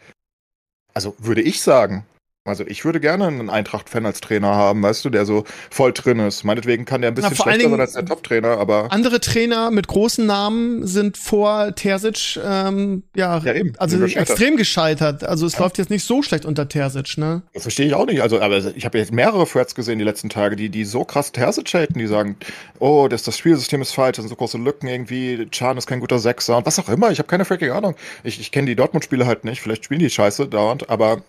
also 0.93 1.15
würde 1.17 1.41
ich 1.41 1.63
sagen, 1.63 2.05
also 2.45 2.63
ich 2.67 2.85
würde 2.85 2.99
gerne 2.99 3.25
einen 3.25 3.49
Eintracht-Fan 3.49 4.05
als 4.05 4.21
Trainer 4.21 4.53
haben, 4.53 4.83
weißt 4.83 5.03
du, 5.03 5.09
der 5.09 5.25
so 5.25 5.45
voll 5.71 5.93
drin 5.93 6.19
ist. 6.19 6.43
Meinetwegen 6.43 6.85
kann 6.85 7.01
der 7.01 7.09
ein 7.09 7.15
bisschen 7.15 7.33
Na, 7.35 7.43
schlechter 7.43 7.69
sein 7.71 7.79
als 7.79 7.93
der 7.93 8.05
Top-Trainer, 8.05 8.59
aber. 8.59 8.91
Andere 8.91 9.19
Trainer 9.19 9.71
mit 9.71 9.87
großen 9.87 10.25
Namen 10.27 10.85
sind 10.85 11.17
vor 11.17 11.73
Terzic 11.73 12.39
ähm, 12.45 13.01
ja, 13.15 13.39
ja 13.39 13.53
eben, 13.53 13.73
also 13.77 13.97
gescheitert. 13.97 14.29
extrem 14.29 14.57
gescheitert. 14.57 15.23
Also 15.23 15.47
es 15.47 15.53
ja. 15.53 15.61
läuft 15.61 15.79
jetzt 15.79 15.89
nicht 15.89 16.03
so 16.03 16.21
schlecht 16.21 16.45
unter 16.45 16.69
Terzic, 16.69 17.17
ne? 17.17 17.41
Das 17.53 17.63
verstehe 17.63 17.87
ich 17.87 17.95
auch 17.95 18.05
nicht. 18.05 18.21
Also, 18.21 18.39
aber 18.39 18.57
ich 18.57 18.85
habe 18.85 18.99
jetzt 18.99 19.11
mehrere 19.11 19.47
Threads 19.47 19.73
gesehen 19.73 19.97
die 19.97 20.05
letzten 20.05 20.29
Tage, 20.29 20.55
die, 20.55 20.69
die 20.69 20.85
so 20.85 21.03
krass 21.03 21.31
Terzic 21.31 21.73
haten, 21.73 21.97
die 21.97 22.05
sagen, 22.05 22.37
oh, 22.77 23.07
das, 23.09 23.23
das 23.23 23.39
Spielsystem 23.39 23.81
ist 23.81 23.93
falsch, 23.93 24.17
da 24.17 24.21
sind 24.21 24.29
so 24.29 24.35
große 24.35 24.59
Lücken 24.59 24.87
irgendwie, 24.87 25.47
Chan 25.49 25.77
ist 25.77 25.87
kein 25.87 25.99
guter 25.99 26.19
Sechser 26.19 26.57
und 26.57 26.67
was 26.67 26.77
auch 26.77 26.89
immer. 26.89 27.09
Ich 27.09 27.17
habe 27.17 27.27
keine 27.27 27.43
freaking 27.45 27.71
Ahnung. 27.71 27.95
Ich, 28.23 28.39
ich 28.39 28.51
kenne 28.51 28.67
die 28.67 28.75
Dortmund-Spiele 28.75 29.25
halt 29.25 29.45
nicht, 29.45 29.61
vielleicht 29.61 29.85
spielen 29.85 29.99
die 29.99 30.11
scheiße 30.11 30.47
dauernd, 30.47 30.91
aber 30.91 31.23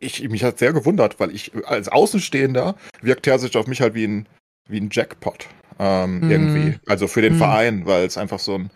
ich, 0.00 0.26
mich 0.28 0.42
hat 0.42 0.58
sehr 0.58 0.72
gewundert, 0.72 1.20
weil 1.20 1.30
ich 1.30 1.52
als 1.66 1.88
Außenstehender 1.88 2.74
wirkt 3.02 3.24
Terzic 3.24 3.54
auf 3.54 3.66
mich 3.66 3.80
halt 3.80 3.94
wie 3.94 4.06
ein, 4.06 4.26
wie 4.68 4.80
ein 4.80 4.88
Jackpot. 4.90 5.46
Ähm, 5.78 6.20
mm. 6.20 6.30
Irgendwie. 6.30 6.78
Also 6.86 7.06
für 7.06 7.22
den 7.22 7.36
mm. 7.36 7.38
Verein, 7.38 7.86
weil 7.86 8.04
es 8.04 8.18
einfach 8.18 8.38
so 8.38 8.56
ein. 8.56 8.70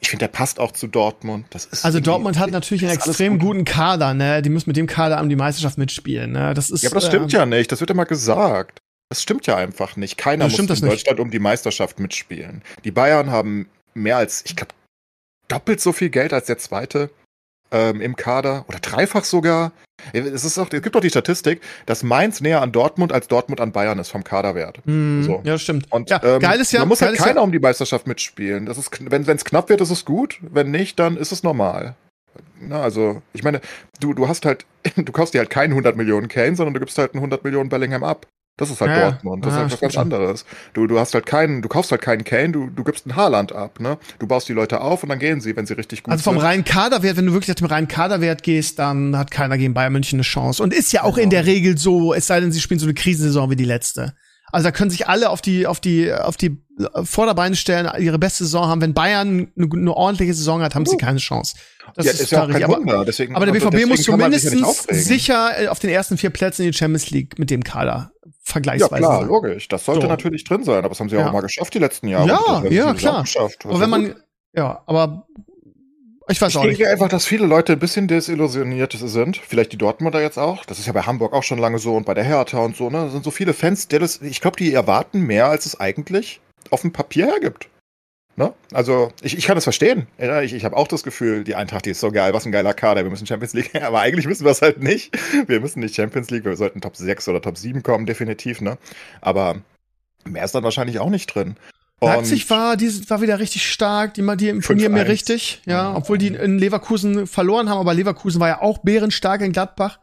Ich 0.00 0.10
finde, 0.10 0.26
der 0.26 0.32
passt 0.32 0.60
auch 0.60 0.72
zu 0.72 0.86
Dortmund. 0.86 1.46
Das 1.50 1.64
ist 1.64 1.84
also 1.84 2.00
Dortmund 2.00 2.38
hat 2.38 2.50
natürlich 2.50 2.84
einen 2.84 2.94
extrem 2.94 3.38
gut. 3.38 3.48
guten 3.48 3.64
Kader, 3.64 4.12
ne? 4.12 4.42
Die 4.42 4.50
müssen 4.50 4.68
mit 4.68 4.76
dem 4.76 4.86
Kader 4.86 5.20
um 5.20 5.30
die 5.30 5.36
Meisterschaft 5.36 5.78
mitspielen, 5.78 6.32
ne? 6.32 6.52
Das 6.52 6.70
ist. 6.70 6.82
Ja, 6.82 6.90
aber 6.90 7.00
das 7.00 7.08
stimmt 7.08 7.32
äh, 7.32 7.38
ja 7.38 7.46
nicht. 7.46 7.72
Das 7.72 7.80
wird 7.80 7.90
immer 7.90 8.04
gesagt. 8.04 8.78
Das 9.08 9.22
stimmt 9.22 9.46
ja 9.46 9.56
einfach 9.56 9.96
nicht. 9.96 10.18
Keiner 10.18 10.48
muss 10.48 10.58
in 10.58 10.66
Deutschland 10.66 11.18
um 11.18 11.30
die 11.30 11.38
Meisterschaft 11.38 11.98
mitspielen. 11.98 12.62
Die 12.84 12.90
Bayern 12.90 13.30
haben 13.30 13.68
mehr 13.94 14.16
als, 14.16 14.44
ich 14.44 14.56
glaube, 14.56 14.74
doppelt 15.48 15.80
so 15.80 15.92
viel 15.92 16.10
Geld 16.10 16.32
als 16.32 16.46
der 16.46 16.58
zweite 16.58 17.10
ähm, 17.70 18.00
im 18.00 18.16
Kader 18.16 18.64
oder 18.68 18.78
dreifach 18.78 19.24
sogar. 19.24 19.72
Es, 20.12 20.44
ist 20.44 20.58
auch, 20.58 20.66
es 20.70 20.82
gibt 20.82 20.94
doch 20.94 21.00
die 21.00 21.08
Statistik, 21.08 21.62
dass 21.86 22.02
Mainz 22.02 22.40
näher 22.40 22.60
an 22.60 22.70
Dortmund 22.70 23.12
als 23.12 23.28
Dortmund 23.28 23.60
an 23.60 23.72
Bayern 23.72 23.98
ist 23.98 24.10
vom 24.10 24.24
Kaderwert. 24.24 24.80
Mm, 24.84 25.22
so. 25.22 25.40
Ja, 25.42 25.58
stimmt. 25.58 25.90
Und 25.90 26.10
ja, 26.10 26.20
ähm, 26.22 26.40
geiles 26.40 26.70
Jahr. 26.70 26.82
Da 26.82 26.86
muss 26.86 27.00
halt 27.00 27.16
keiner 27.16 27.36
Jahr. 27.36 27.44
um 27.44 27.52
die 27.52 27.58
Meisterschaft 27.58 28.06
mitspielen. 28.06 28.66
Das 28.66 28.78
ist, 28.78 28.90
wenn 29.10 29.22
es 29.22 29.44
knapp 29.44 29.68
wird, 29.68 29.80
ist 29.80 29.90
es 29.90 30.04
gut. 30.04 30.38
Wenn 30.42 30.70
nicht, 30.70 30.98
dann 30.98 31.16
ist 31.16 31.32
es 31.32 31.42
normal. 31.42 31.96
Na, 32.60 32.82
also, 32.82 33.22
ich 33.32 33.42
meine, 33.42 33.60
du, 34.00 34.12
du 34.12 34.28
hast 34.28 34.44
halt, 34.44 34.66
du 34.96 35.12
kaufst 35.12 35.34
dir 35.34 35.38
halt 35.38 35.50
keinen 35.50 35.70
100 35.70 35.96
Millionen 35.96 36.28
Kane, 36.28 36.56
sondern 36.56 36.74
du 36.74 36.80
gibst 36.80 36.98
halt 36.98 37.12
einen 37.12 37.20
100 37.20 37.44
Millionen 37.44 37.68
Bellingham 37.68 38.04
ab. 38.04 38.26
Das 38.58 38.70
ist 38.70 38.80
halt 38.80 38.90
ja, 38.90 39.10
Dortmund. 39.10 39.44
Das 39.44 39.52
ja, 39.52 39.58
ist 39.58 39.62
halt 39.62 39.72
was 39.72 39.80
ganz 39.80 39.96
anderes. 39.98 40.46
Du, 40.72 40.86
du 40.86 40.98
hast 40.98 41.12
halt 41.12 41.26
keinen, 41.26 41.60
du 41.60 41.68
kaufst 41.68 41.90
halt 41.90 42.00
keinen 42.00 42.24
Kane, 42.24 42.52
du, 42.52 42.70
du 42.70 42.84
gibst 42.84 43.06
ein 43.06 43.14
Haarland 43.14 43.52
ab, 43.52 43.80
ne? 43.80 43.98
Du 44.18 44.26
baust 44.26 44.48
die 44.48 44.54
Leute 44.54 44.80
auf 44.80 45.02
und 45.02 45.10
dann 45.10 45.18
gehen 45.18 45.42
sie, 45.42 45.54
wenn 45.56 45.66
sie 45.66 45.74
richtig 45.74 46.02
gut 46.02 46.10
sind. 46.10 46.12
Also 46.12 46.30
vom 46.30 46.38
reinen 46.38 46.64
Kaderwert, 46.64 47.18
wenn 47.18 47.26
du 47.26 47.32
wirklich 47.32 47.48
nach 47.48 47.56
dem 47.56 47.66
reinen 47.66 47.86
Kaderwert 47.86 48.42
gehst, 48.42 48.78
dann 48.78 49.16
hat 49.16 49.30
keiner 49.30 49.58
gegen 49.58 49.74
Bayern 49.74 49.92
München 49.92 50.16
eine 50.16 50.22
Chance. 50.22 50.62
Und 50.62 50.72
ist 50.72 50.90
ja 50.92 51.02
auch 51.02 51.16
genau. 51.16 51.24
in 51.24 51.30
der 51.30 51.44
Regel 51.44 51.76
so, 51.76 52.14
es 52.14 52.26
sei 52.26 52.40
denn, 52.40 52.50
sie 52.50 52.60
spielen 52.60 52.80
so 52.80 52.86
eine 52.86 52.94
Krisensaison 52.94 53.50
wie 53.50 53.56
die 53.56 53.64
letzte. 53.64 54.14
Also 54.52 54.64
da 54.64 54.70
können 54.70 54.90
sich 54.90 55.08
alle 55.08 55.30
auf 55.30 55.40
die, 55.40 55.66
auf 55.66 55.80
die, 55.80 56.12
auf 56.12 56.36
die 56.36 56.56
Vorderbeine 57.04 57.56
stellen, 57.56 57.90
ihre 57.98 58.18
beste 58.18 58.44
Saison 58.44 58.66
haben. 58.66 58.80
Wenn 58.80 58.94
Bayern 58.94 59.50
eine, 59.56 59.68
eine 59.72 59.92
ordentliche 59.92 60.34
Saison 60.34 60.62
hat, 60.62 60.74
haben 60.74 60.86
uh. 60.86 60.90
sie 60.90 60.96
keine 60.96 61.18
Chance. 61.18 61.56
Das 61.94 62.06
ja, 62.06 62.12
ist, 62.12 62.20
ist 62.20 62.30
ja 62.32 62.44
auch 62.44 62.50
kein 62.50 62.62
aber, 62.64 62.76
Wunder. 62.78 63.04
Deswegen, 63.04 63.34
aber 63.34 63.46
der 63.46 63.52
BVB 63.52 63.86
muss 63.86 64.02
zumindest 64.02 64.52
ja 64.52 64.66
sicher 64.94 65.62
äh, 65.62 65.68
auf 65.68 65.78
den 65.78 65.90
ersten 65.90 66.18
vier 66.18 66.30
Plätzen 66.30 66.62
in 66.62 66.72
die 66.72 66.76
Champions 66.76 67.10
League 67.10 67.38
mit 67.38 67.50
dem 67.50 67.64
Kader 67.64 68.12
vergleichsweise. 68.42 69.02
Ja, 69.02 69.08
klar, 69.08 69.24
logisch. 69.24 69.68
Das 69.68 69.84
sollte 69.84 70.02
so. 70.02 70.08
natürlich 70.08 70.44
drin 70.44 70.62
sein, 70.62 70.78
aber 70.78 70.88
das 70.90 71.00
haben 71.00 71.08
sie 71.08 71.16
ja. 71.16 71.26
auch 71.26 71.32
mal 71.32 71.40
geschafft 71.40 71.74
die 71.74 71.78
letzten 71.78 72.08
Jahre. 72.08 72.28
Ja, 72.28 72.62
ja, 72.68 72.94
klar. 72.94 73.24
Aber 73.64 73.80
wenn 73.80 73.90
man, 73.90 74.14
ja, 74.52 74.82
aber 74.86 75.26
ich 76.28 76.40
weiß 76.40 76.50
ich 76.50 76.56
auch 76.58 76.64
nicht. 76.64 76.78
Denke 76.78 76.92
einfach, 76.92 77.08
dass 77.08 77.26
viele 77.26 77.46
Leute 77.46 77.74
ein 77.74 77.78
bisschen 77.78 78.08
desillusioniert 78.08 78.92
sind. 78.92 79.36
Vielleicht 79.36 79.72
die 79.72 79.78
Dortmunder 79.78 80.20
jetzt 80.20 80.38
auch. 80.38 80.64
Das 80.64 80.78
ist 80.78 80.86
ja 80.86 80.92
bei 80.92 81.02
Hamburg 81.02 81.32
auch 81.32 81.42
schon 81.42 81.58
lange 81.58 81.78
so 81.78 81.96
und 81.96 82.04
bei 82.04 82.14
der 82.14 82.24
Hertha 82.24 82.58
und 82.58 82.76
so, 82.76 82.90
ne? 82.90 82.98
Da 82.98 83.08
sind 83.10 83.24
so 83.24 83.30
viele 83.30 83.54
Fans, 83.54 83.88
der 83.88 84.00
das, 84.00 84.20
ich 84.22 84.40
glaube, 84.40 84.56
die 84.56 84.72
erwarten 84.72 85.20
mehr, 85.20 85.46
als 85.46 85.66
es 85.66 85.78
eigentlich 85.78 86.40
auf 86.70 86.82
dem 86.82 86.92
Papier 86.92 87.26
hergibt. 87.26 87.68
Ne? 88.38 88.52
Also, 88.72 89.12
ich, 89.22 89.38
ich 89.38 89.46
kann 89.46 89.54
das 89.54 89.64
verstehen. 89.64 90.08
Ich, 90.18 90.52
ich 90.52 90.64
habe 90.66 90.76
auch 90.76 90.88
das 90.88 91.02
Gefühl, 91.02 91.42
die 91.42 91.54
Eintracht, 91.54 91.86
die 91.86 91.90
ist 91.90 92.00
so 92.00 92.10
geil, 92.10 92.34
was 92.34 92.44
ein 92.44 92.52
geiler 92.52 92.74
Kader, 92.74 93.02
wir 93.02 93.10
müssen 93.10 93.26
Champions 93.26 93.54
League, 93.54 93.74
aber 93.82 94.00
eigentlich 94.00 94.26
müssen 94.26 94.44
wir 94.44 94.50
es 94.50 94.60
halt 94.60 94.82
nicht. 94.82 95.16
Wir 95.46 95.60
müssen 95.60 95.80
nicht 95.80 95.94
Champions 95.94 96.28
League, 96.30 96.44
wir 96.44 96.56
sollten 96.56 96.82
Top 96.82 96.96
6 96.96 97.28
oder 97.28 97.40
Top 97.40 97.56
7 97.56 97.82
kommen, 97.82 98.04
definitiv, 98.04 98.60
ne? 98.60 98.76
Aber 99.22 99.62
mehr 100.24 100.44
ist 100.44 100.54
dann 100.54 100.64
wahrscheinlich 100.64 100.98
auch 100.98 101.08
nicht 101.08 101.34
drin. 101.34 101.56
Und 101.98 102.10
Leipzig 102.10 102.48
war, 102.50 102.76
die 102.76 103.08
war 103.08 103.22
wieder 103.22 103.38
richtig 103.38 103.70
stark, 103.70 104.14
die, 104.14 104.36
die 104.36 104.48
imponieren 104.50 104.92
mir 104.92 105.08
richtig, 105.08 105.62
ja, 105.64 105.94
obwohl 105.96 106.18
die 106.18 106.28
in 106.28 106.58
Leverkusen 106.58 107.26
verloren 107.26 107.70
haben, 107.70 107.78
aber 107.78 107.94
Leverkusen 107.94 108.38
war 108.38 108.48
ja 108.48 108.60
auch 108.60 108.78
bärenstark 108.78 109.40
in 109.40 109.52
Gladbach. 109.52 109.98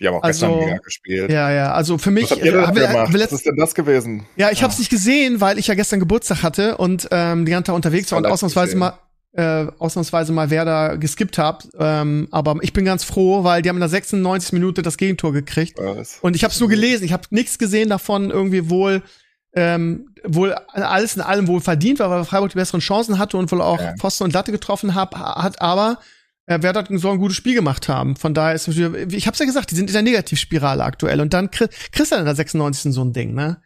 Die 0.00 0.06
haben 0.06 0.14
auch 0.14 0.22
also, 0.22 0.46
gestern 0.46 0.64
mega 0.64 0.78
gespielt. 0.78 1.30
Ja, 1.30 1.50
ja, 1.50 1.72
also 1.72 1.98
für 1.98 2.10
mich. 2.10 2.24
Was, 2.24 2.32
habt 2.32 2.44
ihr 2.44 2.52
denn 2.52 2.74
gemacht? 2.74 3.14
Was 3.14 3.32
ist 3.32 3.46
denn 3.46 3.56
das 3.56 3.74
gewesen? 3.74 4.26
Ja, 4.36 4.50
ich 4.50 4.58
ja. 4.58 4.64
habe 4.64 4.72
es 4.72 4.78
nicht 4.78 4.90
gesehen, 4.90 5.40
weil 5.40 5.58
ich 5.58 5.66
ja 5.66 5.74
gestern 5.74 6.00
Geburtstag 6.00 6.42
hatte 6.42 6.76
und 6.76 7.08
ähm, 7.10 7.46
die 7.46 7.50
ganze 7.50 7.68
Tag 7.68 7.74
unterwegs 7.74 8.12
war 8.12 8.18
und 8.18 8.26
ausnahmsweise 8.26 8.76
mal 8.76 8.98
äh, 9.32 9.66
ausnahmsweise 9.78 10.32
mal 10.32 10.50
wer 10.50 10.64
da 10.64 10.96
geskippt 10.96 11.38
habt. 11.38 11.68
Ähm, 11.78 12.28
aber 12.30 12.56
ich 12.60 12.72
bin 12.72 12.84
ganz 12.84 13.04
froh, 13.04 13.42
weil 13.44 13.62
die 13.62 13.68
haben 13.68 13.76
in 13.76 13.80
der 13.80 13.88
96 13.88 14.52
Minute 14.52 14.82
das 14.82 14.98
Gegentor 14.98 15.32
gekriegt. 15.32 15.78
Was? 15.78 16.18
Und 16.20 16.36
ich 16.36 16.44
habe 16.44 16.52
es 16.52 16.60
nur 16.60 16.68
gelesen. 16.68 17.04
Ich 17.04 17.12
habe 17.12 17.24
nichts 17.30 17.58
gesehen 17.58 17.88
davon, 17.88 18.30
irgendwie 18.30 18.70
wohl 18.70 19.02
ähm, 19.58 20.14
wohl 20.24 20.52
alles 20.52 21.16
in 21.16 21.22
allem 21.22 21.48
wohl 21.48 21.60
verdient 21.60 21.98
war, 21.98 22.10
weil 22.10 22.24
Freiburg 22.24 22.50
die 22.50 22.56
besseren 22.56 22.80
Chancen 22.80 23.18
hatte 23.18 23.36
und 23.36 23.50
wohl 23.50 23.60
auch 23.60 23.80
ja. 23.80 23.94
Pfosten 23.98 24.24
und 24.24 24.32
Latte 24.32 24.52
getroffen 24.52 24.94
hab, 24.94 25.16
hat, 25.18 25.60
aber 25.60 25.98
äh, 26.46 26.62
Werder 26.62 26.84
soll 26.98 27.14
ein 27.14 27.18
gutes 27.18 27.36
Spiel 27.36 27.54
gemacht 27.54 27.88
haben. 27.88 28.14
Von 28.16 28.34
daher 28.34 28.54
ist 28.54 28.68
ich 28.68 29.26
hab's 29.26 29.38
ja 29.38 29.46
gesagt, 29.46 29.70
die 29.70 29.74
sind 29.74 29.88
in 29.88 29.94
der 29.94 30.02
Negativspirale 30.02 30.84
aktuell 30.84 31.20
und 31.20 31.32
dann 31.34 31.50
kriegst 31.50 31.72
du 31.96 32.04
dann 32.10 32.20
in 32.20 32.24
der 32.26 32.36
96. 32.36 32.92
so 32.92 33.04
ein 33.04 33.12
Ding, 33.12 33.34
ne? 33.34 33.60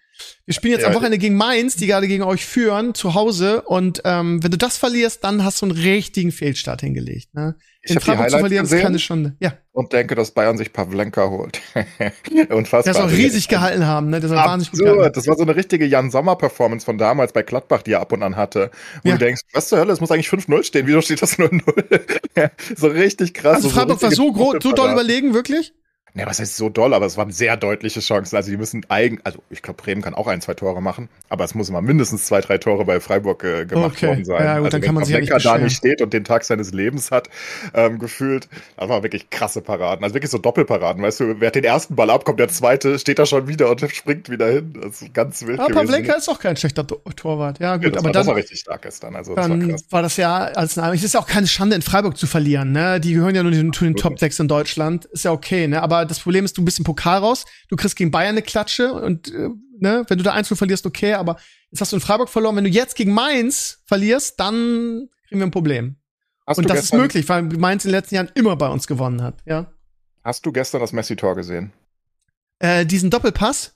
Wir 0.44 0.54
spielen 0.54 0.72
jetzt 0.72 0.82
ja, 0.82 0.88
am 0.88 0.94
Wochenende 0.94 1.18
gegen 1.18 1.36
Mainz, 1.36 1.76
die 1.76 1.86
gerade 1.86 2.08
gegen 2.08 2.24
euch 2.24 2.44
führen, 2.44 2.94
zu 2.94 3.14
Hause. 3.14 3.62
Und 3.62 4.02
ähm, 4.04 4.42
wenn 4.42 4.50
du 4.50 4.58
das 4.58 4.76
verlierst, 4.76 5.22
dann 5.22 5.44
hast 5.44 5.62
du 5.62 5.66
einen 5.66 5.76
richtigen 5.76 6.32
Fehlstart 6.32 6.80
hingelegt. 6.80 7.32
Ne? 7.34 7.54
Ich 7.84 7.96
habe 7.96 8.04
die 8.04 8.28
zu 8.28 8.38
verlieren, 8.38 8.64
gesehen 8.64 8.82
keine 8.82 8.98
Stunde. 8.98 9.36
Ja. 9.40 9.54
und 9.72 9.92
denke, 9.92 10.14
dass 10.14 10.30
Bayern 10.32 10.56
sich 10.56 10.72
Pavlenka 10.72 11.28
holt. 11.30 11.60
Unfassbar. 12.50 12.82
Der 12.82 12.94
soll 12.94 13.10
riesig 13.10 13.48
gehalten 13.48 13.86
haben, 13.86 14.10
ne? 14.10 14.20
Der 14.20 14.28
soll 14.28 14.38
wahnsinnig 14.38 14.70
gut 14.72 14.80
gehalten. 14.80 15.12
Das 15.14 15.26
war 15.26 15.36
so 15.36 15.42
eine 15.42 15.56
richtige 15.56 15.84
Jan 15.84 16.10
Sommer 16.10 16.36
Performance 16.36 16.84
von 16.84 16.98
damals 16.98 17.32
bei 17.32 17.42
Gladbach, 17.42 17.82
die 17.82 17.92
er 17.92 18.00
ab 18.00 18.12
und 18.12 18.22
an 18.22 18.36
hatte. 18.36 18.70
Wo 19.02 19.08
ja. 19.08 19.16
du 19.16 19.24
denkst, 19.24 19.42
was 19.52 19.68
zur 19.68 19.78
Hölle, 19.78 19.92
es 19.92 20.00
muss 20.00 20.10
eigentlich 20.10 20.28
5-0 20.28 20.62
stehen. 20.64 20.86
Wieso 20.86 21.00
steht 21.00 21.22
das 21.22 21.38
0-0? 21.38 22.50
so 22.76 22.86
richtig 22.88 23.34
krass. 23.34 23.56
Also 23.56 23.70
Freiburg 23.70 24.00
so 24.00 24.06
war 24.06 24.12
so 24.12 24.32
groß, 24.32 24.56
so 24.62 24.72
doll 24.72 24.92
überlegen, 24.92 25.34
wirklich? 25.34 25.72
Ne, 26.14 26.26
was 26.26 26.38
heißt 26.40 26.58
so 26.58 26.68
doll, 26.68 26.92
aber 26.92 27.06
es 27.06 27.16
waren 27.16 27.30
sehr 27.32 27.56
deutliche 27.56 28.00
Chancen. 28.00 28.36
Also 28.36 28.50
die 28.50 28.58
müssen 28.58 28.84
eigen, 28.90 29.20
also 29.24 29.38
ich 29.48 29.62
glaube, 29.62 29.82
Bremen 29.82 30.02
kann 30.02 30.12
auch 30.12 30.26
ein, 30.26 30.42
zwei 30.42 30.52
Tore 30.52 30.82
machen, 30.82 31.08
aber 31.30 31.44
es 31.44 31.54
muss 31.54 31.70
immer 31.70 31.80
mindestens 31.80 32.26
zwei, 32.26 32.42
drei 32.42 32.58
Tore 32.58 32.84
bei 32.84 33.00
Freiburg 33.00 33.42
äh, 33.44 33.64
gemacht 33.64 33.94
Okay. 33.96 34.08
worden 34.08 34.24
sein. 34.26 34.44
Ja, 34.44 34.56
gut, 34.58 34.64
also 34.66 34.68
dann 34.76 34.80
kann 34.82 34.94
man 34.94 35.00
wenn 35.00 35.06
sich 35.06 35.14
ja 35.14 35.20
nicht 35.20 35.30
Pavlenka 35.30 35.32
da 35.32 35.38
beschweren. 35.38 35.64
nicht 35.64 35.76
steht 35.78 36.02
und 36.02 36.12
den 36.12 36.24
Tag 36.24 36.44
seines 36.44 36.72
Lebens 36.72 37.10
hat, 37.10 37.30
ähm, 37.72 37.98
gefühlt, 37.98 38.46
das 38.76 38.90
war 38.90 39.02
wirklich 39.02 39.30
krasse 39.30 39.62
Paraden. 39.62 40.04
Also 40.04 40.14
wirklich 40.14 40.30
so 40.30 40.36
Doppelparaden, 40.36 41.02
weißt 41.02 41.20
du, 41.20 41.40
wer 41.40 41.50
den 41.50 41.64
ersten 41.64 41.96
Ball 41.96 42.10
abkommt, 42.10 42.38
der 42.40 42.48
zweite 42.48 42.98
steht 42.98 43.18
da 43.18 43.24
schon 43.24 43.48
wieder 43.48 43.70
und 43.70 43.80
springt 43.90 44.28
wieder 44.28 44.48
hin. 44.50 44.78
Das 44.82 45.00
ist 45.00 45.14
ganz 45.14 45.46
wild 45.46 45.60
Aber. 45.60 45.72
Pavlenka 45.72 46.12
ist 46.12 46.28
auch 46.28 46.38
kein 46.38 46.58
schlechter 46.58 46.86
To- 46.86 47.00
Torwart. 47.16 47.58
Ja, 47.58 47.68
ja, 47.70 47.76
gut, 47.78 47.86
das, 47.86 47.92
aber 47.96 48.04
war, 48.04 48.12
dann, 48.12 48.20
das 48.20 48.26
war 48.26 48.36
richtig 48.36 48.60
stark 48.60 48.82
gestern. 48.82 49.16
Also 49.16 49.34
das 49.34 49.48
war 49.48 49.56
dann 49.56 49.66
krass. 49.70 49.84
war 49.88 50.02
das 50.02 50.18
ja 50.18 50.36
als 50.44 50.76
es 50.76 51.04
ist 51.04 51.14
ja 51.14 51.20
auch 51.20 51.26
keine 51.26 51.46
Schande, 51.46 51.74
in 51.74 51.80
Freiburg 51.80 52.18
zu 52.18 52.26
verlieren, 52.26 52.72
ne? 52.72 53.00
Die 53.00 53.14
gehören 53.14 53.34
ja 53.34 53.42
nur 53.42 53.52
zu 53.52 53.58
den, 53.62 53.72
zu 53.72 53.84
den 53.84 53.96
Top 53.96 54.18
6 54.18 54.40
in 54.40 54.48
Deutschland. 54.48 55.06
Ist 55.06 55.24
ja 55.24 55.32
okay, 55.32 55.66
ne? 55.68 55.82
Aber 55.82 56.01
das 56.04 56.20
Problem 56.20 56.44
ist, 56.44 56.56
du 56.56 56.64
bist 56.64 56.78
im 56.78 56.84
Pokal 56.84 57.18
raus, 57.18 57.44
du 57.68 57.76
kriegst 57.76 57.96
gegen 57.96 58.10
Bayern 58.10 58.30
eine 58.30 58.42
Klatsche 58.42 58.92
und, 58.92 59.32
äh, 59.32 59.48
ne? 59.78 60.04
Wenn 60.08 60.18
du 60.18 60.24
da 60.24 60.32
1 60.32 60.48
verlierst, 60.48 60.86
okay, 60.86 61.14
aber 61.14 61.36
jetzt 61.70 61.80
hast 61.80 61.92
du 61.92 61.96
in 61.96 62.00
Freiburg 62.00 62.28
verloren. 62.28 62.56
Wenn 62.56 62.64
du 62.64 62.70
jetzt 62.70 62.96
gegen 62.96 63.12
Mainz 63.12 63.82
verlierst, 63.86 64.38
dann 64.40 65.08
kriegen 65.28 65.40
wir 65.40 65.46
ein 65.46 65.50
Problem. 65.50 65.96
Hast 66.46 66.58
und 66.58 66.68
das 66.68 66.84
ist 66.84 66.94
möglich, 66.94 67.28
weil 67.28 67.42
Mainz 67.42 67.84
in 67.84 67.90
den 67.90 67.96
letzten 67.96 68.16
Jahren 68.16 68.30
immer 68.34 68.56
bei 68.56 68.68
uns 68.68 68.86
gewonnen 68.86 69.22
hat, 69.22 69.42
ja? 69.44 69.72
Hast 70.24 70.46
du 70.46 70.52
gestern 70.52 70.80
das 70.80 70.92
Messi-Tor 70.92 71.34
gesehen? 71.34 71.72
Äh, 72.58 72.86
diesen 72.86 73.10
Doppelpass? 73.10 73.74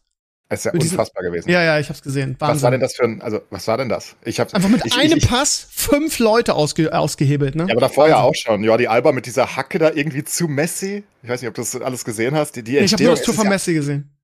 Es 0.49 0.61
ist 0.61 0.66
ja 0.66 0.72
unfassbar 0.72 1.24
gewesen. 1.24 1.51
Ja, 1.51 1.62
ja, 1.62 1.80
ich 1.80 1.88
hab's 1.88 2.03
gesehen. 2.03 2.36
Wahnsinn. 2.38 2.57
was 2.57 2.62
war 2.62 2.70
denn 2.70 2.80
das 2.80 2.94
für 2.94 3.03
ein, 3.03 3.20
also 3.20 3.40
was 3.51 3.66
war 3.66 3.78
denn 3.78 3.88
das? 3.88 4.14
Ich 4.24 4.38
hab's, 4.38 4.55
Einfach 4.55 4.68
mit 4.68 4.86
ich, 4.86 4.97
einem 4.97 5.18
ich, 5.18 5.28
Pass 5.28 5.66
fünf 5.72 6.20
Leute 6.20 6.55
ausge 6.55 6.97
ausgehebelt, 6.97 7.57
ne? 7.57 7.64
Ja, 7.64 7.72
aber 7.72 7.80
davor 7.80 8.09
ja 8.09 8.20
auch 8.20 8.34
schon. 8.34 8.62
Jordi 8.62 8.86
Alba 8.86 9.11
mit 9.11 9.26
dieser 9.26 9.57
Hacke 9.57 9.80
da 9.80 9.90
irgendwie 9.92 10.22
zu 10.22 10.47
Messi. 10.47 11.03
Ich 11.22 11.28
weiß 11.28 11.42
nicht, 11.42 11.49
ob 11.49 11.55
du 11.55 11.62
das 11.62 11.74
alles 11.80 12.05
gesehen 12.05 12.36
hast. 12.36 12.55
Die, 12.55 12.62
die 12.62 12.74
Nee, 12.74 12.84
ich 12.84 12.92
habe 12.92 13.03
nur 13.03 13.12
das 13.14 13.22
Tor 13.22 13.32
ist 13.32 13.36
von 13.36 13.47
ja, 13.47 13.51
Messi 13.51 13.74
gesehen. 13.74 14.15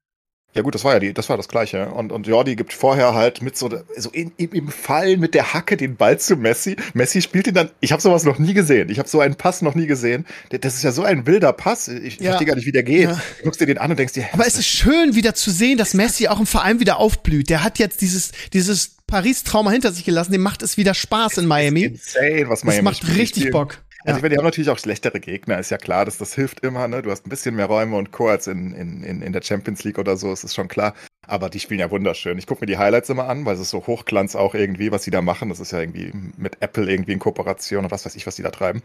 Ja 0.54 0.62
gut, 0.62 0.74
das 0.74 0.84
war 0.84 0.92
ja 0.94 0.98
die, 1.00 1.14
das 1.14 1.28
war 1.28 1.36
das 1.36 1.48
Gleiche. 1.48 1.88
Und, 1.90 2.12
und 2.12 2.26
Jordi 2.26 2.56
gibt 2.56 2.72
vorher 2.74 3.14
halt 3.14 3.40
mit 3.40 3.56
so, 3.56 3.70
so 3.96 4.10
in, 4.10 4.32
im, 4.36 4.52
im 4.52 4.68
Fallen 4.68 5.18
mit 5.18 5.34
der 5.34 5.54
Hacke 5.54 5.76
den 5.78 5.96
Ball 5.96 6.18
zu 6.18 6.36
Messi. 6.36 6.76
Messi 6.92 7.22
spielt 7.22 7.46
ihn 7.46 7.54
dann, 7.54 7.70
ich 7.80 7.92
habe 7.92 8.02
sowas 8.02 8.24
noch 8.24 8.38
nie 8.38 8.52
gesehen. 8.52 8.90
Ich 8.90 8.98
habe 8.98 9.08
so 9.08 9.20
einen 9.20 9.34
Pass 9.36 9.62
noch 9.62 9.74
nie 9.74 9.86
gesehen. 9.86 10.26
Das 10.50 10.74
ist 10.74 10.82
ja 10.82 10.92
so 10.92 11.04
ein 11.04 11.26
wilder 11.26 11.52
Pass. 11.52 11.88
Ich 11.88 12.18
Ja. 12.18 12.32
verstehe 12.32 12.46
gar 12.48 12.56
nicht, 12.56 12.66
wie 12.66 12.72
der 12.72 12.82
geht. 12.82 13.04
Ja. 13.04 13.20
Du 13.38 13.44
guckst 13.44 13.60
dir 13.60 13.66
den 13.66 13.78
an 13.78 13.90
und 13.90 13.98
denkst 13.98 14.12
dir, 14.12 14.26
Aber 14.32 14.46
es 14.46 14.58
ist 14.58 14.66
schön, 14.66 15.14
wieder 15.14 15.34
zu 15.34 15.50
sehen, 15.50 15.78
dass 15.78 15.94
Messi 15.94 16.28
auch 16.28 16.38
im 16.40 16.46
Verein 16.46 16.80
wieder 16.80 16.98
aufblüht. 16.98 17.48
Der 17.48 17.64
hat 17.64 17.78
jetzt 17.78 18.00
dieses, 18.02 18.32
dieses 18.52 18.96
Paris-Trauma 19.06 19.70
hinter 19.70 19.92
sich 19.92 20.04
gelassen. 20.04 20.32
Dem 20.32 20.42
macht 20.42 20.62
es 20.62 20.76
wieder 20.76 20.92
Spaß 20.94 21.38
in 21.38 21.46
Miami. 21.46 21.84
insane, 21.84 22.48
was 22.48 22.64
Miami 22.64 22.90
Das 22.90 23.02
macht 23.02 23.16
richtig 23.16 23.50
Bock. 23.50 23.78
Also 24.04 24.12
Ja. 24.12 24.16
ich 24.16 24.22
meine, 24.22 24.30
die 24.34 24.38
haben 24.38 24.44
natürlich 24.44 24.70
auch 24.70 24.78
schlechtere 24.78 25.20
Gegner, 25.20 25.58
ist 25.58 25.70
ja 25.70 25.78
klar, 25.78 26.04
dass 26.04 26.18
das 26.18 26.34
hilft 26.34 26.60
immer, 26.60 26.88
ne? 26.88 27.02
Du 27.02 27.10
hast 27.10 27.26
ein 27.26 27.30
bisschen 27.30 27.54
mehr 27.54 27.66
Räume 27.66 27.96
und 27.96 28.10
Co. 28.12 28.28
als 28.28 28.46
in, 28.48 28.72
in, 28.74 29.22
in, 29.22 29.32
der 29.32 29.42
Champions 29.42 29.84
League 29.84 29.98
oder 29.98 30.16
so, 30.16 30.32
es 30.32 30.42
ist 30.44 30.54
schon 30.54 30.68
klar. 30.68 30.94
Aber 31.28 31.48
die 31.48 31.60
spielen 31.60 31.78
ja 31.78 31.88
wunderschön. 31.90 32.36
Ich 32.36 32.46
gucke 32.48 32.62
mir 32.62 32.66
die 32.66 32.78
Highlights 32.78 33.08
immer 33.08 33.28
an, 33.28 33.44
weil 33.46 33.54
es 33.54 33.60
ist 33.60 33.70
so 33.70 33.86
Hochglanz 33.86 34.34
auch 34.34 34.54
irgendwie, 34.54 34.90
was 34.90 35.04
sie 35.04 35.12
da 35.12 35.22
machen. 35.22 35.50
Das 35.50 35.60
ist 35.60 35.70
ja 35.70 35.78
irgendwie 35.78 36.10
mit 36.36 36.56
Apple 36.60 36.90
irgendwie 36.90 37.12
in 37.12 37.20
Kooperation 37.20 37.84
und 37.84 37.90
was 37.92 38.04
weiß 38.04 38.16
ich, 38.16 38.26
was 38.26 38.34
die 38.34 38.42
da 38.42 38.50
treiben. 38.50 38.82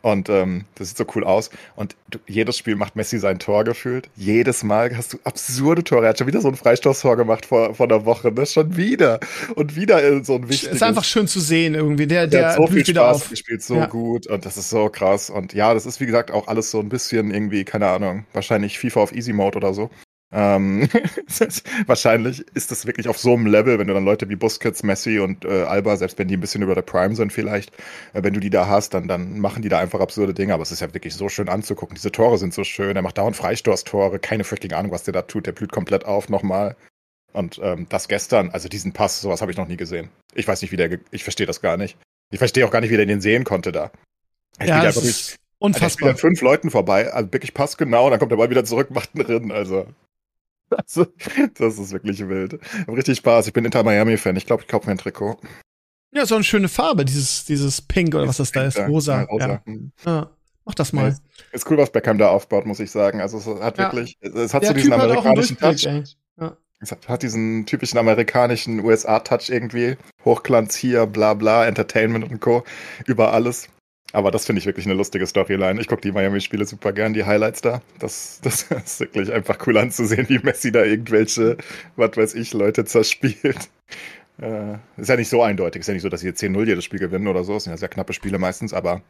Und 0.00 0.28
ähm, 0.28 0.66
das 0.76 0.88
sieht 0.88 0.96
so 0.98 1.04
cool 1.16 1.24
aus. 1.24 1.50
Und 1.74 1.96
du, 2.08 2.18
jedes 2.28 2.56
Spiel 2.56 2.76
macht 2.76 2.94
Messi 2.94 3.18
sein 3.18 3.40
Tor 3.40 3.64
gefühlt. 3.64 4.08
Jedes 4.16 4.62
Mal 4.62 4.96
hast 4.96 5.14
du 5.14 5.18
absurde 5.24 5.82
Tore. 5.82 6.04
Er 6.06 6.10
hat 6.10 6.18
schon 6.18 6.28
wieder 6.28 6.40
so 6.40 6.48
ein 6.48 6.54
Freistoßtor 6.54 7.16
gemacht 7.16 7.44
vor, 7.44 7.74
vor 7.74 7.86
einer 7.86 8.04
Woche. 8.06 8.30
Ne? 8.30 8.46
Schon 8.46 8.76
wieder. 8.76 9.18
Und 9.56 9.74
wieder 9.74 10.22
so 10.24 10.36
ein 10.36 10.48
wichtiges. 10.48 10.76
Ist 10.76 10.82
einfach 10.84 11.04
schön 11.04 11.26
zu 11.26 11.40
sehen 11.40 11.74
irgendwie. 11.74 12.06
Der, 12.06 12.28
Der 12.28 12.40
der 12.40 12.48
hat 12.50 12.56
so 12.56 12.66
viel 12.68 12.86
Spaß 12.86 13.16
auf. 13.16 13.30
gespielt, 13.30 13.62
so 13.64 13.74
Ja. 13.74 13.86
gut 13.86 14.28
und 14.28 14.46
das 14.46 14.56
ist 14.56 14.70
so 14.70 14.88
krass. 14.90 15.28
Und 15.28 15.54
ja, 15.54 15.74
das 15.74 15.86
ist 15.86 15.98
wie 16.00 16.06
gesagt 16.06 16.30
auch 16.30 16.46
alles 16.46 16.70
so 16.70 16.78
ein 16.78 16.88
bisschen 16.88 17.34
irgendwie, 17.34 17.64
keine 17.64 17.88
Ahnung, 17.88 18.26
wahrscheinlich 18.32 18.78
FIFA 18.78 19.00
auf 19.00 19.12
Easy 19.12 19.32
Mode 19.32 19.58
oder 19.58 19.74
so. 19.74 19.90
Ähm, 20.32 20.88
wahrscheinlich 21.86 22.46
ist 22.54 22.70
das 22.70 22.86
wirklich 22.86 23.08
auf 23.08 23.18
so 23.18 23.34
einem 23.34 23.46
Level, 23.46 23.78
wenn 23.78 23.88
du 23.88 23.94
dann 23.94 24.04
Leute 24.04 24.28
wie 24.28 24.36
Busquets, 24.36 24.82
Messi 24.82 25.18
und 25.18 25.44
äh, 25.44 25.62
Alba, 25.62 25.96
selbst 25.96 26.18
wenn 26.18 26.28
die 26.28 26.36
ein 26.36 26.40
bisschen 26.40 26.62
über 26.62 26.74
der 26.74 26.82
Prime 26.82 27.16
sind 27.16 27.32
vielleicht, 27.32 27.74
äh, 28.12 28.22
wenn 28.22 28.34
du 28.34 28.40
die 28.40 28.50
da 28.50 28.68
hast, 28.68 28.94
dann, 28.94 29.08
dann 29.08 29.40
machen 29.40 29.62
die 29.62 29.68
da 29.68 29.78
einfach 29.80 30.00
absurde 30.00 30.32
Dinge. 30.34 30.54
Aber 30.54 30.62
es 30.62 30.70
ist 30.72 30.80
ja 30.80 30.94
wirklich 30.94 31.14
so 31.14 31.28
schön 31.28 31.48
anzugucken. 31.48 31.94
Diese 31.96 32.12
Tore 32.12 32.38
sind 32.38 32.54
so 32.54 32.62
schön. 32.64 32.94
Er 32.96 33.02
macht 33.02 33.18
dauernd 33.18 33.36
Freistoßtore. 33.36 34.18
Keine 34.20 34.44
fucking 34.44 34.72
Ahnung, 34.72 34.92
was 34.92 35.02
der 35.02 35.12
da 35.14 35.22
tut. 35.22 35.46
Der 35.46 35.52
blüht 35.52 35.72
komplett 35.72 36.04
auf 36.04 36.28
nochmal. 36.28 36.76
Und 37.32 37.60
ähm, 37.62 37.86
das 37.88 38.08
gestern, 38.08 38.50
also 38.50 38.68
diesen 38.68 38.92
Pass, 38.92 39.20
sowas 39.20 39.40
habe 39.40 39.50
ich 39.52 39.58
noch 39.58 39.68
nie 39.68 39.76
gesehen. 39.76 40.10
Ich 40.34 40.46
weiß 40.48 40.62
nicht, 40.62 40.72
wie 40.72 40.76
der, 40.76 40.98
ich 41.10 41.22
verstehe 41.24 41.46
das 41.46 41.60
gar 41.60 41.76
nicht. 41.76 41.96
Ich 42.32 42.38
verstehe 42.38 42.66
auch 42.66 42.70
gar 42.70 42.80
nicht, 42.80 42.90
wie 42.90 42.96
der 42.96 43.06
den 43.06 43.20
sehen 43.20 43.44
konnte 43.44 43.72
da. 43.72 43.90
Er 44.58 44.66
Ja, 44.66 44.76
spielt 44.78 44.84
das 44.84 44.96
einfach 44.96 45.02
durch, 45.02 45.16
ist 45.18 45.38
der 45.74 45.90
spielt 45.90 46.08
unfassbar. 46.08 46.10
an 46.10 46.16
fünf 46.16 46.40
Leuten 46.42 46.70
vorbei, 46.70 47.12
also 47.12 47.32
wirklich 47.32 47.54
passgenau, 47.54 48.10
dann 48.10 48.18
kommt 48.18 48.32
der 48.32 48.36
Ball 48.36 48.50
wieder 48.50 48.64
zurück, 48.64 48.90
macht 48.90 49.10
einen 49.14 49.26
Rinn, 49.26 49.52
also. 49.52 49.86
Also, 50.76 51.06
das 51.58 51.78
ist 51.78 51.92
wirklich 51.92 52.26
wild. 52.28 52.58
Richtig 52.88 53.18
Spaß. 53.18 53.46
Ich 53.48 53.52
bin 53.52 53.64
Inter 53.64 53.82
Miami-Fan. 53.82 54.36
Ich 54.36 54.46
glaube, 54.46 54.62
ich 54.62 54.68
kaufe 54.68 54.86
mir 54.86 54.92
ein 54.92 54.98
Trikot. 54.98 55.38
Ja, 56.12 56.26
so 56.26 56.34
eine 56.34 56.44
schöne 56.44 56.68
Farbe, 56.68 57.04
dieses, 57.04 57.44
dieses 57.44 57.82
Pink 57.82 58.14
oder 58.14 58.26
was 58.28 58.38
das 58.38 58.52
da 58.52 58.64
ist. 58.64 58.78
Rosa. 58.78 59.22
Ja, 59.22 59.24
rosa. 59.24 59.48
Ja. 59.48 59.62
Hm. 59.64 59.92
Ja. 60.04 60.30
Mach 60.64 60.74
das 60.74 60.92
mal. 60.92 61.08
Ist, 61.08 61.22
ist 61.52 61.70
cool, 61.70 61.78
was 61.78 61.90
Beckham 61.90 62.18
da 62.18 62.28
aufbaut, 62.28 62.66
muss 62.66 62.80
ich 62.80 62.90
sagen. 62.90 63.20
Also, 63.20 63.38
es 63.38 63.46
hat 63.62 63.78
Ja. 63.78 63.84
wirklich, 63.92 64.16
es 64.20 64.54
hat 64.54 64.62
Der 64.62 64.68
so 64.68 64.74
diesen 64.74 64.90
Typ 64.92 65.00
amerikanischen 65.00 65.58
Touch. 65.58 65.86
Es 66.82 66.90
hat, 66.92 67.08
hat 67.08 67.22
diesen 67.22 67.66
typischen 67.66 67.98
amerikanischen 67.98 68.80
USA-Touch 68.80 69.50
irgendwie. 69.50 69.96
Hochglanz 70.24 70.74
hier, 70.74 71.06
bla 71.06 71.34
bla, 71.34 71.66
Entertainment 71.66 72.30
und 72.30 72.40
Co. 72.40 72.64
Über 73.06 73.32
alles. 73.34 73.68
Aber 74.12 74.30
das 74.30 74.46
finde 74.46 74.58
ich 74.58 74.66
wirklich 74.66 74.86
eine 74.86 74.94
lustige 74.94 75.26
Storyline. 75.26 75.80
Ich 75.80 75.86
gucke 75.86 76.00
die 76.00 76.12
Miami-Spiele 76.12 76.64
super 76.64 76.92
gern, 76.92 77.12
die 77.12 77.24
Highlights 77.24 77.60
da. 77.60 77.80
Das, 77.98 78.40
das 78.42 78.62
ist 78.70 79.00
wirklich 79.00 79.32
einfach 79.32 79.64
cool 79.66 79.78
anzusehen, 79.78 80.28
wie 80.28 80.38
Messi 80.38 80.72
da 80.72 80.82
irgendwelche, 80.82 81.56
was 81.96 82.16
weiß 82.16 82.34
ich, 82.34 82.52
Leute 82.52 82.84
zerspielt. 82.84 83.70
Äh, 84.40 84.78
ist 84.96 85.08
ja 85.08 85.16
nicht 85.16 85.28
so 85.28 85.42
eindeutig. 85.42 85.80
Ist 85.80 85.86
ja 85.86 85.94
nicht 85.94 86.02
so, 86.02 86.08
dass 86.08 86.20
sie 86.20 86.28
jetzt 86.28 86.42
10-0 86.42 86.66
jedes 86.66 86.84
Spiel 86.84 86.98
gewinnen 86.98 87.28
oder 87.28 87.44
so. 87.44 87.56
Es 87.56 87.64
sind 87.64 87.72
ja 87.72 87.76
sehr 87.76 87.88
knappe 87.88 88.12
Spiele 88.12 88.38
meistens, 88.38 88.72
aber 88.72 89.02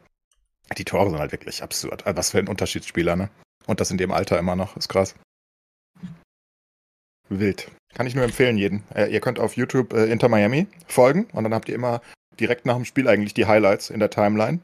die 0.77 0.85
Tore 0.85 1.09
sind 1.09 1.19
halt 1.19 1.31
wirklich 1.31 1.63
absurd. 1.63 2.05
Also 2.05 2.17
Was 2.17 2.31
für 2.31 2.39
ein 2.39 2.47
Unterschiedsspieler, 2.47 3.15
ne? 3.15 3.29
Und 3.65 3.79
das 3.79 3.91
in 3.91 3.97
dem 3.97 4.11
Alter 4.11 4.37
immer 4.37 4.55
noch. 4.55 4.77
Ist 4.77 4.89
krass. 4.89 5.15
Wild. 7.29 7.71
Kann 7.93 8.07
ich 8.07 8.15
nur 8.15 8.23
empfehlen, 8.23 8.57
jeden. 8.57 8.83
Äh, 8.93 9.11
ihr 9.11 9.21
könnt 9.21 9.39
auf 9.39 9.55
YouTube 9.55 9.93
äh, 9.93 10.05
Inter 10.11 10.29
Miami 10.29 10.67
folgen 10.87 11.27
und 11.33 11.43
dann 11.43 11.53
habt 11.53 11.69
ihr 11.69 11.75
immer 11.75 12.01
direkt 12.39 12.65
nach 12.65 12.75
dem 12.75 12.85
Spiel 12.85 13.07
eigentlich 13.07 13.33
die 13.33 13.45
Highlights 13.45 13.89
in 13.89 13.99
der 13.99 14.09
Timeline. 14.09 14.59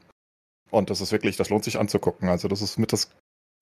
Und 0.70 0.90
das 0.90 1.00
ist 1.00 1.12
wirklich, 1.12 1.36
das 1.36 1.50
lohnt 1.50 1.64
sich 1.64 1.78
anzugucken. 1.78 2.28
Also 2.28 2.48
das 2.48 2.62
ist 2.62 2.78
mit 2.78 2.92
das 2.92 3.10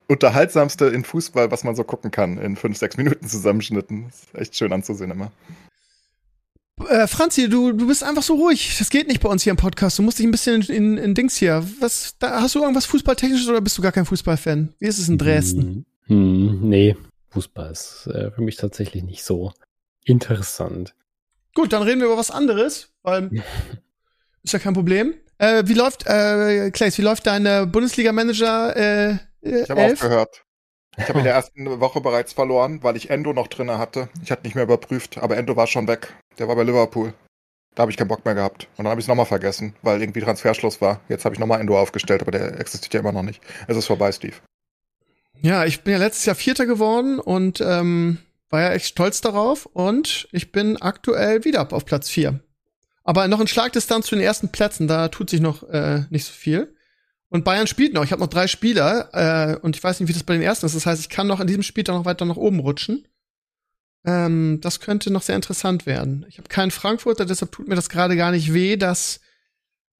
unterhaltsamste 0.07 0.85
in 0.85 1.03
Fußball, 1.03 1.51
was 1.51 1.63
man 1.63 1.75
so 1.75 1.83
gucken 1.83 2.11
kann, 2.11 2.37
in 2.37 2.55
fünf, 2.55 2.77
sechs 2.77 2.97
Minuten 2.97 3.27
Zusammenschnitten. 3.27 4.05
Das 4.05 4.23
ist 4.23 4.35
echt 4.35 4.55
schön 4.55 4.73
anzusehen 4.73 5.11
immer. 5.11 5.31
Äh, 6.89 7.07
Franzi, 7.07 7.49
du, 7.49 7.73
du 7.73 7.87
bist 7.87 8.03
einfach 8.03 8.23
so 8.23 8.35
ruhig. 8.35 8.77
Das 8.77 8.89
geht 8.89 9.07
nicht 9.07 9.21
bei 9.21 9.29
uns 9.29 9.43
hier 9.43 9.51
im 9.51 9.57
Podcast. 9.57 9.97
Du 9.97 10.03
musst 10.03 10.19
dich 10.19 10.25
ein 10.25 10.31
bisschen 10.31 10.61
in, 10.61 10.97
in 10.97 11.15
Dings 11.15 11.35
hier. 11.35 11.67
Was, 11.79 12.15
da, 12.19 12.41
hast 12.41 12.55
du 12.55 12.61
irgendwas 12.61 12.85
Fußballtechnisches 12.85 13.49
oder 13.49 13.61
bist 13.61 13.77
du 13.77 13.81
gar 13.81 13.91
kein 13.91 14.05
Fußballfan? 14.05 14.73
Wie 14.79 14.87
ist 14.87 14.99
es 14.99 15.09
in 15.09 15.17
Dresden? 15.17 15.85
Hm, 16.05 16.15
hm, 16.59 16.69
nee, 16.69 16.95
Fußball 17.29 17.71
ist 17.71 18.07
äh, 18.07 18.31
für 18.31 18.41
mich 18.41 18.57
tatsächlich 18.57 19.03
nicht 19.03 19.23
so 19.23 19.53
interessant. 20.05 20.93
Gut, 21.55 21.73
dann 21.73 21.81
reden 21.81 21.99
wir 21.99 22.07
über 22.07 22.17
was 22.17 22.31
anderes, 22.31 22.93
weil 23.01 23.31
ist 24.43 24.53
ja 24.53 24.59
kein 24.59 24.75
Problem. 24.75 25.15
Äh, 25.39 25.63
wie 25.65 25.73
läuft, 25.73 26.07
äh, 26.07 26.71
Claes, 26.71 26.97
wie 26.97 27.03
läuft 27.03 27.27
deine 27.27 27.67
Bundesliga-Manager 27.67 28.75
äh, 28.75 29.09
äh, 29.41 29.63
Ich 29.63 29.69
habe 29.69 29.85
aufgehört. 29.85 30.43
Ich 30.97 31.07
habe 31.07 31.19
in 31.19 31.25
der 31.25 31.33
ersten 31.35 31.79
Woche 31.79 32.01
bereits 32.01 32.33
verloren, 32.33 32.81
weil 32.81 32.95
ich 32.97 33.09
Endo 33.09 33.33
noch 33.33 33.47
drinne 33.47 33.77
hatte. 33.77 34.09
Ich 34.23 34.31
hatte 34.31 34.43
nicht 34.43 34.55
mehr 34.55 34.63
überprüft, 34.63 35.17
aber 35.19 35.37
Endo 35.37 35.55
war 35.55 35.67
schon 35.67 35.87
weg. 35.87 36.13
Der 36.39 36.47
war 36.47 36.55
bei 36.55 36.63
Liverpool. 36.63 37.13
Da 37.75 37.81
habe 37.81 37.91
ich 37.91 37.97
keinen 37.97 38.07
Bock 38.07 38.25
mehr 38.25 38.33
gehabt. 38.33 38.67
Und 38.77 38.85
dann 38.85 38.87
habe 38.87 38.99
ich 38.99 39.05
es 39.05 39.07
nochmal 39.07 39.27
vergessen, 39.27 39.75
weil 39.83 40.01
irgendwie 40.01 40.21
Transferschluss 40.21 40.81
war. 40.81 41.01
Jetzt 41.09 41.25
habe 41.25 41.35
ich 41.35 41.39
nochmal 41.39 41.61
Endo 41.61 41.79
aufgestellt, 41.79 42.23
aber 42.23 42.31
der 42.31 42.59
existiert 42.59 42.95
ja 42.95 42.99
immer 43.01 43.11
noch 43.11 43.21
nicht. 43.21 43.39
Es 43.67 43.77
ist 43.77 43.85
vorbei, 43.85 44.11
Steve. 44.11 44.33
Ja, 45.41 45.65
ich 45.65 45.83
bin 45.83 45.93
ja 45.93 45.99
letztes 45.99 46.25
Jahr 46.25 46.35
Vierter 46.35 46.65
geworden 46.65 47.19
und 47.19 47.61
ähm, 47.61 48.17
war 48.49 48.61
ja 48.61 48.71
echt 48.71 48.87
stolz 48.87 49.21
darauf. 49.21 49.67
Und 49.67 50.27
ich 50.31 50.51
bin 50.51 50.81
aktuell 50.81 51.45
wieder 51.45 51.71
auf 51.71 51.85
Platz 51.85 52.09
vier. 52.09 52.39
Aber 53.07 53.25
noch 53.29 53.39
in 53.39 53.47
Schlagdistanz 53.47 54.07
zu 54.07 54.15
den 54.15 54.23
ersten 54.23 54.49
Plätzen, 54.49 54.89
da 54.89 55.07
tut 55.07 55.29
sich 55.29 55.39
noch 55.39 55.63
äh, 55.69 56.03
nicht 56.09 56.25
so 56.25 56.33
viel. 56.33 56.75
Und 57.29 57.45
Bayern 57.45 57.65
spielt 57.65 57.93
noch. 57.93 58.03
Ich 58.03 58.11
habe 58.11 58.19
noch 58.19 58.27
drei 58.27 58.47
Spieler 58.47 59.09
äh, 59.13 59.55
und 59.59 59.77
ich 59.77 59.83
weiß 59.83 60.01
nicht, 60.01 60.09
wie 60.09 60.13
das 60.13 60.23
bei 60.23 60.33
den 60.33 60.41
ersten 60.41 60.65
ist. 60.65 60.75
Das 60.75 60.85
heißt, 60.85 60.99
ich 60.99 61.07
kann 61.07 61.25
noch 61.25 61.39
in 61.39 61.47
diesem 61.47 61.63
Spiel 61.63 61.85
dann 61.85 61.95
noch 61.95 62.03
weiter 62.03 62.25
nach 62.25 62.35
oben 62.35 62.59
rutschen. 62.59 63.07
Ähm, 64.05 64.59
das 64.61 64.81
könnte 64.81 65.09
noch 65.09 65.21
sehr 65.21 65.37
interessant 65.37 65.85
werden. 65.85 66.25
Ich 66.27 66.37
habe 66.37 66.49
keinen 66.49 66.69
Frankfurter, 66.69 67.23
deshalb 67.23 67.53
tut 67.53 67.69
mir 67.69 67.75
das 67.75 67.87
gerade 67.87 68.17
gar 68.17 68.31
nicht 68.31 68.53
weh, 68.53 68.75
dass, 68.75 69.21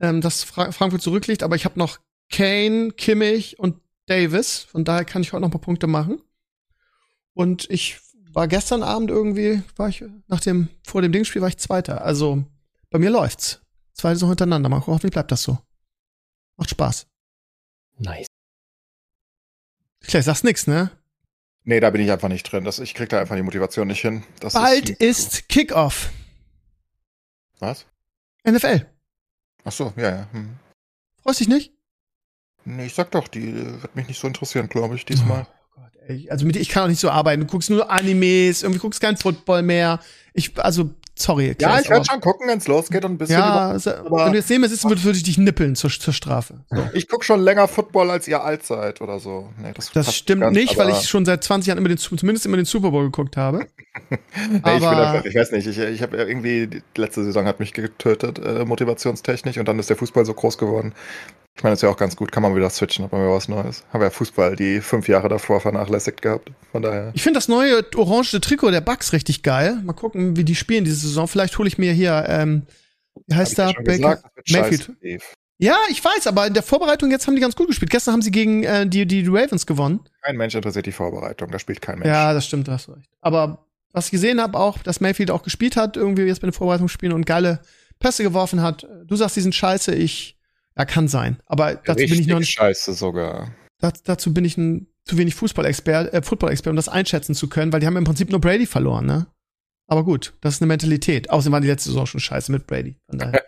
ähm, 0.02 0.20
dass 0.20 0.44
Fra 0.44 0.74
Frankfurt 0.74 1.02
zurückliegt. 1.02 1.44
Aber 1.44 1.56
ich 1.56 1.64
habe 1.64 1.80
noch 1.80 2.00
Kane, 2.30 2.92
Kimmich 2.92 3.58
und 3.58 3.80
Davis. 4.08 4.68
Von 4.70 4.84
daher 4.84 5.06
kann 5.06 5.22
ich 5.22 5.32
heute 5.32 5.44
noch 5.44 5.48
ein 5.48 5.52
paar 5.52 5.62
Punkte 5.62 5.88
machen. 5.88 6.22
Und 7.34 7.70
ich 7.70 8.00
war 8.34 8.50
gestern 8.50 8.84
Abend 8.84 9.10
irgendwie, 9.12 9.62
war 9.78 9.88
ich 9.88 10.04
nach 10.28 10.42
dem, 10.42 10.68
vor 10.86 11.02
dem 11.02 11.14
Dingspiel 11.14 11.42
war 11.42 11.48
ich 11.48 11.58
Zweiter. 11.58 12.04
Also 12.04 12.44
bei 12.90 13.00
mir 13.00 13.10
läuft's. 13.10 13.62
Zwei 13.94 14.14
Saison 14.14 14.30
hintereinander. 14.30 14.70
Mal 14.70 14.80
gucken, 14.80 14.94
hoffentlich 14.94 15.14
bleibt 15.14 15.32
das 15.32 15.44
so. 15.44 15.58
Macht 16.58 16.70
Spaß. 16.70 17.08
Nice. 17.98 18.28
Vielleicht 20.02 20.26
sagst 20.26 20.44
nix, 20.44 20.68
ne? 20.68 20.92
Nee, 21.64 21.80
da 21.80 21.90
bin 21.90 22.02
ich 22.02 22.12
einfach 22.12 22.30
nicht 22.30 22.44
drin. 22.44 22.64
Das, 22.64 22.80
ich 22.80 22.94
krieg 22.94 23.10
da 23.10 23.20
einfach 23.20 23.36
die 23.36 23.42
Motivation 23.42 23.88
nicht 23.88 24.02
hin. 24.02 24.24
Das 24.40 24.54
Bald 24.54 24.90
ist, 24.90 25.00
ist 25.00 25.50
Kickoff. 25.50 26.12
Was? 27.60 27.86
NFL. 28.48 28.86
Ach 29.66 29.72
so, 29.72 29.92
ja, 29.98 30.10
ja. 30.10 30.28
Hm. 30.32 30.56
Freust 31.22 31.42
dich 31.42 31.50
nicht? 31.50 31.74
Nee, 32.64 32.86
ich 32.86 32.94
sag 32.94 33.12
doch, 33.12 33.28
die 33.28 33.50
äh, 33.50 33.82
wird 33.82 33.96
mich 33.96 34.08
nicht 34.08 34.20
so 34.20 34.28
interessieren, 34.28 34.70
glaube 34.70 34.96
ich, 34.96 35.04
diesmal. 35.04 35.46
Oh 35.76 35.82
Gott, 35.82 35.96
ey. 36.08 36.30
Also 36.30 36.46
mit 36.46 36.56
dir, 36.56 36.62
ich 36.62 36.70
kann 36.70 36.84
auch 36.84 36.88
nicht 36.88 37.00
so 37.00 37.10
arbeiten. 37.10 37.42
Du 37.42 37.48
guckst 37.48 37.70
nur 37.70 37.90
Animes, 37.90 38.64
irgendwie 38.64 38.80
guckst 38.80 39.02
kein 39.02 39.18
Football 39.18 39.64
mehr. 39.64 40.00
Ich, 40.34 40.58
also, 40.60 40.92
sorry. 41.20 41.48
Ja, 41.48 41.54
Klaas, 41.54 41.82
ich 41.84 41.90
werde 41.90 42.06
schon 42.06 42.22
gucken, 42.22 42.48
wenn 42.48 42.58
es 42.58 42.68
losgeht 42.68 43.04
und 43.06 43.12
ein 43.14 43.18
bisschen. 43.18 43.40
Ja, 43.40 43.76
über- 43.76 44.00
aber- 44.06 44.26
wenn 44.26 44.32
du 44.34 44.38
jetzt 44.40 44.50
neben 44.50 44.62
mir 44.62 44.70
sitzt, 44.70 44.84
würde 44.88 45.04
würde 45.04 45.18
ich 45.18 45.24
dich 45.24 45.38
nippeln 45.38 45.76
zur, 45.76 45.90
zur 45.90 46.14
Strafe. 46.14 46.56
So. 46.70 46.78
ich 46.94 47.08
guck 47.08 47.24
schon 47.24 47.40
länger 47.42 47.68
Football, 47.68 48.10
als 48.12 48.28
ihr 48.28 48.44
alt 48.44 48.66
seid 48.66 49.02
oder 49.02 49.20
so. 49.20 49.50
Nee, 49.62 49.72
das 49.74 49.92
Das 49.92 50.14
stimmt 50.16 50.42
ganz, 50.42 50.56
nicht, 50.56 50.78
weil 50.78 50.90
ich 50.90 51.08
schon 51.08 51.26
seit 51.26 51.44
20 51.44 51.68
Jahren 51.68 51.78
immer 51.78 51.90
den, 51.90 51.98
zumindest 51.98 52.46
immer 52.46 52.58
den 52.58 52.66
Super 52.66 52.92
Bowl 52.92 53.06
geguckt 53.06 53.38
habe. 53.38 53.68
Nee, 54.10 54.58
ich, 54.58 54.62
bin 54.62 54.64
aber 54.84 55.08
einfach, 55.12 55.26
ich 55.26 55.34
weiß 55.36 55.52
nicht, 55.54 55.66
ich, 55.66 55.80
ich 55.80 56.02
habe 56.04 56.18
irgendwie, 56.18 56.68
die 56.68 56.82
letzte 56.98 57.24
Saison 57.24 57.46
hat 57.48 57.60
mich 57.60 57.74
getötet, 57.74 58.38
äh, 58.38 58.64
motivationstechnisch, 58.64 59.58
und 59.58 59.68
dann 59.68 59.80
ist 59.80 59.90
der 59.90 59.98
Fußball 59.98 60.24
so 60.24 60.36
groß 60.36 60.60
geworden. 60.60 60.94
Ich 61.58 61.64
meine, 61.64 61.74
das 61.74 61.80
ist 61.80 61.84
ja 61.84 61.90
auch 61.90 61.98
ganz 61.98 62.16
gut, 62.16 62.32
kann 62.32 62.44
man 62.44 62.56
wieder 62.56 62.70
switchen, 62.70 63.04
hat 63.04 63.12
man 63.12 63.22
wieder 63.22 63.34
was 63.34 63.48
Neues. 63.48 63.84
Habe 63.92 64.04
ja 64.04 64.10
Fußball 64.12 64.56
die 64.56 64.80
fünf 64.80 65.08
Jahre 65.08 65.28
davor 65.28 65.60
vernachlässigt 65.60 66.22
gehabt, 66.22 66.52
von 66.72 66.84
daher. 66.84 67.12
ich 67.16 67.24
finde 67.24 67.38
das 67.38 67.48
neue 67.48 67.84
orange 67.96 68.40
Trikot 68.40 68.70
der 68.70 68.82
Bucks 68.82 69.12
richtig 69.12 69.42
geil. 69.42 69.80
Mal 69.84 69.94
gucken, 69.94 70.38
wie 70.38 70.44
die 70.44 70.54
spielen 70.54 70.86
diese 70.86 71.08
Saison. 71.08 71.28
Vielleicht 71.28 71.58
hole 71.58 71.68
ich 71.68 71.80
mir 71.80 71.94
hier, 71.94 72.26
ähm, 72.28 72.68
wie 73.26 73.36
heißt 73.36 73.58
da? 73.58 73.74
wird 73.76 74.22
Mayfield. 74.52 74.92
Ja, 75.58 75.78
ich 75.90 76.06
weiß, 76.06 76.28
aber 76.28 76.46
in 76.46 76.54
der 76.54 76.62
Vorbereitung 76.62 77.10
jetzt 77.10 77.26
haben 77.26 77.34
die 77.34 77.42
ganz 77.42 77.56
gut 77.56 77.68
gespielt. 77.68 77.90
Gestern 77.90 78.14
haben 78.14 78.22
sie 78.22 78.30
gegen 78.30 78.64
äh, 78.64 78.86
die, 78.86 79.08
die 79.08 79.26
Ravens 79.28 79.66
gewonnen. 79.66 80.02
Kein 80.22 80.38
Mensch 80.38 80.54
interessiert 80.54 80.86
die 80.86 80.92
Vorbereitung, 80.92 81.50
da 81.50 81.58
spielt 81.58 81.82
kein 81.82 81.98
Mensch. 81.98 82.08
Ja, 82.08 82.34
das 82.34 82.46
stimmt, 82.46 82.68
da 82.68 82.74
hast 82.74 82.88
du 82.88 82.92
recht. 82.92 83.10
Aber 83.22 83.66
was 83.92 84.06
ich 84.06 84.12
gesehen 84.12 84.40
habe, 84.40 84.60
auch, 84.60 84.78
dass 84.78 85.02
Mayfield 85.02 85.32
auch 85.32 85.42
gespielt 85.42 85.76
hat, 85.76 85.98
irgendwie 85.98 86.24
jetzt 86.24 86.42
bei 86.42 86.48
den 86.48 86.54
Vorbereitungsspielen 86.54 87.16
und 87.16 87.26
geile 87.26 87.62
Pässe 87.98 88.22
geworfen 88.22 88.62
hat. 88.62 88.88
Du 89.08 89.16
sagst, 89.16 89.36
die 89.36 89.42
sind 89.42 89.56
scheiße, 89.56 89.96
ich, 89.96 90.37
ja, 90.78 90.86
kann 90.86 91.08
sein. 91.08 91.38
Aber 91.46 91.76
dazu 91.76 92.06
bin 92.06 92.20
ich 92.22 92.28
noch 92.28 92.40
nicht, 92.40 92.52
scheiße 92.52 92.94
sogar. 92.94 93.52
da, 93.80 93.92
dazu 94.04 94.34
bin 94.34 94.46
ich 94.46 94.58
ein 94.58 94.88
zu 95.06 95.18
wenig 95.18 95.36
Fußballexpert, 95.36 96.14
äh, 96.14 96.22
Football-Expert, 96.22 96.70
um 96.72 96.76
das 96.76 96.90
einschätzen 96.90 97.34
zu 97.34 97.48
können, 97.48 97.72
weil 97.72 97.80
die 97.80 97.88
haben 97.88 97.96
im 97.98 98.04
Prinzip 98.04 98.30
nur 98.30 98.42
Brady 98.42 98.66
verloren, 98.66 99.06
ne? 99.06 99.28
Aber 99.90 100.04
gut, 100.04 100.34
das 100.42 100.56
ist 100.56 100.62
eine 100.62 100.68
Mentalität. 100.68 101.30
Außerdem 101.30 101.54
war 101.54 101.62
die 101.62 101.68
letzte 101.68 101.90
Saison 101.92 102.06
schon 102.06 102.20
scheiße 102.20 102.52
mit 102.52 102.68
Brady. 102.68 102.98
Von 103.10 103.20
daher. 103.20 103.42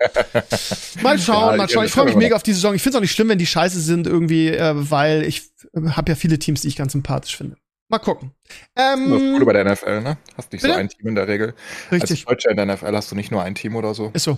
mal 1.04 1.20
schauen, 1.20 1.52
Ja, 1.52 1.58
mal 1.58 1.68
schauen. 1.70 1.86
Ich 1.86 1.92
freue 1.92 2.06
mich 2.06 2.14
das- 2.14 2.24
mega 2.24 2.36
auf 2.38 2.44
die 2.44 2.54
Saison. 2.54 2.74
Ich 2.74 2.82
finde 2.82 2.92
es 2.92 2.98
auch 2.98 3.02
nicht 3.02 3.12
schlimm, 3.12 3.28
wenn 3.28 3.40
die 3.40 3.46
scheiße 3.46 3.78
sind 3.82 4.08
irgendwie, 4.08 4.48
äh, 4.48 4.72
weil 4.74 5.24
ich 5.24 5.50
äh, 5.74 5.90
habe 5.90 6.10
ja 6.12 6.16
viele 6.16 6.40
Teams, 6.40 6.62
die 6.62 6.70
ich 6.70 6.78
ganz 6.78 6.94
sympathisch 6.94 7.36
finde. 7.36 7.58
Mal 7.90 8.00
gucken. 8.00 8.32
Das 8.76 8.98
ist 8.98 9.06
Ähm, 9.06 9.36
cool 9.38 9.46
bei 9.46 9.52
der 9.52 9.66
NFL, 9.70 10.00
ne? 10.02 10.18
Hast 10.38 10.54
nicht 10.54 10.62
Bitte? 10.62 10.76
so 10.76 10.80
ein 10.80 10.88
Team 10.88 11.08
in 11.10 11.16
der 11.16 11.28
Regel. 11.28 11.56
richtig. 11.92 12.20
Als 12.20 12.26
Deutscher 12.26 12.52
in 12.52 12.56
der 12.58 12.68
NFL 12.68 12.96
hast 12.96 13.12
du 13.12 13.16
nicht 13.18 13.32
nur 13.32 13.44
ein 13.44 13.56
Team 13.56 13.76
oder 13.76 13.94
so. 13.94 14.12
Ist 14.14 14.24
so. 14.24 14.38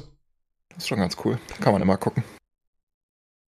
Das 0.69 0.79
ist 0.79 0.87
schon 0.87 0.97
ganz 0.99 1.15
cool. 1.23 1.37
Kann 1.59 1.73
man 1.73 1.83
immer 1.83 1.97
gucken. 1.97 2.23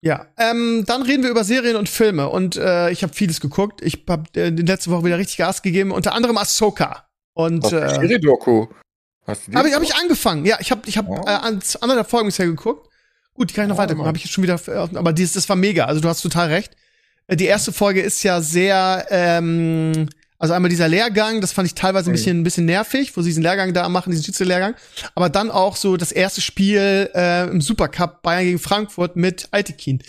Ja, 0.02 0.28
ähm, 0.38 0.86
dann 0.88 1.02
reden 1.02 1.24
wir 1.24 1.30
über 1.30 1.44
Serien 1.44 1.76
und 1.76 1.90
Filme 1.90 2.30
und 2.30 2.56
äh, 2.56 2.90
ich 2.90 3.04
habe 3.04 3.14
vieles 3.14 3.42
geguckt. 3.42 3.82
Ich 3.82 4.06
habe 4.08 4.24
äh, 4.40 4.52
die 4.52 4.64
letzte 4.64 4.92
Woche 4.92 5.04
wieder 5.06 5.18
richtig 5.18 5.38
Gas 5.38 5.62
gegeben, 5.62 5.92
unter 5.92 6.14
anderem 6.14 6.38
Ahsoka. 6.38 7.08
Und 7.34 7.66
äh, 7.66 7.90
Serie-Doku. 7.90 8.68
Habe 9.28 9.68
ich, 9.68 9.76
hab 9.76 9.84
ich 9.84 9.96
angefangen. 9.96 10.46
Ja, 10.46 10.58
ich 10.60 10.72
habe 10.72 10.82
ich 10.86 10.98
hab, 10.98 11.08
Oh. 11.10 11.22
äh, 11.26 11.30
ans 11.32 11.76
anderthalb 11.76 12.10
Folgen 12.10 12.28
bisher 12.30 12.46
geguckt. 12.46 12.88
Gut, 13.34 13.50
die 13.50 13.54
kann 13.54 13.66
ich 13.66 13.70
noch 13.70 13.76
Oh, 13.76 13.80
weiter 13.80 13.94
gucken. 13.94 14.08
Habe 14.08 14.18
ich 14.18 14.24
jetzt 14.24 14.34
schon 14.34 14.44
wieder, 14.44 14.60
äh, 14.68 14.98
aber 14.98 15.12
dieses, 15.14 15.34
das 15.34 15.50
war 15.50 15.56
mega. 15.56 15.86
Also 15.86 16.02
du 16.02 16.08
hast 16.08 16.22
total 16.22 16.48
recht. 16.48 16.76
Äh, 17.28 17.36
Die 17.36 17.46
erste 17.46 17.72
Folge 17.74 18.02
ist 18.02 18.24
ja 18.24 18.42
sehr, 18.42 19.06
ähm, 19.10 20.08
also 20.40 20.54
einmal 20.54 20.70
dieser 20.70 20.88
Lehrgang, 20.88 21.42
das 21.42 21.52
fand 21.52 21.68
ich 21.68 21.76
teilweise 21.76 22.10
ein 22.10 22.12
Mhm. 22.12 22.14
bisschen, 22.14 22.40
ein 22.40 22.44
bisschen 22.44 22.66
nervig, 22.66 23.16
wo 23.16 23.22
sie 23.22 23.30
diesen 23.30 23.44
Lehrgang 23.44 23.74
da 23.74 23.88
machen, 23.90 24.10
diesen 24.12 24.24
Schiedsrichterlehrgang. 24.24 24.74
Aber 25.14 25.30
dann 25.30 25.52
auch 25.52 25.76
so 25.76 25.98
das 25.98 26.12
erste 26.14 26.40
Spiel 26.42 27.10
äh, 27.14 27.48
im 27.50 27.60
Supercup 27.62 28.22
Bayern 28.24 28.46
gegen 28.46 28.60
Frankfurt 28.60 29.16
mit 29.18 29.48
Altekin. 29.52 30.02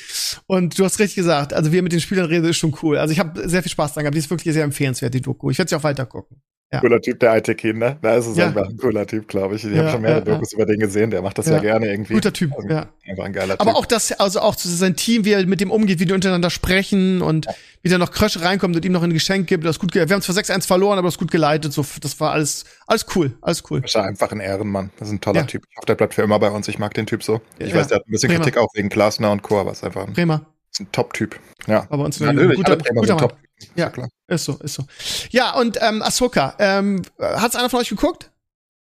Und 0.46 0.78
du 0.78 0.84
hast 0.84 0.98
richtig 1.00 1.16
gesagt, 1.16 1.52
also 1.52 1.72
wie 1.72 1.78
er 1.78 1.82
mit 1.82 1.92
den 1.92 2.00
Spielern 2.00 2.26
redet, 2.26 2.48
ist 2.50 2.56
schon 2.58 2.76
cool. 2.82 2.96
Also 2.96 3.12
ich 3.12 3.18
habe 3.18 3.48
sehr 3.48 3.62
viel 3.62 3.72
Spaß 3.72 3.92
dran 3.94 4.04
gehabt. 4.04 4.14
Die 4.14 4.20
ist 4.20 4.30
wirklich 4.30 4.54
sehr 4.54 4.64
empfehlenswert, 4.64 5.12
die 5.12 5.20
Doku. 5.20 5.50
Ich 5.50 5.58
werde 5.58 5.68
sie 5.68 5.74
auch 5.76 5.82
weiter 5.82 6.06
gucken. 6.06 6.40
Cooler 6.78 7.00
Typ, 7.00 7.18
der 7.18 7.32
alte 7.32 7.56
Kind, 7.56 7.80
ne? 7.80 7.96
Da 8.00 8.14
ist 8.14 8.26
es 8.26 8.36
Ja. 8.36 8.46
einfach 8.46 8.68
ein 8.68 8.76
cooler 8.76 9.04
Typ, 9.04 9.26
glaube 9.26 9.56
ich. 9.56 9.64
Ich 9.64 9.72
Ja, 9.72 9.78
habe 9.82 9.90
schon 9.90 10.02
mehrere 10.02 10.18
ja, 10.20 10.24
Dokus 10.34 10.52
über 10.52 10.66
den 10.66 10.78
gesehen. 10.78 11.10
Der 11.10 11.20
macht 11.20 11.36
das 11.38 11.46
ja, 11.46 11.54
Ja. 11.54 11.58
gerne 11.60 11.90
irgendwie. 11.90 12.14
Guter 12.14 12.32
Typ, 12.32 12.52
Also, 12.54 12.68
ja. 12.68 12.86
Einfach 13.08 13.24
ein 13.24 13.32
geiler 13.32 13.54
Aber 13.58 13.70
Typ. 13.72 13.78
auch 13.80 13.86
das, 13.86 14.12
also 14.12 14.38
auch 14.40 14.54
sein 14.56 14.94
Team, 14.94 15.24
wie 15.24 15.32
er 15.32 15.44
mit 15.46 15.60
dem 15.60 15.72
umgeht, 15.72 15.98
wie 15.98 16.04
die 16.04 16.12
untereinander 16.12 16.48
sprechen 16.50 17.22
und 17.22 17.46
wie 17.82 17.88
da 17.88 17.98
noch 17.98 18.12
Krösche 18.12 18.42
reinkommt 18.42 18.76
und 18.76 18.84
ihm 18.84 18.92
noch 18.92 19.02
ein 19.02 19.12
Geschenk 19.12 19.48
gibt. 19.48 19.64
Das 19.64 19.76
ist 19.76 19.80
gut, 19.80 19.94
wir 19.94 20.02
haben 20.02 20.22
zwar 20.22 20.34
6-1 20.36 20.64
verloren, 20.66 20.96
aber 20.98 21.08
das 21.08 21.14
ist 21.14 21.18
gut 21.18 21.32
geleitet. 21.32 21.72
So, 21.72 21.84
das 22.00 22.20
war 22.20 22.30
alles, 22.30 22.64
alles 22.86 23.04
cool, 23.16 23.32
alles 23.42 23.64
cool. 23.68 23.82
ist 23.84 23.94
ja 23.94 24.02
einfach 24.02 24.30
ein 24.30 24.38
Ehrenmann. 24.38 24.90
Das 24.98 25.08
ist 25.08 25.14
ein 25.14 25.20
toller 25.20 25.40
Ja. 25.40 25.46
Typ. 25.46 25.64
Ich 25.68 25.76
hoffe, 25.76 25.86
der 25.86 25.96
bleibt 25.96 26.14
für 26.14 26.22
immer 26.22 26.38
bei 26.38 26.50
uns. 26.50 26.68
Ich 26.68 26.78
mag 26.78 26.94
den 26.94 27.06
Typ 27.06 27.24
so. 27.24 27.40
Ich 27.58 27.70
Ja. 27.70 27.76
weiß, 27.76 27.88
der 27.88 27.96
hat 27.96 28.06
ein 28.06 28.10
bisschen 28.12 28.28
Bremer. 28.28 28.44
Kritik 28.44 28.58
auch 28.60 28.68
wegen 28.74 28.90
Glasner 28.90 29.32
und 29.32 29.42
Co., 29.42 29.58
aber 29.58 29.72
ist 29.72 29.82
einfach 29.82 30.06
ein, 30.06 30.12
Bremer, 30.12 30.46
ist 30.70 30.80
ein 30.80 30.92
Top-Typ. 30.92 31.40
Ja. 31.66 31.86
aber 31.90 32.04
uns 32.04 32.20
Natürlich, 32.20 32.56
guter, 32.58 32.68
alle 32.72 32.76
Bremer 32.82 33.00
guter 33.00 33.06
sind 33.08 33.20
Mann. 33.22 33.28
top. 33.30 33.38
Ja. 33.74 33.90
klar. 33.90 34.08
Ist 34.28 34.44
so, 34.44 34.58
ist 34.58 34.74
so. 34.74 34.84
Ja, 35.30 35.54
und 35.54 35.78
ähm, 35.80 36.02
Ahsoka, 36.02 36.54
ähm, 36.58 37.02
hat's 37.18 37.56
einer 37.56 37.70
von 37.70 37.80
euch 37.80 37.88
geguckt? 37.88 38.30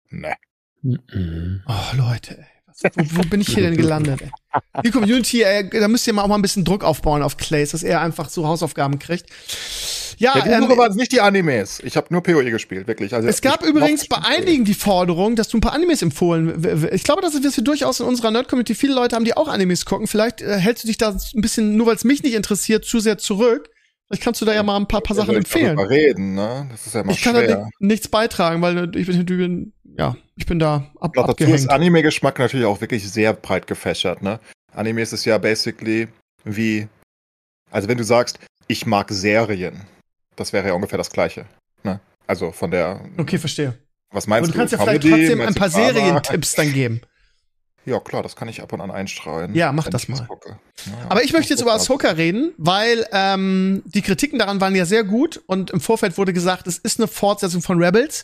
Nee. 0.09 0.35
Oh, 0.83 1.95
Leute, 1.95 2.37
ey. 2.39 2.45
Wo, 2.95 3.17
wo 3.17 3.21
bin 3.29 3.41
ich 3.41 3.47
hier 3.49 3.63
denn 3.63 3.77
gelandet, 3.77 4.21
ey? 4.21 4.31
Die 4.83 4.91
Community, 4.91 5.43
ey, 5.43 5.69
da 5.69 5.87
müsst 5.87 6.07
ihr 6.07 6.13
mal 6.13 6.23
auch 6.23 6.27
mal 6.27 6.35
ein 6.35 6.41
bisschen 6.41 6.65
Druck 6.65 6.83
aufbauen 6.83 7.21
auf 7.21 7.37
Clays, 7.37 7.71
dass 7.71 7.83
er 7.83 8.01
einfach 8.01 8.29
so 8.29 8.47
Hausaufgaben 8.47 8.99
kriegt. 8.99 9.29
Ja, 10.17 10.37
Ja, 10.37 10.43
die 10.43 10.49
ähm, 10.49 10.77
waren 10.77 10.91
es 10.91 10.95
nicht 10.95 11.11
die 11.11 11.21
Animes. 11.21 11.79
Ich 11.83 11.97
habe 11.97 12.07
nur 12.09 12.21
PoE 12.21 12.49
gespielt, 12.49 12.87
wirklich. 12.87 13.13
Also 13.13 13.27
Es 13.27 13.41
gab 13.41 13.63
übrigens 13.63 14.07
bei 14.07 14.17
einigen 14.17 14.65
die 14.65 14.73
Forderung, 14.73 15.35
dass 15.35 15.47
du 15.49 15.57
ein 15.57 15.61
paar 15.61 15.73
Animes 15.73 16.01
empfohlen. 16.01 16.89
Ich 16.91 17.03
glaube, 17.03 17.21
dass 17.21 17.33
wir 17.33 17.63
durchaus 17.63 17.99
in 17.99 18.05
unserer 18.05 18.31
Nerd-Community 18.31 18.75
viele 18.75 18.93
Leute 18.93 19.15
haben, 19.15 19.25
die 19.25 19.35
auch 19.35 19.47
Animes 19.47 19.85
gucken. 19.85 20.07
Vielleicht 20.07 20.41
äh, 20.41 20.57
hältst 20.57 20.83
du 20.83 20.87
dich 20.87 20.97
da 20.97 21.09
ein 21.11 21.41
bisschen, 21.41 21.75
nur 21.75 21.87
weil 21.87 21.95
es 21.95 22.03
mich 22.03 22.23
nicht 22.23 22.33
interessiert, 22.35 22.85
zu 22.85 22.99
sehr 22.99 23.17
zurück. 23.17 23.69
Vielleicht 24.07 24.23
kannst 24.23 24.41
du 24.41 24.45
da 24.45 24.53
ja 24.53 24.63
mal 24.63 24.75
ein 24.77 24.87
paar, 24.87 25.01
paar 25.01 25.15
Wie 25.15 25.21
Sachen 25.21 25.35
empfehlen. 25.35 25.75
darüber 25.75 25.89
reden, 25.89 26.35
ne? 26.35 26.67
Das 26.71 26.85
ist 26.85 26.93
ja 26.93 27.01
immer 27.01 27.11
Ich 27.13 27.21
kann 27.21 27.33
da 27.35 27.41
schwer. 27.43 27.69
ni- 27.79 27.87
nichts 27.87 28.07
beitragen, 28.07 28.61
weil 28.61 28.95
ich 28.95 29.07
bin, 29.07 29.73
ja, 29.97 30.15
ich 30.35 30.45
bin 30.45 30.59
da 30.59 30.91
ab, 30.99 31.15
Noch 31.15 31.27
dazu 31.27 31.31
ist 31.31 31.31
abgehängt. 31.43 31.69
Anime-Geschmack 31.69 32.37
natürlich 32.39 32.65
auch 32.65 32.79
wirklich 32.81 33.09
sehr 33.09 33.33
breit 33.33 33.65
gefächert, 33.67 34.21
ne? 34.21 34.39
Animes 34.73 35.13
ist 35.13 35.25
ja 35.25 35.37
basically 35.37 36.07
wie, 36.43 36.87
also 37.71 37.87
wenn 37.87 37.97
du 37.97 38.03
sagst, 38.03 38.39
ich 38.67 38.85
mag 38.85 39.09
Serien, 39.11 39.81
das 40.35 40.51
wäre 40.53 40.67
ja 40.67 40.73
ungefähr 40.73 40.97
das 40.97 41.09
Gleiche, 41.11 41.45
ne? 41.83 41.99
Also 42.27 42.51
von 42.51 42.71
der, 42.71 43.01
Okay, 43.17 43.37
verstehe. 43.37 43.77
was 44.11 44.25
Aber 44.25 44.29
meinst 44.35 44.49
du 44.49 44.51
du? 44.53 44.57
kannst 44.59 44.73
ja 44.73 44.79
vielleicht 44.79 45.01
Comedy, 45.03 45.27
trotzdem 45.27 45.41
ein 45.47 45.53
paar? 45.55 45.69
Serientipps 45.69 46.53
dann 46.55 46.71
geben. 46.73 47.01
Ja, 47.85 47.99
klar, 47.99 48.23
das 48.23 48.35
kann 48.35 48.47
ich 48.47 48.61
ab 48.61 48.71
und 48.71 48.81
an 48.81 48.91
einstreuen. 48.91 49.53
Ja, 49.55 49.71
mach 49.71 49.89
das 49.89 50.07
mal. 50.07 50.25
gucke. 50.25 50.57
Ja, 50.85 50.93
Aber 51.09 51.23
ich 51.23 51.33
möchte 51.33 51.53
jetzt 51.53 51.61
über 51.61 51.73
Ahsoka 51.73 52.09
reden, 52.11 52.53
weil 52.57 53.05
ähm, 53.11 53.83
die 53.85 54.01
Kritiken 54.01 54.39
daran 54.39 54.61
waren 54.61 54.75
ja 54.75 54.85
sehr 54.85 55.03
gut 55.03 55.41
und 55.47 55.71
im 55.71 55.81
Vorfeld 55.81 56.17
wurde 56.17 56.33
gesagt, 56.33 56.67
es 56.67 56.77
ist 56.77 56.99
eine 56.99 57.07
Fortsetzung 57.07 57.61
von 57.61 57.81
Rebels. 57.83 58.23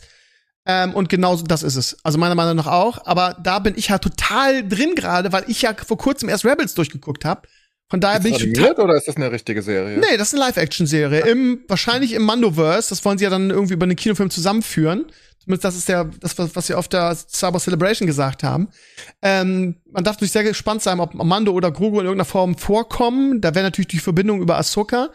Ähm, 0.66 0.94
und 0.94 1.08
genauso 1.08 1.44
das 1.44 1.62
ist 1.62 1.76
es. 1.76 1.96
Also 2.04 2.18
meiner 2.18 2.34
Meinung 2.34 2.56
nach 2.56 2.66
auch. 2.66 3.06
Aber 3.06 3.36
da 3.42 3.58
bin 3.58 3.74
ich 3.76 3.88
ja 3.88 3.98
total 3.98 4.66
drin 4.66 4.94
gerade, 4.94 5.32
weil 5.32 5.44
ich 5.48 5.62
ja 5.62 5.74
vor 5.74 5.96
kurzem 5.98 6.28
erst 6.28 6.44
Rebels 6.44 6.74
durchgeguckt 6.74 7.24
habe. 7.24 7.48
Von 7.90 8.00
daher 8.00 8.18
Ist 8.18 8.22
bin 8.22 8.34
ich 8.34 8.42
animiert 8.42 8.78
oder 8.78 8.94
ist 8.94 9.08
das 9.08 9.16
eine 9.16 9.32
richtige 9.32 9.62
Serie? 9.62 9.98
Nee, 9.98 10.16
das 10.16 10.28
ist 10.28 10.34
eine 10.34 10.44
Live-Action-Serie. 10.46 11.20
Im, 11.26 11.64
wahrscheinlich 11.66 12.12
im 12.12 12.22
Mandoverse. 12.22 12.88
Das 12.90 13.04
wollen 13.04 13.18
sie 13.18 13.24
ja 13.24 13.30
dann 13.30 13.50
irgendwie 13.50 13.74
über 13.74 13.84
einen 13.84 13.96
Kinofilm 13.96 14.30
zusammenführen. 14.30 15.06
Zumindest 15.42 15.64
das 15.64 15.74
ist 15.74 15.88
ja 15.88 16.04
das, 16.20 16.38
was, 16.54 16.66
sie 16.68 16.74
auf 16.74 16.86
der 16.86 17.14
Star 17.16 17.52
Wars 17.52 17.64
Celebration 17.64 18.06
gesagt 18.06 18.44
haben. 18.44 18.68
Ähm, 19.22 19.76
man 19.90 20.04
darf 20.04 20.16
natürlich 20.16 20.32
sehr 20.32 20.44
gespannt 20.44 20.82
sein, 20.82 21.00
ob 21.00 21.14
Mando 21.14 21.50
oder 21.52 21.72
Grogu 21.72 21.98
in 21.98 22.06
irgendeiner 22.06 22.26
Form 22.26 22.56
vorkommen. 22.56 23.40
Da 23.40 23.54
wäre 23.54 23.64
natürlich 23.64 23.88
die 23.88 23.98
Verbindung 23.98 24.40
über 24.40 24.56
Ahsoka. 24.58 25.08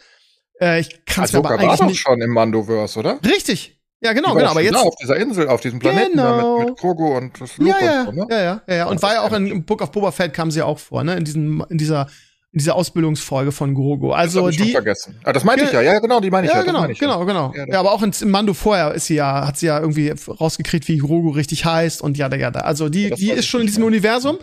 Äh, 0.59 0.81
ich 0.81 1.05
kann 1.05 1.23
es 1.25 1.31
mir 1.31 1.39
Ahsoka 1.39 1.53
aber 1.53 1.63
war 1.63 1.69
eigentlich 1.69 1.79
doch 1.79 1.87
nicht. 1.87 1.99
schon 1.99 2.21
im 2.21 2.31
Mandoverse, 2.31 2.99
oder? 2.99 3.19
Richtig. 3.23 3.79
Ja, 4.01 4.13
genau, 4.13 4.29
war 4.29 4.35
genau. 4.35 4.51
Aber 4.51 4.59
da 4.59 4.65
jetzt. 4.65 4.75
auf 4.75 4.95
dieser 5.01 5.15
Insel, 5.15 5.47
auf 5.47 5.61
diesem 5.61 5.79
Planeten 5.79 6.11
Genau. 6.17 6.59
mit, 6.59 6.69
mit 6.69 6.77
Grogu 6.79 7.15
und 7.15 7.39
Luke 7.39 7.53
Ja, 7.69 7.79
ja, 7.79 7.99
und 8.03 8.15
so, 8.15 8.23
ne? 8.23 8.27
ja, 8.29 8.37
ja, 8.43 8.61
ja, 8.67 8.75
ja. 8.75 8.85
Und 8.87 9.01
war 9.01 9.13
ja 9.13 9.21
auch 9.21 9.31
in, 9.31 9.47
im 9.47 9.63
Book 9.63 9.81
of 9.81 9.91
Boba 9.91 10.11
Fett 10.11 10.33
kam 10.33 10.51
sie 10.51 10.59
ja 10.59 10.65
auch 10.65 10.79
vor, 10.79 11.03
ne? 11.03 11.15
In 11.15 11.23
diesem, 11.23 11.65
in 11.69 11.77
dieser, 11.77 12.07
in 12.55 12.59
dieser 12.59 12.75
Ausbildungsfolge 12.75 13.51
von 13.51 13.73
Grogu. 13.75 14.11
Das 14.11 14.17
Also 14.17 14.43
hab 14.43 14.49
ich 14.51 14.57
schon 14.57 14.65
die. 14.67 14.71
vergessen. 14.71 15.19
Ah, 15.25 15.33
das 15.33 15.43
meinte 15.43 15.65
Ja. 15.65 15.69
ich 15.69 15.73
ja. 15.73 15.81
Ja, 15.81 15.99
genau, 15.99 16.21
die 16.21 16.31
meine 16.31 16.47
ich 16.47 16.53
ja. 16.53 16.59
Ja, 16.59 16.63
das 16.65 16.73
genau, 16.73 16.87
ich 16.89 16.99
ja. 16.99 17.07
genau, 17.07 17.25
genau. 17.25 17.51
Ja, 17.53 17.59
Ja, 17.59 17.65
das- 17.65 17.75
aber 17.75 17.91
auch 17.91 18.01
in, 18.01 18.13
im 18.21 18.31
Mando 18.31 18.53
vorher 18.53 18.93
ist 18.93 19.07
sie 19.07 19.15
ja, 19.15 19.45
hat 19.45 19.57
sie 19.57 19.65
ja 19.67 19.77
irgendwie 19.79 20.13
rausgekriegt, 20.27 20.87
wie 20.87 20.97
Grogu 20.97 21.31
richtig 21.31 21.65
heißt 21.65 22.01
und 22.01 22.17
ja, 22.17 22.33
ja, 22.33 22.49
Also 22.51 22.87
die, 22.87 23.03
Ja, 23.03 23.09
das 23.09 23.19
die 23.19 23.29
ist 23.31 23.39
ich 23.41 23.49
schon 23.49 23.61
in 23.61 23.67
diesem. 23.67 23.83
Universum. 23.83 24.37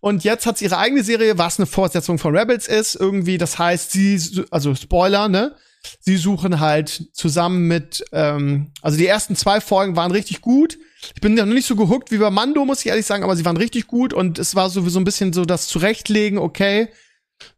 Und 0.00 0.22
jetzt 0.24 0.44
hat 0.44 0.58
sie 0.58 0.66
ihre 0.66 0.76
eigene 0.76 1.02
Serie, 1.02 1.38
was 1.38 1.58
eine 1.58 1.64
Fortsetzung 1.66 2.18
von 2.18 2.36
Rebels 2.36 2.68
ist. 2.68 2.94
Irgendwie, 2.96 3.38
das 3.38 3.58
heißt, 3.58 3.90
sie, 3.92 4.20
also 4.50 4.74
Spoiler, 4.74 5.28
ne? 5.28 5.54
Sie 6.00 6.16
suchen 6.16 6.60
halt 6.60 7.08
zusammen 7.12 7.66
mit, 7.66 8.04
ähm, 8.12 8.68
also 8.82 8.96
die 8.98 9.06
ersten 9.06 9.36
zwei 9.36 9.60
Folgen 9.60 9.96
waren 9.96 10.10
richtig 10.12 10.40
gut. 10.42 10.78
Ich 11.14 11.20
bin 11.20 11.36
ja 11.36 11.44
noch 11.44 11.52
nicht 11.54 11.66
so 11.66 11.76
gehuckt 11.76 12.10
wie 12.10 12.16
bei 12.18 12.30
Mando, 12.30 12.64
muss 12.64 12.80
ich 12.80 12.86
ehrlich 12.86 13.04
sagen, 13.04 13.22
aber 13.24 13.36
sie 13.36 13.44
waren 13.44 13.58
richtig 13.58 13.86
gut 13.86 14.14
und 14.14 14.38
es 14.38 14.54
war 14.54 14.70
sowieso 14.70 14.98
ein 14.98 15.04
bisschen 15.04 15.34
so 15.34 15.44
das 15.44 15.66
Zurechtlegen, 15.66 16.38
okay, 16.38 16.88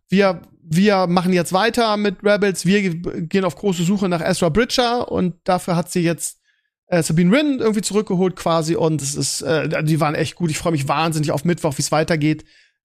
wir 0.08 0.42
wir 0.68 1.06
machen 1.06 1.32
jetzt 1.32 1.52
weiter 1.52 1.96
mit 1.96 2.24
Rebels, 2.24 2.66
wir 2.66 2.92
gehen 2.92 3.44
auf 3.44 3.54
große 3.54 3.84
Suche 3.84 4.08
nach 4.08 4.20
Ezra 4.20 4.48
Bridger 4.48 5.10
und 5.10 5.36
dafür 5.44 5.76
hat 5.76 5.92
sie 5.92 6.00
jetzt 6.00 6.40
äh, 6.88 7.02
Sabine 7.02 7.30
Wren 7.30 7.60
irgendwie 7.60 7.82
zurückgeholt 7.82 8.36
quasi 8.36 8.74
und 8.74 9.00
es 9.00 9.14
ist, 9.14 9.42
äh, 9.42 9.84
die 9.84 10.00
waren 10.00 10.14
echt 10.14 10.34
gut. 10.34 10.50
Ich 10.50 10.58
freue 10.58 10.72
mich 10.72 10.88
wahnsinnig 10.88 11.30
auf 11.30 11.44
Mittwoch, 11.44 11.76
wie 11.78 11.82
es 11.82 11.92
weitergeht. 11.92 12.44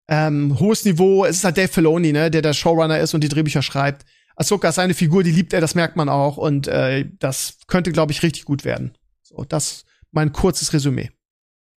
Ähm, 0.08 0.60
hohes 0.60 0.86
Niveau. 0.86 1.24
Es 1.24 1.38
ist 1.38 1.44
halt 1.44 1.58
Dave 1.58 1.68
Filoni, 1.68 2.12
ne, 2.12 2.30
der 2.32 2.42
der 2.42 2.54
Showrunner 2.54 3.00
ist 3.00 3.14
und 3.14 3.24
die 3.24 3.30
Drehbücher 3.30 3.62
schreibt. 3.62 4.06
Ahsoka 4.36 4.70
ist 4.70 4.80
eine 4.80 4.94
Figur, 4.94 5.24
die 5.24 5.32
liebt 5.32 5.54
er, 5.54 5.62
das 5.62 5.76
merkt 5.76 5.96
man 5.96 6.10
auch 6.10 6.38
und 6.38 6.68
äh, 6.68 7.06
das 7.20 7.60
könnte, 7.68 7.92
glaube 7.92 8.12
ich, 8.12 8.24
richtig 8.24 8.46
gut 8.46 8.66
werden. 8.66 8.98
So, 9.22 9.44
das 9.44 9.86
mein 10.12 10.32
kurzes 10.32 10.74
Resümee. 10.74 11.12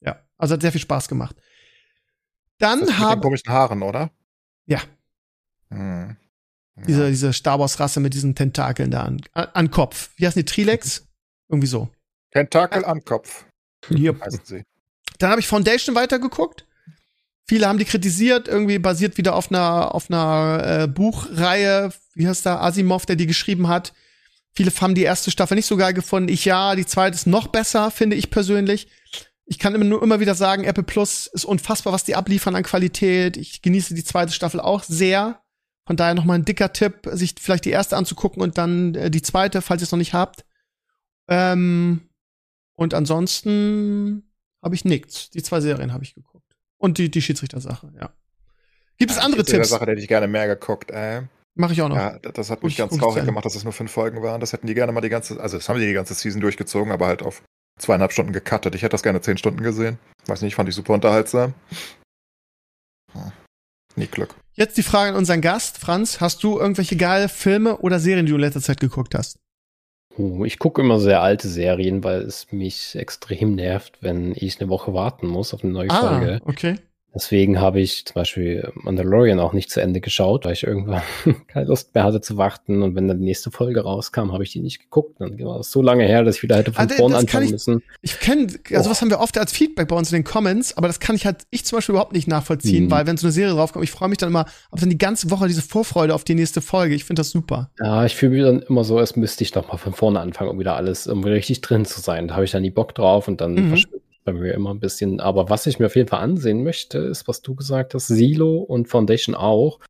Ja, 0.01 0.21
also 0.37 0.55
hat 0.55 0.63
sehr 0.63 0.73
viel 0.73 0.81
Spaß 0.81 1.09
gemacht. 1.09 1.37
Dann 2.59 2.99
haben 2.99 3.21
komischen 3.21 3.53
Haaren, 3.53 3.83
oder? 3.83 4.11
Ja. 4.67 4.81
Hm. 5.71 6.17
Ja. 6.77 6.87
Diese, 6.87 7.09
diese 7.09 7.33
Star 7.33 7.59
Wars-Rasse 7.59 8.01
mit 8.01 8.15
diesen 8.15 8.35
Tentakeln 8.35 8.91
da 8.91 9.03
an, 9.03 9.21
an 9.33 9.71
Kopf. 9.71 10.11
Wie 10.17 10.27
heißen 10.27 10.41
die? 10.41 10.47
Trilex? 10.47 11.07
Irgendwie 11.49 11.69
so. 11.69 11.89
Tentakel 12.33 12.85
am 12.85 13.05
Kopf. 13.05 13.45
Yep. 13.91 14.21
Heißen 14.25 14.41
sie. 14.45 14.63
Dann 15.19 15.31
habe 15.31 15.41
ich 15.41 15.49
Foundation 15.49 15.95
weitergeguckt. 15.95 16.67
Viele 17.47 17.67
haben 17.67 17.79
die 17.79 17.85
kritisiert, 17.85 18.47
irgendwie 18.47 18.79
basiert 18.79 19.19
wieder 19.19 19.35
auf 19.35 19.51
einer, 19.51 19.93
auf 19.93 20.09
einer 20.09 20.83
äh, 20.83 20.87
Buchreihe, 20.87 21.93
wie 22.15 22.29
heißt 22.29 22.47
da, 22.47 22.61
Asimov, 22.61 23.07
der 23.07 23.17
die 23.17 23.27
geschrieben 23.27 23.67
hat. 23.67 23.93
Viele 24.53 24.71
haben 24.81 24.95
die 24.95 25.03
erste 25.03 25.33
Staffel 25.33 25.57
nicht 25.57 25.67
so 25.67 25.77
geil 25.77 25.93
gefunden. 25.93 26.29
Ich 26.29 26.45
ja, 26.45 26.77
die 26.77 26.87
zweite 26.87 27.17
ist 27.17 27.27
noch 27.27 27.49
besser, 27.49 27.91
finde 27.91 28.15
ich 28.15 28.31
persönlich. 28.31 28.89
Ich 29.47 29.59
kann 29.59 29.75
immer 29.75 29.85
nur 29.85 30.01
immer 30.01 30.21
wieder 30.21 30.37
sagen, 30.37 30.63
Apple 30.63 30.85
Plus 30.85 31.27
ist 31.27 31.45
unfassbar, 31.45 31.93
was 31.93 32.05
die 32.05 32.15
abliefern 32.15 32.55
an 32.55 32.63
Qualität. 32.63 33.37
Ich 33.37 33.63
genieße 33.63 33.95
die 33.95 34.05
zweite 34.05 34.33
Staffel 34.33 34.61
auch 34.61 34.85
sehr. 34.85 35.43
Von 35.91 35.97
daher 35.97 36.15
noch 36.15 36.25
mal 36.25 36.35
ein 36.35 36.45
dicker 36.45 36.73
Tipp, 36.73 37.09
sich 37.11 37.35
vielleicht 37.41 37.65
die 37.65 37.71
erste 37.73 37.97
anzugucken 37.97 38.41
und 38.43 38.59
dann 38.59 38.95
äh, 38.95 39.11
die 39.11 39.23
zweite, 39.23 39.61
falls 39.61 39.83
ihr 39.83 39.87
es 39.87 39.91
noch 39.91 39.99
nicht 39.99 40.15
habt. 40.15 40.45
Ähm, 41.27 42.03
und 42.77 42.95
ansonsten 42.95 44.23
habe 44.63 44.77
ich 44.77 44.85
nichts. 44.85 45.31
Die 45.31 45.43
zwei 45.43 45.61
Serien 45.61 45.93
habe 45.93 46.05
ich 46.05 46.15
geguckt. 46.15 46.55
Und 46.77 46.99
die, 46.99 47.11
die 47.11 47.21
Schiedsrichtersache, 47.21 47.91
ja. 48.01 48.11
Gibt 48.99 49.11
es 49.11 49.17
Ja, 49.17 49.25
andere 49.25 49.43
die 49.43 49.51
Tipps? 49.51 49.71
Sache, 49.71 49.85
hätte 49.85 50.01
ich 50.01 50.07
gerne 50.07 50.29
mehr 50.29 50.47
geguckt, 50.47 50.93
ey. 50.93 51.23
Mache 51.57 51.73
ich 51.73 51.83
auch 51.83 51.89
noch. 51.89 51.97
Ja, 51.97 52.21
das 52.21 52.51
hat 52.51 52.63
mich 52.63 52.81
Und- 52.81 52.89
ganz 52.91 53.01
traurig 53.01 53.25
gemacht, 53.25 53.45
dass 53.45 53.57
es 53.57 53.65
nur 53.65 53.73
fünf 53.73 53.91
Folgen 53.91 54.23
waren. 54.23 54.41
Das 54.41 54.53
hätten 54.53 54.69
die 54.69 54.75
gerne 54.75 54.93
mal 54.93 55.01
die 55.01 55.09
ganze, 55.09 55.41
also 55.41 55.57
das 55.57 55.69
haben 55.69 55.81
die 55.81 55.87
die 55.87 55.93
ganze 55.93 56.15
Season 56.15 56.41
durchgezogen, 56.41 56.93
aber 56.93 57.09
halt 57.09 57.25
auf 57.25 57.43
zweieinhalb 57.81 58.13
Stunden 58.13 58.33
gecuttet. 58.33 58.77
Ich 58.77 58.83
hätte 58.83 58.93
das 58.93 59.03
gerne 59.03 59.23
zehn 59.23 59.39
Stunden 59.39 59.65
gesehen. 59.65 59.99
Weiß 60.27 60.43
nicht, 60.43 60.55
fand 60.55 60.69
ich 60.69 60.77
super 60.77 60.95
unterhaltsam. 60.95 61.53
Hm. 63.13 63.33
Nie 63.97 64.07
Glück. 64.07 64.37
Jetzt 64.55 64.77
die 64.77 64.83
Frage 64.83 65.11
an 65.11 65.17
unseren 65.17 65.41
Gast. 65.41 65.79
Franz, 65.79 66.21
hast 66.21 66.43
du 66.43 66.59
irgendwelche 66.59 66.97
geile 66.97 67.29
Filme 67.29 67.79
oder 67.79 67.99
Serien, 67.99 68.27
die 68.27 68.31
du 68.31 68.37
in 68.37 68.43
letzter 68.43 68.61
Zeit 68.61 68.81
geguckt 68.81 69.15
hast? 69.15 69.39
Oh, 70.17 70.45
Ich 70.45 70.59
gucke 70.59 70.83
immer 70.83 70.99
sehr 70.99 71.23
alte 71.23 71.49
Serien, 71.49 72.03
weil 72.05 72.23
es 72.23 72.51
mich 72.51 72.97
extrem 72.97 73.55
nervt, 73.55 73.99
wenn 74.01 74.33
ich 74.35 74.61
eine 74.61 74.69
Woche 74.69 74.93
warten 74.93 75.27
muss 75.29 75.55
auf 75.55 75.63
eine 75.63 75.73
neue 75.73 75.89
Folge. 75.89 76.41
Ah, 76.45 76.49
okay. 76.49 76.77
Deswegen 77.13 77.61
habe 77.61 77.81
ich 77.81 78.05
zum 78.07 78.15
Beispiel 78.15 78.71
Mandalorian 78.75 79.41
auch 79.41 79.53
nicht 79.53 79.69
zu 79.71 79.81
Ende 79.81 80.01
geschaut, 80.01 80.45
weil 80.45 80.53
ich 80.53 80.63
irgendwann 80.63 81.03
keine 81.49 81.67
Lust 81.67 81.93
mehr 81.95 82.05
hatte 82.05 82.21
zu 82.21 82.37
warten. 82.37 82.83
Und 82.83 82.95
wenn 82.95 83.09
dann 83.09 83.19
die 83.19 83.25
nächste 83.25 83.51
Folge 83.51 83.81
rauskam, 83.81 84.33
habe 84.33 84.45
ich 84.45 84.53
die 84.53 84.61
nicht 84.61 84.79
geguckt. 84.81 85.21
Dann 85.21 85.39
war 85.45 85.59
es 85.59 85.73
so 85.73 85.83
lange 85.83 86.05
her, 86.05 86.23
dass 86.23 86.37
ich 86.37 86.43
wieder 86.45 86.57
hätte 86.57 86.73
von 86.73 86.87
das 86.87 86.97
vorn 86.97 87.15
anfangen 87.15 87.47
ich- 87.47 87.51
müssen. 87.53 87.83
Ich 88.03 88.21
kenne, 88.21 88.47
also 88.73 88.89
Oh. 88.89 88.91
was 88.93 89.01
haben 89.01 89.11
wir 89.11 89.19
oft 89.19 89.37
als 89.39 89.53
Feedback 89.53 89.89
bei 89.89 89.97
uns 89.97 90.13
in 90.13 90.19
den 90.19 90.25
Comments, 90.25 90.77
aber 90.77 90.87
das 90.87 91.01
kann 91.01 91.17
ich 91.17 91.27
halt, 91.27 91.39
ich 91.51 91.65
zum 91.65 91.79
Beispiel 91.79 91.95
überhaupt 91.95 92.13
nicht 92.13 92.29
nachvollziehen, 92.29 92.85
Mhm. 92.85 92.91
weil 92.93 93.07
wenn 93.09 93.17
so 93.17 93.27
eine 93.27 93.33
Serie 93.33 93.55
draufkommt, 93.55 93.83
ich 93.85 93.91
freue 93.91 94.09
mich 94.09 94.19
dann 94.19 94.29
immer 94.29 94.45
auf 94.71 94.79
dann 94.79 94.91
die 94.91 94.99
ganze 94.99 95.31
Woche 95.31 95.49
diese 95.49 95.63
Vorfreude 95.63 96.15
auf 96.15 96.23
die 96.23 96.35
nächste 96.37 96.61
Folge. 96.61 96.95
Ich 96.95 97.05
finde 97.05 97.21
das 97.21 97.31
super. 97.31 97.71
Ja, 97.81 98.05
ich 98.05 98.15
fühle 98.15 98.33
mich 98.33 98.43
dann 98.45 98.63
immer 98.63 98.85
so, 98.85 98.99
als 98.99 99.17
müsste 99.17 99.43
ich 99.43 99.53
noch 99.55 99.67
mal 99.69 99.79
von 99.79 99.93
vorne 99.95 100.21
anfangen, 100.21 100.51
um 100.51 100.59
wieder 100.61 100.77
alles 100.77 101.07
irgendwie 101.07 101.31
richtig 101.31 101.61
drin 101.61 101.85
zu 101.85 102.01
sein. 102.01 102.29
Da 102.29 102.35
habe 102.35 102.45
ich 102.45 102.53
dann 102.53 102.63
nie 102.63 102.71
Bock 102.71 102.95
drauf 102.95 103.27
und 103.27 103.41
dann 103.41 103.55
Mhm. 103.55 103.69
verschwindet 103.71 104.03
bei 104.33 104.41
mir 104.41 104.55
immer 104.55 104.71
ein 104.73 104.81
bisschen. 104.81 105.21
Aber 105.21 105.49
was 105.51 105.67
ich 105.67 105.79
mir 105.79 105.87
auf 105.87 105.97
jeden 105.97 106.09
Fall 106.09 106.21
ansehen 106.21 106.63
möchte, 106.63 106.99
ist, 106.99 107.29
was 107.29 107.43
du 107.43 107.55
gesagt 107.55 107.95
hast, 107.95 108.09
Silo 108.09 108.59
und 108.59 108.89
Foundation 108.89 109.35
auch. 109.35 109.81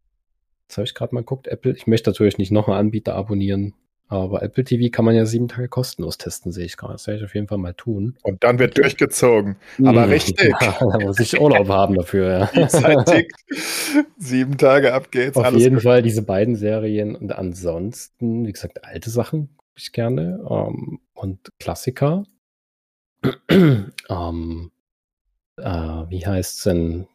Das 0.68 0.78
habe 0.78 0.86
ich 0.86 0.94
gerade 0.94 1.14
mal 1.14 1.22
geguckt, 1.22 1.48
Apple. 1.48 1.72
Ich 1.72 1.86
möchte 1.86 2.10
natürlich 2.10 2.38
nicht 2.38 2.52
noch 2.52 2.68
einen 2.68 2.76
Anbieter 2.76 3.14
abonnieren, 3.16 3.74
aber 4.06 4.42
Apple 4.42 4.64
TV 4.64 4.90
kann 4.90 5.04
man 5.04 5.14
ja 5.14 5.24
sieben 5.26 5.48
Tage 5.48 5.68
kostenlos 5.68 6.16
testen, 6.18 6.52
sehe 6.52 6.64
ich 6.64 6.76
gerade. 6.76 6.94
Das 6.94 7.06
werde 7.06 7.18
ich 7.18 7.24
auf 7.24 7.34
jeden 7.34 7.46
Fall 7.48 7.58
mal 7.58 7.74
tun. 7.74 8.16
Und 8.22 8.42
dann 8.44 8.58
wird 8.58 8.76
durchgezogen. 8.78 9.56
Aber 9.84 10.06
Mhm. 10.06 10.12
richtig. 10.12 10.52
Ja, 10.60 10.76
da 10.80 10.98
muss 10.98 11.18
ich 11.20 11.40
Urlaub 11.40 11.68
haben 11.68 11.94
dafür, 11.96 12.50
ja. 12.54 12.68
Zeit 12.68 13.06
tickt. 13.06 13.34
Sieben 14.18 14.58
Tage 14.58 14.92
ab 14.94 15.10
geht's. 15.10 15.36
Auf 15.36 15.54
jeden 15.54 15.76
gut. 15.76 15.84
Fall 15.84 16.02
diese 16.02 16.22
beiden 16.22 16.56
Serien 16.56 17.14
und 17.16 17.32
ansonsten, 17.32 18.46
wie 18.46 18.52
gesagt, 18.52 18.84
alte 18.84 19.10
Sachen 19.10 19.48
gucke 19.56 19.70
ich 19.76 19.92
gerne 19.92 20.40
ähm, 20.48 21.00
und 21.14 21.48
Klassiker. 21.58 22.24
Ähm, 23.48 24.70
äh, 25.56 25.62
wie 25.62 26.26
heißt 26.26 26.66
denn 26.66 27.06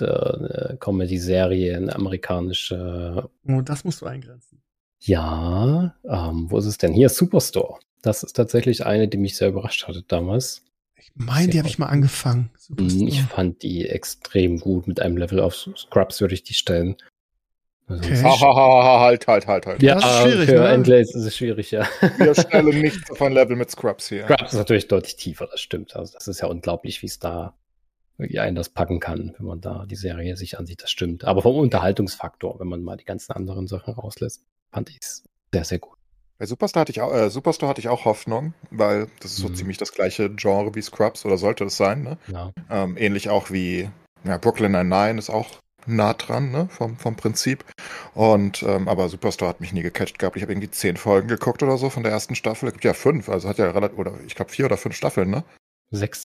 äh, 0.00 0.76
Comedy-Serie, 0.78 1.76
eine 1.76 1.94
amerikanische? 1.94 3.28
Oh, 3.46 3.60
das 3.60 3.84
musst 3.84 4.02
du 4.02 4.06
eingrenzen. 4.06 4.60
Ja, 5.00 5.94
ähm, 6.04 6.50
wo 6.50 6.58
ist 6.58 6.66
es 6.66 6.78
denn? 6.78 6.92
Hier, 6.92 7.08
Superstore. 7.08 7.78
Das 8.02 8.22
ist 8.22 8.34
tatsächlich 8.34 8.84
eine, 8.86 9.08
die 9.08 9.18
mich 9.18 9.36
sehr 9.36 9.48
überrascht 9.48 9.86
hatte 9.86 10.02
damals. 10.02 10.62
Ich 10.96 11.10
meine, 11.14 11.48
die 11.48 11.58
habe 11.58 11.68
ich 11.68 11.78
mal 11.78 11.86
angefangen. 11.86 12.50
Superstore. 12.56 13.08
Ich 13.08 13.22
fand 13.22 13.62
die 13.62 13.86
extrem 13.86 14.60
gut. 14.60 14.86
Mit 14.86 15.00
einem 15.00 15.16
Level 15.16 15.40
auf 15.40 15.54
Scrubs 15.54 16.20
würde 16.20 16.34
ich 16.34 16.42
die 16.42 16.54
stellen. 16.54 16.96
Also, 17.86 18.02
Okay. 18.04 18.22
Ha, 18.22 18.40
ha, 18.40 18.54
ha, 18.54 18.82
ha, 18.84 19.00
halt, 19.00 19.26
halt, 19.26 19.46
halt, 19.46 19.66
halt. 19.66 19.82
Ja, 19.82 19.94
Das 19.96 20.04
ist 20.04 20.22
schwierig, 20.22 20.48
für 20.48 20.60
ne? 20.60 20.68
Endlays 20.68 21.14
ist 21.14 21.24
es 21.24 21.36
schwierig, 21.36 21.70
ja. 21.70 21.86
Wir 22.18 22.34
stellen 22.34 22.80
nicht 22.80 23.10
auf 23.10 23.20
ein 23.20 23.32
Level 23.32 23.56
mit 23.56 23.70
Scrubs 23.70 24.08
hier. 24.08 24.24
Scrubs 24.24 24.52
ist 24.52 24.58
natürlich 24.58 24.88
deutlich 24.88 25.16
tiefer, 25.16 25.46
das 25.46 25.60
stimmt. 25.60 25.94
Also 25.94 26.14
das 26.14 26.26
ist 26.28 26.40
ja 26.40 26.46
unglaublich, 26.48 27.02
wie 27.02 27.06
es 27.06 27.18
da, 27.18 27.54
wie 28.16 28.38
einen 28.40 28.56
das 28.56 28.70
packen 28.70 29.00
kann, 29.00 29.34
wenn 29.38 29.46
man 29.46 29.60
da 29.60 29.84
die 29.86 29.96
Serie 29.96 30.36
sich 30.36 30.58
ansieht, 30.58 30.82
das 30.82 30.90
stimmt. 30.90 31.24
Aber 31.24 31.42
vom 31.42 31.56
Unterhaltungsfaktor, 31.56 32.58
wenn 32.58 32.68
man 32.68 32.82
mal 32.82 32.96
die 32.96 33.04
ganzen 33.04 33.32
anderen 33.32 33.66
Sachen 33.66 33.92
rauslässt, 33.94 34.42
fand 34.72 34.88
ich 34.88 34.98
es 35.02 35.24
sehr, 35.52 35.64
sehr 35.64 35.78
gut. 35.78 35.98
Bei 36.38 36.46
Superstar 36.46 36.80
hatte 36.80 36.90
ich 36.92 37.00
auch, 37.00 37.12
äh, 37.14 37.30
Superstore 37.30 37.70
hatte 37.70 37.80
ich 37.80 37.88
auch 37.88 38.06
Hoffnung, 38.06 38.54
weil 38.70 39.06
das 39.20 39.32
ist 39.32 39.36
so 39.38 39.48
Mhm. 39.48 39.54
ziemlich 39.56 39.78
das 39.78 39.92
gleiche 39.92 40.30
Genre 40.30 40.74
wie 40.74 40.82
Scrubs 40.82 41.24
oder 41.26 41.36
sollte 41.36 41.64
es 41.64 41.76
sein. 41.76 42.02
Ne? 42.02 42.18
Ja. 42.32 42.50
Ähm, 42.70 42.96
ähnlich 42.96 43.28
auch 43.28 43.50
wie 43.50 43.88
ja, 44.24 44.38
Brooklyn 44.38 44.72
Nine-Nine 44.72 45.18
ist 45.18 45.28
auch 45.30 45.46
nah 45.86 46.14
dran, 46.14 46.50
ne? 46.50 46.68
vom, 46.70 46.96
vom 46.96 47.16
Prinzip. 47.16 47.64
Und 48.14 48.62
ähm, 48.62 48.88
aber 48.88 49.08
Superstore 49.08 49.48
hat 49.48 49.60
mich 49.60 49.72
nie 49.72 49.82
gecatcht 49.82 50.18
gehabt. 50.18 50.36
Ich 50.36 50.42
habe 50.42 50.52
irgendwie 50.52 50.70
zehn 50.70 50.96
Folgen 50.96 51.28
geguckt 51.28 51.62
oder 51.62 51.76
so 51.76 51.90
von 51.90 52.02
der 52.02 52.12
ersten 52.12 52.34
Staffel. 52.34 52.68
Es 52.68 52.72
gibt 52.72 52.84
ja 52.84 52.94
fünf, 52.94 53.28
also 53.28 53.48
hat 53.48 53.58
ja 53.58 53.70
relativ, 53.70 53.98
oder 53.98 54.12
ich 54.26 54.34
glaube 54.34 54.50
vier 54.50 54.66
oder 54.66 54.76
fünf 54.76 54.96
Staffeln, 54.96 55.30
ne? 55.30 55.44
Sechs. 55.90 56.22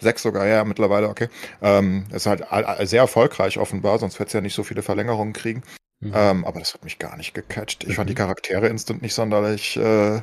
Sechs 0.00 0.22
sogar, 0.22 0.46
ja, 0.46 0.64
mittlerweile, 0.64 1.08
okay. 1.08 1.28
Ähm, 1.62 2.06
ist 2.12 2.26
halt 2.26 2.44
sehr 2.88 3.02
erfolgreich 3.02 3.58
offenbar, 3.58 3.98
sonst 3.98 4.18
wird 4.18 4.28
es 4.28 4.32
ja 4.32 4.40
nicht 4.40 4.54
so 4.54 4.64
viele 4.64 4.82
Verlängerungen 4.82 5.32
kriegen. 5.32 5.62
Mhm. 6.00 6.12
Ähm, 6.14 6.44
aber 6.44 6.58
das 6.58 6.74
hat 6.74 6.84
mich 6.84 6.98
gar 6.98 7.16
nicht 7.16 7.32
gecatcht. 7.34 7.84
Ich 7.84 7.94
fand 7.94 8.10
die 8.10 8.14
Mhm. 8.14 8.18
Charaktere 8.18 8.66
instant 8.68 9.02
nicht 9.02 9.14
sonderlich 9.14 9.76
äh, 9.76 10.20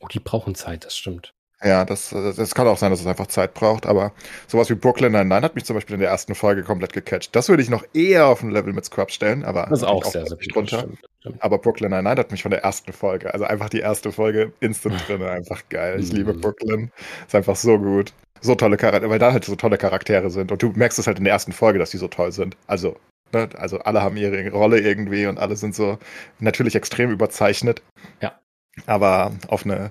Oh, 0.00 0.06
die 0.06 0.20
brauchen 0.20 0.54
Zeit, 0.54 0.84
das 0.84 0.96
stimmt. 0.96 1.32
Ja, 1.62 1.84
das, 1.84 2.12
äh, 2.12 2.32
das 2.34 2.54
kann 2.54 2.68
auch 2.68 2.78
sein, 2.78 2.90
dass 2.92 3.00
es 3.00 3.06
einfach 3.06 3.26
Zeit 3.26 3.52
braucht, 3.54 3.84
aber 3.86 4.12
sowas 4.46 4.70
wie 4.70 4.74
Brooklyn 4.76 5.10
Nine-Nine 5.12 5.42
hat 5.42 5.56
mich 5.56 5.64
zum 5.64 5.74
Beispiel 5.74 5.94
in 5.94 6.00
der 6.00 6.10
ersten 6.10 6.36
Folge 6.36 6.62
komplett 6.62 6.92
gecatcht. 6.92 7.34
Das 7.34 7.48
würde 7.48 7.62
ich 7.64 7.68
noch 7.68 7.84
eher 7.94 8.26
auf 8.28 8.42
ein 8.42 8.50
Level 8.50 8.72
mit 8.72 8.84
Scrubs 8.84 9.14
stellen, 9.14 9.44
aber 9.44 9.66
Das 9.68 9.80
ist 9.80 9.84
auch 9.84 10.04
natürlich 10.04 10.28
sehr, 10.28 10.38
sehr 10.38 10.52
drunter. 10.52 10.78
stimmt, 10.78 10.98
stimmt. 11.20 11.42
Aber 11.42 11.58
Brooklyn 11.58 11.90
Nine-Nine 11.90 12.20
hat 12.20 12.30
mich 12.30 12.42
von 12.42 12.52
der 12.52 12.62
ersten 12.62 12.92
Folge, 12.92 13.32
also 13.34 13.44
einfach 13.44 13.68
die 13.70 13.80
erste 13.80 14.12
Folge 14.12 14.52
instant 14.60 15.02
drin, 15.08 15.20
einfach 15.22 15.62
geil. 15.68 15.98
Ich 15.98 16.12
liebe 16.12 16.32
Mhm. 16.32 16.40
Brooklyn. 16.40 16.90
Ist 17.26 17.34
einfach 17.34 17.56
so 17.56 17.76
gut. 17.78 18.12
So 18.40 18.54
tolle 18.54 18.76
Charaktere, 18.76 19.10
weil 19.10 19.18
da 19.18 19.32
halt 19.32 19.44
so 19.44 19.56
tolle 19.56 19.78
Charaktere 19.78 20.30
sind. 20.30 20.52
Und 20.52 20.62
du 20.62 20.70
merkst 20.76 20.96
es 21.00 21.08
halt 21.08 21.18
in 21.18 21.24
der 21.24 21.32
ersten 21.32 21.50
Folge, 21.50 21.80
dass 21.80 21.90
die 21.90 21.96
so 21.96 22.06
toll 22.06 22.30
sind. 22.30 22.56
Also, 22.68 22.94
ne, 23.32 23.48
also 23.56 23.80
alle 23.80 24.00
haben 24.00 24.16
ihre 24.16 24.48
Rolle 24.52 24.78
irgendwie 24.78 25.26
und 25.26 25.38
alle 25.40 25.56
sind 25.56 25.74
so 25.74 25.98
natürlich 26.38 26.76
extrem 26.76 27.10
überzeichnet. 27.10 27.82
Ja. 28.20 28.38
Aber 28.86 29.32
auf 29.48 29.64
eine 29.64 29.90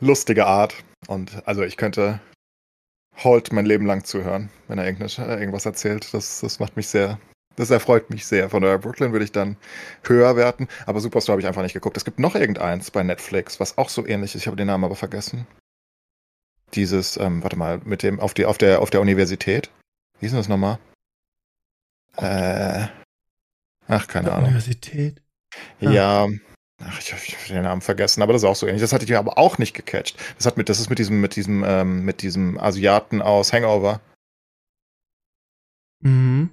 lustige 0.00 0.46
Art. 0.46 0.74
Und 1.06 1.46
also 1.46 1.62
ich 1.62 1.76
könnte 1.76 2.20
Holt 3.22 3.52
mein 3.52 3.66
Leben 3.66 3.86
lang 3.86 4.04
zuhören, 4.04 4.50
wenn 4.66 4.78
er 4.78 4.86
irgendwas, 4.86 5.18
äh, 5.18 5.68
erzählt. 5.68 6.12
Das, 6.12 6.40
das 6.40 6.58
macht 6.58 6.76
mich 6.76 6.88
sehr, 6.88 7.18
das 7.56 7.70
erfreut 7.70 8.10
mich 8.10 8.26
sehr. 8.26 8.50
Von 8.50 8.62
daher 8.62 8.78
Brooklyn 8.78 9.12
würde 9.12 9.24
ich 9.24 9.32
dann 9.32 9.56
höher 10.02 10.36
werten, 10.36 10.68
aber 10.86 11.00
Superstore 11.00 11.34
habe 11.34 11.40
ich 11.40 11.46
einfach 11.46 11.62
nicht 11.62 11.74
geguckt. 11.74 11.96
Es 11.96 12.04
gibt 12.04 12.18
noch 12.18 12.34
irgendeins 12.34 12.90
bei 12.90 13.02
Netflix, 13.02 13.60
was 13.60 13.78
auch 13.78 13.88
so 13.88 14.04
ähnlich 14.06 14.34
ist. 14.34 14.42
Ich 14.42 14.46
habe 14.48 14.56
den 14.56 14.66
Namen 14.66 14.84
aber 14.84 14.96
vergessen. 14.96 15.46
Dieses, 16.74 17.16
ähm, 17.16 17.42
warte 17.42 17.56
mal, 17.56 17.80
mit 17.84 18.02
dem 18.02 18.18
auf 18.18 18.34
die 18.34 18.46
auf 18.46 18.58
der 18.58 18.82
auf 18.82 18.90
der 18.90 19.00
Universität. 19.00 19.70
Wie 20.18 20.26
ist 20.26 20.32
denn 20.32 20.40
das 20.40 20.48
nochmal? 20.48 20.78
Äh, 22.16 22.88
ach 23.86 24.08
keine 24.08 24.32
Ahnung. 24.32 24.46
Universität. 24.46 25.20
Ja. 25.78 26.28
Ach, 26.86 27.00
ich 27.00 27.12
habe 27.12 27.22
den 27.48 27.62
Namen 27.62 27.80
vergessen, 27.80 28.22
aber 28.22 28.32
das 28.32 28.42
ist 28.42 28.48
auch 28.48 28.56
so 28.56 28.66
ähnlich. 28.66 28.82
Das 28.82 28.92
hatte 28.92 29.04
ich 29.04 29.16
aber 29.16 29.38
auch 29.38 29.58
nicht 29.58 29.74
gecatcht. 29.74 30.16
Das 30.36 30.46
hat 30.46 30.56
mit, 30.56 30.68
das 30.68 30.80
ist 30.80 30.90
mit 30.90 30.98
diesem, 30.98 31.20
mit 31.20 31.36
diesem, 31.36 31.64
ähm, 31.64 32.04
mit 32.04 32.22
diesem 32.22 32.58
Asiaten 32.58 33.22
aus 33.22 33.52
Hangover. 33.52 34.00
Mhm. 36.00 36.50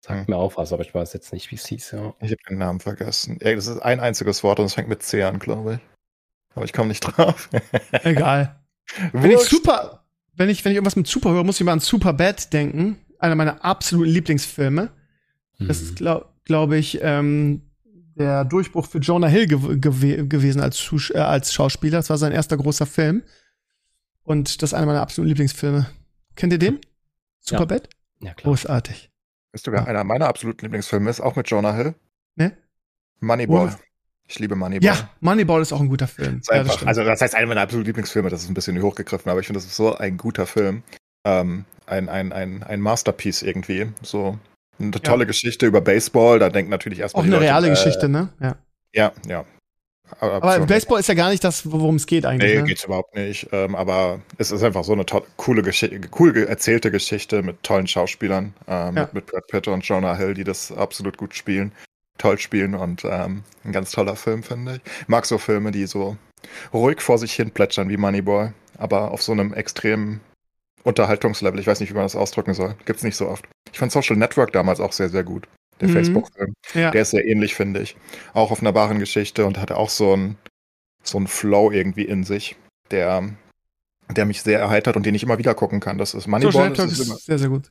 Sagt 0.00 0.28
mir 0.28 0.36
auch 0.36 0.56
was, 0.56 0.72
aber 0.72 0.82
ich 0.82 0.94
weiß 0.94 1.12
jetzt 1.14 1.32
nicht, 1.32 1.50
wie 1.50 1.56
es 1.56 1.66
hieß, 1.66 1.92
ja. 1.92 2.14
Ich 2.20 2.30
habe 2.30 2.42
den 2.48 2.58
Namen 2.58 2.78
vergessen. 2.78 3.38
Ja, 3.42 3.54
das 3.54 3.66
ist 3.66 3.78
ein 3.78 4.00
einziges 4.00 4.44
Wort 4.44 4.60
und 4.60 4.66
es 4.66 4.74
fängt 4.74 4.88
mit 4.88 5.02
C 5.02 5.22
an, 5.22 5.38
glaube 5.38 5.74
ich. 5.74 5.80
Aber 6.54 6.64
ich 6.64 6.72
komme 6.72 6.88
nicht 6.88 7.00
drauf. 7.16 7.48
Egal. 7.90 8.60
Wenn 9.12 9.30
ich 9.30 9.40
super, 9.40 10.04
wenn 10.34 10.50
ich, 10.50 10.64
wenn 10.64 10.72
ich 10.72 10.76
irgendwas 10.76 10.96
mit 10.96 11.06
Super 11.06 11.30
höre, 11.30 11.42
muss 11.42 11.58
ich 11.58 11.64
mal 11.64 11.72
an 11.72 11.80
Super 11.80 12.12
Bad 12.12 12.52
denken. 12.52 12.98
Einer 13.18 13.34
meiner 13.34 13.64
absoluten 13.64 14.10
Lieblingsfilme. 14.10 14.90
Das 15.58 15.80
ist, 15.80 15.96
glaube 15.96 16.26
glaub 16.44 16.72
ich, 16.72 16.98
ähm, 17.00 17.62
der 18.16 18.44
Durchbruch 18.44 18.86
für 18.86 18.98
Jonah 18.98 19.28
Hill 19.28 19.46
gew 19.46 19.78
gew 19.78 20.26
gewesen 20.28 20.60
als, 20.60 20.76
Zus 20.76 21.10
äh, 21.10 21.18
als 21.18 21.52
Schauspieler. 21.52 21.98
Das 21.98 22.10
war 22.10 22.18
sein 22.18 22.32
erster 22.32 22.56
großer 22.56 22.86
Film. 22.86 23.22
Und 24.22 24.62
das 24.62 24.70
ist 24.70 24.74
einer 24.74 24.86
meiner 24.86 25.02
absoluten 25.02 25.28
Lieblingsfilme. 25.28 25.86
Kennt 26.34 26.52
ihr 26.52 26.58
den? 26.58 26.80
Superbad? 27.40 27.88
Ja, 28.20 28.34
klar. 28.34 28.52
Großartig. 28.52 29.10
Ist 29.52 29.66
sogar 29.66 29.86
einer 29.86 30.02
meiner 30.02 30.26
absoluten 30.26 30.64
Lieblingsfilme, 30.64 31.10
ist 31.10 31.20
auch 31.20 31.36
mit 31.36 31.48
Jonah 31.48 31.74
Hill. 31.74 31.94
Ne? 32.36 32.56
Moneyball. 33.20 33.68
Wow. 33.68 33.78
Ich 34.26 34.38
liebe 34.38 34.56
Moneyball. 34.56 34.86
Ja, 34.86 35.10
Moneyball 35.20 35.60
ist 35.60 35.72
auch 35.72 35.80
ein 35.80 35.88
guter 35.88 36.08
Film. 36.08 36.38
Ist 36.38 36.50
Ja, 36.50 36.64
das 36.64 36.82
also 36.84 37.04
das 37.04 37.20
heißt 37.20 37.34
einer 37.34 37.46
meiner 37.46 37.60
absoluten 37.60 37.86
Lieblingsfilme, 37.86 38.30
das 38.30 38.42
ist 38.42 38.48
ein 38.48 38.54
bisschen 38.54 38.80
hochgegriffen, 38.80 39.30
aber 39.30 39.40
ich 39.40 39.46
finde, 39.46 39.58
das 39.58 39.66
ist 39.66 39.76
so 39.76 39.94
ein 39.94 40.16
guter 40.16 40.46
Film. 40.46 40.82
Ähm, 41.24 41.66
ein, 41.86 42.08
ein, 42.08 42.32
ein, 42.32 42.62
ein 42.62 42.80
Masterpiece 42.80 43.42
irgendwie. 43.42 43.92
So 44.02 44.38
eine 44.78 44.90
tolle 45.02 45.26
Geschichte 45.26 45.66
über 45.66 45.80
Baseball, 45.80 46.38
da 46.38 46.50
denken 46.50 46.70
natürlich 46.70 46.98
erstmal 47.00 47.22
auch 47.22 47.24
eine 47.26 47.36
Leute, 47.36 47.44
reale 47.46 47.66
äh, 47.68 47.70
Geschichte, 47.70 48.08
ne? 48.08 48.28
Ja. 48.40 48.56
Ja, 48.94 49.12
ja. 49.28 49.44
Aber, 50.20 50.34
Aber 50.34 50.66
Baseball 50.66 51.00
ist 51.00 51.08
ja 51.08 51.14
gar 51.14 51.30
nicht 51.30 51.42
das, 51.42 51.70
worum 51.70 51.96
es 51.96 52.06
geht 52.06 52.26
eigentlich. 52.26 52.52
Nee, 52.52 52.58
ne? 52.60 52.64
geht's 52.64 52.84
überhaupt 52.84 53.14
nicht. 53.16 53.48
Ähm, 53.52 53.74
aber 53.74 54.20
es 54.38 54.50
ist 54.50 54.62
einfach 54.62 54.84
so 54.84 54.92
eine 54.92 55.06
tolle, 55.06 55.24
coole 55.36 55.62
Geschichte, 55.62 55.98
cool 56.18 56.32
ge- 56.32 56.44
erzählte 56.44 56.90
Geschichte 56.90 57.42
mit 57.42 57.62
tollen 57.62 57.86
Schauspielern, 57.86 58.52
ähm, 58.68 58.96
Ja. 58.96 59.02
mit, 59.04 59.14
mit 59.14 59.26
Brad 59.26 59.46
Pitt 59.48 59.66
und 59.68 59.82
Jonah 59.84 60.14
Hill, 60.16 60.34
die 60.34 60.44
das 60.44 60.70
absolut 60.70 61.16
gut 61.16 61.34
spielen, 61.34 61.72
toll 62.18 62.38
spielen 62.38 62.74
und 62.74 63.04
ähm, 63.04 63.44
ein 63.64 63.72
ganz 63.72 63.90
toller 63.92 64.14
Film, 64.14 64.42
finde 64.42 64.76
ich. 64.76 65.08
Mag 65.08 65.24
so 65.24 65.38
Filme, 65.38 65.70
die 65.72 65.86
so 65.86 66.16
ruhig 66.72 67.00
vor 67.00 67.16
sich 67.18 67.32
hin 67.32 67.50
plätschern 67.50 67.88
wie 67.88 67.96
Moneyball, 67.96 68.52
aber 68.76 69.10
auf 69.10 69.22
so 69.22 69.32
einem 69.32 69.54
extremen 69.54 70.20
Unterhaltungslevel. 70.84 71.58
Ich 71.60 71.66
weiß 71.66 71.80
nicht, 71.80 71.90
wie 71.90 71.94
man 71.94 72.04
das 72.04 72.14
ausdrücken 72.16 72.54
soll. 72.54 72.76
Gibt's 72.84 73.02
nicht 73.02 73.16
so 73.16 73.28
oft. 73.28 73.44
Ich 73.72 73.78
fand 73.78 73.90
Social 73.92 74.16
Network 74.16 74.52
damals 74.52 74.80
auch 74.80 74.92
sehr, 74.92 75.08
sehr 75.08 75.24
gut. 75.24 75.48
Der 75.80 75.88
Mhm. 75.88 75.92
Facebook-Film. 75.94 76.54
Ja. 76.74 76.90
Der 76.92 77.02
ist 77.02 77.10
sehr 77.10 77.26
ähnlich, 77.26 77.54
finde 77.54 77.80
ich. 77.80 77.96
Auch 78.32 78.50
auf 78.52 78.60
einer 78.60 78.74
wahren 78.74 79.00
Geschichte 79.00 79.44
und 79.44 79.58
hat 79.58 79.72
auch 79.72 79.90
so 79.90 80.12
einen 80.12 80.36
so 81.02 81.18
einen 81.18 81.26
Flow 81.26 81.70
irgendwie 81.70 82.04
in 82.04 82.24
sich, 82.24 82.56
der, 82.90 83.28
der 84.10 84.24
mich 84.24 84.40
sehr 84.42 84.58
erheitert 84.60 84.96
und 84.96 85.04
den 85.04 85.14
ich 85.14 85.22
immer 85.22 85.36
wieder 85.38 85.54
gucken 85.54 85.80
kann. 85.80 85.98
Das 85.98 86.14
ist 86.14 86.26
Moneyball. 86.26 86.52
Social 86.52 86.68
das 86.70 86.78
Network 86.78 86.92
ist 86.92 87.00
ist 87.00 87.06
immer, 87.08 87.16
sehr, 87.18 87.38
sehr 87.38 87.48
gut. 87.48 87.70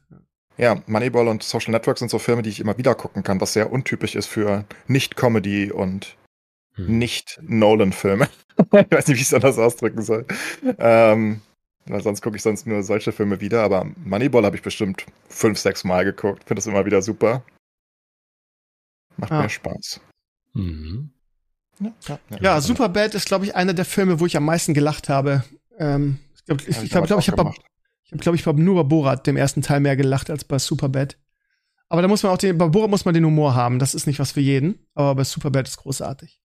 ja, 0.57 0.81
Moneyball 0.85 1.27
und 1.29 1.41
Social 1.43 1.71
Network 1.71 1.97
sind 1.97 2.11
so 2.11 2.19
Filme, 2.19 2.41
die 2.43 2.49
ich 2.49 2.59
immer 2.59 2.77
wieder 2.77 2.93
gucken 2.93 3.23
kann, 3.23 3.39
was 3.41 3.53
sehr 3.53 3.71
untypisch 3.71 4.15
ist 4.15 4.27
für 4.27 4.65
Nicht-Comedy 4.87 5.71
und 5.71 6.15
Hm. 6.75 6.97
Nicht-Nolan-Filme. 6.97 8.27
ich 8.57 8.91
weiß 8.91 9.07
nicht, 9.07 9.17
wie 9.17 9.21
ich 9.21 9.27
es 9.27 9.33
anders 9.33 9.57
ausdrücken 9.59 10.01
soll. 10.01 10.25
Ähm, 10.79 11.41
weil 11.85 12.01
sonst 12.01 12.21
gucke 12.21 12.35
ich 12.35 12.41
sonst 12.41 12.65
nur 12.67 12.83
solche 12.83 13.11
Filme 13.11 13.39
wieder, 13.41 13.63
aber 13.63 13.85
Moneyball 14.03 14.45
habe 14.45 14.55
ich 14.55 14.61
bestimmt 14.61 15.05
fünf, 15.29 15.59
sechs 15.59 15.83
Mal 15.83 16.05
geguckt. 16.05 16.43
Finde 16.45 16.55
das 16.59 16.67
immer 16.67 16.85
wieder 16.85 17.01
super. 17.01 17.43
Macht 19.17 19.31
Ah. 19.31 19.41
mir 19.43 19.49
Spaß. 19.49 19.99
Mhm. 20.53 21.11
Ja, 21.79 22.19
Ja, 22.39 22.61
Superbad 22.61 23.15
ist, 23.15 23.25
glaube 23.25 23.45
ich, 23.45 23.55
einer 23.55 23.73
der 23.73 23.85
Filme, 23.85 24.19
wo 24.19 24.25
ich 24.25 24.37
am 24.37 24.45
meisten 24.45 24.73
gelacht 24.73 25.09
habe. 25.09 25.43
Ähm, 25.77 26.19
ich 26.35 26.45
glaube, 26.45 26.61
ich, 26.61 26.69
ich, 26.83 26.89
glaub, 26.91 27.05
glaub, 27.07 27.19
ich 27.19 27.29
habe 27.29 27.41
auch 27.41 27.55
ich 28.05 28.11
hab, 28.11 28.21
glaub, 28.21 28.35
ich 28.35 28.45
hab 28.45 28.55
nur 28.57 28.75
bei 28.75 28.83
Borat, 28.87 29.25
dem 29.27 29.37
ersten 29.37 29.61
Teil, 29.61 29.79
mehr 29.79 29.95
gelacht 29.95 30.29
als 30.29 30.43
bei 30.45 30.59
Superbad. 30.59 31.17
Aber 31.89 32.01
da 32.01 32.07
muss 32.07 32.21
man 32.23 32.31
auch 32.31 32.37
den, 32.37 32.57
bei 32.57 32.67
Borat 32.67 32.89
muss 32.89 33.05
man 33.05 33.13
den 33.13 33.25
Humor 33.25 33.55
haben. 33.55 33.79
Das 33.79 33.93
ist 33.95 34.07
nicht 34.07 34.19
was 34.19 34.31
für 34.31 34.39
jeden. 34.41 34.79
Aber 34.93 35.15
bei 35.15 35.23
Superbad 35.23 35.67
ist 35.67 35.77
großartig. 35.77 36.41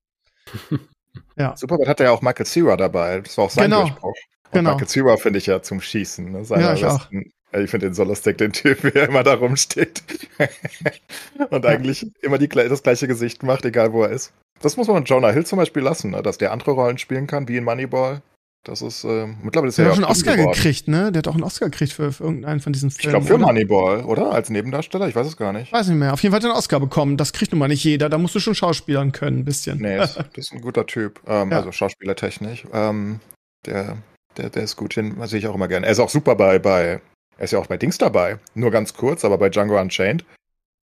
ja, 1.37 1.57
Superbad 1.57 1.89
hatte 1.89 2.05
ja 2.05 2.11
auch 2.11 2.23
Michael 2.23 2.47
Cera 2.47 2.77
dabei. 2.77 3.21
Das 3.21 3.37
war 3.37 3.45
auch 3.45 3.51
sein 3.51 3.65
Genau. 3.65 3.83
Durchbruch. 3.83 4.15
Genau. 4.53 4.79
Cera 4.79 5.17
finde 5.17 5.39
ich 5.39 5.47
ja 5.47 5.63
zum 5.63 5.81
Schießen. 5.81 6.33
Ne? 6.33 6.45
Seiner 6.45 6.63
Ja, 6.63 6.75
ich 6.75 6.85
auch. 6.85 6.99
besten- 7.01 7.31
Ja, 7.53 7.61
Ich 7.61 7.71
finde 7.71 7.87
den 7.87 7.95
so 7.95 8.05
lustig, 8.05 8.39
den 8.39 8.53
Typ, 8.53 8.83
wie 8.85 8.89
er 8.99 9.09
immer 9.09 9.23
da 9.23 9.35
rumsteht. 9.35 10.03
und 11.51 11.67
eigentlich 11.67 12.07
immer 12.23 12.39
die, 12.39 12.49
das 12.49 12.83
gleiche 12.83 13.09
Gesicht 13.09 13.43
macht, 13.43 13.65
egal 13.65 13.93
wo 13.93 14.03
er 14.05 14.11
ist. 14.11 14.33
Das 14.61 14.77
muss 14.77 14.89
man 14.89 15.05
Jonah 15.05 15.31
Hill 15.31 15.47
zum 15.47 15.59
Beispiel 15.59 15.83
lassen, 15.83 16.11
ne? 16.11 16.23
dass 16.23 16.39
der 16.39 16.53
andere 16.53 16.73
Rollen 16.73 16.99
spielen 16.99 17.27
kann, 17.27 17.47
wie 17.49 17.57
in 17.57 17.65
Moneyball. 17.65 18.23
Das 18.65 18.83
ist, 18.83 19.05
äh, 19.05 19.27
mittlerweile 19.43 19.69
ist 19.69 19.79
Der 19.79 19.87
er 19.87 19.93
hat 19.93 19.93
auch 19.93 19.95
ja 19.95 19.95
schon 19.95 20.05
einen 20.05 20.11
Oscar 20.11 20.37
geworden. 20.37 20.53
gekriegt, 20.57 20.89
ne? 20.89 21.13
Der 21.13 21.21
hat 21.21 21.29
auch 21.29 21.35
einen 21.35 21.45
Oscar 21.45 21.67
gekriegt 21.71 21.93
für, 21.93 22.11
für 22.13 22.25
irgendeinen 22.25 22.59
von 22.61 22.73
diesen 22.73 22.89
Ich 22.89 22.97
Filmen. 22.97 23.13
glaube 23.13 23.27
für 23.27 23.35
oder? 23.35 23.47
Moneyball, 23.47 24.05
oder? 24.05 24.33
Als 24.33 24.51
Nebendarsteller? 24.51 25.07
Ich 25.09 25.15
weiß 25.15 25.29
es 25.29 25.37
gar 25.37 25.53
nicht. 25.53 25.73
Weiß 25.73 25.87
nicht 25.87 25.97
mehr. 25.97 26.13
Auf 26.13 26.21
jeden 26.23 26.33
Fall 26.33 26.41
hat 26.41 26.45
er 26.45 26.51
einen 26.51 26.59
Oscar 26.59 26.81
bekommen. 26.81 27.17
Das 27.17 27.33
kriegt 27.33 27.53
nun 27.53 27.61
mal 27.61 27.69
nicht 27.69 27.85
jeder. 27.85 28.09
Da 28.09 28.19
musst 28.19 28.35
du 28.35 28.41
schon 28.41 28.57
schauspielern 28.57 29.13
können, 29.13 29.39
ein 29.39 29.45
bisschen. 29.45 29.79
Nee, 29.79 30.03
ist, 30.03 30.17
das 30.17 30.27
ist 30.35 30.53
ein 30.53 30.61
guter 30.61 30.85
Typ. 30.87 31.21
Ähm, 31.29 31.53
Ja. 31.53 31.59
Also 31.59 31.71
schauspielertechnisch. 31.73 32.65
Ähm, 32.75 33.21
der, 33.65 33.97
der, 34.39 34.51
der 34.51 34.63
ist 34.63 34.77
gut. 34.77 34.97
Den 34.97 35.21
sehe 35.27 35.39
ich 35.39 35.47
auch 35.47 35.55
immer 35.55 35.69
gerne. 35.69 35.87
Er 35.87 35.93
ist 35.93 35.99
auch 36.01 36.09
super 36.09 36.37
bei, 36.37 36.59
bei, 36.59 37.01
er 37.37 37.45
ist 37.45 37.51
ja 37.53 37.59
auch 37.59 37.67
bei 37.67 37.77
Dings 37.77 37.99
dabei. 37.99 38.39
Nur 38.55 38.71
ganz 38.71 38.95
kurz, 38.95 39.25
aber 39.25 39.39
bei 39.39 39.51
Django 39.51 39.79
Unchained 39.79 40.25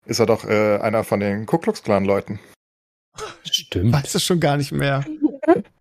ist 0.04 0.20
er 0.20 0.26
doch 0.26 0.44
äh, 0.44 0.78
einer 0.78 1.04
von 1.04 1.20
den 1.20 1.46
Ku 1.46 1.58
Klux 1.58 1.82
Klan 1.82 2.04
Leuten. 2.04 2.38
Stimmt. 3.44 3.92
Weiß 3.92 4.14
es 4.14 4.24
schon 4.24 4.40
gar 4.40 4.56
nicht 4.56 4.72
mehr. 4.72 5.04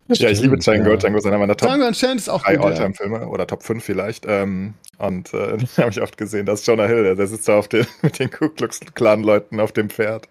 Ja, 0.08 0.30
ich 0.30 0.40
liebe 0.40 0.56
Django. 0.56 0.90
ja. 0.90 0.96
Django 0.96 1.18
ist 1.18 1.26
einer 1.26 1.38
meiner 1.38 1.56
Top 1.56 1.68
Django 1.68 1.84
Unchained 1.88 2.20
ist 2.20 2.28
auch 2.28 2.40
3 2.44 2.54
gut. 2.54 2.64
ja. 2.64 2.70
Alltime-Filme 2.70 3.26
oder 3.26 3.44
Top 3.44 3.64
5 3.64 3.82
vielleicht. 3.82 4.24
Ähm, 4.24 4.74
und 4.98 5.34
äh, 5.34 5.56
den 5.56 5.68
habe 5.78 5.90
ich 5.90 6.00
oft 6.00 6.16
gesehen. 6.16 6.46
Das 6.46 6.60
ist 6.60 6.66
Jonah 6.68 6.86
Hill, 6.86 7.02
der, 7.02 7.16
der 7.16 7.26
sitzt 7.26 7.48
da 7.48 7.58
auf 7.58 7.66
den, 7.66 7.84
mit 8.02 8.20
den 8.20 8.30
Ku 8.30 8.48
Klux 8.50 8.78
Klan 8.94 9.24
Leuten 9.24 9.58
auf 9.58 9.72
dem 9.72 9.90
Pferd. 9.90 10.28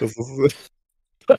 Das 0.00 0.12
ist 0.12 0.70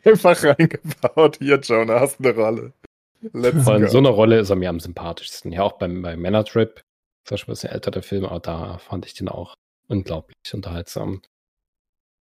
einfach 0.04 0.44
reingebaut. 0.44 1.38
Hier, 1.38 1.60
Jonah, 1.60 2.00
hast 2.00 2.20
eine 2.20 2.34
Rolle. 2.34 2.74
Let's 3.22 3.68
in 3.68 3.82
go. 3.82 3.88
so 3.88 3.98
einer 3.98 4.10
Rolle 4.10 4.40
ist 4.40 4.50
er 4.50 4.56
mir 4.56 4.70
am 4.70 4.80
sympathischsten. 4.80 5.52
Ja, 5.52 5.64
auch 5.64 5.74
beim, 5.74 6.02
beim 6.02 6.20
Männertrip. 6.20 6.82
Das 7.24 7.34
ist 7.34 7.40
schon 7.42 7.50
ein 7.50 7.54
bisschen 7.54 7.72
älter, 7.72 7.92
der 7.92 8.04
Film, 8.04 8.26
aber 8.26 8.40
da 8.40 8.78
fand 8.78 9.06
ich 9.06 9.14
den 9.14 9.28
auch 9.28 9.56
unglaublich 9.88 10.36
unterhaltsam. 10.54 11.22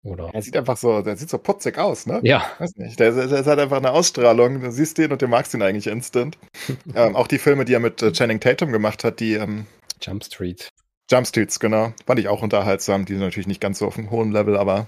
Oder? 0.03 0.29
Er 0.33 0.41
sieht 0.41 0.55
einfach 0.55 0.77
so, 0.77 1.01
der 1.01 1.17
sieht 1.17 1.29
so 1.29 1.39
putzig 1.39 1.77
aus, 1.79 2.05
ne? 2.05 2.19
Ja, 2.23 2.45
Weiß 2.59 2.75
nicht. 2.75 2.99
Der, 2.99 3.11
der, 3.11 3.27
der 3.27 3.45
hat 3.45 3.59
einfach 3.59 3.77
eine 3.77 3.91
Ausstrahlung. 3.91 4.61
Du 4.61 4.71
siehst 4.71 4.97
den 4.99 5.11
und 5.11 5.21
du 5.21 5.27
magst 5.27 5.53
ihn 5.53 5.63
eigentlich 5.63 5.87
instant. 5.87 6.37
ähm, 6.95 7.15
auch 7.15 7.27
die 7.27 7.39
Filme, 7.39 7.65
die 7.65 7.73
er 7.73 7.79
mit 7.79 8.01
äh, 8.01 8.11
Channing 8.11 8.39
Tatum 8.39 8.71
gemacht 8.71 9.03
hat, 9.03 9.19
die 9.19 9.33
ähm, 9.33 9.65
Jump 10.01 10.23
Street. 10.23 10.69
Jump 11.09 11.27
Streets, 11.27 11.59
genau, 11.59 11.93
fand 12.05 12.19
ich 12.19 12.27
auch 12.27 12.41
unterhaltsam. 12.41 13.05
Die 13.05 13.13
sind 13.13 13.21
natürlich 13.21 13.47
nicht 13.47 13.61
ganz 13.61 13.79
so 13.79 13.87
auf 13.87 13.97
einem 13.97 14.09
hohen 14.11 14.31
Level, 14.31 14.57
aber 14.57 14.87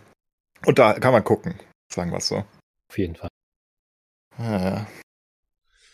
und 0.65 0.79
da 0.79 0.93
kann 0.93 1.13
man 1.13 1.23
gucken, 1.23 1.59
sagen 1.91 2.11
wir 2.11 2.17
es 2.17 2.27
so. 2.27 2.43
Auf 2.89 2.97
jeden 2.97 3.15
Fall. 3.15 3.29
Ja, 4.39 4.69
ja. 4.69 4.87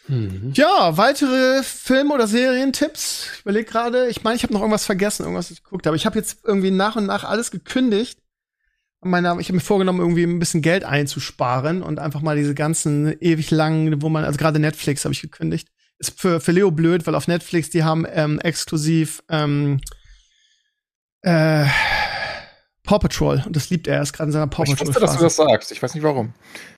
Mhm. 0.07 0.51
Ja, 0.53 0.97
weitere 0.97 1.63
Film- 1.63 2.11
oder 2.11 2.27
Serientipps. 2.27 3.29
Ich 3.35 3.41
überlege 3.41 3.65
gerade, 3.69 4.07
ich 4.09 4.23
meine, 4.23 4.35
ich 4.35 4.43
habe 4.43 4.53
noch 4.53 4.61
irgendwas 4.61 4.85
vergessen, 4.85 5.23
irgendwas 5.23 5.49
geguckt 5.49 5.85
habe. 5.85 5.95
Ich 5.95 6.05
habe 6.05 6.17
jetzt 6.17 6.39
irgendwie 6.43 6.71
nach 6.71 6.95
und 6.95 7.05
nach 7.05 7.23
alles 7.23 7.51
gekündigt. 7.51 8.19
Meiner, 9.01 9.37
ich 9.39 9.47
habe 9.47 9.55
mir 9.55 9.61
vorgenommen, 9.61 9.99
irgendwie 9.99 10.23
ein 10.23 10.39
bisschen 10.39 10.61
Geld 10.61 10.85
einzusparen 10.85 11.81
und 11.83 11.99
einfach 11.99 12.21
mal 12.21 12.37
diese 12.37 12.55
ganzen 12.55 13.13
ewig 13.19 13.51
langen, 13.51 14.01
wo 14.01 14.09
man, 14.09 14.23
also 14.23 14.37
gerade 14.37 14.59
Netflix 14.59 15.03
habe 15.03 15.13
ich 15.13 15.21
gekündigt. 15.21 15.67
Ist 15.99 16.19
für, 16.19 16.39
für 16.39 16.53
Leo 16.53 16.71
blöd, 16.71 17.05
weil 17.05 17.15
auf 17.15 17.27
Netflix, 17.27 17.69
die 17.69 17.83
haben 17.83 18.05
ähm, 18.09 18.39
exklusiv 18.39 19.21
ähm, 19.29 19.81
äh, 21.21 21.65
Paw 22.83 22.99
Patrol 22.99 23.41
und 23.45 23.55
das 23.55 23.69
liebt 23.69 23.87
er. 23.87 23.95
Er 23.97 24.01
ist 24.03 24.13
gerade 24.13 24.27
in 24.29 24.33
seiner 24.33 24.47
Paw 24.47 24.63
Ich 24.63 24.71
Patrol. 24.71 24.87
wusste, 24.87 24.99
dass 25.01 25.15
du 25.17 25.23
das 25.23 25.35
sagst. 25.37 25.71
Ich 25.71 25.81
weiß 25.81 25.93
nicht 25.93 26.03
warum. 26.03 26.33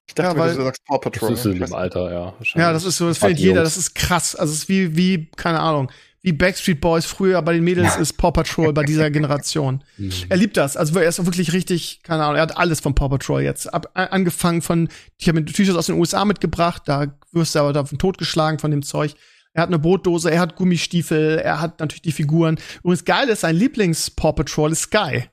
Ich 0.08 0.14
dachte, 0.14 0.30
Ja, 0.30 0.34
mir, 0.36 0.40
weil- 0.40 0.48
dass 0.50 0.58
du 0.58 0.64
sagst 0.64 0.86
Paw 0.86 1.00
Das 1.02 1.12
Patrol. 1.12 1.34
ist 1.34 1.46
in 1.46 1.54
Ich 1.54 1.60
dem 1.64 1.74
Alter, 1.74 2.12
ja. 2.14 2.34
Ja, 2.56 2.72
das 2.74 2.84
ist 2.86 2.98
so, 2.98 3.08
das 3.08 3.18
findet 3.18 3.40
jeder, 3.40 3.64
das 3.64 3.76
ist 3.78 3.96
krass. 3.96 4.36
Also 4.36 4.54
es 4.54 4.60
ist 4.60 4.70
wie, 4.70 4.96
wie, 4.96 5.28
keine 5.36 5.60
Ahnung, 5.60 5.92
wie 6.22 6.32
Backstreet 6.32 6.82
Boys 6.82 7.06
früher 7.06 7.42
bei 7.44 7.54
den 7.54 7.64
Mädels 7.64 7.98
ist 7.98 8.14
Paw 8.18 8.32
Patrol 8.32 8.72
bei 8.74 8.84
dieser 8.84 9.10
Generation. 9.12 9.84
Mhm. 9.98 10.12
Er 10.30 10.38
liebt 10.38 10.58
das. 10.58 10.78
Also 10.78 10.98
er 11.00 11.08
ist 11.10 11.24
wirklich 11.26 11.54
richtig, 11.54 12.02
keine 12.04 12.24
Ahnung, 12.24 12.36
er 12.38 12.44
hat 12.44 12.58
alles 12.58 12.80
von 12.80 12.94
Paw 12.96 13.10
Patrol 13.10 13.42
jetzt. 13.42 13.74
Ab, 13.74 13.90
angefangen 13.94 14.62
von, 14.62 14.90
ich 15.18 15.28
habe 15.28 15.40
mir 15.40 15.46
T-Shirts 15.46 15.78
aus 15.78 15.86
den 15.88 16.00
USA 16.00 16.24
mitgebracht, 16.26 16.84
da 16.86 17.08
wirst 17.32 17.56
du 17.56 17.60
aber 17.60 17.74
davon 17.74 17.98
totgeschlagen 17.98 18.60
von 18.60 18.70
dem 18.72 18.84
Zeug. 18.84 19.14
Er 19.54 19.62
hat 19.64 19.70
eine 19.70 19.80
Brotdose, 19.80 20.30
er 20.32 20.40
hat 20.42 20.56
Gummistiefel, 20.56 21.38
er 21.38 21.62
hat 21.62 21.80
natürlich 21.80 22.02
die 22.02 22.12
Figuren. 22.12 22.60
Übrigens 22.84 23.06
geil 23.06 23.30
ist, 23.30 23.42
sein 23.42 23.56
Lieblings-Paw 23.56 24.34
Patrol 24.34 24.72
ist 24.72 24.82
Sky. 24.82 25.30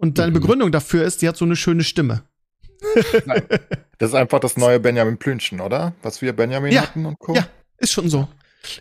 Und 0.00 0.16
seine 0.16 0.30
Mhm. 0.30 0.34
Begründung 0.34 0.72
dafür 0.72 1.04
ist, 1.04 1.20
die 1.22 1.28
hat 1.28 1.36
so 1.36 1.44
eine 1.44 1.56
schöne 1.56 1.84
Stimme. 1.84 2.22
Das 3.98 4.10
ist 4.10 4.14
einfach 4.14 4.38
das 4.38 4.56
neue 4.56 4.78
Benjamin 4.78 5.18
Plünchen, 5.18 5.60
oder? 5.60 5.92
Was 6.02 6.22
wir 6.22 6.32
Benjamin 6.32 6.70
Ja, 6.72 6.82
hatten 6.82 7.04
und 7.04 7.18
Co. 7.18 7.34
ja. 7.34 7.48
Ist 7.78 7.90
schon 7.92 8.08
so. 8.08 8.28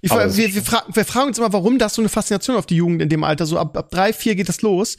Ich, 0.01 0.11
ist 0.11 0.37
wir, 0.37 0.53
wir, 0.53 0.61
fra 0.61 0.83
wir 0.93 1.05
fragen 1.05 1.29
uns 1.29 1.39
immer, 1.39 1.51
warum 1.53 1.79
das 1.79 1.95
so 1.95 2.03
eine 2.03 2.09
Faszination 2.09 2.55
auf 2.55 2.67
die 2.67 2.75
Jugend 2.75 3.01
in 3.01 3.09
dem 3.09 3.23
Alter, 3.23 3.47
so 3.47 3.57
ab, 3.57 3.75
ab 3.75 3.89
drei, 3.89 4.13
vier 4.13 4.35
geht 4.35 4.47
das 4.47 4.61
los 4.61 4.97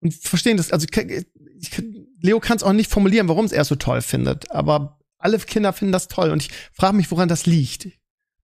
und 0.00 0.14
verstehen 0.14 0.56
das. 0.56 0.70
Also 0.70 0.86
ich, 0.88 1.82
Leo 2.20 2.38
kann 2.38 2.56
es 2.58 2.62
auch 2.62 2.72
nicht 2.72 2.88
formulieren, 2.90 3.28
warum 3.28 3.44
es 3.44 3.50
er 3.52 3.64
so 3.64 3.74
toll 3.74 4.02
findet, 4.02 4.48
aber 4.52 5.00
alle 5.18 5.38
Kinder 5.40 5.72
finden 5.72 5.90
das 5.92 6.06
toll 6.06 6.30
und 6.30 6.42
ich 6.44 6.50
frage 6.72 6.96
mich, 6.96 7.10
woran 7.10 7.28
das 7.28 7.46
liegt. 7.46 7.88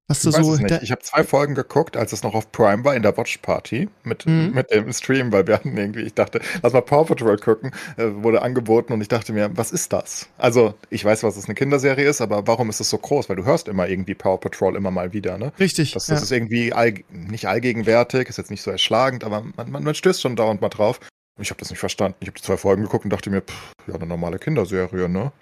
Was 0.08 0.20
du 0.22 0.30
Ich 0.30 0.36
so. 0.36 0.56
Ich 0.82 0.90
habe 0.90 1.00
zwei 1.02 1.24
Folgen 1.24 1.54
geguckt, 1.54 1.96
als 1.96 2.12
es 2.12 2.22
noch 2.22 2.34
auf 2.34 2.50
Prime 2.52 2.84
war, 2.84 2.94
in 2.94 3.02
der 3.02 3.16
Watch 3.16 3.38
Party 3.38 3.88
mit, 4.02 4.26
Mhm. 4.26 4.50
mit 4.52 4.70
dem 4.70 4.92
Stream, 4.92 5.32
weil 5.32 5.46
wir 5.46 5.54
hatten 5.54 5.76
irgendwie, 5.76 6.00
ich 6.02 6.14
dachte, 6.14 6.40
lass 6.62 6.72
mal 6.72 6.82
Paw 6.82 7.04
Patrol 7.04 7.38
gucken, 7.38 7.70
äh, 7.96 8.08
wurde 8.14 8.42
angeboten 8.42 8.92
und 8.92 9.00
ich 9.00 9.08
dachte 9.08 9.32
mir, 9.32 9.56
was 9.56 9.70
ist 9.70 9.92
das? 9.92 10.28
Also, 10.38 10.74
ich 10.90 11.04
weiß, 11.04 11.22
was 11.22 11.36
es 11.36 11.46
eine 11.46 11.54
Kinderserie 11.54 12.08
ist, 12.08 12.20
aber 12.20 12.46
warum 12.46 12.68
ist 12.68 12.80
es 12.80 12.90
so 12.90 12.98
groß? 12.98 13.28
Weil 13.28 13.36
du 13.36 13.44
hörst 13.44 13.68
immer 13.68 13.88
irgendwie 13.88 14.14
Paw 14.14 14.36
Patrol 14.38 14.76
immer 14.76 14.90
mal 14.90 15.12
wieder, 15.12 15.38
ne? 15.38 15.52
Richtig. 15.58 15.92
Das, 15.92 16.08
ja. 16.08 16.14
das 16.14 16.24
ist 16.24 16.32
irgendwie 16.32 16.72
all, 16.72 16.94
nicht 17.10 17.46
allgegenwärtig, 17.46 18.28
ist 18.28 18.38
jetzt 18.38 18.50
nicht 18.50 18.62
so 18.62 18.70
erschlagend, 18.70 19.24
aber 19.24 19.42
man, 19.56 19.70
man, 19.70 19.82
man 19.84 19.94
stößt 19.94 20.20
schon 20.20 20.36
dauernd 20.36 20.60
mal 20.60 20.68
drauf. 20.68 20.98
Ich 21.40 21.50
habe 21.50 21.58
das 21.60 21.70
nicht 21.70 21.78
verstanden. 21.78 22.16
Ich 22.20 22.28
habe 22.28 22.36
die 22.36 22.42
zwei 22.42 22.56
Folgen 22.58 22.82
geguckt 22.82 23.04
und 23.04 23.12
dachte 23.12 23.30
mir, 23.30 23.40
pff, 23.40 23.72
ja, 23.86 23.94
eine 23.94 24.06
normale 24.06 24.38
Kinderserie, 24.38 25.08
ne? 25.08 25.32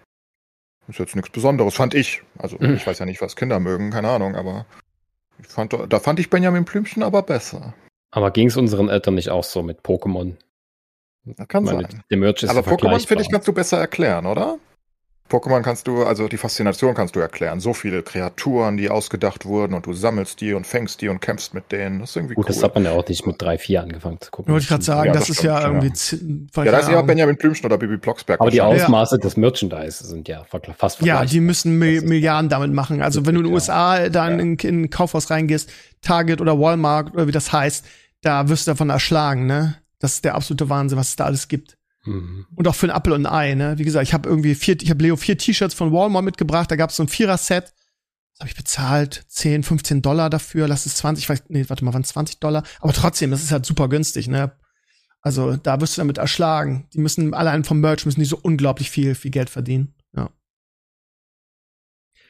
Ist 0.90 0.98
jetzt 0.98 1.14
nichts 1.14 1.30
Besonderes, 1.30 1.74
fand 1.74 1.94
ich. 1.94 2.22
Also, 2.36 2.56
Mhm. 2.58 2.74
ich 2.74 2.86
weiß 2.86 2.98
ja 2.98 3.06
nicht, 3.06 3.20
was 3.22 3.36
Kinder 3.36 3.60
mögen, 3.60 3.90
keine 3.90 4.10
Ahnung, 4.10 4.34
aber 4.34 4.66
fand, 5.42 5.72
da 5.88 6.00
fand 6.00 6.18
ich 6.18 6.28
Benjamin 6.30 6.64
Blümchen 6.64 7.02
aber 7.02 7.22
besser. 7.22 7.74
Aber 8.10 8.32
ging 8.32 8.48
es 8.48 8.56
unseren 8.56 8.88
Eltern 8.88 9.14
nicht 9.14 9.30
auch 9.30 9.44
so 9.44 9.62
mit 9.62 9.82
Pokémon? 9.82 10.34
Das 11.24 11.46
kann 11.46 11.64
meine, 11.64 11.82
sein. 11.82 12.02
Der 12.10 12.18
Merch 12.18 12.42
ist 12.42 12.50
Aber 12.50 12.60
Pokémon, 12.60 13.06
finde 13.06 13.22
ich, 13.22 13.30
kannst 13.30 13.46
du 13.46 13.52
besser 13.52 13.78
erklären, 13.78 14.26
oder? 14.26 14.58
Pokémon 15.30 15.62
kannst 15.62 15.86
du, 15.86 16.02
also 16.04 16.28
die 16.28 16.36
Faszination 16.36 16.94
kannst 16.94 17.14
du 17.16 17.20
erklären. 17.20 17.60
So 17.60 17.72
viele 17.72 18.02
Kreaturen, 18.02 18.76
die 18.76 18.90
ausgedacht 18.90 19.44
wurden 19.46 19.74
und 19.74 19.86
du 19.86 19.92
sammelst 19.92 20.40
die 20.40 20.52
und 20.54 20.66
fängst 20.66 21.00
die 21.00 21.08
und 21.08 21.20
kämpfst 21.20 21.54
mit 21.54 21.70
denen. 21.72 22.00
Das 22.00 22.10
ist 22.10 22.16
irgendwie 22.16 22.34
Gut, 22.34 22.46
cool. 22.46 22.54
das 22.54 22.62
hat 22.62 22.74
man 22.74 22.84
ja 22.84 22.90
auch 22.92 23.06
nicht 23.06 23.26
mit 23.26 23.40
drei, 23.40 23.56
vier 23.56 23.82
angefangen 23.82 24.20
zu 24.20 24.30
gucken. 24.30 24.52
Wollte 24.52 24.64
ich 24.64 24.68
gerade 24.68 24.82
sagen, 24.84 25.06
Ja, 25.06 25.12
das, 25.12 25.28
das 25.28 25.30
ist 25.38 25.42
ja 25.44 25.60
stimmt, 25.60 25.84
irgendwie. 25.84 26.50
ja. 26.56 26.64
ja, 26.64 26.70
da 26.72 26.78
ist 26.78 26.88
Ahnung. 26.88 27.06
Benjamin 27.06 27.36
Blümchen 27.36 27.64
oder 27.66 27.78
Bibi 27.78 27.96
Blocksberg. 27.96 28.40
Aber 28.40 28.50
die. 28.50 28.60
Ausmaße 28.60 29.18
des 29.18 29.36
Merchandise 29.36 30.06
sind 30.06 30.28
ja 30.28 30.44
fast 30.44 30.66
Ja, 30.66 30.74
vergleichbar. 30.88 31.26
die 31.26 31.40
müssen 31.40 31.78
Mi 31.78 31.94
Das 31.96 32.04
Milliarden 32.04 32.48
damit 32.50 32.72
machen. 32.72 33.00
Also 33.00 33.24
wenn 33.26 33.34
du 33.36 33.40
in 33.40 33.44
den 33.46 33.50
Ja. 33.52 33.54
USA 33.54 34.08
da 34.08 34.28
in, 34.28 34.38
Ja. 34.38 34.42
in, 34.44 34.56
in 34.56 34.82
ein 34.82 34.90
Kaufhaus 34.90 35.30
reingehst, 35.30 35.70
Target 36.02 36.40
oder 36.40 36.58
Walmart 36.58 37.14
oder 37.14 37.26
wie 37.26 37.32
das 37.32 37.52
heißt, 37.52 37.84
da 38.22 38.48
wirst 38.48 38.66
du 38.66 38.72
davon 38.72 38.90
erschlagen, 38.90 39.46
ne? 39.46 39.76
Das 39.98 40.14
ist 40.14 40.24
der 40.24 40.34
absolute 40.34 40.68
Wahnsinn, 40.68 40.98
was 40.98 41.08
es 41.10 41.16
da 41.16 41.24
alles 41.26 41.48
gibt. 41.48 41.76
Mhm. 42.04 42.46
Und 42.54 42.66
auch 42.68 42.74
für 42.74 42.86
ein 42.86 42.90
Apfel 42.90 43.12
und 43.12 43.26
ein 43.26 43.32
Ei, 43.32 43.54
ne? 43.54 43.78
Wie 43.78 43.84
gesagt, 43.84 44.06
ich 44.06 44.14
habe 44.14 44.28
irgendwie 44.28 44.54
vier, 44.54 44.80
ich 44.80 44.90
habe 44.90 45.02
Leo 45.02 45.16
vier 45.16 45.36
T-Shirts 45.36 45.74
von 45.74 45.92
Walmart 45.92 46.24
mitgebracht, 46.24 46.70
da 46.70 46.76
gab 46.76 46.90
es 46.90 46.96
so 46.96 47.02
ein 47.02 47.08
Vierer-Set. 47.08 47.64
Das 48.32 48.40
habe 48.40 48.48
ich 48.48 48.56
bezahlt, 48.56 49.24
10, 49.28 49.62
15 49.64 50.00
Dollar 50.00 50.30
dafür, 50.30 50.66
lass 50.66 50.86
es 50.86 50.96
20, 50.96 51.24
ich 51.24 51.28
weiß, 51.28 51.44
nee, 51.48 51.66
warte 51.68 51.84
mal, 51.84 51.92
waren 51.92 52.04
20 52.04 52.40
Dollar? 52.40 52.62
Aber 52.80 52.92
trotzdem, 52.92 53.30
das 53.30 53.42
ist 53.42 53.52
halt 53.52 53.66
super 53.66 53.88
günstig, 53.88 54.28
ne? 54.28 54.52
Also 55.22 55.56
da 55.56 55.80
wirst 55.80 55.96
du 55.96 56.00
damit 56.00 56.18
erschlagen. 56.18 56.88
Die 56.94 56.98
müssen 56.98 57.34
allein 57.34 57.64
vom 57.64 57.80
Merch 57.80 58.06
müssen 58.06 58.20
die 58.20 58.26
so 58.26 58.38
unglaublich 58.40 58.90
viel, 58.90 59.14
viel 59.14 59.30
Geld 59.30 59.50
verdienen. 59.50 59.94
Ja. 60.16 60.30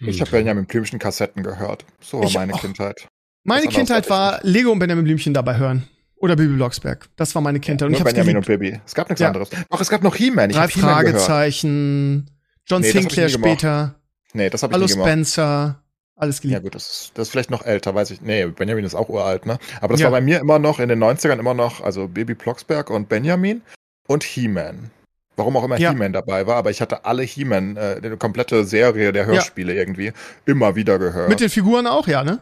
Ich 0.00 0.20
habe 0.20 0.30
Benjamin 0.30 0.66
Blümchen 0.66 0.98
Kassetten 0.98 1.42
gehört. 1.42 1.84
So 2.00 2.18
war 2.18 2.26
Ich 2.26 2.34
meine 2.34 2.54
auch. 2.54 2.60
Kindheit. 2.60 3.08
Meine 3.44 3.68
Kindheit 3.68 4.10
war 4.10 4.40
Lego 4.42 4.72
und 4.72 4.80
Benjamin 4.80 5.04
Blümchen 5.04 5.32
dabei 5.32 5.56
hören. 5.56 5.88
Oder 6.20 6.36
Bibi 6.36 6.54
Blocksberg. 6.54 7.08
Das 7.16 7.34
war 7.34 7.42
meine 7.42 7.60
Kindheit. 7.60 7.86
und 7.86 7.92
Nur 7.92 8.00
ich 8.00 8.04
Benjamin 8.04 8.34
geliebt. 8.34 8.48
und 8.50 8.58
Bibi. 8.60 8.80
Es 8.86 8.94
gab 8.94 9.08
nichts 9.08 9.20
Ja. 9.20 9.28
anderes. 9.28 9.48
Doch, 9.70 9.80
es 9.80 9.88
gab 9.88 10.02
noch 10.02 10.14
He-Man. 10.14 10.50
Ich 10.50 10.56
Drei 10.56 10.66
gehört. 10.66 10.80
Fragezeichen, 10.90 12.30
John 12.66 12.82
Nee, 12.82 12.90
Sinclair 12.90 13.28
später, 13.28 13.94
Nee, 14.32 14.48
das 14.50 14.62
habe 14.62 14.70
ich 14.72 14.74
Hallo 14.74 14.86
nie 14.86 14.92
gemacht. 14.92 15.08
Spencer, 15.08 15.82
alles 16.14 16.36
Ja 16.38 16.42
geliebt. 16.42 16.62
gut, 16.62 16.74
das 16.76 16.88
ist, 16.90 17.12
das 17.14 17.26
ist 17.28 17.32
vielleicht 17.32 17.50
noch 17.50 17.64
älter, 17.64 17.94
weiß 17.94 18.10
ich. 18.12 18.20
Nee, 18.20 18.46
Benjamin 18.46 18.84
ist 18.84 18.94
auch 18.94 19.08
uralt, 19.08 19.44
ne? 19.46 19.58
Aber 19.80 19.94
das 19.94 20.00
Ja. 20.00 20.04
war 20.06 20.12
bei 20.12 20.20
mir 20.20 20.38
immer 20.40 20.58
noch 20.60 20.78
in 20.78 20.88
den 20.88 20.98
90ern 21.02 21.38
immer 21.40 21.54
noch, 21.54 21.80
also 21.80 22.06
Baby 22.06 22.34
Blocksberg 22.34 22.90
und 22.90 23.08
Benjamin 23.08 23.62
und 24.06 24.22
He-Man. 24.22 24.90
Warum 25.36 25.56
auch 25.56 25.64
immer 25.64 25.78
Ja. 25.78 25.90
He-Man 25.90 26.12
dabei 26.12 26.46
war, 26.46 26.56
aber 26.56 26.70
ich 26.70 26.80
hatte 26.82 27.06
alle 27.06 27.22
He-Man, 27.22 27.76
äh, 27.76 28.00
die 28.02 28.10
komplette 28.18 28.64
Serie 28.66 29.12
der 29.12 29.24
Hörspiele 29.26 29.74
irgendwie, 29.74 30.12
immer 30.44 30.76
wieder 30.76 30.98
gehört. 30.98 31.28
Mit 31.30 31.40
den 31.40 31.48
Figuren 31.50 31.86
auch, 31.86 32.06
ja, 32.06 32.22
ne? 32.22 32.40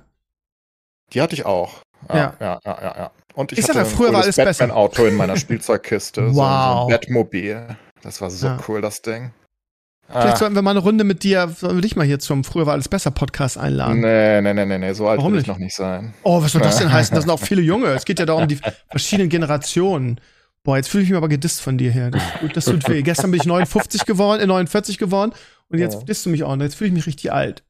die 1.13 1.23
hatte 1.23 1.35
ich 1.35 1.47
auch. 1.47 1.81
Ja. 2.11 2.17
Ja, 2.17 2.35
ja, 2.41 2.61
ja, 2.67 2.95
ja. 2.99 3.11
Und 3.35 3.53
ich, 3.53 3.59
Ich 3.59 3.67
sag 3.67 3.77
hatte 3.77 3.89
ja, 3.89 3.97
früher 3.97 4.13
war 4.13 4.23
alles 4.23 4.37
besser. 4.37 4.67
Batman-Auto 4.67 5.05
in 5.07 5.15
meiner 5.15 5.37
Spielzeugkiste. 5.37 6.29
so, 6.29 6.33
so 6.35 6.41
Wow. 6.41 6.83
ein 6.89 6.89
Batmobil. 6.93 7.77
Das 8.03 8.21
war 8.21 8.31
so 8.31 8.47
Ja. 8.47 8.59
cool, 8.69 8.81
das 8.81 9.03
Ding. 9.03 9.33
Vielleicht 10.11 10.37
Ah, 10.37 10.37
sollten 10.37 10.55
wir 10.55 10.63
mal 10.63 10.71
eine 10.71 10.79
Runde 10.81 11.05
mit 11.05 11.23
dir, 11.23 11.49
sollen 11.49 11.77
wir 11.77 11.83
dich 11.83 11.95
mal 11.95 12.07
hier 12.07 12.19
zum 12.19 12.43
Früher 12.43 12.65
war 12.65 12.73
alles 12.73 12.89
besser 12.89 13.11
Podcast 13.11 13.59
einladen. 13.59 14.01
nee, 14.01 14.41
nee, 14.41 14.55
nee, 14.55 14.65
nee, 14.65 14.79
nee, 14.79 14.93
so 14.95 15.07
alt 15.07 15.19
Warum 15.19 15.33
will 15.33 15.41
ich 15.41 15.47
nicht? 15.47 15.55
noch 15.55 15.59
nicht 15.63 15.77
sein. 15.77 16.15
Oh, 16.23 16.43
was 16.43 16.53
soll 16.53 16.63
das 16.63 16.79
denn 16.79 16.91
heißen? 16.93 17.15
Das 17.15 17.25
sind 17.25 17.31
auch 17.31 17.39
viele 17.41 17.61
Junge. 17.61 17.89
Es 17.89 18.07
geht 18.07 18.19
ja 18.19 18.25
da 18.25 18.33
um 18.33 18.49
die 18.49 18.59
verschiedenen 18.89 19.29
Generationen. 19.29 20.19
Boah, 20.65 20.77
jetzt 20.79 20.89
fühle 20.89 21.03
ich 21.05 21.11
mich 21.11 21.17
aber 21.17 21.29
gedisst 21.29 21.61
von 21.61 21.77
dir 21.77 21.91
her. 21.91 22.11
Das, 22.11 22.23
das 22.55 22.65
tut 22.65 22.89
weh. 22.89 23.03
Gestern 23.03 23.31
bin 23.31 23.41
ich 23.41 23.47
59 23.47 24.07
geworden, 24.07 24.41
äh, 24.41 24.47
49 24.47 24.97
geworden 24.99 25.33
und 25.69 25.79
jetzt 25.79 25.95
Ja. 25.95 26.01
disst 26.05 26.25
du 26.25 26.31
mich 26.31 26.43
auch. 26.43 26.57
noch. 26.57 26.63
Jetzt 26.65 26.77
fühle 26.77 26.89
ich 26.89 26.95
mich 26.95 27.07
richtig 27.07 27.31
alt. 27.33 27.63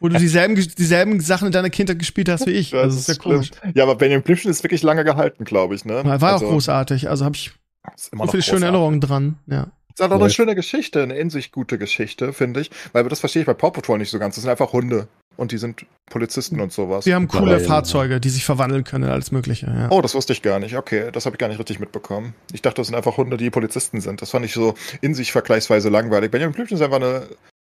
Wo 0.00 0.08
du 0.08 0.18
dieselben, 0.18 0.54
dieselben 0.54 1.20
Sachen 1.20 1.46
in 1.46 1.52
deiner 1.52 1.70
Kindheit 1.70 1.98
gespielt 1.98 2.28
hast 2.28 2.46
wie 2.46 2.52
ich. 2.52 2.70
Das 2.70 2.82
Also, 2.84 2.96
das 2.96 3.08
ist 3.08 3.16
ja 3.16 3.22
komisch. 3.22 3.50
Ja, 3.74 3.82
aber 3.84 3.96
Benjamin 3.96 4.22
Blümchen 4.22 4.50
ist 4.50 4.62
wirklich 4.62 4.82
lange 4.82 5.04
gehalten, 5.04 5.44
glaube 5.44 5.74
ich, 5.74 5.84
ne? 5.84 6.04
War 6.04 6.16
auch 6.16 6.22
Also, 6.34 6.46
großartig. 6.48 7.08
Also 7.08 7.24
habe 7.24 7.36
ich 7.36 7.52
Ist 7.94 8.12
immer 8.12 8.26
so 8.26 8.30
viele 8.32 8.42
schöne. 8.42 8.66
Erinnerungen 8.66 9.00
dran. 9.00 9.38
Ja. 9.46 9.68
Ist 9.92 10.02
auch 10.02 10.10
Ja. 10.10 10.16
eine 10.16 10.30
schöne 10.30 10.54
Geschichte, 10.54 11.02
eine 11.02 11.16
in 11.16 11.30
sich 11.30 11.52
gute 11.52 11.78
Geschichte, 11.78 12.32
finde 12.32 12.60
ich. 12.60 12.70
Weil 12.92 13.04
das 13.08 13.20
verstehe 13.20 13.42
ich 13.42 13.46
bei 13.46 13.54
Paw 13.54 13.70
Patrol 13.70 13.98
nicht 13.98 14.10
so 14.10 14.18
ganz. 14.18 14.34
Das 14.36 14.42
sind 14.42 14.50
einfach 14.50 14.72
Hunde. 14.72 15.08
Und 15.36 15.50
die 15.50 15.58
sind 15.58 15.84
Polizisten 16.10 16.60
und 16.60 16.72
sowas. 16.72 17.06
Wir 17.06 17.16
haben 17.16 17.26
coole 17.26 17.42
Mittlerweile, 17.42 17.66
Fahrzeuge, 17.66 18.20
die 18.20 18.28
sich 18.30 18.44
verwandeln 18.44 18.84
können 18.84 19.04
in 19.04 19.10
alles 19.10 19.32
Mögliche. 19.32 19.66
Ja. 19.66 19.88
Oh, 19.90 20.00
das 20.00 20.14
wusste 20.14 20.32
ich 20.32 20.42
gar 20.42 20.60
nicht. 20.60 20.76
Okay, 20.76 21.10
das 21.12 21.26
habe 21.26 21.34
ich 21.34 21.38
gar 21.40 21.48
nicht 21.48 21.58
richtig 21.58 21.80
mitbekommen. 21.80 22.34
Ich 22.52 22.62
dachte, 22.62 22.76
das 22.76 22.86
sind 22.86 22.94
einfach 22.96 23.16
Hunde, 23.16 23.36
die 23.36 23.50
Polizisten 23.50 24.00
sind. 24.00 24.22
Das 24.22 24.30
fand 24.30 24.44
ich 24.44 24.52
so 24.52 24.74
in 25.00 25.12
sich 25.14 25.32
vergleichsweise 25.32 25.88
langweilig. 25.88 26.30
Benjamin 26.30 26.54
Blümchen 26.54 26.76
ist 26.76 26.82
einfach 26.82 26.98
eine, 26.98 27.26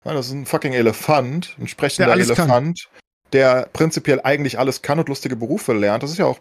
ja, 0.05 0.13
das 0.13 0.27
ist 0.27 0.33
ein 0.33 0.45
fucking 0.45 0.73
Elefant, 0.73 1.55
ein 1.59 1.67
sprechender 1.67 2.07
Der 2.07 2.13
alles 2.13 2.27
kann. 2.29 2.49
Elefant, 2.49 2.89
der 3.33 3.69
prinzipiell 3.73 4.21
eigentlich 4.21 4.59
alles 4.59 4.81
kann 4.81 4.99
und 4.99 5.09
lustige 5.09 5.35
Berufe 5.35 5.73
lernt. 5.73 6.03
Das 6.03 6.11
ist 6.11 6.17
ja 6.17 6.25
auch 6.25 6.39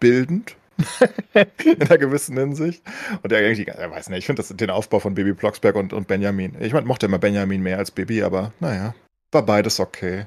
bildend. 0.00 0.56
in 1.64 1.80
einer 1.80 1.96
gewissen 1.96 2.36
Hinsicht. 2.36 2.82
Und 3.22 3.32
der 3.32 3.40
irgendwie, 3.40 3.62
ich 3.62 3.68
weiß 3.90 4.10
nicht, 4.10 4.18
ich 4.18 4.26
finde 4.26 4.42
den 4.42 4.68
Aufbau 4.68 4.98
von 4.98 5.14
Baby 5.14 5.32
Blocksberg 5.32 5.74
und, 5.74 5.94
und 5.94 6.06
Benjamin. 6.06 6.54
Ich 6.60 6.74
mein, 6.74 6.84
mochte 6.86 7.06
immer 7.06 7.18
Benjamin 7.18 7.62
mehr 7.62 7.78
als 7.78 7.90
Baby, 7.90 8.22
aber 8.22 8.52
naja, 8.60 8.94
war 9.32 9.42
beides 9.46 9.80
okay. 9.80 10.26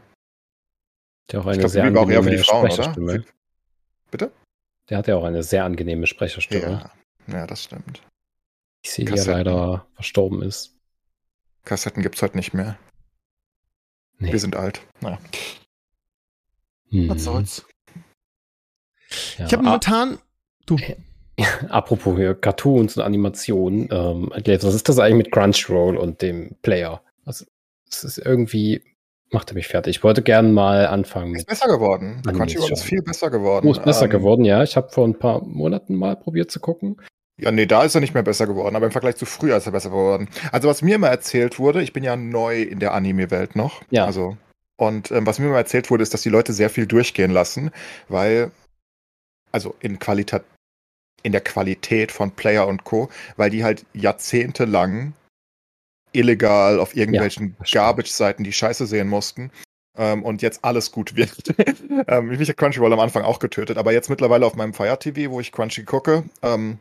Der 1.32 1.42
auch 1.42 1.44
Ich 1.44 1.50
eine 1.50 1.58
glaube, 1.60 1.70
sehr 1.70 1.84
Baby 1.84 1.96
war 1.96 2.02
auch 2.04 2.10
eher 2.10 2.24
für 2.24 2.30
angenehme 2.30 2.38
die 2.42 2.44
Frauen, 2.44 2.64
oder? 2.64 2.72
Sprecherstimme. 2.72 3.24
Bitte? 4.10 4.32
Der 4.90 4.98
hat 4.98 5.08
ja 5.08 5.16
auch 5.18 5.24
eine 5.24 5.44
sehr 5.44 5.66
angenehme 5.66 6.08
Sprecherstimme, 6.08 6.92
Ja, 7.28 7.38
ja, 7.38 7.46
das 7.46 7.66
stimmt. 7.66 8.02
die 8.84 8.90
sie 8.90 9.04
ja 9.04 9.10
Kassetten. 9.12 9.34
leider 9.34 9.86
verstorben 9.94 10.42
ist. 10.42 10.76
Kassetten 11.66 12.04
gibt's 12.04 12.22
heute 12.22 12.38
nicht 12.38 12.54
mehr. 12.54 12.78
Nee. 14.18 14.32
Wir 14.32 14.40
sind 14.40 14.56
alt. 14.56 14.82
Naja. 15.02 15.20
Mhm. 16.90 17.10
Was 17.10 17.24
soll's? 17.24 17.66
Ja, 19.38 19.46
Ich 19.46 19.54
habe 19.54 19.64
ah, 19.64 19.66
momentan. 19.66 20.20
Du. 20.66 20.78
apropos 21.70 22.18
hier 22.18 22.36
Cartoons 22.36 22.98
und 22.98 23.04
Animationen, 23.04 23.88
ähm, 23.92 24.30
was 24.32 24.76
ist 24.76 24.90
das 24.90 25.00
eigentlich 25.00 25.26
mit 25.26 25.32
Crunchyroll 25.32 25.98
und 25.98 26.22
dem 26.22 26.56
Player? 26.62 27.02
Also, 27.26 27.46
es 27.90 28.04
ist 28.04 28.18
irgendwie, 28.18 28.84
macht 29.32 29.50
er 29.52 29.56
mich 29.56 29.68
fertig. 29.68 29.98
Ich 29.98 30.04
wollte 30.04 30.22
gerne 30.22 30.50
mal 30.50 30.88
anfangen 30.88 31.34
Ist 31.36 31.42
mit. 31.42 31.48
besser 31.48 31.68
geworden. 31.68 32.22
Animes 32.26 32.36
Crunchyroll 32.38 32.72
ist 32.74 32.84
viel 32.84 33.02
besser 33.02 33.30
geworden. 33.30 33.68
Oh, 33.68 33.72
ist 33.72 33.84
besser 33.84 34.06
Ähm, 34.06 34.12
geworden, 34.12 34.46
ja. 34.46 34.64
Ich 34.64 34.76
habe 34.76 34.90
vor 34.90 35.08
ein 35.08 35.18
paar 35.18 35.44
Monaten 35.44 35.96
mal 35.96 36.16
probiert 36.16 36.52
zu 36.52 36.60
gucken. 36.60 36.98
Ja, 37.40 37.52
nee, 37.52 37.66
da 37.66 37.84
ist 37.84 37.96
er 37.96 38.02
nicht 38.02 38.14
mehr 38.14 38.24
besser 38.24 38.48
geworden, 38.48 38.76
aber 38.76 38.86
im 38.86 38.92
Vergleich 38.92 39.16
zu 39.16 39.26
früher 39.26 39.58
ist 39.58 39.66
er 39.66 39.72
besser 39.72 39.90
geworden. 39.90 40.28
Also, 40.52 40.68
was 40.68 40.82
mir 40.82 40.96
immer 40.96 41.08
erzählt 41.08 41.58
wurde, 41.60 41.82
ich 41.82 41.94
bin 41.94 42.04
ja 42.04 42.16
neu 42.16 42.62
in 42.62 42.80
der 42.80 42.94
Anime-Welt 42.94 43.56
noch. 43.56 43.82
Ja. 43.90 44.06
Also, 44.06 44.38
und 44.78 45.12
ähm, 45.12 45.26
was 45.26 45.40
mir 45.40 45.48
immer 45.48 45.58
erzählt 45.58 45.90
wurde, 45.90 46.04
ist, 46.04 46.14
dass 46.14 46.22
die 46.22 46.30
Leute 46.30 46.54
sehr 46.54 46.70
viel 46.70 46.86
durchgehen 46.86 47.32
lassen, 47.32 47.72
weil, 48.08 48.52
also 49.52 49.76
in 49.80 50.00
Qualität, 50.00 50.44
in 51.24 51.32
der 51.32 51.42
Qualität 51.42 52.12
von 52.12 52.32
Player 52.32 52.68
und 52.68 52.84
Co., 52.84 53.10
weil 53.36 53.50
die 53.50 53.64
halt 53.64 53.86
jahrzehntelang 53.94 55.14
illegal 56.12 56.80
auf 56.80 56.96
irgendwelchen 56.96 57.56
stimmt. 57.56 57.72
Garbage-Seiten 57.72 58.44
die 58.44 58.54
Scheiße 58.54 58.86
sehen 58.86 59.08
mussten. 59.08 59.52
Ähm, 59.98 60.24
und 60.24 60.42
jetzt 60.42 60.64
alles 60.64 60.92
gut 60.92 61.16
wird. 61.16 61.54
ähm, 62.08 62.28
mich 62.28 62.48
hat 62.48 62.58
Crunchyroll 62.58 62.94
am 62.94 63.00
Anfang 63.00 63.24
auch 63.24 63.40
getötet, 63.40 63.78
aber 63.78 63.92
jetzt 63.92 64.10
mittlerweile 64.10 64.46
auf 64.46 64.56
meinem 64.56 64.74
Fire 64.74 64.98
TV, 64.98 65.30
wo 65.30 65.42
ich 65.42 65.52
Crunchy 65.52 65.84
gucke, 65.84 66.24
ähm, 66.42 66.78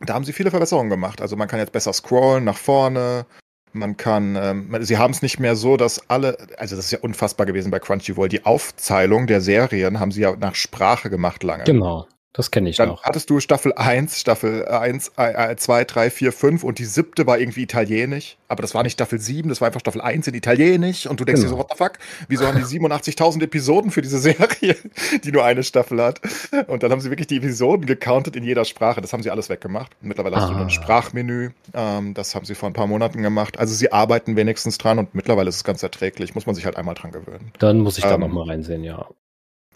da 0.00 0.14
haben 0.14 0.24
sie 0.24 0.32
viele 0.32 0.50
Verbesserungen 0.50 0.90
gemacht. 0.90 1.20
Also 1.20 1.36
man 1.36 1.48
kann 1.48 1.60
jetzt 1.60 1.72
besser 1.72 1.92
scrollen 1.92 2.44
nach 2.44 2.56
vorne. 2.56 3.26
Man 3.72 3.96
kann, 3.96 4.36
ähm, 4.36 4.76
sie 4.80 4.98
haben 4.98 5.12
es 5.12 5.22
nicht 5.22 5.38
mehr 5.38 5.54
so, 5.54 5.76
dass 5.76 6.10
alle, 6.10 6.36
also 6.56 6.74
das 6.74 6.86
ist 6.86 6.90
ja 6.90 6.98
unfassbar 7.00 7.46
gewesen 7.46 7.70
bei 7.70 7.78
Crunchyroll. 7.78 8.28
Die 8.28 8.44
Aufzeilung 8.44 9.26
der 9.26 9.40
Serien 9.40 10.00
haben 10.00 10.10
sie 10.10 10.22
ja 10.22 10.34
nach 10.34 10.56
Sprache 10.56 11.08
gemacht 11.08 11.44
lange. 11.44 11.64
Genau. 11.64 12.06
Das 12.32 12.52
kenne 12.52 12.70
ich 12.70 12.76
Dann 12.76 12.90
noch. 12.90 13.02
hattest 13.02 13.28
du 13.28 13.40
Staffel 13.40 13.72
1, 13.74 14.20
Staffel 14.20 14.64
1, 14.68 15.10
2, 15.56 15.84
3, 15.84 16.10
4, 16.10 16.32
5 16.32 16.62
und 16.62 16.78
die 16.78 16.84
siebte 16.84 17.26
war 17.26 17.40
irgendwie 17.40 17.62
italienisch. 17.62 18.36
Aber 18.46 18.62
das 18.62 18.72
war 18.72 18.84
nicht 18.84 18.92
Staffel 18.92 19.18
7, 19.18 19.48
das 19.48 19.60
war 19.60 19.66
einfach 19.66 19.80
Staffel 19.80 20.00
1 20.00 20.28
in 20.28 20.34
italienisch. 20.34 21.08
Und 21.08 21.18
du 21.18 21.24
denkst 21.24 21.42
dir 21.42 21.48
so, 21.48 21.56
Genau. 21.56 21.68
what 21.68 21.76
the 21.76 21.84
fuck? 21.84 21.92
Wieso 22.28 22.46
haben 22.46 22.56
die 22.56 22.64
87.000 22.64 23.42
Episoden 23.42 23.90
für 23.90 24.00
diese 24.00 24.18
Serie, 24.20 24.76
die 25.24 25.32
nur 25.32 25.44
eine 25.44 25.64
Staffel 25.64 26.00
hat? 26.00 26.20
Und 26.68 26.84
dann 26.84 26.92
haben 26.92 27.00
sie 27.00 27.10
wirklich 27.10 27.26
die 27.26 27.38
Episoden 27.38 27.84
gecountet 27.86 28.36
in 28.36 28.44
jeder 28.44 28.64
Sprache. 28.64 29.00
Das 29.00 29.12
haben 29.12 29.24
sie 29.24 29.30
alles 29.30 29.48
weggemacht. 29.48 29.90
Mittlerweile 30.00 30.36
hast 30.36 30.48
du 30.48 30.52
nur 30.52 30.60
ein 30.60 30.66
Ah. 30.66 30.70
Sprachmenü. 30.70 31.50
Ähm, 31.74 32.14
das 32.14 32.36
haben 32.36 32.44
sie 32.46 32.54
vor 32.54 32.68
ein 32.70 32.74
paar 32.74 32.86
Monaten 32.86 33.22
gemacht. 33.22 33.58
Also 33.58 33.74
sie 33.74 33.90
arbeiten 33.90 34.36
wenigstens 34.36 34.78
dran 34.78 35.00
und 35.00 35.16
mittlerweile 35.16 35.48
ist 35.48 35.56
es 35.56 35.64
ganz 35.64 35.82
erträglich. 35.82 36.36
Muss 36.36 36.46
man 36.46 36.54
sich 36.54 36.64
halt 36.64 36.76
einmal 36.76 36.94
dran 36.94 37.10
gewöhnen. 37.10 37.50
Dann 37.58 37.78
muss 37.80 37.98
ich 37.98 38.04
da 38.04 38.14
Ähm, 38.14 38.20
noch 38.20 38.28
mal 38.28 38.46
reinsehen, 38.46 38.84
ja. 38.84 39.08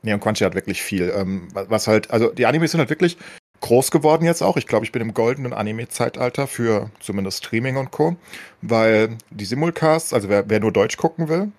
Nee, 0.04 0.12
und 0.12 0.22
hat 0.22 0.54
wirklich 0.54 0.82
viel. 0.82 1.10
Ähm, 1.16 1.48
wa- 1.54 1.64
was 1.68 1.86
halt, 1.88 2.10
also 2.10 2.30
die 2.30 2.44
Animes 2.44 2.72
sind 2.72 2.78
halt 2.80 2.90
wirklich 2.90 3.16
groß 3.60 3.90
geworden 3.90 4.26
jetzt 4.26 4.42
auch. 4.42 4.58
Ich 4.58 4.66
glaube, 4.66 4.84
ich 4.84 4.92
bin 4.92 5.00
im 5.00 5.14
goldenen 5.14 5.54
Anime-Zeitalter 5.54 6.46
für 6.46 6.90
zumindest 7.00 7.44
Streaming 7.46 7.76
und 7.78 7.90
Co. 7.90 8.16
Weil 8.60 9.16
die 9.30 9.46
Simulcasts, 9.46 10.12
also 10.12 10.28
wer, 10.28 10.48
wer 10.50 10.60
nur 10.60 10.72
Deutsch 10.72 10.98
gucken 10.98 11.28
will, 11.30 11.50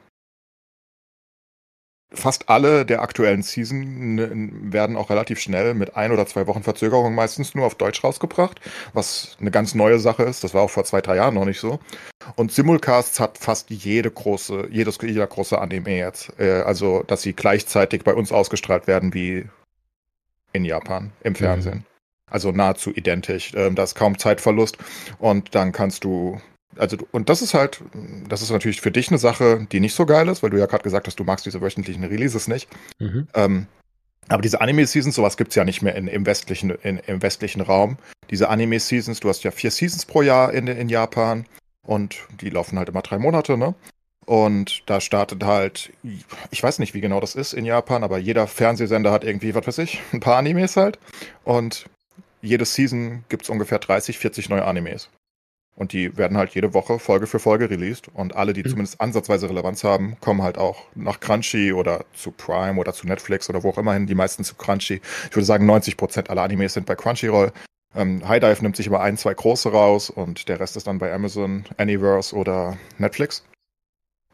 fast 2.14 2.50
alle 2.50 2.86
der 2.86 3.02
aktuellen 3.02 3.42
Season 3.42 4.72
werden 4.72 4.96
auch 4.96 5.10
relativ 5.10 5.40
schnell 5.40 5.74
mit 5.74 5.96
ein 5.98 6.12
oder 6.12 6.28
zwei 6.28 6.46
Wochen 6.46 6.62
Verzögerung 6.62 7.16
meistens 7.16 7.56
nur 7.56 7.66
auf 7.66 7.74
Deutsch 7.76 8.04
rausgebracht, 8.04 8.62
was 8.94 9.38
eine 9.42 9.50
ganz 9.50 9.74
neue 9.74 9.98
Sache 10.00 10.22
ist. 10.22 10.44
Das 10.44 10.54
war 10.54 10.62
auch 10.62 10.70
vor 10.70 10.86
zwei, 10.86 11.02
drei 11.02 11.16
Jahren 11.16 11.34
noch 11.34 11.46
nicht 11.46 11.60
so. 11.60 11.80
Und 12.36 12.52
Simulcasts 12.52 13.20
hat 13.20 13.38
fast 13.38 13.70
jede 13.70 14.10
große, 14.10 14.68
jedes, 14.72 14.98
jeder 15.02 15.28
große 15.28 15.60
Anime 15.60 15.98
jetzt. 15.98 16.34
Äh, 16.40 16.62
also, 16.62 17.04
dass 17.04 17.22
sie 17.22 17.34
gleichzeitig 17.34 18.04
bei 18.04 18.14
uns 18.14 18.32
ausgestrahlt 18.32 18.88
werden 18.88 19.14
wie 19.14 19.46
in 20.54 20.66
Japan 20.66 21.12
im 21.22 21.36
Fernsehen. 21.36 21.86
Also 22.30 22.52
nahezu 22.52 22.92
identisch. 22.92 23.54
Ähm, 23.56 23.76
da 23.76 23.84
ist 23.84 23.96
kaum 23.96 24.18
Zeitverlust. 24.18 24.78
Und 25.20 25.54
dann 25.56 25.72
kannst 25.72 26.04
du. 26.04 26.42
Also, 26.78 26.98
und 27.12 27.30
das 27.30 27.42
ist 27.42 27.54
halt, 27.54 27.82
das 28.28 28.42
ist 28.42 28.52
natürlich 28.52 28.82
für 28.82 28.92
dich 28.92 29.10
eine 29.10 29.18
Sache, 29.18 29.66
die 29.72 29.80
nicht 29.80 29.96
so 29.96 30.06
geil 30.06 30.28
ist, 30.28 30.44
weil 30.44 30.50
du 30.50 30.58
ja 30.58 30.66
gerade 30.66 30.84
gesagt 30.84 31.08
hast, 31.08 31.18
du 31.18 31.24
magst 31.24 31.46
diese 31.46 31.62
wöchentlichen 31.62 32.04
Releases 32.04 32.50
nicht. 32.50 32.68
Mhm. 33.00 33.28
Ähm, 33.34 33.68
aber 34.28 34.42
diese 34.42 34.60
Anime-Seasons, 34.60 35.16
sowas 35.16 35.38
gibt's 35.38 35.56
ja 35.56 35.64
nicht 35.64 35.82
mehr 35.82 35.96
in, 35.96 36.08
im, 36.08 36.26
westlichen, 36.26 36.72
in, 36.72 36.98
im 36.98 37.22
westlichen 37.22 37.62
Raum. 37.62 37.98
Diese 38.30 38.50
Anime-Seasons, 38.50 39.20
du 39.20 39.30
hast 39.30 39.44
ja 39.44 39.52
vier 39.52 39.72
Seasons 39.72 40.06
pro 40.06 40.22
Jahr 40.22 40.52
in, 40.52 40.68
in 40.68 40.90
Japan 40.90 41.46
und 41.86 42.18
die 42.42 42.50
laufen 42.50 42.78
halt 42.78 42.90
immer 42.90 43.02
drei 43.02 43.18
Monate, 43.18 43.58
ne? 43.58 43.76
Und 44.26 44.82
da 44.88 45.00
startet 45.02 45.44
halt, 45.44 45.92
ich 46.50 46.64
weiß 46.64 46.80
nicht, 46.80 46.96
wie 46.96 47.02
genau 47.02 47.20
das 47.20 47.36
ist 47.36 47.54
in 47.54 47.64
Japan, 47.64 48.04
aber 48.04 48.18
jeder 48.18 48.48
Fernsehsender 48.48 49.12
hat 49.12 49.24
irgendwie, 49.24 49.54
was 49.54 49.68
weiß 49.68 49.78
ich, 49.80 50.02
ein 50.14 50.20
paar 50.20 50.38
Animes 50.38 50.78
halt. 50.78 50.98
Und 51.44 51.86
jede 52.42 52.66
Season 52.66 53.24
gibt's 53.30 53.50
ungefähr 53.50 53.78
30, 53.80 54.18
40 54.18 54.50
neue 54.50 54.66
Animes. 54.66 55.10
Und 55.76 55.92
die 55.92 56.16
werden 56.18 56.38
halt 56.38 56.56
jede 56.56 56.74
Woche 56.74 57.00
Folge 57.00 57.28
für 57.28 57.38
Folge 57.38 57.70
released. 57.70 58.08
Und 58.14 58.36
alle, 58.36 58.54
die 58.54 58.64
Mhm. 58.64 58.70
zumindest 58.70 59.02
ansatzweise 59.02 59.50
Relevanz 59.50 59.84
haben, 59.84 60.18
kommen 60.22 60.42
halt 60.42 60.58
auch 60.58 60.84
nach 60.96 61.20
Crunchy 61.20 61.74
oder 61.74 62.06
zu 62.14 62.32
Prime 62.32 62.80
oder 62.80 62.94
zu 62.94 63.06
Netflix 63.06 63.50
oder 63.50 63.62
wo 63.62 63.70
auch 63.72 63.78
immer 63.78 63.94
hin. 63.94 64.08
Die 64.08 64.16
meisten 64.16 64.44
zu 64.44 64.56
Crunchy. 64.56 65.02
Ich 65.30 65.36
würde 65.36 65.46
sagen, 65.46 65.66
90% 65.66 66.30
aller 66.30 66.44
Animes 66.44 66.74
sind 66.74 66.86
bei 66.86 66.96
Crunchyroll. 66.96 67.52
Ähm, 67.96 68.28
High 68.28 68.42
Dive 68.42 68.62
nimmt 68.62 68.76
sich 68.76 68.88
immer 68.88 69.00
ein, 69.00 69.18
zwei 69.18 69.34
große 69.34 69.72
raus 69.72 70.10
und 70.10 70.50
der 70.50 70.60
Rest 70.60 70.76
ist 70.76 70.88
dann 70.88 71.00
bei 71.00 71.14
Amazon, 71.14 71.66
Anyverse 71.78 72.36
oder 72.36 72.78
Netflix. 72.98 73.44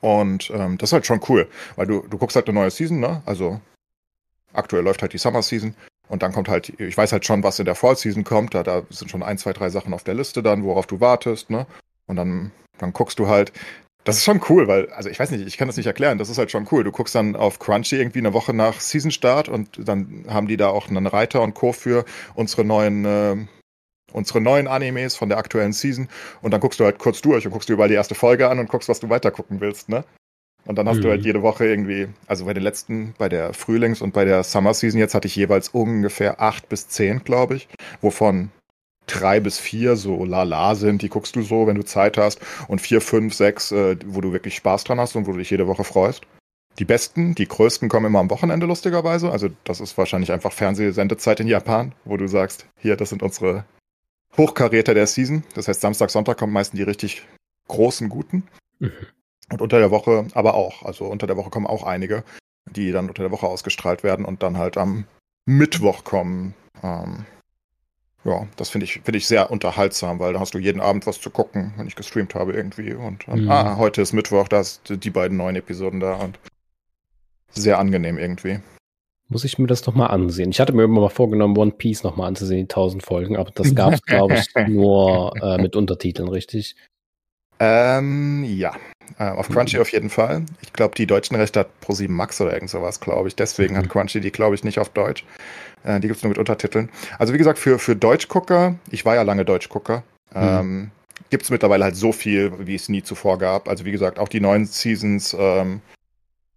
Und 0.01 0.49
ähm, 0.51 0.77
das 0.77 0.89
ist 0.89 0.93
halt 0.93 1.05
schon 1.05 1.21
cool, 1.29 1.47
weil 1.75 1.85
du, 1.85 2.01
du 2.07 2.17
guckst 2.17 2.35
halt 2.35 2.47
eine 2.47 2.59
neue 2.59 2.71
Season, 2.71 2.99
ne? 2.99 3.21
Also 3.25 3.61
aktuell 4.51 4.83
läuft 4.83 5.03
halt 5.03 5.13
die 5.13 5.19
Summer 5.19 5.43
Season 5.43 5.75
und 6.09 6.23
dann 6.23 6.33
kommt 6.33 6.49
halt, 6.49 6.69
ich 6.79 6.97
weiß 6.97 7.11
halt 7.11 7.25
schon, 7.25 7.43
was 7.43 7.59
in 7.59 7.65
der 7.65 7.75
Fall 7.75 7.95
Season 7.95 8.23
kommt. 8.23 8.55
Da, 8.55 8.63
da 8.63 8.83
sind 8.89 9.11
schon 9.11 9.23
ein, 9.23 9.37
zwei, 9.37 9.53
drei 9.53 9.69
Sachen 9.69 9.93
auf 9.93 10.03
der 10.03 10.15
Liste 10.15 10.41
dann, 10.41 10.63
worauf 10.63 10.87
du 10.87 10.99
wartest, 10.99 11.49
ne? 11.49 11.67
Und 12.07 12.15
dann, 12.15 12.51
dann 12.79 12.93
guckst 12.93 13.19
du 13.19 13.27
halt. 13.27 13.53
Das 14.03 14.17
ist 14.17 14.23
schon 14.23 14.41
cool, 14.49 14.67
weil, 14.67 14.89
also 14.91 15.09
ich 15.09 15.19
weiß 15.19 15.29
nicht, 15.31 15.45
ich 15.45 15.57
kann 15.57 15.67
das 15.67 15.77
nicht 15.77 15.85
erklären, 15.85 16.17
das 16.17 16.29
ist 16.29 16.39
halt 16.39 16.49
schon 16.49 16.67
cool. 16.71 16.83
Du 16.83 16.91
guckst 16.91 17.13
dann 17.13 17.35
auf 17.35 17.59
Crunchy 17.59 17.97
irgendwie 17.97 18.19
eine 18.19 18.33
Woche 18.33 18.53
nach 18.53 18.79
Season-Start 18.79 19.47
und 19.47 19.87
dann 19.87 20.25
haben 20.27 20.47
die 20.47 20.57
da 20.57 20.69
auch 20.69 20.89
einen 20.89 21.05
Reiter 21.05 21.41
und 21.41 21.53
Co. 21.53 21.71
für 21.71 22.03
unsere 22.33 22.65
neuen, 22.65 23.05
äh, 23.05 23.35
unsere 24.11 24.41
neuen 24.41 24.67
Animes 24.67 25.15
von 25.15 25.29
der 25.29 25.37
aktuellen 25.37 25.71
Season. 25.71 26.09
Und 26.41 26.51
dann 26.51 26.61
guckst 26.61 26.79
du 26.79 26.85
halt 26.85 26.97
kurz 26.97 27.21
durch 27.21 27.45
und 27.45 27.51
guckst 27.51 27.69
dir 27.69 27.73
überall 27.73 27.89
die 27.89 27.95
erste 27.95 28.15
Folge 28.15 28.49
an 28.49 28.57
und 28.59 28.69
guckst, 28.69 28.89
was 28.89 28.99
du 28.99 29.09
weiter 29.09 29.29
gucken 29.29 29.61
willst, 29.61 29.87
ne? 29.87 30.03
Und 30.65 30.77
dann 30.77 30.87
hast 30.87 30.97
Mhm. 30.97 31.01
du 31.03 31.09
halt 31.09 31.25
jede 31.25 31.41
Woche 31.41 31.65
irgendwie, 31.65 32.07
also 32.27 32.45
bei 32.45 32.53
den 32.53 32.63
letzten, 32.63 33.13
bei 33.17 33.29
der 33.29 33.53
Frühlings- 33.53 34.01
und 34.01 34.13
bei 34.13 34.25
der 34.25 34.43
Summer 34.43 34.73
Season 34.73 34.99
jetzt 34.99 35.15
hatte 35.15 35.27
ich 35.27 35.35
jeweils 35.35 35.69
ungefähr 35.69 36.39
acht 36.41 36.69
bis 36.69 36.87
zehn, 36.87 37.23
glaube 37.23 37.55
ich, 37.55 37.67
wovon 38.01 38.51
drei 39.11 39.39
bis 39.39 39.59
vier 39.59 39.95
so 39.95 40.25
lala 40.25 40.75
sind, 40.75 41.01
die 41.01 41.09
guckst 41.09 41.35
du 41.35 41.41
so, 41.41 41.67
wenn 41.67 41.75
du 41.75 41.83
Zeit 41.83 42.17
hast, 42.17 42.39
und 42.67 42.81
vier, 42.81 43.01
fünf, 43.01 43.33
sechs, 43.33 43.71
äh, 43.71 43.97
wo 44.05 44.21
du 44.21 44.31
wirklich 44.31 44.55
Spaß 44.55 44.83
dran 44.83 44.99
hast 44.99 45.15
und 45.15 45.27
wo 45.27 45.31
du 45.31 45.39
dich 45.39 45.49
jede 45.49 45.67
Woche 45.67 45.83
freust. 45.83 46.23
Die 46.79 46.85
besten, 46.85 47.35
die 47.35 47.47
größten 47.47 47.89
kommen 47.89 48.05
immer 48.05 48.19
am 48.19 48.29
Wochenende 48.29 48.65
lustigerweise. 48.65 49.31
Also 49.31 49.49
das 49.65 49.81
ist 49.81 49.97
wahrscheinlich 49.97 50.31
einfach 50.31 50.53
Fernsehsendezeit 50.53 51.39
in 51.41 51.47
Japan, 51.47 51.93
wo 52.05 52.15
du 52.17 52.27
sagst, 52.27 52.65
hier, 52.77 52.95
das 52.95 53.09
sind 53.09 53.23
unsere 53.23 53.65
Hochkaräter 54.37 54.93
der 54.93 55.07
Season. 55.07 55.43
Das 55.53 55.67
heißt, 55.67 55.81
Samstag, 55.81 56.09
Sonntag 56.09 56.37
kommen 56.37 56.53
meistens 56.53 56.77
die 56.77 56.83
richtig 56.83 57.27
großen, 57.67 58.07
guten. 58.07 58.43
Mhm. 58.79 58.91
Und 59.51 59.61
unter 59.61 59.79
der 59.79 59.91
Woche 59.91 60.27
aber 60.33 60.53
auch. 60.53 60.83
Also 60.83 61.05
unter 61.05 61.27
der 61.27 61.35
Woche 61.35 61.49
kommen 61.49 61.67
auch 61.67 61.83
einige, 61.83 62.23
die 62.69 62.91
dann 62.91 63.09
unter 63.09 63.23
der 63.23 63.31
Woche 63.31 63.47
ausgestrahlt 63.47 64.03
werden 64.03 64.23
und 64.23 64.41
dann 64.41 64.57
halt 64.57 64.77
am 64.77 65.05
Mittwoch 65.45 66.05
kommen. 66.05 66.53
Ähm, 66.81 67.25
ja, 68.23 68.47
das 68.55 68.69
finde 68.69 68.85
ich, 68.85 69.01
finde 69.01 69.17
ich 69.17 69.27
sehr 69.27 69.49
unterhaltsam, 69.51 70.19
weil 70.19 70.33
da 70.33 70.39
hast 70.39 70.53
du 70.53 70.59
jeden 70.59 70.79
Abend 70.81 71.07
was 71.07 71.19
zu 71.19 71.29
gucken, 71.29 71.73
wenn 71.77 71.87
ich 71.87 71.95
gestreamt 71.95 72.35
habe 72.35 72.53
irgendwie. 72.53 72.93
Und 72.93 73.27
dann, 73.27 73.43
Mhm. 73.43 73.49
ah, 73.49 73.77
heute 73.77 74.01
ist 74.01 74.13
Mittwoch, 74.13 74.47
da 74.47 74.59
ist 74.59 74.81
die 74.89 75.09
beiden 75.09 75.37
neuen 75.37 75.55
Episoden 75.55 75.99
da 75.99 76.15
und 76.15 76.39
sehr 77.51 77.79
angenehm 77.79 78.17
irgendwie. 78.17 78.59
Muss 79.27 79.43
ich 79.45 79.57
mir 79.57 79.67
das 79.67 79.85
noch 79.85 79.95
mal 79.95 80.07
ansehen. 80.07 80.51
Ich 80.51 80.59
hatte 80.59 80.73
mir 80.73 80.83
immer 80.83 81.01
mal 81.01 81.09
vorgenommen, 81.09 81.57
One 81.57 81.71
Piece 81.71 82.03
noch 82.03 82.17
mal 82.17 82.27
anzusehen, 82.27 82.67
die 82.67 82.73
1000 82.73 83.01
Folgen, 83.03 83.37
aber 83.37 83.51
das 83.51 83.73
gab 83.75 83.93
es, 83.93 84.01
glaube 84.03 84.35
ich, 84.35 84.47
nur 84.67 85.33
äh, 85.41 85.57
mit 85.57 85.75
Untertiteln, 85.75 86.27
richtig? 86.27 86.75
Ähm, 87.59 88.43
ja. 88.43 88.75
Äh, 89.19 89.29
auf 89.29 89.49
Crunchy 89.49 89.79
auf 89.79 89.91
jeden 89.91 90.09
Fall. 90.09 90.43
Ich 90.61 90.73
glaube, 90.73 90.95
die 90.95 91.05
deutschen 91.07 91.35
Rechte 91.35 91.61
hat 91.61 91.69
Pro7 91.85 92.09
Max 92.09 92.39
oder 92.41 92.53
irgend 92.53 92.69
sowas, 92.69 92.99
glaube 92.99 93.27
ich. 93.27 93.35
Deswegen 93.35 93.77
hat 93.77 93.85
Mhm. 93.85 93.89
Crunchy 93.89 94.21
die, 94.21 94.31
glaube 94.31 94.55
ich, 94.55 94.63
nicht 94.63 94.79
auf 94.79 94.89
Deutsch. 94.89 95.25
Äh, 95.83 95.99
die 95.99 96.07
gibt's 96.07 96.23
nur 96.23 96.29
mit 96.29 96.37
Untertiteln. 96.37 96.89
Also 97.19 97.33
wie 97.33 97.37
gesagt, 97.37 97.59
für, 97.59 97.79
für 97.79 97.95
Deutschgucker, 97.95 98.75
ich 98.89 99.05
war 99.05 99.15
ja 99.15 99.21
lange 99.23 99.45
Deutschgucker, 99.45 100.03
ähm, 100.33 100.91
gibt's 101.29 101.49
mittlerweile 101.49 101.83
halt 101.85 101.95
so 101.95 102.11
viel, 102.11 102.53
wie 102.65 102.75
es 102.75 102.89
nie 102.89 103.03
zuvor 103.03 103.37
gab. 103.37 103.67
Also 103.67 103.85
wie 103.85 103.91
gesagt, 103.91 104.19
auch 104.19 104.29
die 104.29 104.39
neuen 104.39 104.65
Seasons, 104.65 105.35
ähm, 105.37 105.81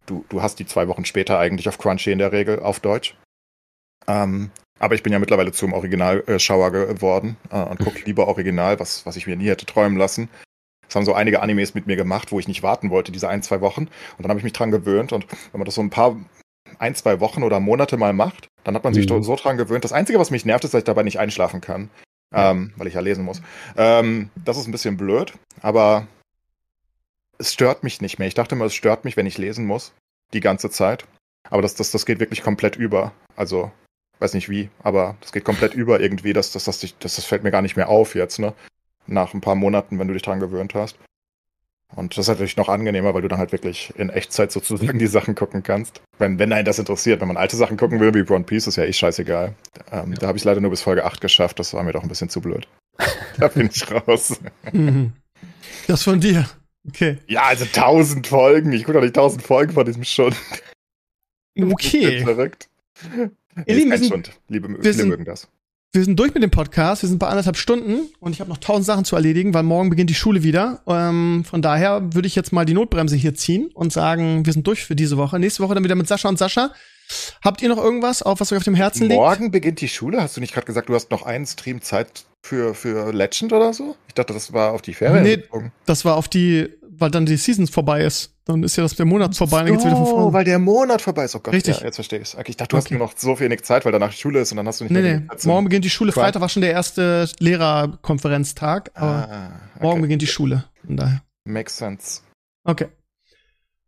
du, 0.07 0.25
du 0.29 0.43
hast 0.43 0.59
die 0.59 0.67
zwei 0.67 0.89
Wochen 0.89 1.05
später 1.05 1.39
eigentlich 1.39 1.69
auf 1.69 1.79
Crunchy 1.79 2.13
in 2.13 2.19
der 2.19 2.33
Regel 2.33 2.61
auf 2.61 2.81
Deutsch. 2.81 3.17
Ähm, 4.07 4.51
aber 4.79 4.95
ich 4.95 5.03
bin 5.03 5.13
ja 5.13 5.19
mittlerweile 5.19 5.53
zum 5.53 5.73
Originalschauer 5.73 6.71
geworden 6.73 7.37
äh, 7.51 7.63
und 7.63 7.79
gucke 7.79 8.01
lieber 8.05 8.27
Original, 8.29 8.79
was, 8.81 9.07
was 9.07 9.17
ich 9.17 9.27
mir 9.27 9.37
nie 9.37 9.49
hätte 9.49 9.67
träumen 9.67 9.97
lassen. 9.97 10.29
Das 10.95 11.01
haben 11.01 11.07
so 11.07 11.15
einige 11.15 11.43
Animes 11.43 11.75
mit 11.75 11.89
mir 11.89 11.97
gemacht, 11.97 12.31
wo 12.31 12.39
ich 12.39 12.47
nicht 12.47 12.63
warten 12.63 12.89
wollte, 12.91 13.11
diese 13.11 13.29
ein, 13.29 13.43
zwei 13.43 13.61
Wochen. 13.61 13.89
Und 14.17 14.23
dann 14.23 14.29
habe 14.29 14.39
ich 14.39 14.45
mich 14.45 14.53
dran 14.53 14.71
gewöhnt. 14.71 15.13
Und 15.13 15.27
wenn 15.51 15.59
man 15.59 15.65
das 15.65 15.75
so 15.75 15.81
ein 15.81 15.91
paar, 15.91 16.15
ein, 16.79 16.95
zwei 16.95 17.19
Wochen 17.19 17.43
oder 17.43 17.59
Monate 17.59 17.97
mal 17.97 18.13
macht, 18.13 18.47
dann 18.63 18.77
hat 18.77 18.85
man 18.85 18.95
sich 18.95 19.11
Mhm. 19.11 19.25
so 19.25 19.35
dran 19.35 19.57
gewöhnt. 19.57 19.83
Das 19.83 19.93
Einzige, 19.93 20.21
was 20.21 20.31
mich 20.31 20.45
nervt, 20.45 20.63
ist, 20.63 20.73
dass 20.73 20.79
ich 20.79 20.85
dabei 20.85 21.03
nicht 21.03 21.19
einschlafen 21.19 21.61
kann. 21.61 21.91
Ähm, 22.33 22.73
weil 22.77 22.87
ich 22.87 22.95
ja 22.95 23.01
lesen 23.01 23.25
muss. 23.25 23.43
Ähm, 23.77 24.31
das 24.45 24.57
ist 24.57 24.69
ein 24.69 24.73
bisschen 24.73 24.97
blöd, 24.97 25.33
aber 25.63 26.07
es 27.39 27.53
stört 27.53 27.83
mich 27.83 28.01
nicht 28.01 28.21
mehr. 28.21 28.29
Ich 28.29 28.35
dachte 28.35 28.55
immer, 28.55 28.67
es 28.67 28.75
stört 28.75 29.05
mich, 29.05 29.17
wenn 29.17 29.27
ich 29.27 29.37
lesen 29.37 29.67
muss, 29.67 29.93
die 30.33 30.41
ganze 30.41 30.71
Zeit. 30.71 31.07
Aber 31.51 31.61
das, 31.63 31.75
das, 31.75 31.91
das 31.91 32.07
geht 32.07 32.21
wirklich 32.21 32.43
komplett 32.43 32.77
über. 32.77 33.11
Also, 33.35 33.73
weiß 34.21 34.35
nicht 34.35 34.49
wie, 34.49 34.71
aber 34.85 35.17
das 35.21 35.33
geht 35.33 35.45
komplett 35.45 35.75
über 35.75 35.99
irgendwie. 35.99 36.33
Das, 36.33 36.53
das, 36.53 36.65
das, 36.65 36.79
das, 36.79 36.95
das 37.01 37.25
fällt 37.25 37.43
mir 37.43 37.51
gar 37.51 37.63
nicht 37.63 37.77
mehr 37.77 37.89
auf 37.89 38.15
jetzt, 38.15 38.39
ne? 38.39 38.53
Nach 39.07 39.35
ein 39.35 39.41
paar 39.41 39.55
Monaten, 39.55 39.99
wenn 39.99 40.09
du 40.09 40.15
dich 40.15 40.23
dran 40.23 40.41
gewöhnt 40.41 40.75
hast. 40.75 40.97
Und 41.95 42.13
das 42.17 42.25
ist 42.25 42.29
natürlich 42.29 42.57
noch 42.57 42.69
angenehmer, 42.69 43.15
weil 43.15 43.23
du 43.23 43.29
dann 43.29 43.39
halt 43.39 43.53
wirklich 43.53 43.93
in 43.97 44.09
Echtzeit 44.11 44.51
sozusagen 44.51 44.99
die 44.99 45.07
Sachen 45.07 45.35
gucken 45.37 45.63
kannst. 45.63 46.01
Wenn, 46.19 46.39
wenn 46.41 46.53
einen 46.53 46.65
das 46.65 46.79
interessiert, 46.81 47.21
wenn 47.21 47.29
man 47.29 47.37
alte 47.37 47.57
Sachen 47.57 47.77
gucken 47.77 48.01
will, 48.01 48.13
wie 48.15 48.29
One 48.33 48.45
Piece, 48.45 48.67
ist 48.67 48.77
ja 48.77 48.85
eh 48.85 48.93
scheißegal. 48.93 49.55
Ähm, 49.93 50.15
Da 50.15 50.27
habe 50.27 50.37
ich 50.39 50.45
leider 50.45 50.61
nur 50.61 50.71
bis 50.71 50.83
Folge 50.83 51.05
8 51.05 51.21
geschafft, 51.21 51.59
das 51.61 51.73
war 51.75 51.83
mir 51.85 51.93
doch 51.93 52.03
ein 52.03 52.09
bisschen 52.09 52.29
zu 52.31 52.41
blöd. 52.41 52.67
da 53.39 53.49
bin 53.49 53.71
ich 53.73 53.89
raus. 53.91 54.41
Mhm. 54.73 55.13
Das 55.87 56.03
von 56.03 56.19
dir. 56.21 56.49
Okay. 56.89 57.19
Ja, 57.29 57.43
also 57.45 57.65
1000 57.65 58.27
Folgen. 58.27 58.73
Ich 58.73 58.83
gucke 58.85 58.95
doch 58.95 59.03
nicht 59.03 59.17
1000 59.17 59.43
Folgen 59.43 59.73
von 59.73 59.85
diesem 59.87 60.05
Schund. 60.05 60.37
Okay. 61.59 62.21
verrückt. 62.25 62.69
Ihr 63.67 63.75
Lieben, 63.75 63.91
wir 63.91 63.99
sind- 63.99 64.09
Schund. 64.09 64.33
Liebe, 64.49 64.83
wir 64.83 64.95
sind- 64.95 65.09
mögen 65.09 65.25
das. 65.25 65.49
Wir 65.95 66.03
sind 66.05 66.19
durch 66.19 66.35
mit 66.35 66.43
dem 66.43 66.51
Podcast. 66.51 67.03
Wir 67.03 67.09
sind 67.09 67.21
bei 67.21 67.29
anderthalb 67.29 67.57
Stunden 67.57 68.13
und 68.19 68.33
ich 68.33 68.41
habe 68.41 68.51
noch 68.51 68.59
tausend 68.59 68.85
Sachen 68.85 69.05
zu 69.05 69.15
erledigen, 69.15 69.55
weil 69.55 69.63
morgen 69.63 69.91
beginnt 69.91 70.11
die 70.11 70.15
Schule 70.15 70.43
wieder. 70.43 70.81
Ähm, 70.89 71.45
von 71.49 71.63
daher 71.63 72.13
würde 72.15 72.27
ich 72.27 72.35
jetzt 72.35 72.53
mal 72.53 72.65
die 72.65 72.75
Notbremse 72.75 73.15
hier 73.15 73.37
ziehen 73.37 73.71
und 73.75 73.93
sagen, 73.93 74.45
wir 74.45 74.53
sind 74.53 74.67
durch 74.67 74.85
für 74.85 74.97
diese 74.97 75.17
Woche. 75.19 75.39
Nächste 75.39 75.63
Woche 75.63 75.75
dann 75.75 75.85
wieder 75.85 75.95
mit 75.95 76.09
Sascha 76.09 76.29
und 76.29 76.37
Sascha. 76.37 76.73
Habt 77.45 77.63
ihr 77.63 77.69
noch 77.69 77.79
irgendwas, 77.79 78.25
auf 78.25 78.41
was 78.41 78.51
euch 78.51 78.59
auf 78.59 78.65
dem 78.65 78.75
Herzen 78.75 79.05
liegt? 79.05 79.15
Morgen 79.15 79.53
beginnt 79.53 79.81
die 79.81 79.89
Schule. 79.89 80.21
Hast 80.21 80.37
du 80.37 80.41
nicht 80.41 80.53
gerade 80.53 80.67
gesagt, 80.67 80.89
du 80.89 80.97
hast 80.97 81.13
noch 81.13 81.23
einen 81.23 81.47
Stream 81.47 81.81
Zeit 81.81 82.25
für, 82.43 82.75
für 82.75 83.13
Legend 83.13 83.53
oder 83.53 83.73
so? 83.73 83.95
Ich 84.09 84.15
dachte, 84.15 84.33
das 84.33 84.53
war 84.53 84.73
auf 84.73 84.83
die 84.83 84.95
Ferien. 84.95 85.23
Nee. 85.23 85.45
Das 85.87 86.05
war 86.05 86.17
auf 86.17 86.27
die, 86.27 86.71
weil 86.83 87.13
dann 87.13 87.25
die 87.25 87.37
Season 87.37 87.69
vorbei 87.69 88.03
ist. 88.03 88.34
Dann 88.47 88.63
ist 88.63 88.77
ja 88.77 88.83
das 88.83 88.95
der 88.95 89.07
Monat 89.07 89.35
vorbei, 89.35 89.63
dann 89.63 89.73
geht's 89.73 89.85
wieder 89.87 89.97
von 89.97 90.05
Oh, 90.05 90.11
vorne. 90.11 90.33
weil 90.35 90.45
der 90.45 90.59
Monat 90.59 91.01
vorbei 91.01 91.25
ist. 91.25 91.35
Oh 91.35 91.39
Gott, 91.41 91.55
Richtig. 91.55 91.79
Ja, 91.79 91.85
jetzt 91.87 91.95
verstehe 91.95 92.21
ich 92.21 92.37
Ich 92.47 92.57
dachte, 92.59 92.69
du 92.69 92.77
hast 92.77 92.87
Okay. 92.87 92.99
nur 92.99 93.07
noch 93.07 93.15
so 93.17 93.41
wenig 93.41 93.63
Zeit, 93.65 93.87
weil 93.87 93.93
danach 93.93 94.13
Schule 94.13 94.41
ist 94.41 94.51
und 94.53 94.59
dann 94.59 94.67
hast 94.69 94.81
du 94.81 94.85
nicht 94.85 94.93
Nee, 94.93 95.01
mehr 95.01 95.21
nee. 95.21 95.27
Zeit 95.29 95.41
zum- 95.41 95.51
Morgen 95.53 95.65
beginnt 95.65 95.85
die 95.87 95.91
Schule. 95.91 96.13
Freitag 96.13 96.43
war 96.43 96.49
schon 96.51 96.61
der 96.61 96.73
erste 96.73 97.27
Lehrerkonferenztag, 97.39 98.91
aber 98.95 99.29
Ah, 99.31 99.47
okay. 99.77 99.83
morgen 99.85 100.03
beginnt 100.03 100.23
die 100.23 100.27
Schule. 100.27 100.65
Von 100.85 100.97
daher. 100.97 101.23
Makes 101.45 101.77
sense. 101.79 102.21
Okay. 102.65 102.89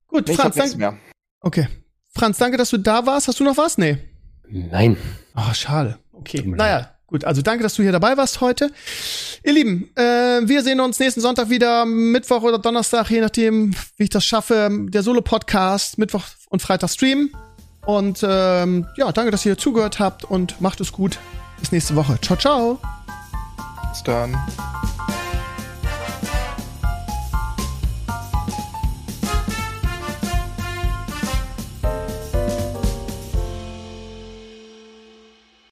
Gut, 0.08 0.28
Nee, 0.28 0.34
Franz, 0.34 0.54
danke. 0.56 0.76
mehr. 0.78 0.96
Okay. 1.40 1.68
Franz, 2.14 2.38
danke, 2.38 2.56
dass 2.56 2.70
du 2.70 2.78
da 2.78 3.04
warst. 3.06 3.28
Hast 3.28 3.40
du 3.40 3.44
noch 3.44 3.56
was? 3.58 3.76
Nee. 3.76 3.98
Nein. 4.48 4.96
Ah, 5.34 5.52
schade. 5.52 5.98
Okay. 6.12 6.42
Naja, 6.46 6.95
gut. 7.06 7.24
Also 7.24 7.42
danke, 7.42 7.62
dass 7.62 7.74
du 7.74 7.82
hier 7.82 7.92
dabei 7.92 8.16
warst 8.16 8.40
heute. 8.40 8.70
Ihr 9.42 9.52
Lieben, 9.52 9.90
äh, 9.96 10.02
wir 10.02 10.62
sehen 10.62 10.80
uns 10.80 10.98
nächsten 10.98 11.20
Sonntag 11.20 11.50
wieder, 11.50 11.84
Mittwoch 11.84 12.42
oder 12.42 12.58
Donnerstag, 12.58 13.10
je 13.10 13.20
nachdem, 13.20 13.74
wie 13.96 14.04
ich 14.04 14.10
das 14.10 14.24
schaffe. 14.24 14.68
Der 14.88 15.02
Solo-Podcast, 15.02 15.98
Mittwoch 15.98 16.24
und 16.48 16.62
Freitag 16.62 16.90
Stream. 16.90 17.30
Und 17.84 18.24
ähm, 18.28 18.86
ja, 18.96 19.12
danke, 19.12 19.30
dass 19.30 19.46
ihr 19.46 19.56
zugehört 19.56 20.00
habt 20.00 20.24
und 20.24 20.60
macht 20.60 20.80
es 20.80 20.92
gut. 20.92 21.18
Bis 21.60 21.72
nächste 21.72 21.94
Woche. 21.94 22.18
Ciao, 22.20 22.36
ciao. 22.36 22.78
Bis 23.92 24.02
dann. 24.02 24.36